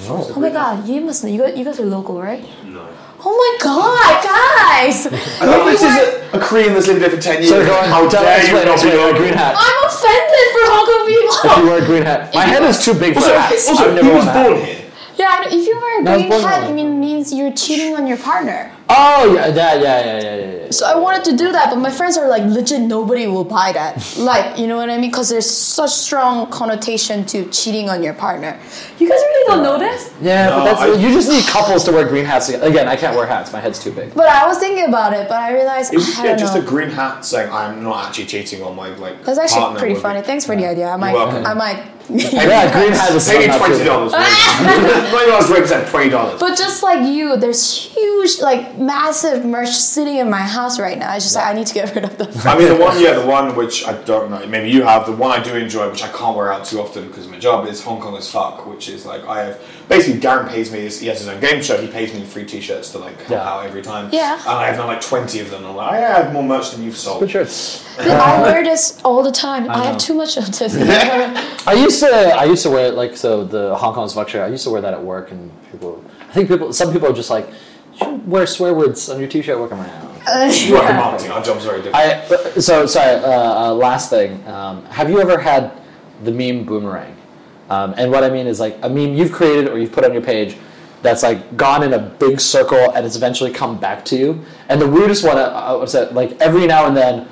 Oh 0.08 0.40
my 0.40 0.50
god, 0.50 0.88
you 0.88 1.02
must 1.02 1.24
know. 1.24 1.30
You 1.30 1.42
guys, 1.42 1.58
you 1.58 1.64
guys 1.66 1.80
are 1.80 1.86
local, 1.86 2.22
right? 2.22 2.42
No. 2.66 2.88
Oh 3.24 3.34
my 3.38 3.52
god, 3.62 4.24
guys! 4.26 5.06
I 5.42 5.46
love 5.46 5.66
this 5.68 5.84
is 5.84 5.94
a, 6.34 6.38
a 6.38 6.40
Korean 6.42 6.74
that's 6.74 6.88
lived 6.88 7.02
there 7.02 7.10
for 7.12 7.22
ten 7.22 7.38
years. 7.44 7.50
So 7.50 7.64
go 7.66 7.76
on, 7.78 7.86
How 7.90 8.10
dare 8.10 8.42
you 8.48 8.54
not 8.54 8.66
be 8.66 8.72
explain, 8.72 8.98
local? 8.98 9.20
green 9.22 9.34
hat. 9.34 9.54
I'm 9.58 9.82
offended 9.86 10.48
for 10.54 10.64
Hong 10.74 10.86
Kong 10.90 11.04
people! 11.06 11.52
If 11.52 11.58
you 11.58 11.66
wear 11.70 11.84
a 11.84 11.86
green 11.86 12.04
hat, 12.04 12.34
my 12.34 12.46
head 12.46 12.64
is 12.64 12.84
too 12.84 12.94
big 12.96 13.14
for 13.14 13.20
Also, 13.20 13.38
hats. 13.38 13.70
also 13.70 13.84
I've 13.90 13.94
never 13.96 14.08
he 14.10 14.14
was 14.16 14.26
worn 14.26 14.36
hat. 14.36 14.48
born 14.50 14.66
here. 14.66 14.82
yeah, 15.18 15.28
I 15.38 15.46
know, 15.46 15.58
if 15.58 15.68
you 15.68 15.76
wear 15.78 16.00
a 16.00 16.04
No, 16.04 16.12
I 16.12 16.16
was 16.16 16.22
green 16.24 16.30
born 16.32 16.42
hat, 16.42 16.62
wrong. 16.62 16.72
it 16.72 16.74
mean, 16.74 17.00
means 17.00 17.32
you're 17.34 17.54
cheating 17.54 17.96
on 17.96 18.08
your 18.08 18.18
partner. 18.18 18.72
Oh 18.94 19.34
yeah, 19.36 19.48
yeah, 19.48 19.56
yeah, 19.56 19.80
yeah, 19.80 20.06
yeah, 20.06 20.36
yeah. 20.36 20.52
yeah. 20.66 20.72
So 20.72 20.86
I 20.86 20.96
wanted 20.96 21.24
to 21.30 21.36
do 21.36 21.52
that, 21.52 21.70
but 21.70 21.80
my 21.80 21.92
friends 21.92 22.18
are 22.18 22.28
like, 22.30 22.44
legit, 22.44 22.80
nobody 22.82 23.28
will 23.28 23.44
buy 23.44 23.72
that. 23.74 23.94
like, 24.18 24.58
you 24.58 24.68
know 24.68 24.78
what 24.78 24.90
I 24.90 24.98
mean? 24.98 25.10
Because 25.12 25.28
there's 25.30 25.50
such 25.50 25.92
strong 25.92 26.50
connotation 26.50 27.26
to 27.26 27.38
cheating 27.52 27.90
on 27.90 28.02
your 28.04 28.14
partner. 28.14 28.58
You 28.98 29.10
guys 29.10 29.20
really 29.20 29.48
don't 29.50 29.64
know 29.64 29.78
this? 29.78 30.14
Yeah, 30.22 30.48
No, 30.50 30.56
but 30.60 30.64
that's 30.66 30.82
I- 30.82 30.94
you 31.02 31.10
just 31.12 31.30
need 31.30 31.46
couples 31.46 31.84
to 31.86 31.92
wear 31.92 32.08
green 32.08 32.24
hats. 32.24 32.48
Again, 32.50 32.88
I 32.88 32.96
can't 32.96 33.16
wear 33.18 33.26
hats. 33.28 33.52
My 33.52 33.60
head's 33.60 33.80
too 33.84 33.92
big. 33.92 34.14
But 34.16 34.30
I 34.30 34.48
was 34.48 34.60
thinking 34.60 34.86
about 34.88 35.12
it, 35.14 35.28
but 35.28 35.40
I 35.40 35.52
realized 35.54 35.94
It 35.94 35.98
was, 35.98 36.18
I 36.18 36.24
yeah, 36.24 36.30
don't 36.32 36.40
just 36.40 36.56
know. 36.56 36.62
a 36.62 36.66
green 36.66 36.90
hat 36.90 37.26
saying 37.26 37.52
I'm 37.52 37.84
not 37.84 38.06
actually 38.08 38.28
cheating 38.28 38.64
on 38.64 38.74
my 38.76 38.90
like. 38.96 39.26
That's 39.26 39.40
actually 39.40 39.62
partner 39.62 39.80
pretty 39.80 39.94
would 39.96 40.00
be- 40.00 40.04
funny. 40.04 40.22
Thanks 40.22 40.46
for 40.46 40.56
the 40.56 40.66
idea. 40.68 40.88
I 40.90 40.96
might, 40.96 41.14
welcome. 41.14 41.46
I 41.46 41.54
might. 41.54 41.84
Yeah, 42.10 42.70
green 42.74 42.92
hat 42.92 43.12
is 43.16 43.28
Pay 43.30 43.48
me 43.48 43.58
twenty 43.58 43.78
too- 43.78 43.84
dollars. 43.86 44.12
Twenty 45.12 45.28
dollars 45.32 45.50
represent 45.50 45.88
twenty 45.90 46.10
dollars. 46.10 46.40
But 46.40 46.58
just 46.58 46.84
like 46.84 47.08
you, 47.08 47.38
there's 47.38 47.64
huge, 47.94 48.40
like 48.42 48.78
massive 48.82 49.46
merch 49.46 49.70
sitting 49.70 50.18
in 50.18 50.30
my 50.30 50.42
house 50.42 50.80
right 50.80 50.98
now. 50.98 51.16
It's 51.16 51.26
just 51.26 51.36
like 51.36 51.46
I 51.46 51.54
need 51.54 51.68
to 51.68 51.74
get 51.74 51.94
rid 51.96 52.04
of 52.04 52.18
them. 52.18 52.30
I 52.44 52.58
mean, 52.58 52.68
the 52.68 52.76
one, 52.76 53.00
yeah, 53.00 53.14
the 53.14 53.26
one 53.38 53.56
which 53.56 53.86
I 53.86 53.94
don't 54.04 54.32
know, 54.32 54.46
maybe 54.48 54.70
you 54.70 54.84
have, 54.84 55.06
the 55.06 55.12
one 55.12 55.32
I 55.32 55.42
do 55.44 55.56
enjoy, 55.56 55.90
which 55.90 56.04
I 56.04 56.12
can't 56.12 56.36
wear 56.36 56.52
out 56.52 56.66
too 56.66 56.82
often 56.82 57.08
because 57.08 57.26
of 57.26 57.32
my 57.32 57.40
job, 57.40 57.68
is 57.68 57.84
Hong 57.84 58.02
Kong 58.02 58.18
as 58.18 58.30
fuck, 58.30 58.66
which 58.66 58.90
is 58.90 59.06
like, 59.06 59.24
I 59.26 59.44
have, 59.44 59.62
basically, 59.88 60.20
Garen 60.20 60.48
pays 60.48 60.72
me, 60.72 60.80
he 60.80 61.08
has 61.08 61.20
his 61.20 61.28
own 61.28 61.40
game 61.40 61.62
show, 61.62 61.80
he 61.80 61.88
pays 61.88 62.14
me 62.14 62.26
free 62.26 62.46
t 62.46 62.60
shirts 62.60 62.90
to 62.92 62.98
like 62.98 63.18
help 63.20 63.30
Yeah. 63.30 63.50
out 63.50 63.66
every 63.66 63.82
time. 63.82 64.10
Yeah. 64.12 64.40
And 64.40 64.50
I 64.50 64.68
have 64.68 64.78
done 64.78 64.88
like 64.88 65.02
20 65.02 65.40
of 65.40 65.52
them, 65.52 65.66
I'm 65.66 65.76
like, 65.76 65.92
I 65.94 65.98
have 66.00 66.34
more 66.34 66.44
merch 66.44 66.72
than 66.72 66.84
you've 66.84 66.98
sold. 66.98 67.20
Good 67.20 67.32
shirts. 67.32 67.86
I 68.00 68.42
wear 68.42 68.64
this 68.64 69.00
all 69.04 69.22
the 69.22 69.32
time. 69.32 69.70
I, 69.70 69.84
have 69.86 69.98
too 69.98 70.14
much 70.14 70.38
of 70.38 70.46
this. 70.58 70.76
I 71.68 71.74
used 71.74 72.00
to 72.00 72.08
I 72.08 72.46
used 72.46 72.64
to 72.64 72.70
wear 72.70 72.88
it 72.88 72.96
like 72.96 73.16
so 73.18 73.44
the 73.44 73.76
Hong 73.76 73.94
Kong's 73.94 74.14
fuck 74.14 74.30
shirt. 74.30 74.42
I 74.42 74.48
used 74.48 74.64
to 74.64 74.70
wear 74.70 74.82
that 74.82 74.94
at 74.94 75.04
work, 75.04 75.32
and 75.32 75.52
people. 75.72 76.04
I 76.22 76.34
think 76.34 76.48
people. 76.48 76.72
Some 76.74 76.92
people 76.94 77.10
are 77.10 77.14
just 77.14 77.30
like, 77.30 77.48
you 77.48 77.54
should 78.04 78.28
wear 78.28 78.48
swear 78.48 78.74
words 78.74 79.10
on 79.10 79.20
your 79.20 79.30
t-shirt. 79.30 79.60
Work 79.60 79.72
around. 79.72 80.10
You 80.52 80.74
work 80.74 80.90
in 80.90 80.96
marketing, 80.96 81.32
our 81.32 81.42
job's 81.42 81.66
very 81.66 81.82
different. 81.82 81.96
I 81.96 82.60
so 82.60 82.86
sorry. 82.86 83.16
Uh, 83.16 83.70
uh, 83.70 83.74
last 83.74 84.10
thing. 84.10 84.46
Um, 84.48 84.86
have 84.86 85.10
you 85.10 85.20
ever 85.20 85.40
had 85.40 85.82
the 86.24 86.32
meme 86.32 86.66
boomerang? 86.66 87.16
Um, 87.70 87.96
and 87.98 88.12
what 88.12 88.24
I 88.24 88.30
mean 88.30 88.48
is 88.48 88.60
like 88.60 88.78
a 88.84 88.90
meme 88.90 89.16
you've 89.16 89.32
created 89.32 89.70
or 89.70 89.80
you've 89.80 89.92
put 89.92 90.04
on 90.04 90.14
your 90.14 90.22
page 90.22 90.58
that's 91.02 91.24
like 91.24 91.58
gone 91.58 91.84
in 91.84 91.94
a 91.94 92.00
big 92.00 92.40
circle 92.40 92.92
and 92.92 93.06
it's 93.06 93.16
eventually 93.16 93.52
come 93.52 93.80
back 93.80 94.06
to 94.06 94.18
you. 94.18 94.46
And 94.70 94.80
the 94.80 94.88
weirdest 94.88 95.24
one 95.24 95.38
uh, 95.38 95.78
was 95.80 95.94
that 95.94 96.14
like 96.14 96.40
every 96.40 96.68
now 96.68 96.86
and 96.86 96.96
then 96.96 97.28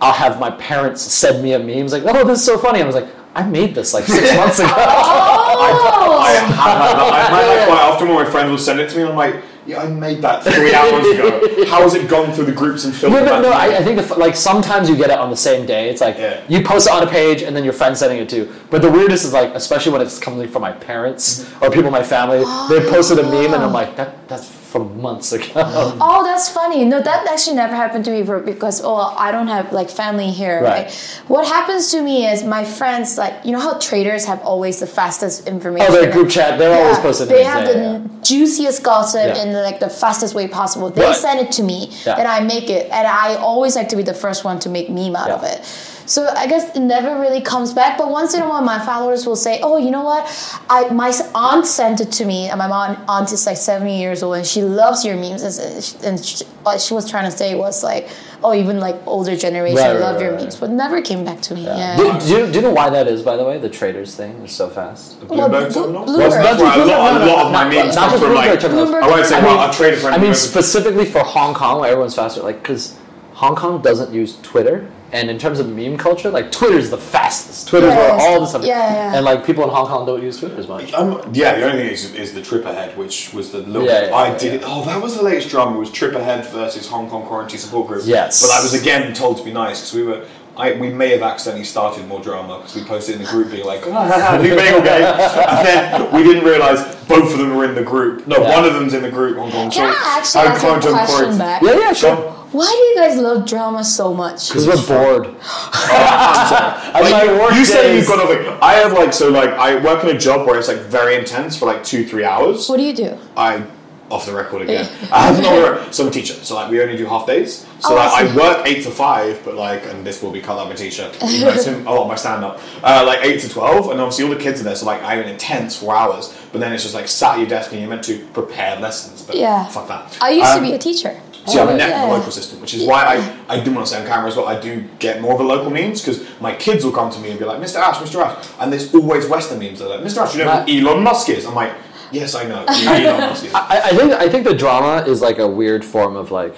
I'll 0.00 0.12
have 0.12 0.38
my 0.38 0.50
parents 0.50 1.00
send 1.00 1.42
me 1.42 1.54
a 1.54 1.58
meme. 1.58 1.84
It's 1.84 1.92
like, 1.92 2.02
oh, 2.04 2.24
this 2.24 2.40
is 2.40 2.44
so 2.44 2.58
funny. 2.58 2.82
I 2.82 2.86
was 2.86 2.94
like, 2.94 3.08
I 3.34 3.46
made 3.46 3.74
this 3.74 3.94
like 3.94 4.04
six 4.04 4.34
months 4.34 4.58
ago. 4.58 4.68
oh! 4.68 6.18
I 6.18 6.32
have 6.32 6.48
had 6.48 6.78
that. 6.80 6.96
I've 6.98 7.28
had 7.28 7.44
that 7.44 7.68
quite 7.68 7.80
often 7.80 8.08
when 8.08 8.24
my 8.24 8.30
friend 8.30 8.50
will 8.50 8.58
send 8.58 8.80
it 8.80 8.90
to 8.90 8.96
me, 8.96 9.02
and 9.02 9.10
I'm 9.10 9.16
like, 9.16 9.42
yeah, 9.66 9.82
I 9.82 9.88
made 9.88 10.22
that 10.22 10.42
three 10.44 10.72
hours 10.74 11.06
ago. 11.06 11.64
How 11.72 11.82
has 11.82 11.94
it 11.94 12.08
gone 12.08 12.32
through 12.32 12.46
the 12.46 12.52
groups 12.52 12.84
and 12.84 12.92
No, 12.94 12.98
filtered 13.00 13.24
no, 13.24 13.30
back 13.30 13.42
no. 13.42 13.50
I, 13.50 13.78
I 13.78 13.82
think 13.84 14.00
the, 14.00 14.14
like 14.16 14.36
sometimes 14.36 14.88
you 14.88 14.96
get 14.96 15.10
it 15.10 15.18
on 15.18 15.30
the 15.30 15.36
same 15.36 15.66
day. 15.66 15.90
It's 15.90 16.00
like 16.00 16.16
Yeah. 16.18 16.42
you 16.48 16.62
post 16.62 16.86
it 16.86 16.92
on 16.92 17.02
a 17.02 17.06
page 17.10 17.42
and 17.42 17.54
then 17.56 17.64
your 17.64 17.72
friend's 17.72 17.98
sending 17.98 18.18
it 18.18 18.28
to. 18.30 18.52
But 18.70 18.82
the 18.82 18.90
weirdest 18.90 19.24
is 19.24 19.32
like, 19.32 19.54
especially 19.54 19.92
when 19.92 20.00
it's 20.02 20.18
coming 20.18 20.48
from 20.48 20.62
my 20.62 20.72
parents 20.72 21.44
Mm-hmm. 21.44 21.64
or 21.64 21.70
people 21.70 21.86
in 21.86 21.92
my 21.92 22.02
family, 22.02 22.38
they 22.68 22.88
posted 22.94 23.18
a 23.18 23.22
meme 23.24 23.54
and 23.54 23.62
I'm 23.62 23.72
like, 23.72 23.96
that 23.96 24.28
that's 24.28 24.48
from 24.76 25.00
months 25.00 25.32
ago. 25.32 25.46
Oh, 26.08 26.24
that's 26.24 26.48
funny. 26.48 26.84
No, 26.84 27.00
that 27.00 27.26
actually 27.26 27.56
never 27.56 27.74
happened 27.74 28.04
to 28.06 28.10
me 28.10 28.22
because 28.44 28.82
oh, 28.84 28.94
I 28.96 29.32
don't 29.32 29.48
have 29.48 29.72
like 29.72 29.88
family 29.90 30.30
here. 30.30 30.62
Right. 30.62 30.84
Right. 30.86 31.22
What 31.28 31.46
happens 31.46 31.90
to 31.92 32.02
me 32.02 32.26
is 32.26 32.44
my 32.44 32.64
friends 32.64 33.16
like 33.18 33.34
you 33.44 33.52
know 33.52 33.60
how 33.60 33.78
traders 33.78 34.24
have 34.26 34.40
always 34.42 34.80
the 34.80 34.86
fastest 34.86 35.46
information. 35.48 35.86
oh, 35.90 35.92
their 36.00 36.12
group 36.12 36.28
chat, 36.30 36.58
they're 36.58 36.76
always 36.76 36.96
Yeah, 36.98 37.02
posting. 37.02 37.28
They 37.28 37.44
have 37.44 37.64
the 37.66 37.78
yeah, 37.78 38.22
juiciest 38.22 38.82
gossip 38.82 39.26
Yeah. 39.34 39.42
in 39.42 39.52
like 39.52 39.80
the 39.80 39.88
fastest 39.90 40.34
way 40.34 40.46
possible. 40.48 40.90
They 40.90 41.02
Right. 41.02 41.16
send 41.16 41.40
it 41.40 41.50
to 41.52 41.62
me, 41.62 41.78
and 42.06 42.26
I 42.28 42.40
make 42.40 42.68
it, 42.70 42.84
and 42.90 43.06
I 43.06 43.36
always 43.36 43.74
like 43.76 43.88
to 43.90 43.96
be 43.96 44.02
the 44.02 44.14
first 44.24 44.44
one 44.44 44.58
to 44.60 44.68
make 44.68 44.88
meme 44.90 45.16
out 45.16 45.30
of 45.30 45.42
it. 45.44 45.60
So 46.06 46.28
I 46.36 46.46
guess 46.46 46.74
it 46.76 46.80
never 46.80 47.18
really 47.20 47.40
comes 47.40 47.72
back, 47.74 47.98
but 47.98 48.10
once 48.10 48.32
in 48.34 48.40
a 48.40 48.48
while, 48.48 48.62
my 48.62 48.78
followers 48.78 49.26
will 49.26 49.36
say, 49.36 49.60
"Oh, 49.62 49.76
you 49.76 49.90
know 49.90 50.04
what? 50.04 50.22
I 50.70 50.88
my 50.90 51.12
aunt 51.34 51.66
sent 51.66 52.00
it 52.00 52.12
to 52.12 52.24
me, 52.24 52.48
and 52.48 52.58
my 52.58 52.68
mom 52.68 52.96
aunt 53.08 53.32
is 53.32 53.44
like 53.46 53.56
seventy 53.56 53.98
years 53.98 54.22
old, 54.22 54.36
and 54.36 54.46
she 54.46 54.62
loves 54.62 55.04
your 55.04 55.16
memes." 55.16 55.42
And 55.42 55.82
she- 55.82 55.96
And 56.06 56.24
she, 56.24 56.44
what 56.62 56.80
she 56.80 56.94
was 56.94 57.10
trying 57.10 57.28
to 57.30 57.36
say 57.36 57.54
was 57.56 57.82
like, 57.82 58.08
"Oh, 58.44 58.54
even 58.54 58.78
like 58.78 58.96
older 59.06 59.36
generation 59.36 59.78
Right, 59.78 59.92
right, 59.94 60.00
love 60.00 60.14
right, 60.16 60.22
your 60.22 60.32
right. 60.34 60.42
memes," 60.42 60.56
but 60.56 60.70
never 60.70 61.02
came 61.02 61.24
back 61.24 61.40
to 61.42 61.54
me. 61.54 61.64
Yeah. 61.64 61.96
Do, 61.96 62.04
do, 62.20 62.26
you, 62.28 62.46
do 62.46 62.52
you 62.58 62.62
know 62.62 62.72
why 62.80 62.88
that 62.90 63.08
is, 63.08 63.22
by 63.22 63.36
the 63.36 63.44
way? 63.44 63.58
The 63.58 63.68
traders 63.68 64.14
thing 64.14 64.32
is 64.44 64.52
so 64.52 64.68
fast. 64.68 65.16
Well, 65.28 65.48
Bloomberg 65.50 65.72
Blo- 65.72 65.82
terminal? 65.82 66.04
Bloomberg. 66.06 66.18
Well, 66.18 66.30
that's 66.30 66.62
Not 66.62 66.66
why 66.66 66.74
a 66.76 66.86
lot, 66.86 67.20
Bloomberg, 67.20 67.22
a 67.22 67.32
lot 67.34 67.46
of 67.46 67.52
my 67.52 67.68
memes 67.68 67.94
not 67.96 68.10
come 68.10 68.20
from 68.20 68.34
like. 68.34 68.60
Bloomberg 68.60 69.02
I 69.02 69.08
won't 69.08 69.26
say 69.26 69.42
well, 69.42 69.58
I'll 69.58 69.70
a 69.70 69.72
friend. 69.72 70.14
I 70.14 70.18
mean, 70.18 70.34
specifically 70.34 71.04
for 71.04 71.20
Hong 71.20 71.52
Kong, 71.54 71.80
where 71.80 71.90
everyone's 71.90 72.14
faster, 72.14 72.42
like, 72.42 72.62
because 72.62 72.96
Hong 73.34 73.56
Kong 73.56 73.82
doesn't 73.82 74.12
use 74.14 74.38
Twitter, 74.42 74.88
and 75.12 75.30
in 75.30 75.38
terms 75.38 75.60
of 75.60 75.68
meme 75.68 75.96
culture, 75.96 76.30
like, 76.30 76.50
Twitter's 76.50 76.90
the 76.90 76.98
fastest. 76.98 77.68
Twitter's 77.68 77.90
where 77.90 78.12
all 78.12 78.40
the 78.40 78.46
stuff. 78.46 78.64
Yeah, 78.64 78.78
yeah, 78.78 78.94
yeah. 78.94 79.16
And 79.16 79.24
like, 79.24 79.46
people 79.46 79.64
in 79.64 79.70
Hong 79.70 79.86
Kong 79.86 80.04
don't 80.06 80.22
use 80.22 80.38
Twitter 80.38 80.58
as 80.58 80.68
much. 80.68 80.92
Um, 80.92 81.22
yeah, 81.32 81.54
the 81.54 81.64
only 81.64 81.82
thing 81.84 81.92
is, 81.92 82.14
is 82.14 82.34
the 82.34 82.40
Tripperhead, 82.42 82.96
which 82.96 83.32
was 83.32 83.52
the 83.52 83.58
little. 83.58 83.86
Yeah, 83.86 84.06
yeah, 84.06 84.14
I 84.14 84.28
yeah, 84.28 84.38
did 84.38 84.52
yeah. 84.52 84.58
it. 84.58 84.64
Oh, 84.66 84.84
that 84.84 85.00
was 85.00 85.16
the 85.16 85.22
latest 85.22 85.48
drama. 85.50 85.78
Was 85.78 85.90
Tripperhead 85.90 86.46
versus 86.46 86.88
Hong 86.88 87.08
Kong 87.08 87.24
quarantine 87.26 87.58
support 87.58 87.88
group. 87.88 88.02
Yes. 88.04 88.42
but 88.42 88.50
I 88.50 88.62
was 88.62 88.74
again 88.74 89.14
told 89.14 89.38
to 89.38 89.44
be 89.44 89.52
nice 89.52 89.80
because 89.80 89.94
we 89.94 90.02
were. 90.02 90.26
I, 90.58 90.72
we 90.72 90.88
may 90.88 91.10
have 91.10 91.20
accidentally 91.20 91.64
started 91.66 92.08
more 92.08 92.22
drama 92.22 92.56
because 92.56 92.74
we 92.74 92.82
posted 92.82 93.16
in 93.16 93.22
the 93.22 93.28
group 93.28 93.50
being 93.50 93.66
like, 93.66 93.82
"Ah, 93.86 94.38
new 94.40 94.56
bagel 94.56 94.80
game, 94.80 95.02
and 95.04 95.66
then 95.66 96.12
we 96.14 96.22
didn't 96.22 96.44
realise 96.44 96.80
both 97.06 97.30
of 97.30 97.38
them 97.38 97.54
were 97.54 97.66
in 97.66 97.74
the 97.74 97.82
group. 97.82 98.26
No, 98.26 98.38
Yeah. 98.38 98.56
one 98.56 98.64
of 98.64 98.72
them's 98.72 98.94
in 98.94 99.02
the 99.02 99.10
group. 99.10 99.36
Hong 99.36 99.50
Kong. 99.50 99.70
Can 99.70 100.24
so 100.24 100.40
I 100.40 100.44
actually 100.46 100.70
I'm 100.70 100.78
ask 100.78 100.88
a 100.88 101.12
question 101.12 101.38
back? 101.38 101.62
Yeah, 101.62 101.78
yeah, 101.78 101.92
sure. 101.92 102.16
So, 102.16 102.35
Why 102.56 102.70
do 102.70 102.82
you 102.90 102.94
guys 102.96 103.18
love 103.18 103.46
drama 103.46 103.84
so 103.84 104.14
much? 104.14 104.48
Because 104.48 104.66
we're 104.66 104.86
bored. 104.86 105.26
I'm 105.42 106.46
sorry. 106.48 106.72
Like, 106.96 107.12
Like, 107.12 107.26
my 107.26 107.38
work 107.38 107.54
you 107.54 107.64
say 107.64 107.96
you've 107.96 108.06
got 108.08 108.26
to. 108.26 108.32
Like, 108.34 108.62
I 108.62 108.74
have 108.74 108.92
like 108.94 109.12
so 109.12 109.28
like 109.28 109.50
I 109.50 109.76
work 109.82 110.02
in 110.04 110.16
a 110.16 110.18
job 110.18 110.46
where 110.46 110.58
it's 110.58 110.68
like 110.68 110.78
very 110.78 111.14
intense 111.16 111.56
for 111.58 111.66
like 111.66 111.84
two 111.84 112.06
three 112.06 112.24
hours. 112.24 112.68
What 112.68 112.78
do 112.78 112.82
you 112.84 112.94
do? 112.94 113.18
I 113.36 113.62
off 114.08 114.24
the 114.24 114.32
record 114.32 114.62
again. 114.62 114.88
I 115.12 115.26
have 115.26 115.42
no 115.42 115.90
so 115.90 116.04
I'm 116.04 116.08
a 116.08 116.12
teacher, 116.12 116.32
so 116.34 116.54
like 116.54 116.70
we 116.70 116.80
only 116.80 116.96
do 116.96 117.04
half 117.06 117.26
days. 117.26 117.66
So 117.80 117.92
Oh, 117.92 117.94
like 117.96 118.12
I 118.12 118.32
I, 118.32 118.36
work 118.36 118.66
eight 118.66 118.82
to 118.84 118.90
five, 118.90 119.42
but 119.44 119.54
like 119.56 119.84
and 119.86 120.06
this 120.06 120.22
will 120.22 120.30
be 120.30 120.40
cut 120.40 120.58
out 120.58 120.68
my 120.68 120.74
t-shirt. 120.74 121.12
You 121.22 121.44
know, 121.44 121.50
it's 121.50 121.66
in, 121.66 121.84
oh 121.86 122.06
my 122.08 122.14
stand 122.16 122.42
up. 122.44 122.60
Uh, 122.82 123.04
like 123.06 123.20
eight 123.22 123.40
to 123.42 123.48
twelve, 123.50 123.90
and 123.90 124.00
obviously 124.00 124.24
all 124.24 124.30
the 124.30 124.40
kids 124.40 124.60
are 124.60 124.64
there, 124.64 124.76
so 124.76 124.86
like 124.86 125.02
I 125.02 125.16
have 125.16 125.26
an 125.26 125.30
intense 125.30 125.76
four 125.76 125.94
hours. 125.94 126.32
But 126.52 126.60
then 126.60 126.72
it's 126.72 126.84
just 126.84 126.94
like 126.94 127.08
sat 127.08 127.32
at 127.34 127.38
your 127.40 127.48
desk 127.48 127.72
and 127.72 127.80
you're 127.80 127.90
meant 127.90 128.04
to 128.04 128.24
prepare 128.32 128.78
lessons. 128.80 129.22
But 129.22 129.36
Yeah. 129.36 129.66
fuck 129.66 129.88
that. 129.88 130.16
I 130.22 130.30
used 130.30 130.46
Um, 130.52 130.62
to 130.62 130.66
be 130.70 130.72
a 130.72 130.78
teacher. 130.78 131.20
See, 131.46 131.58
I'm 131.60 131.68
a 131.68 131.72
Oh, 131.72 131.76
net 131.76 131.88
yeah. 131.90 132.04
local 132.04 132.30
system, 132.32 132.60
which 132.60 132.74
is 132.74 132.84
why 132.84 133.04
I, 133.48 133.56
I 133.56 133.60
do 133.60 133.72
want 133.72 133.86
to 133.86 133.92
say 133.92 134.00
on 134.00 134.06
camera 134.06 134.28
as 134.28 134.36
well. 134.36 134.46
I 134.48 134.58
do 134.58 134.84
get 134.98 135.20
more 135.20 135.32
of 135.32 135.38
the 135.38 135.44
local 135.44 135.70
memes 135.70 136.00
because 136.02 136.26
my 136.40 136.54
kids 136.54 136.84
will 136.84 136.92
come 136.92 137.10
to 137.10 137.18
me 137.20 137.30
and 137.30 137.38
be 137.38 137.44
like, 137.44 137.60
Mr. 137.60 137.76
Ash, 137.76 137.96
Mr. 137.96 138.20
Ash. 138.24 138.46
And 138.60 138.72
there's 138.72 138.92
always 138.94 139.26
Western 139.28 139.58
memes. 139.60 139.78
They're 139.78 139.88
like, 139.88 140.00
Mr. 140.00 140.18
Ash, 140.22 140.34
you 140.34 140.44
know 140.44 140.62
who 140.62 140.88
Elon 140.88 141.02
Musk 141.04 141.28
is? 141.28 141.44
I'm 141.46 141.54
like, 141.54 141.72
yes, 142.10 142.34
I 142.34 142.44
know 142.44 142.64
Elon 142.68 143.20
Musk 143.20 143.44
is. 143.44 143.54
I, 143.54 143.80
I 143.84 143.90
think 143.90 144.12
I 144.12 144.28
think 144.28 144.44
the 144.44 144.54
drama 144.54 145.04
is 145.08 145.20
like 145.22 145.38
a 145.38 145.46
weird 145.46 145.84
form 145.84 146.16
of 146.16 146.30
like 146.30 146.56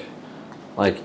like 0.76 0.96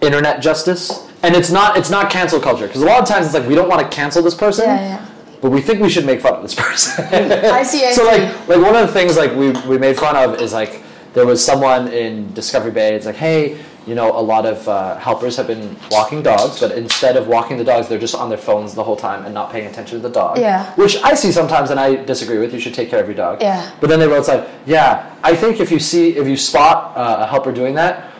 internet 0.00 0.40
justice, 0.42 1.08
and 1.22 1.34
it's 1.34 1.50
not 1.50 1.76
it's 1.76 1.90
not 1.90 2.10
cancel 2.10 2.40
culture 2.40 2.66
because 2.66 2.82
a 2.82 2.86
lot 2.86 3.00
of 3.02 3.08
times 3.08 3.26
it's 3.26 3.34
like 3.34 3.46
we 3.48 3.54
don't 3.54 3.68
want 3.68 3.80
to 3.88 3.94
cancel 3.96 4.22
this 4.22 4.34
person, 4.34 4.66
Yeah, 4.66 4.80
yeah. 5.00 5.06
but 5.40 5.50
we 5.50 5.60
think 5.60 5.80
we 5.80 5.88
should 5.88 6.04
make 6.06 6.20
fun 6.20 6.34
of 6.34 6.42
this 6.42 6.54
person. 6.54 7.04
I 7.06 7.62
see, 7.62 7.84
I 7.86 7.92
so 7.94 8.02
see. 8.02 8.22
like 8.22 8.48
like 8.48 8.58
one 8.60 8.74
of 8.76 8.86
the 8.86 8.92
things 8.92 9.16
like 9.16 9.32
we 9.34 9.50
we 9.68 9.78
made 9.78 9.96
fun 9.96 10.16
of 10.16 10.40
is 10.40 10.52
like 10.52 10.82
there 11.14 11.26
was 11.26 11.44
someone 11.44 11.88
in 11.88 12.32
Discovery 12.32 12.70
Bay. 12.70 12.94
It's 12.94 13.06
like 13.06 13.16
hey. 13.16 13.58
you 13.86 13.96
know, 13.96 14.16
a 14.16 14.22
lot 14.22 14.46
of 14.46 14.68
uh, 14.68 14.96
helpers 14.96 15.36
have 15.36 15.48
been 15.48 15.76
walking 15.90 16.22
dogs, 16.22 16.60
but 16.60 16.70
instead 16.70 17.16
of 17.16 17.26
walking 17.26 17.58
the 17.58 17.64
dogs, 17.64 17.88
they're 17.88 17.98
just 17.98 18.14
on 18.14 18.28
their 18.28 18.38
phones 18.38 18.74
the 18.74 18.84
whole 18.84 18.94
time 18.94 19.24
and 19.24 19.34
not 19.34 19.50
paying 19.50 19.66
attention 19.66 19.98
to 19.98 20.08
the 20.08 20.14
dog. 20.14 20.38
Yeah. 20.38 20.72
Which 20.76 20.96
I 21.02 21.14
see 21.14 21.32
sometimes, 21.32 21.70
and 21.70 21.80
I 21.80 21.96
disagree 22.04 22.38
with. 22.38 22.54
You 22.54 22.60
should 22.60 22.74
take 22.74 22.90
care 22.90 23.00
of 23.00 23.08
your 23.08 23.16
dog. 23.16 23.42
Yeah. 23.42 23.72
But 23.80 23.90
then 23.90 23.98
they 23.98 24.06
wrote 24.06 24.28
like, 24.28 24.48
yeah, 24.66 25.12
I 25.24 25.34
think 25.34 25.58
if 25.58 25.72
you 25.72 25.80
see 25.80 26.16
if 26.16 26.28
you 26.28 26.36
spot 26.36 26.96
uh, 26.96 27.24
a 27.24 27.26
helper 27.26 27.50
doing 27.50 27.74
that, 27.74 28.11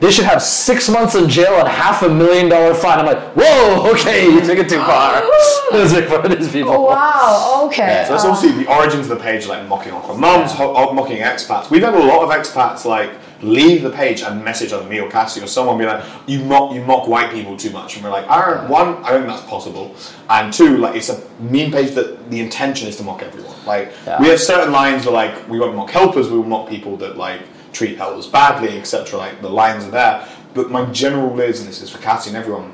they 0.00 0.10
should 0.10 0.26
have 0.26 0.42
six 0.42 0.88
months 0.90 1.14
in 1.14 1.28
jail 1.28 1.58
and 1.58 1.66
half 1.68 2.02
a 2.02 2.08
million 2.08 2.48
dollar 2.50 2.74
fine. 2.74 2.98
I'm 2.98 3.06
like, 3.06 3.18
whoa, 3.34 3.90
okay, 3.92 4.26
you 4.30 4.40
took 4.42 4.58
it 4.58 4.68
too 4.68 4.78
far. 4.78 5.22
Let's 5.72 5.92
make 5.94 6.04
fun 6.06 6.30
of 6.30 6.38
these 6.38 6.52
people. 6.52 6.86
Wow. 6.86 7.62
Okay. 7.66 8.04
So 8.06 8.12
that's 8.12 8.24
Uh, 8.24 8.30
obviously 8.30 8.62
the 8.64 8.70
origins 8.72 9.08
of 9.10 9.16
the 9.18 9.22
page, 9.24 9.46
like 9.46 9.66
mocking 9.68 9.92
Hong 9.92 10.02
Kong 10.02 10.20
mums, 10.20 10.52
ho- 10.52 10.74
ho- 10.74 10.92
mocking 10.92 11.18
expats. 11.18 11.70
We've 11.70 11.82
had 11.82 11.94
a 11.94 11.98
lot 11.98 12.22
of 12.22 12.28
expats 12.30 12.84
like 12.84 13.10
leave 13.42 13.82
the 13.82 13.90
page 13.90 14.22
and 14.22 14.42
message 14.44 14.72
on 14.72 14.88
me 14.88 14.98
or 15.00 15.10
Cassie 15.10 15.40
or 15.42 15.46
someone 15.46 15.76
be 15.78 15.84
like, 15.86 16.02
"You 16.26 16.40
mock, 16.44 16.74
you 16.74 16.82
mock 16.82 17.06
white 17.08 17.30
people 17.30 17.56
too 17.56 17.70
much," 17.70 17.96
and 17.96 18.04
we're 18.04 18.10
like, 18.10 18.28
I 18.28 18.44
don't, 18.50 18.68
one, 18.68 18.96
I 19.04 19.10
don't 19.10 19.22
think 19.24 19.28
that's 19.34 19.42
possible, 19.48 19.94
and 20.30 20.52
two, 20.52 20.76
like 20.78 20.94
it's 20.96 21.08
a 21.08 21.20
meme 21.40 21.70
page 21.72 21.92
that 21.94 22.30
the 22.30 22.40
intention 22.40 22.86
is 22.88 22.96
to 22.96 23.02
mock 23.02 23.22
everyone. 23.22 23.54
Like 23.66 23.92
Yeah. 24.06 24.20
we 24.20 24.28
have 24.28 24.40
certain 24.40 24.72
lines 24.72 25.04
where 25.06 25.14
like 25.14 25.48
we 25.48 25.58
won't 25.58 25.74
mock 25.74 25.90
helpers, 25.90 26.28
we 26.30 26.36
will 26.36 26.44
mock 26.44 26.68
people 26.68 26.96
that 26.98 27.16
like 27.16 27.40
treat 27.76 27.98
helpers 27.98 28.26
badly, 28.26 28.78
etc. 28.78 29.18
Like 29.18 29.42
the 29.42 29.50
lines 29.50 29.84
are 29.84 29.90
there, 29.90 30.28
but 30.54 30.70
my 30.70 30.90
general 30.92 31.28
rule 31.28 31.40
is, 31.40 31.60
and 31.60 31.68
this 31.68 31.82
is 31.82 31.90
for 31.90 31.98
Cassie 31.98 32.30
and 32.30 32.36
everyone. 32.36 32.72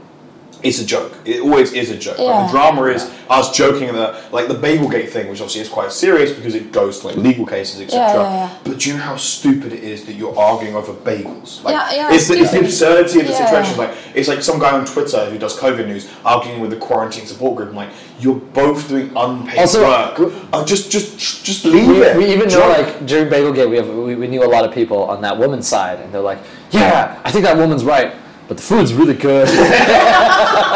It's 0.63 0.81
a 0.81 0.87
joke. 0.87 1.13
It 1.25 1.41
always 1.41 1.73
is 1.73 1.91
a 1.91 1.97
joke. 1.99 2.19
Like, 2.19 2.47
the 2.47 2.53
drama 2.53 2.83
is 2.85 3.11
us 3.29 3.51
joking 3.57 3.93
that, 3.95 4.33
like 4.33 4.47
the 4.47 4.55
Bagelgate 4.55 5.09
thing, 5.09 5.29
which 5.29 5.41
obviously 5.41 5.63
is 5.63 5.69
quite 5.69 5.91
serious 5.91 6.31
because 6.33 6.55
it 6.55 6.71
goes 6.71 7.01
to 7.01 7.09
like 7.09 7.17
legal 7.17 7.45
cases, 7.47 7.81
etc. 7.81 7.99
Yeah, 8.01 8.13
yeah, 8.15 8.31
yeah. 8.47 8.59
But 8.63 8.79
do 8.79 8.91
you 8.91 8.97
know 8.97 9.03
how 9.03 9.17
stupid 9.17 9.73
it 9.73 9.83
is 9.83 10.05
that 10.05 10.13
you're 10.13 10.39
arguing 10.39 10.77
over 10.77 10.93
bagels? 10.93 11.65
Like, 11.65 11.75
Yeah, 11.75 11.93
yeah, 12.11 12.15
it's, 12.15 12.29
the, 12.29 12.35
it's 12.39 12.53
the 12.53 12.61
absurdity 12.61 13.21
of 13.21 13.27
the 13.27 13.33
Yeah. 13.33 13.45
situation. 13.45 13.77
Like, 13.77 13.91
it's 14.15 14.29
like 14.29 14.41
some 14.43 14.61
guy 14.61 14.71
on 14.79 14.85
Twitter 14.87 15.25
who 15.31 15.39
does 15.39 15.59
COVID 15.59 15.87
news 15.89 16.09
arguing 16.25 16.61
with 16.61 16.71
the 16.71 16.77
quarantine 16.77 17.27
support 17.27 17.57
group. 17.57 17.71
I'm 17.71 17.75
like, 17.77 17.91
you're 18.21 18.37
both 18.37 18.89
doing 18.89 19.11
unpaid 19.17 19.59
Also, 19.59 19.83
work. 19.83 20.17
w- 20.17 20.33
Uh, 20.53 20.65
just, 20.65 20.93
just, 20.93 21.45
just 21.45 21.65
leave 21.65 21.89
We, 21.89 22.03
it. 22.03 22.17
we 22.17 22.27
even 22.27 22.47
know, 22.49 22.61
Joke. 22.61 22.79
like 22.87 23.07
during 23.07 23.29
Bagelgate, 23.29 23.69
we 23.69 23.77
have 23.79 23.89
we, 23.89 24.15
we 24.15 24.29
knew 24.29 24.45
a 24.45 24.47
lot 24.47 24.65
of 24.65 24.73
people 24.73 25.03
on 25.05 25.23
that 25.23 25.37
woman's 25.37 25.67
side, 25.67 25.99
and 25.99 26.13
they're 26.15 26.21
like, 26.21 26.39
"Yeah, 26.71 27.19
I 27.25 27.33
think 27.33 27.45
that 27.45 27.57
woman's 27.57 27.85
right, 27.85 28.13
but 28.53 28.59
the 28.59 28.62
food's 28.62 28.92
really 28.92 29.14
good." 29.14 29.48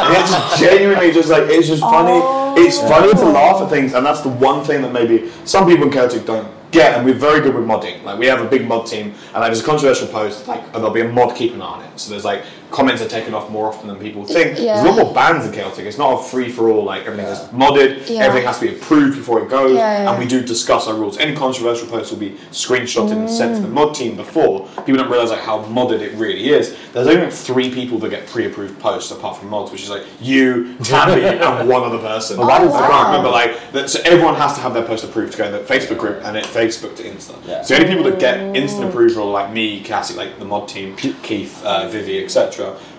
It's 0.08 0.60
genuinely 0.60 1.10
just 1.10 1.28
like 1.28 1.44
it's 1.48 1.66
just 1.66 1.82
funny. 1.82 2.12
Oh. 2.12 2.54
It's 2.56 2.78
funny 2.78 3.12
to 3.12 3.24
laugh 3.24 3.60
at 3.60 3.68
things, 3.68 3.92
and 3.92 4.06
that's 4.06 4.20
the 4.20 4.28
one 4.28 4.64
thing 4.64 4.80
that 4.82 4.92
maybe 4.92 5.32
some 5.44 5.66
people 5.66 5.86
in 5.86 5.92
Celtic 5.92 6.24
don't 6.24 6.48
get. 6.70 6.94
And 6.96 7.04
we're 7.04 7.14
very 7.14 7.40
good 7.40 7.56
with 7.56 7.64
modding. 7.64 8.04
Like 8.04 8.18
we 8.20 8.26
have 8.26 8.40
a 8.40 8.48
big 8.48 8.68
mod 8.68 8.86
team, 8.86 9.06
and 9.06 9.34
like, 9.34 9.48
there's 9.50 9.62
a 9.62 9.64
controversial 9.64 10.06
post, 10.06 10.46
like 10.46 10.62
and 10.62 10.74
there'll 10.74 10.92
be 10.92 11.00
a 11.00 11.08
mod 11.08 11.34
keeping 11.34 11.56
an 11.56 11.62
eye 11.62 11.76
on 11.78 11.82
it. 11.82 11.98
So 11.98 12.10
there's 12.10 12.24
like 12.24 12.44
comments 12.70 13.02
are 13.02 13.08
taken 13.08 13.34
off 13.34 13.50
more 13.50 13.68
often 13.68 13.88
than 13.88 13.98
people 13.98 14.24
think. 14.24 14.58
Yeah. 14.58 14.82
There's 14.82 14.96
a 14.96 14.98
lot 14.98 15.04
more 15.06 15.14
bans 15.14 15.46
in 15.46 15.52
Celtic. 15.52 15.84
It's 15.86 15.98
not 15.98 16.20
a 16.20 16.22
free 16.22 16.50
for 16.50 16.68
all. 16.70 16.84
Like 16.84 17.06
everything 17.06 17.26
is 17.26 17.38
modded. 17.50 18.08
Yeah. 18.08 18.22
Everything 18.24 18.46
has 18.46 18.58
to 18.60 18.66
be 18.68 18.74
approved 18.76 19.16
before 19.16 19.42
it 19.42 19.48
goes, 19.48 19.72
Yeah, 19.76 20.02
yeah, 20.04 20.10
and 20.10 20.18
we 20.18 20.26
do 20.26 20.42
discuss 20.42 20.86
our 20.88 20.94
rules. 20.94 21.18
Any 21.18 21.34
controversial 21.36 21.88
post 21.88 22.10
will 22.12 22.18
be 22.18 22.30
screenshotted 22.50 23.12
and 23.12 23.30
sent 23.30 23.56
to 23.56 23.62
the 23.62 23.68
mod 23.68 23.94
team 23.94 24.16
before. 24.16 24.66
People 24.84 24.96
don't 24.96 25.10
realize 25.10 25.30
like 25.30 25.40
how 25.40 25.62
modded 25.64 26.00
it 26.00 26.12
really 26.14 26.50
is. 26.50 26.76
There's 26.92 27.06
only 27.06 27.22
like 27.22 27.32
three 27.32 27.72
people 27.72 27.98
that 28.00 28.10
get 28.10 28.26
pre-approved 28.26 28.78
posts 28.80 29.10
apart 29.10 29.36
from 29.38 29.48
mods, 29.48 29.70
which 29.72 29.82
is 29.82 29.90
like 29.90 30.04
you, 30.20 30.76
Tabby, 30.78 31.22
and 31.24 31.68
one 31.68 31.82
other 31.84 31.98
person. 31.98 32.36
that 32.38 32.62
is- 32.62 32.72
I 32.74 32.88
can't 32.88 33.06
remember 33.08 33.30
like 33.30 33.72
that. 33.72 33.90
So 33.90 34.00
everyone 34.04 34.34
has 34.36 34.54
to 34.54 34.60
have 34.60 34.74
their 34.74 34.84
post 34.84 35.04
approved 35.04 35.32
to 35.32 35.38
go 35.38 35.44
in 35.46 35.52
the 35.52 35.58
Facebook 35.60 35.98
group 35.98 36.22
and 36.24 36.36
it 36.36 36.44
Facebook 36.44 36.96
to 36.96 37.02
Insta. 37.02 37.34
Yeah. 37.46 37.62
So 37.62 37.74
the 37.76 37.82
only 37.84 37.96
people 37.96 38.10
that 38.10 38.18
get 38.20 38.38
instant 38.56 38.88
approval 38.88 39.28
are 39.28 39.32
like 39.32 39.52
me, 39.52 39.80
Cassie, 39.82 40.14
like 40.14 40.38
the 40.38 40.44
mod 40.44 40.68
team, 40.68 40.96
Keith, 40.96 41.62
uh, 41.64 41.88
Vivi, 41.88 42.22
etc. 42.24 42.55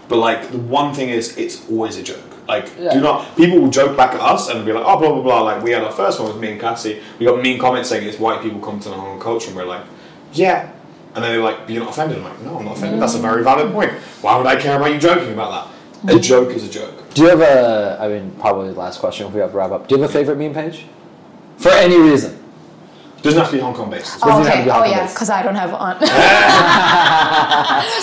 But 0.10 0.18
like 0.18 0.52
the 0.52 0.58
one 0.60 0.94
thing 0.94 1.10
is, 1.10 1.38
it's 1.38 1.62
always 1.70 1.98
a 1.98 2.04
joke. 2.04 2.20
Like, 2.48 2.70
Yeah. 2.80 2.94
do 2.94 3.02
not. 3.02 3.36
People 3.36 3.60
will 3.60 3.70
joke 3.70 3.98
back 3.98 4.14
at 4.16 4.22
us 4.22 4.48
and 4.50 4.66
be 4.66 4.72
like, 4.72 4.84
"Oh, 4.86 4.98
blah 4.98 5.12
blah 5.12 5.22
blah." 5.22 5.42
Like 5.42 5.62
we 5.64 5.72
had 5.72 5.84
our 5.84 5.92
first 5.92 6.20
one 6.20 6.30
with 6.30 6.38
me 6.42 6.52
and 6.52 6.62
Cassie. 6.62 7.00
We 7.20 7.26
got 7.26 7.42
mean 7.42 7.60
comments 7.60 7.90
saying 7.90 8.08
it's 8.08 8.20
white 8.20 8.42
people 8.42 8.60
come 8.60 8.80
to 8.80 8.90
the 8.90 8.96
Hong 8.96 9.12
Kong 9.12 9.20
culture, 9.20 9.48
and 9.50 9.56
we're 9.58 9.66
like, 9.66 9.82
"Yeah." 10.34 10.70
And 11.16 11.24
then 11.24 11.32
they're 11.34 11.42
like, 11.44 11.58
"You're 11.68 11.82
not 11.84 11.90
offended?" 11.90 12.18
I'm 12.20 12.24
like, 12.24 12.42
"No, 12.42 12.58
I'm 12.60 12.66
not 12.66 12.78
offended. 12.78 13.02
That's 13.02 13.16
a 13.16 13.20
very 13.20 13.44
valid 13.44 13.74
point. 13.74 13.92
Why 14.22 14.38
would 14.38 14.46
I 14.48 14.56
care 14.56 14.78
about 14.78 14.92
you 14.94 14.98
joking 15.00 15.34
about 15.34 15.52
that?" 16.06 16.16
A 16.16 16.20
joke 16.20 16.50
is 16.52 16.64
a 16.64 16.70
joke. 16.70 16.94
Do 17.16 17.24
you 17.24 17.30
have 17.30 17.42
a? 17.42 17.98
I 18.00 18.08
mean, 18.08 18.32
probably 18.40 18.72
the 18.72 18.80
last 18.80 19.00
question 19.00 19.28
if 19.28 19.34
we 19.34 19.42
have 19.42 19.52
to 19.52 19.58
wrap 19.58 19.72
up. 19.72 19.88
Do 19.88 19.96
you 19.96 20.02
have 20.02 20.10
a 20.10 20.14
favorite 20.14 20.38
meme 20.38 20.54
page? 20.54 20.86
For 21.58 21.72
any 21.72 21.98
reason. 21.98 22.38
Doesn't 23.22 23.40
have 23.40 23.50
to 23.50 23.56
be 23.58 23.62
Hong 23.62 23.74
Kong 23.74 23.90
based. 23.90 24.20
doesn't 24.22 24.30
have 24.30 24.44
to 24.46 24.50
okay. 24.52 24.64
be 24.66 24.70
Oh 24.70 24.74
Hong 24.74 24.90
yeah, 24.90 25.08
because 25.08 25.30
I 25.30 25.42
don't 25.44 25.56
have 25.56 25.72
one. 25.72 25.98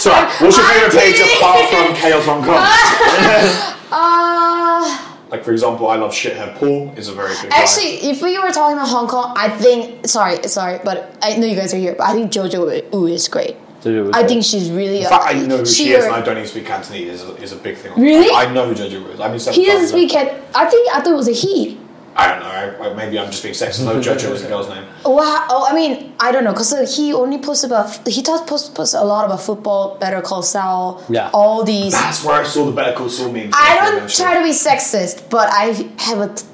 So, 0.05 0.11
what's 0.41 0.57
your 0.57 0.67
favorite 0.67 0.93
page 0.93 1.21
apart 1.21 1.69
from 1.71 1.95
Chaos 1.95 2.25
Hong 2.27 2.43
Kong? 2.43 2.57
uh, 3.93 5.17
like, 5.31 5.45
for 5.45 5.53
example, 5.53 5.89
I 5.89 5.97
love 5.97 6.13
Shithead 6.13 6.55
Paul 6.57 6.93
is 6.97 7.09
a 7.09 7.13
very 7.13 7.35
big 7.41 7.51
guy. 7.51 7.63
actually, 7.63 8.09
if 8.11 8.23
we 8.23 8.39
were 8.39 8.51
talking 8.51 8.77
about 8.77 8.89
Hong 8.89 9.09
Kong, 9.09 9.35
I 9.37 9.49
think. 9.49 10.07
Sorry, 10.07 10.43
sorry, 10.49 10.79
but 10.85 11.17
I 11.23 11.37
know 11.37 11.47
you 11.47 11.57
guys 11.57 11.73
are 11.75 11.79
here. 11.79 11.95
But 11.97 12.09
I 12.09 12.13
think 12.13 12.33
Jojo 12.33 12.91
Wu 12.93 13.07
is 13.07 13.29
great. 13.29 13.57
I 13.87 14.25
think 14.27 14.45
she's 14.45 14.71
really. 14.71 15.03
In 15.03 15.09
fact, 15.09 15.25
I 15.27 15.35
know 15.35 15.59
who 15.59 15.67
she, 15.67 15.85
she 15.85 15.91
is, 15.93 16.05
or- 16.05 16.09
and 16.09 16.17
I 16.17 16.21
don't 16.23 16.37
even 16.39 16.49
speak 16.49 16.67
Cantonese. 16.67 17.21
Is 17.21 17.29
a, 17.29 17.35
is 17.37 17.53
a 17.53 17.57
big 17.57 17.77
thing. 17.77 17.93
Really? 18.01 18.31
I, 18.31 18.45
I 18.45 18.53
know 18.53 18.67
who 18.67 18.75
Jojo 18.75 19.13
is. 19.13 19.21
I 19.21 19.29
mean, 19.29 19.39
He 19.55 19.67
doesn't 19.67 19.89
speak. 19.89 20.11
Can- 20.11 20.41
I 20.55 20.65
think 20.67 20.89
I 20.95 21.01
thought 21.01 21.13
it 21.13 21.17
was 21.17 21.29
a 21.29 21.33
he. 21.33 21.79
I 22.17 22.29
don't 22.29 22.41
know. 22.41 22.47
I, 22.47 22.91
I- 22.91 22.95
maybe 22.95 23.19
I'm 23.19 23.31
just 23.31 23.43
being 23.43 23.55
sexist. 23.55 23.85
No, 23.85 24.01
Jojo 24.01 24.31
is 24.33 24.45
a 24.45 24.49
girl's 24.49 24.69
name. 24.69 24.85
Wow. 25.05 25.47
Oh, 25.51 25.67
I 25.69 25.75
mean, 25.75 26.15
I 26.19 26.33
don't 26.33 26.45
know, 26.45 26.55
cause 26.55 26.73
uh, 26.73 26.87
he 26.97 27.13
only 27.13 27.39
posts 27.39 27.65
about 27.65 28.07
he 28.09 28.23
does 28.23 28.41
post, 28.43 28.75
posts 28.75 28.95
a 28.95 29.05
lot 29.05 29.25
about 29.27 29.43
football, 29.43 29.99
Better 29.99 30.23
Call 30.23 30.43
Saul, 30.43 31.03
Yeah. 31.11 31.31
all 31.35 31.63
these. 31.65 31.93
That's 31.93 32.25
where 32.25 32.41
I 32.41 32.45
saw 32.45 32.65
the 32.67 32.73
Better 32.73 32.97
Call 32.97 33.09
Saul 33.11 33.31
meme. 33.33 33.51
I 33.53 33.79
don't 33.91 34.09
try 34.09 34.39
to 34.39 34.43
be 34.43 34.51
sexist, 34.53 35.29
but 35.29 35.49
I 35.53 35.65
have 35.99 36.19
a 36.21 36.35
t- 36.35 36.45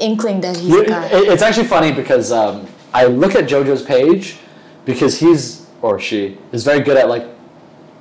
inkling 0.00 0.40
that 0.40 0.56
he's 0.56 0.74
a 0.74 0.80
It- 0.80 0.88
it- 0.90 1.28
it's 1.32 1.42
actually 1.42 1.68
funny 1.68 1.92
because 1.92 2.32
um, 2.32 2.66
I 2.92 3.04
look 3.04 3.34
at 3.36 3.44
JoJo's 3.46 3.82
page 3.82 4.38
because 4.84 5.18
he's 5.20 5.66
or 5.80 5.98
she 6.00 6.38
is 6.52 6.64
very 6.64 6.80
good 6.80 6.96
at 6.96 7.08
like 7.08 7.24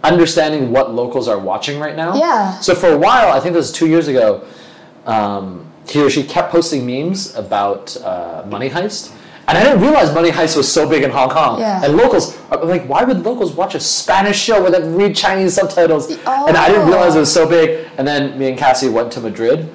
understanding 0.04 0.72
what 0.72 0.94
locals 0.94 1.28
are 1.28 1.38
watching 1.38 1.80
right 1.80 1.96
now. 1.96 2.16
Yeah. 2.16 2.60
So 2.60 2.74
for 2.74 2.90
a 2.90 2.98
while, 2.98 3.32
I 3.32 3.40
think 3.40 3.54
this 3.54 3.68
was 3.70 3.72
two 3.72 3.88
years 3.88 4.08
ago, 4.08 4.44
um, 5.06 5.71
he 5.92 6.02
or 6.02 6.10
she 6.10 6.24
kept 6.24 6.52
posting 6.52 6.86
memes 6.86 7.36
about 7.36 7.96
uh, 7.98 8.44
Money 8.48 8.70
Heist. 8.70 9.16
And 9.48 9.58
I 9.58 9.64
didn't 9.64 9.82
realize 9.82 10.14
Money 10.14 10.30
Heist 10.30 10.56
was 10.56 10.72
so 10.72 10.88
big 10.88 11.04
in 11.04 11.10
Hong 11.12 11.30
Kong. 11.30 11.60
Yeah. 11.60 11.84
And 11.84 11.98
locals, 11.98 12.38
are 12.52 12.64
like, 12.64 12.88
why 12.88 13.04
would 13.04 13.24
locals 13.24 13.54
watch 13.54 13.76
a 13.76 13.80
Spanish 13.80 14.40
show 14.40 14.62
where 14.62 14.72
they 14.72 14.88
read 14.88 15.16
Chinese 15.16 15.56
subtitles? 15.56 16.12
Oh. 16.26 16.48
And 16.48 16.56
I 16.56 16.70
didn't 16.70 16.88
realize 16.88 17.16
it 17.16 17.20
was 17.20 17.34
so 17.34 17.50
big. 17.50 17.90
And 17.98 18.08
then 18.08 18.38
me 18.40 18.50
and 18.50 18.58
Cassie 18.58 18.88
went 18.88 19.12
to 19.14 19.20
Madrid. 19.20 19.70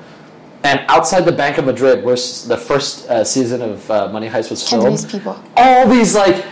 And 0.62 0.81
outside 0.89 1.23
the 1.23 1.33
Bank 1.33 1.59
of 1.59 1.67
Madrid, 1.67 2.05
where 2.05 2.17
the 2.17 2.57
first 2.57 3.09
uh, 3.09 3.23
season 3.23 3.61
of 3.61 3.91
uh, 3.91 4.09
Money 4.09 4.29
Heist 4.29 4.51
was 4.51 4.67
filmed, 4.69 4.85
Cantonese 4.85 5.05
people. 5.05 5.41
all 5.57 5.89
these 5.89 6.14
like 6.14 6.45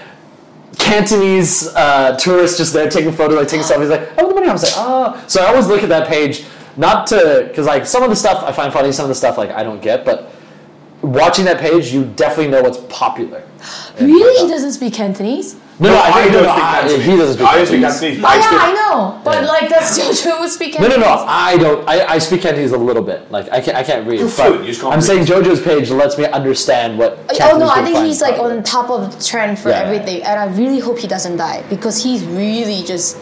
Cantonese 0.78 1.68
uh, 1.74 2.16
tourists 2.16 2.58
just 2.58 2.72
there 2.72 2.88
taking 2.90 3.12
photos, 3.12 3.38
like 3.38 3.48
taking 3.48 3.66
selfies, 3.70 3.88
like, 3.88 4.10
oh, 4.18 4.28
the 4.28 4.34
money. 4.34 4.48
I 4.48 4.52
was 4.52 4.62
like, 4.62 4.72
oh. 4.76 5.24
So 5.28 5.42
I 5.42 5.46
always 5.46 5.66
look 5.66 5.82
at 5.82 5.88
that 5.88 6.08
page, 6.08 6.44
not 6.76 7.06
to, 7.08 7.46
because 7.48 7.66
like 7.66 7.86
some 7.86 8.02
of 8.02 8.10
the 8.10 8.16
stuff 8.16 8.42
I 8.44 8.52
find 8.52 8.72
funny, 8.72 8.92
some 8.92 9.04
of 9.04 9.08
the 9.08 9.14
stuff 9.14 9.38
like 9.38 9.50
I 9.50 9.62
don't 9.62 9.80
get, 9.82 10.04
but 10.04 10.30
watching 11.02 11.44
that 11.46 11.58
page, 11.60 11.92
you 11.92 12.04
definitely 12.04 12.48
know 12.48 12.62
what's 12.62 12.78
popular. 12.88 13.42
Really, 14.00 14.38
uh, 14.40 14.46
he 14.46 14.48
doesn't 14.52 14.72
speak 14.72 14.92
Cantonese. 14.94 15.54
No, 15.78 15.88
no, 15.90 16.00
I 16.02 16.10
think 16.12 16.32
no, 16.32 16.42
don't 16.42 16.46
no, 16.46 16.52
speak 16.52 16.64
I- 16.64 16.80
Cantonese. 16.80 17.04
he 17.06 17.16
doesn't 17.16 17.34
speak 17.34 17.46
I 17.46 17.56
don't 17.56 17.66
speak 17.66 17.80
Cantonese. 17.80 18.00
Cantonese. 18.00 18.18
Oh 18.18 18.22
but 18.22 18.28
I 18.30 18.34
yeah, 18.34 18.42
still- 18.42 18.58
I 18.58 18.72
know, 18.72 19.20
but 19.24 19.34
Yeah. 19.42 19.48
like 19.48 19.68
does 19.68 19.98
Jojo 20.24 20.40
would 20.40 20.50
speak 20.50 20.80
No, 20.80 20.86
no, 20.88 20.96
no. 20.96 21.24
I 21.28 21.56
don't. 21.58 21.88
I, 21.88 22.04
I 22.14 22.18
speak 22.18 22.40
Cantonese 22.42 22.72
a 22.72 22.76
little 22.76 23.02
bit. 23.04 23.30
Like 23.30 23.48
I 23.52 23.60
can't. 23.60 23.76
I 23.76 23.84
can't 23.84 24.04
read. 24.06 24.18
You're 24.18 24.28
but 24.36 24.64
you 24.66 24.74
I'm 24.88 24.94
read. 24.94 25.02
saying 25.04 25.24
JoJo's 25.26 25.60
page 25.62 25.90
lets 25.90 26.18
me 26.18 26.24
understand 26.26 26.98
what. 26.98 27.18
Oh 27.40 27.56
no, 27.58 27.68
I 27.68 27.84
think 27.84 27.98
he's 28.04 28.20
like 28.20 28.34
popular. 28.36 28.56
on 28.56 28.62
top 28.64 28.90
of 28.90 29.16
the 29.16 29.24
trend 29.24 29.58
for 29.60 29.68
Yeah, 29.68 29.82
yeah, 29.82 29.86
everything, 29.86 30.22
and 30.24 30.40
I 30.40 30.46
really 30.56 30.80
hope 30.80 30.98
he 30.98 31.06
doesn't 31.06 31.36
die 31.36 31.62
because 31.70 32.02
he's 32.02 32.24
really 32.24 32.82
just 32.82 33.16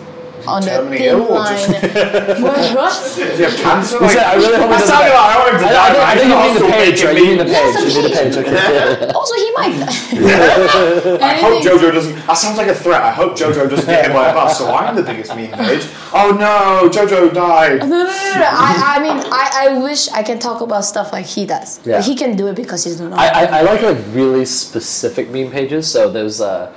on 0.46 0.62
the 0.62 0.96
thin 0.96 1.18
line. 1.28 1.56
just- 1.56 2.42
what? 2.42 2.74
what? 2.74 2.92
Have 2.92 3.56
cancer? 3.58 3.98
Listen, 4.00 4.20
I 4.24 4.34
really 4.34 4.56
hope 4.58 4.70
he 4.70 4.78
doesn't 4.78 4.88
sounded 4.88 5.10
die. 5.10 5.18
like 5.18 5.32
I 5.32 5.38
want 5.38 5.50
him 5.52 5.60
to 5.60 5.66
die. 5.66 5.82
I, 5.82 5.92
think- 5.92 6.02
I 6.02 6.14
think 6.16 6.28
you 6.32 6.38
mean 6.42 6.54
the 6.54 6.68
page, 6.76 6.98
right? 7.04 7.16
You 7.16 7.24
mean 7.26 7.38
the 7.38 7.44
memes. 7.44 7.52
Yes, 7.52 7.84
page. 7.84 7.94
You 7.94 8.02
mean 8.02 8.10
the 8.10 8.16
page. 8.16 8.36
Okay. 8.36 9.12
Also, 9.22 9.34
he 9.34 9.50
might. 9.52 9.76
I 11.22 11.34
hope 11.38 11.62
Jojo 11.62 11.92
doesn't. 11.92 12.14
That 12.26 12.34
sounds 12.36 12.58
like 12.58 12.68
a 12.68 12.74
threat. 12.74 13.02
I 13.02 13.10
hope 13.12 13.36
Jojo 13.36 13.68
doesn't 13.70 13.86
get 13.86 14.06
hit 14.06 14.12
by 14.14 14.30
a 14.30 14.34
bus. 14.34 14.58
So 14.58 14.72
I'm 14.74 14.96
the 14.96 15.02
biggest 15.02 15.34
meme 15.36 15.52
page. 15.52 15.86
Oh 16.12 16.34
no, 16.38 16.88
Jojo 16.88 17.32
died. 17.32 17.80
No, 17.80 17.86
no, 17.86 18.04
no, 18.04 18.04
no. 18.04 18.38
no. 18.40 18.48
I, 18.50 18.96
I 18.96 18.98
mean, 19.02 19.18
I, 19.32 19.50
I 19.68 19.78
wish 19.82 20.08
I 20.08 20.22
can 20.22 20.38
talk 20.38 20.60
about 20.60 20.84
stuff 20.84 21.12
like 21.12 21.26
he 21.26 21.46
does. 21.46 21.78
Yeah. 21.86 21.98
But 21.98 22.04
he 22.06 22.14
can 22.16 22.36
do 22.36 22.48
it 22.48 22.56
because 22.56 22.82
he's 22.84 23.00
not. 23.00 23.12
I, 23.12 23.28
I, 23.28 23.58
I 23.58 23.62
like 23.62 23.82
like 23.82 23.98
really 24.10 24.44
specific 24.44 25.30
meme 25.30 25.50
pages. 25.50 25.90
So 25.90 26.10
there's 26.10 26.40
uh, 26.40 26.72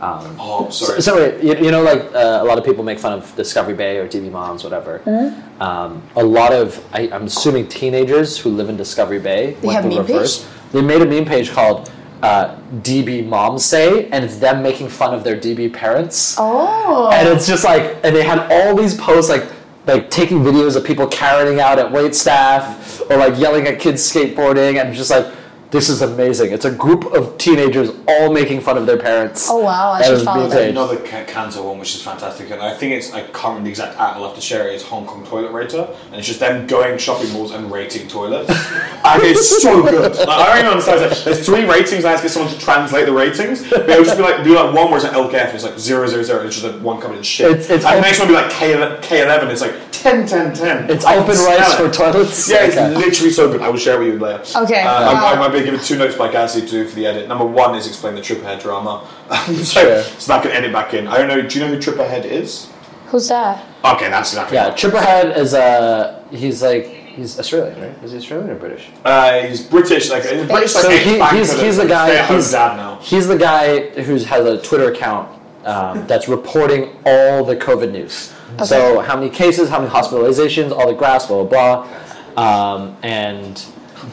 um, 0.00 0.36
Oh, 0.38 0.70
so, 0.70 0.86
sorry. 0.86 1.02
so 1.02 1.16
wait, 1.16 1.42
you, 1.44 1.66
you 1.66 1.70
know 1.70 1.82
like 1.82 2.02
uh, 2.14 2.40
a 2.42 2.44
lot 2.44 2.58
of 2.58 2.64
people 2.64 2.82
make 2.82 2.98
fun 2.98 3.12
of 3.12 3.34
Discovery 3.36 3.74
Bay 3.74 3.98
or 3.98 4.08
DB 4.08 4.30
Moms, 4.30 4.64
whatever. 4.64 5.00
Mm-hmm. 5.00 5.62
Um, 5.62 6.02
a 6.16 6.24
lot 6.24 6.52
of 6.52 6.82
I, 6.92 7.10
I'm 7.10 7.24
assuming 7.24 7.68
teenagers 7.68 8.38
who 8.38 8.50
live 8.50 8.68
in 8.68 8.76
Discovery 8.76 9.18
Bay 9.18 9.54
They 9.60 9.68
went 9.68 9.76
have 9.76 9.84
the 9.84 9.90
meme 9.90 10.06
reverse. 10.06 10.48
They 10.72 10.82
made 10.82 11.02
a 11.02 11.06
meme 11.06 11.24
page 11.26 11.50
called 11.50 11.90
uh, 12.22 12.56
DB 12.82 13.26
moms 13.26 13.64
say, 13.64 14.08
and 14.10 14.24
it's 14.24 14.36
them 14.36 14.62
making 14.62 14.88
fun 14.88 15.14
of 15.14 15.24
their 15.24 15.36
DB 15.36 15.72
parents. 15.72 16.36
Oh. 16.38 17.10
And 17.12 17.28
it's 17.28 17.46
just 17.46 17.64
like, 17.64 17.98
and 18.04 18.14
they 18.14 18.22
had 18.22 18.50
all 18.50 18.76
these 18.76 18.94
posts 18.94 19.30
like, 19.30 19.46
like 19.86 20.10
taking 20.10 20.40
videos 20.40 20.76
of 20.76 20.84
people 20.84 21.06
carrying 21.06 21.60
out 21.60 21.78
at 21.78 21.90
wait 21.90 22.14
staff 22.14 23.00
or 23.10 23.16
like 23.16 23.38
yelling 23.38 23.66
at 23.66 23.80
kids 23.80 24.02
skateboarding, 24.02 24.80
and 24.80 24.94
just 24.94 25.10
like, 25.10 25.32
this 25.70 25.88
is 25.88 26.02
amazing. 26.02 26.52
It's 26.52 26.64
a 26.64 26.70
group 26.70 27.04
of 27.12 27.38
teenagers 27.38 27.90
all 28.08 28.32
making 28.32 28.60
fun 28.60 28.76
of 28.76 28.86
their 28.86 28.96
parents. 28.96 29.46
Oh, 29.48 29.58
wow, 29.58 29.92
I 29.92 29.98
And 29.98 30.04
should 30.06 30.10
it 30.10 30.14
was 30.14 30.24
follow 30.24 30.38
being 30.48 30.50
that. 30.50 30.68
Another 30.70 30.96
ca- 30.98 31.24
cancer 31.26 31.62
one 31.62 31.78
which 31.78 31.94
is 31.94 32.02
fantastic, 32.02 32.50
and 32.50 32.60
I 32.60 32.74
think 32.74 32.92
it's 32.94 33.12
I 33.12 33.20
can't 33.22 33.34
remember 33.44 33.64
the 33.64 33.70
exact 33.70 33.98
app. 33.98 34.16
I'll 34.16 34.24
have 34.26 34.34
to 34.34 34.40
share 34.40 34.68
it. 34.68 34.74
It's 34.74 34.82
Hong 34.84 35.06
Kong 35.06 35.24
Toilet 35.26 35.52
Rater, 35.52 35.88
and 36.06 36.16
it's 36.16 36.26
just 36.26 36.40
them 36.40 36.66
going 36.66 36.98
shopping 36.98 37.32
malls 37.32 37.52
and 37.52 37.70
rating 37.70 38.08
toilets, 38.08 38.50
and 39.04 39.22
it's 39.22 39.62
so 39.62 39.82
good. 39.82 40.16
Like, 40.16 40.28
I 40.28 40.46
don't 40.48 40.58
even 40.58 40.70
understand. 40.72 41.12
It. 41.12 41.24
There's 41.24 41.46
three 41.46 41.64
ratings. 41.64 42.04
I 42.04 42.10
have 42.10 42.20
to 42.20 42.24
get 42.24 42.32
someone 42.32 42.52
to 42.52 42.58
translate 42.58 43.06
the 43.06 43.12
ratings, 43.12 43.68
but 43.70 43.88
it'll 43.88 44.04
just 44.04 44.16
be 44.16 44.22
like 44.24 44.42
do 44.42 44.54
like 44.56 44.74
one 44.74 44.86
where 44.90 44.96
it's 44.96 45.04
like 45.04 45.12
LKF, 45.14 45.44
and 45.46 45.54
it's 45.54 45.64
like 45.64 45.78
zero 45.78 46.06
zero 46.08 46.22
zero, 46.24 46.38
and 46.40 46.48
it's 46.48 46.60
just 46.60 46.72
like 46.72 46.82
one 46.82 47.00
covered 47.00 47.18
in 47.18 47.22
shit. 47.22 47.50
It's- 47.50 47.70
it's 47.70 47.84
and 47.84 47.94
the 47.94 47.98
open- 47.98 48.02
next 48.02 48.18
one 48.18 48.28
will 48.28 48.34
be 48.36 48.42
like 48.42 48.50
K 48.50 48.74
K11, 48.74 49.50
it's 49.50 49.60
like 49.60 49.74
10 49.92 50.26
10 50.26 50.54
10. 50.54 50.90
It's 50.90 51.04
I 51.04 51.16
open 51.16 51.34
smell 51.36 51.58
rights 51.58 51.74
it. 51.74 51.76
for 51.76 51.90
toilets. 51.90 52.48
Yeah, 52.50 52.64
it's 52.64 52.74
Okay. 52.76 52.94
literally 52.96 53.30
so 53.30 53.52
good. 53.52 53.60
I 53.60 53.68
will 53.68 53.76
share 53.78 53.96
it 54.02 54.06
with 54.06 54.14
you 54.14 54.18
later. 54.18 54.42
Okay, 54.64 54.80
Uh, 54.80 55.12
wow. 55.12 55.26
I, 55.26 55.32
I 55.34 55.36
might 55.60 55.64
be 55.66 55.70
giving 55.70 55.84
two 55.84 55.96
notes 55.98 56.16
by 56.16 56.28
Cassie 56.30 56.60
to 56.62 56.66
do 56.66 56.86
for 56.88 56.94
the 56.96 57.06
edit. 57.06 57.28
Number 57.28 57.44
one 57.44 57.74
is 57.76 57.86
explain 57.86 58.14
the 58.14 58.20
Tripperhead 58.20 58.60
drama. 58.60 59.06
so, 59.46 59.62
Sure. 59.64 60.02
so 60.02 60.32
that 60.32 60.42
can 60.42 60.50
edit 60.52 60.72
back 60.72 60.94
in. 60.94 61.06
I 61.06 61.18
don't 61.18 61.28
know. 61.28 61.42
Do 61.42 61.58
you 61.58 61.64
know 61.66 61.72
who 61.74 61.80
Tripperhead 61.80 62.24
is? 62.24 62.70
Who's 63.08 63.28
that? 63.28 63.64
Okay, 63.84 64.08
that's 64.08 64.30
exactly. 64.30 64.56
Yeah, 64.56 64.68
right. 64.68 64.76
Tripperhead 64.78 65.36
is 65.36 65.52
a 65.54 66.24
he's 66.30 66.62
like 66.62 66.84
he's 66.86 67.38
Australian, 67.38 67.80
right? 67.80 68.04
Is 68.04 68.12
he 68.12 68.18
Australian 68.18 68.50
or 68.50 68.54
British? 68.54 68.88
Uh, 69.04 69.40
he's 69.42 69.62
British, 69.62 70.10
like 70.10 70.22
he's 70.22 70.46
British, 70.46 70.74
like 70.74 70.84
So 70.84 70.90
he- 70.90 71.18
he's- 71.36 71.60
he's 71.60 71.76
the 71.76 71.86
guy- 71.88 72.24
he's- 72.26 72.52
dad 72.52 72.76
now. 72.76 72.98
He's 73.00 73.26
the 73.26 73.36
guy 73.38 73.88
who 74.02 74.14
has 74.16 74.46
a 74.46 74.58
Twitter 74.62 74.92
account 74.92 75.28
um, 75.64 76.06
that's 76.06 76.28
reporting 76.28 76.96
all 77.04 77.44
the 77.44 77.56
COVID 77.56 77.90
news. 77.92 78.32
So 78.64 79.00
how 79.00 79.16
many 79.16 79.30
cases, 79.30 79.68
how 79.68 79.78
many 79.80 79.90
hospitalizations, 79.90 80.70
all 80.72 80.86
the 80.88 80.94
graphs, 80.94 81.26
blah 81.26 81.44
blah 81.44 81.84
blah. 81.86 82.74
Um, 82.76 82.96
and 83.02 83.60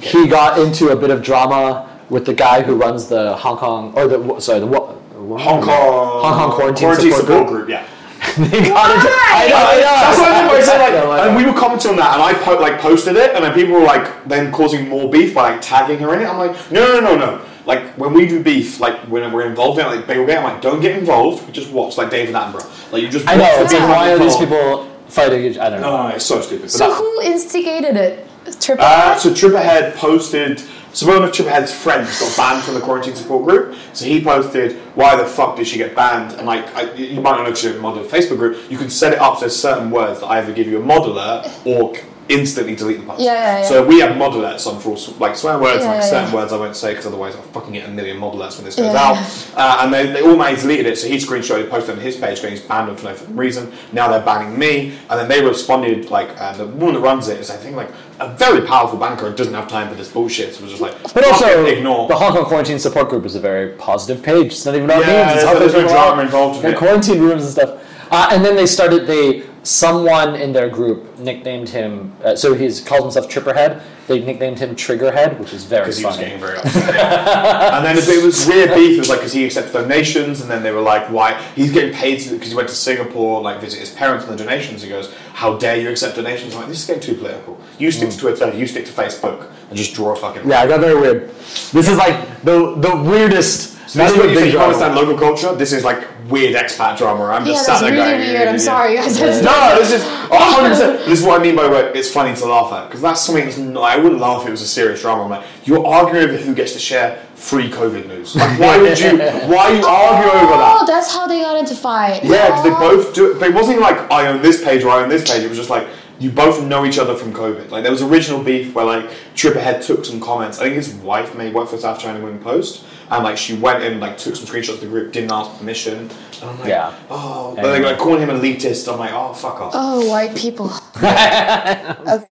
he 0.01 0.27
got 0.27 0.59
into 0.59 0.89
a 0.89 0.95
bit 0.95 1.09
of 1.09 1.21
drama 1.23 1.89
with 2.09 2.25
the 2.25 2.33
guy 2.33 2.61
who 2.61 2.75
runs 2.75 3.07
the 3.07 3.35
Hong 3.37 3.57
Kong 3.57 3.93
or 3.95 4.07
the 4.07 4.39
sorry 4.39 4.59
the 4.59 4.67
what. 4.67 4.95
Hong 5.17 5.61
Kong, 5.61 6.21
Hong 6.23 6.51
Kong 6.51 6.51
quarantine, 6.75 7.11
support, 7.11 7.47
group. 7.47 7.67
Yeah, 7.69 7.85
they 8.37 8.69
got 8.69 8.95
into, 8.95 9.09
I 9.11 9.47
know, 9.49 9.55
I 9.57 9.75
know. 9.75 9.81
that's 9.81 10.19
what 10.19 10.31
I 10.31 10.41
mean. 10.41 10.51
by 10.51 10.61
saying, 10.61 10.81
I 10.81 10.89
know, 10.97 11.09
Like, 11.09 11.27
and 11.27 11.35
we 11.35 11.45
were 11.45 11.57
commenting 11.57 11.91
on 11.91 11.97
that, 11.97 12.13
and 12.13 12.21
I 12.23 12.33
po- 12.33 12.59
like 12.61 12.79
posted 12.79 13.15
it, 13.17 13.35
and 13.35 13.43
then 13.43 13.53
people 13.53 13.73
were 13.73 13.81
like 13.83 14.25
then 14.25 14.51
causing 14.53 14.87
more 14.87 15.09
beef 15.09 15.33
by 15.33 15.51
like 15.51 15.61
tagging 15.61 15.99
her 15.99 16.13
in 16.13 16.21
it. 16.21 16.27
I'm 16.27 16.37
like, 16.37 16.71
no, 16.71 16.99
no, 16.99 17.01
no, 17.01 17.17
no. 17.17 17.45
Like 17.65 17.83
when 17.97 18.13
we 18.13 18.25
do 18.27 18.41
beef, 18.41 18.79
like 18.79 18.95
when 19.09 19.29
we're 19.33 19.47
involved 19.47 19.79
in 19.79 19.85
it, 19.85 19.89
like 19.89 20.07
Bagel 20.07 20.25
Gate, 20.25 20.37
I'm 20.37 20.43
like, 20.43 20.61
don't 20.61 20.79
get 20.79 20.97
involved. 20.97 21.45
We 21.45 21.51
just 21.51 21.71
watch 21.71 21.97
like 21.97 22.09
David 22.09 22.33
Attenborough. 22.35 22.91
Like 22.93 23.01
you 23.01 23.09
just. 23.09 23.27
I 23.27 23.35
know. 23.35 23.41
watch 23.43 23.51
It's 23.63 23.73
the 23.73 23.79
like 23.79 23.89
why 23.89 24.11
are 24.13 24.19
these 24.19 24.37
people 24.37 24.85
fighting 25.07 25.43
each? 25.43 25.57
I 25.57 25.69
don't 25.69 25.81
know. 25.81 25.97
Oh, 25.97 26.07
it's 26.09 26.25
so 26.25 26.39
stupid. 26.41 26.71
So 26.71 26.87
that- 26.89 26.95
who 26.97 27.21
instigated 27.21 27.97
it? 27.97 28.26
Triple 28.59 28.85
Uh, 28.85 29.15
so 29.17 29.31
Tripperhead 29.31 29.95
posted. 29.95 30.61
So 30.93 31.07
one 31.07 31.23
of 31.23 31.31
Tripperhead's 31.31 31.71
friends 31.71 32.19
got 32.19 32.35
banned 32.37 32.63
from 32.63 32.73
the 32.73 32.79
quarantine 32.81 33.15
support 33.15 33.45
group. 33.45 33.75
So 33.93 34.05
he 34.05 34.23
posted, 34.23 34.77
"Why 34.95 35.15
the 35.15 35.25
fuck 35.25 35.55
did 35.55 35.67
she 35.67 35.77
get 35.77 35.95
banned?" 35.95 36.33
And 36.33 36.47
like, 36.47 36.73
I, 36.75 36.91
you 36.93 37.21
might 37.21 37.31
not 37.31 37.39
know 37.39 37.45
because 37.45 37.63
you're 37.63 37.73
in 37.73 37.79
a 37.79 37.81
model 37.81 38.03
Facebook 38.03 38.37
group. 38.37 38.71
You 38.71 38.77
can 38.77 38.89
set 38.89 39.13
it 39.13 39.19
up 39.19 39.37
so 39.37 39.47
certain 39.47 39.91
words 39.91 40.21
that 40.21 40.27
either 40.27 40.53
give 40.53 40.67
you 40.67 40.81
a 40.81 40.83
modeler 40.83 41.47
or 41.65 41.93
instantly 42.29 42.75
delete 42.75 42.99
the 42.99 43.05
post. 43.05 43.21
Yeah, 43.21 43.33
yeah, 43.33 43.59
yeah. 43.61 43.67
So 43.69 43.85
we 43.85 43.99
have 43.99 44.17
mod 44.17 44.33
alerts 44.33 44.67
on 44.71 44.79
for 44.81 44.89
all, 44.89 45.15
like 45.19 45.35
swear 45.35 45.57
words, 45.59 45.83
Yeah, 45.83 45.91
like 45.91 46.01
yeah, 46.01 46.09
certain 46.09 46.29
yeah. 46.29 46.35
words 46.35 46.51
I 46.53 46.57
won't 46.57 46.75
say 46.75 46.91
because 46.91 47.05
otherwise 47.05 47.35
I'll 47.35 47.41
fucking 47.43 47.73
get 47.73 47.87
a 47.87 47.91
million 47.91 48.17
mod 48.17 48.33
alerts 48.35 48.57
when 48.57 48.65
this 48.65 48.75
goes 48.75 48.93
Yeah. 48.93 49.01
out. 49.01 49.17
Uh, 49.55 49.79
and 49.83 49.93
they, 49.93 50.07
they 50.11 50.21
automatically 50.21 50.61
deleted 50.63 50.85
it. 50.87 50.97
So 50.97 51.07
he 51.07 51.17
screenshotted, 51.17 51.63
it, 51.63 51.69
posted 51.69 51.95
on 51.95 52.01
his 52.01 52.17
page, 52.17 52.41
going 52.41 52.51
he's 52.53 52.61
banned 52.61 52.89
them 52.89 52.97
for 52.97 53.05
no 53.05 53.13
fucking 53.13 53.35
reason. 53.35 53.71
Now 53.93 54.07
they're 54.09 54.21
banning 54.25 54.57
me, 54.57 54.97
and 55.09 55.19
then 55.19 55.27
they 55.27 55.43
responded 55.43 56.09
like, 56.09 56.29
and 56.39 56.57
the 56.59 56.67
woman 56.67 56.95
that 56.95 57.01
runs 57.01 57.27
it 57.29 57.39
is 57.39 57.49
I 57.49 57.55
think 57.57 57.75
like 57.75 57.89
a 58.19 58.33
very 58.35 58.65
powerful 58.65 58.97
banker 58.97 59.27
and 59.27 59.37
doesn't 59.37 59.53
have 59.53 59.67
time 59.67 59.87
for 59.89 59.95
this 59.95 60.11
bullshit. 60.11 60.53
So 60.55 60.59
it 60.59 60.63
was 60.63 60.71
just 60.71 60.81
like, 60.81 61.13
But 61.13 61.25
also, 61.27 61.65
it, 61.65 61.77
ignore. 61.77 62.07
the 62.07 62.15
Hong 62.15 62.33
Kong 62.33 62.45
Quarantine 62.45 62.79
Support 62.79 63.09
Group 63.09 63.25
is 63.25 63.35
a 63.35 63.39
very 63.39 63.73
positive 63.73 64.23
page. 64.23 64.47
It's 64.47 64.65
not 64.65 64.73
even 64.75 64.85
about 64.85 65.01
Yeah, 65.01 65.07
memes. 65.07 65.33
It's 65.33 65.43
there's- 65.43 65.43
helping 65.43 65.59
there's 65.59 65.73
no 65.73 65.79
people 65.81 65.93
drama 65.95 66.21
involved 66.23 66.63
with 66.63 66.71
Got 66.73 66.79
quarantine 66.79 67.19
rooms 67.21 67.43
and 67.43 67.51
stuff. 67.51 67.83
Uh, 68.09 68.29
and 68.31 68.43
then 68.45 68.55
they 68.55 68.65
started. 68.65 69.05
They 69.05 69.41
someone 69.63 70.35
in 70.35 70.53
their 70.53 70.69
group 70.69 71.17
nicknamed 71.19 71.69
him. 71.69 72.13
Uh, 72.23 72.35
so 72.35 72.53
he's 72.53 72.79
called 72.81 73.03
himself 73.03 73.27
Tripperhead. 73.29 73.81
They 74.07 74.19
nicknamed 74.23 74.59
him 74.59 74.73
Triggerhead, 74.75 75.37
which 75.37 75.51
is 75.53 75.65
very 75.65 75.83
because 75.83 75.97
he 75.97 76.05
was 76.05 76.15
funny. 76.15 76.27
getting 76.27 76.39
very 76.39 76.57
upset. 76.59 76.95
and 76.95 77.85
then 77.85 77.97
it 77.97 78.23
was 78.23 78.47
weird 78.47 78.73
beef. 78.73 78.95
It 78.95 78.99
was 78.99 79.09
like 79.09 79.19
because 79.19 79.33
he 79.33 79.43
accepted 79.45 79.73
donations, 79.73 80.39
and 80.39 80.49
then 80.49 80.63
they 80.63 80.71
were 80.71 80.79
like, 80.81 81.09
"Why 81.11 81.41
he's 81.55 81.73
getting 81.73 81.93
paid 81.93 82.19
because 82.29 82.47
he 82.49 82.55
went 82.55 82.69
to 82.69 82.75
Singapore, 82.75 83.41
like 83.41 83.59
visit 83.59 83.79
his 83.81 83.89
parents 83.91 84.25
and 84.25 84.39
the 84.39 84.41
donations." 84.41 84.81
He 84.81 84.87
goes, 84.87 85.13
"How 85.33 85.57
dare 85.57 85.75
you 85.75 85.89
accept 85.89 86.15
donations?" 86.15 86.53
I'm 86.53 86.61
like, 86.61 86.69
"This 86.69 86.79
is 86.79 86.87
getting 86.87 87.01
too 87.03 87.15
political. 87.15 87.59
You 87.77 87.91
stick 87.91 88.09
to 88.11 88.17
Twitter, 88.17 88.53
you 88.53 88.65
stick 88.65 88.85
to 88.85 88.93
Facebook, 88.93 89.51
and 89.67 89.77
just 89.77 89.93
draw 89.93 90.13
a 90.13 90.15
fucking." 90.15 90.47
Yeah, 90.49 90.63
it 90.63 90.69
got 90.69 90.79
very 90.79 90.95
weird. 90.99 91.29
This 91.73 91.89
is 91.89 91.97
like 91.97 92.43
the 92.43 92.75
the 92.77 92.95
weirdest. 92.95 93.73
So 93.89 93.99
that's 93.99 94.13
is 94.13 94.17
what 94.19 94.29
you 94.29 94.35
think 94.35 94.53
you 94.53 94.59
understand 94.59 94.95
local 94.95 95.17
culture. 95.17 95.53
This 95.55 95.73
is 95.73 95.83
like 95.83 96.16
weird 96.29 96.55
expat 96.55 96.97
drama. 96.97 97.25
I'm 97.25 97.45
Yeah, 97.45 97.53
just 97.53 97.65
sat 97.65 97.81
there 97.81 97.91
really 97.91 98.03
going, 98.03 98.19
weird. 98.19 98.47
I'm 98.47 98.55
yeah. 98.55 98.57
sorry, 98.57 98.95
guys. 98.95 99.19
No, 99.19 99.75
this 99.79 99.91
is 99.93 100.03
100. 100.03 100.69
percent 100.69 100.99
This 101.05 101.19
is 101.19 101.25
what 101.25 101.39
I 101.39 101.43
mean 101.43 101.55
by 101.55 101.63
like, 101.67 101.95
it's 101.95 102.09
funny 102.11 102.35
to 102.35 102.45
laugh 102.45 102.71
at 102.73 102.87
because 102.87 103.01
that's 103.01 103.21
something. 103.25 103.45
That's 103.45 103.57
not, 103.57 103.83
I 103.83 103.97
wouldn't 103.97 104.19
laugh 104.21 104.41
if 104.43 104.47
it 104.47 104.51
was 104.51 104.61
a 104.61 104.67
serious 104.67 105.01
drama. 105.01 105.23
I'm 105.23 105.29
like, 105.29 105.45
you're 105.65 105.85
arguing 105.85 106.29
over 106.29 106.37
who 106.37 106.53
gets 106.55 106.73
to 106.73 106.79
share 106.79 107.23
free 107.35 107.69
COVID 107.69 108.07
news. 108.07 108.35
Like, 108.35 108.59
why 108.59 108.77
would 108.77 108.99
you? 108.99 109.17
Why 109.47 109.69
you 109.69 109.85
argue 109.85 110.31
over 110.31 110.57
that? 110.57 110.77
Oh, 110.81 110.85
that's 110.85 111.13
how 111.13 111.27
they 111.27 111.39
got 111.41 111.57
into 111.57 111.75
fight. 111.75 112.23
Yeah, 112.23 112.47
because 112.47 112.63
they 112.63 112.71
Oh. 112.71 112.79
both 112.79 113.13
do. 113.13 113.31
it. 113.31 113.39
But 113.39 113.49
it 113.49 113.53
wasn't 113.53 113.79
like 113.79 114.11
I 114.11 114.27
own 114.27 114.41
this 114.41 114.63
page 114.63 114.83
or 114.83 114.89
I 114.89 115.03
own 115.03 115.09
this 115.09 115.29
page. 115.29 115.43
It 115.43 115.49
was 115.49 115.57
just 115.57 115.69
like 115.69 115.87
you 116.19 116.31
both 116.31 116.63
know 116.63 116.83
each 116.85 116.97
other 116.97 117.15
from 117.15 117.31
COVID. 117.31 117.69
Like 117.69 117.83
there 117.83 117.91
was 117.91 118.01
original 118.01 118.43
beef 118.43 118.73
where 118.73 118.85
like 118.85 119.09
Trip 119.35 119.53
Tripperhead 119.53 119.81
took 119.85 120.03
some 120.05 120.19
comments. 120.19 120.59
I 120.59 120.63
think 120.63 120.75
his 120.75 120.93
wife 120.95 121.35
made 121.35 121.53
work 121.53 121.69
for 121.69 121.77
South 121.77 121.99
China 121.99 122.19
Morning 122.19 122.39
Post, 122.39 122.83
and 123.09 123.23
like 123.23 123.37
she 123.37 123.55
went 123.55 123.83
in 123.83 123.99
like 123.99 124.17
took 124.17 124.35
some 124.35 124.45
screenshots 124.45 124.75
of 124.75 124.81
the 124.81 124.87
group, 124.87 125.11
didn't 125.13 125.31
ask 125.31 125.57
permission. 125.59 126.09
And 126.41 126.43
I'm 126.43 126.59
like, 126.59 126.69
Yeah. 126.69 126.93
oh, 127.09 127.55
but 127.55 127.71
they 127.71 127.81
like 127.83 127.97
calling 127.97 128.21
him 128.21 128.29
elitist. 128.29 128.91
I'm 128.91 128.99
like, 128.99 129.11
oh, 129.13 129.33
fuck 129.33 129.59
off. 129.61 129.71
Oh, 129.75 130.07
white 130.09 130.35
people. 130.35 130.71
okay. 130.97 132.23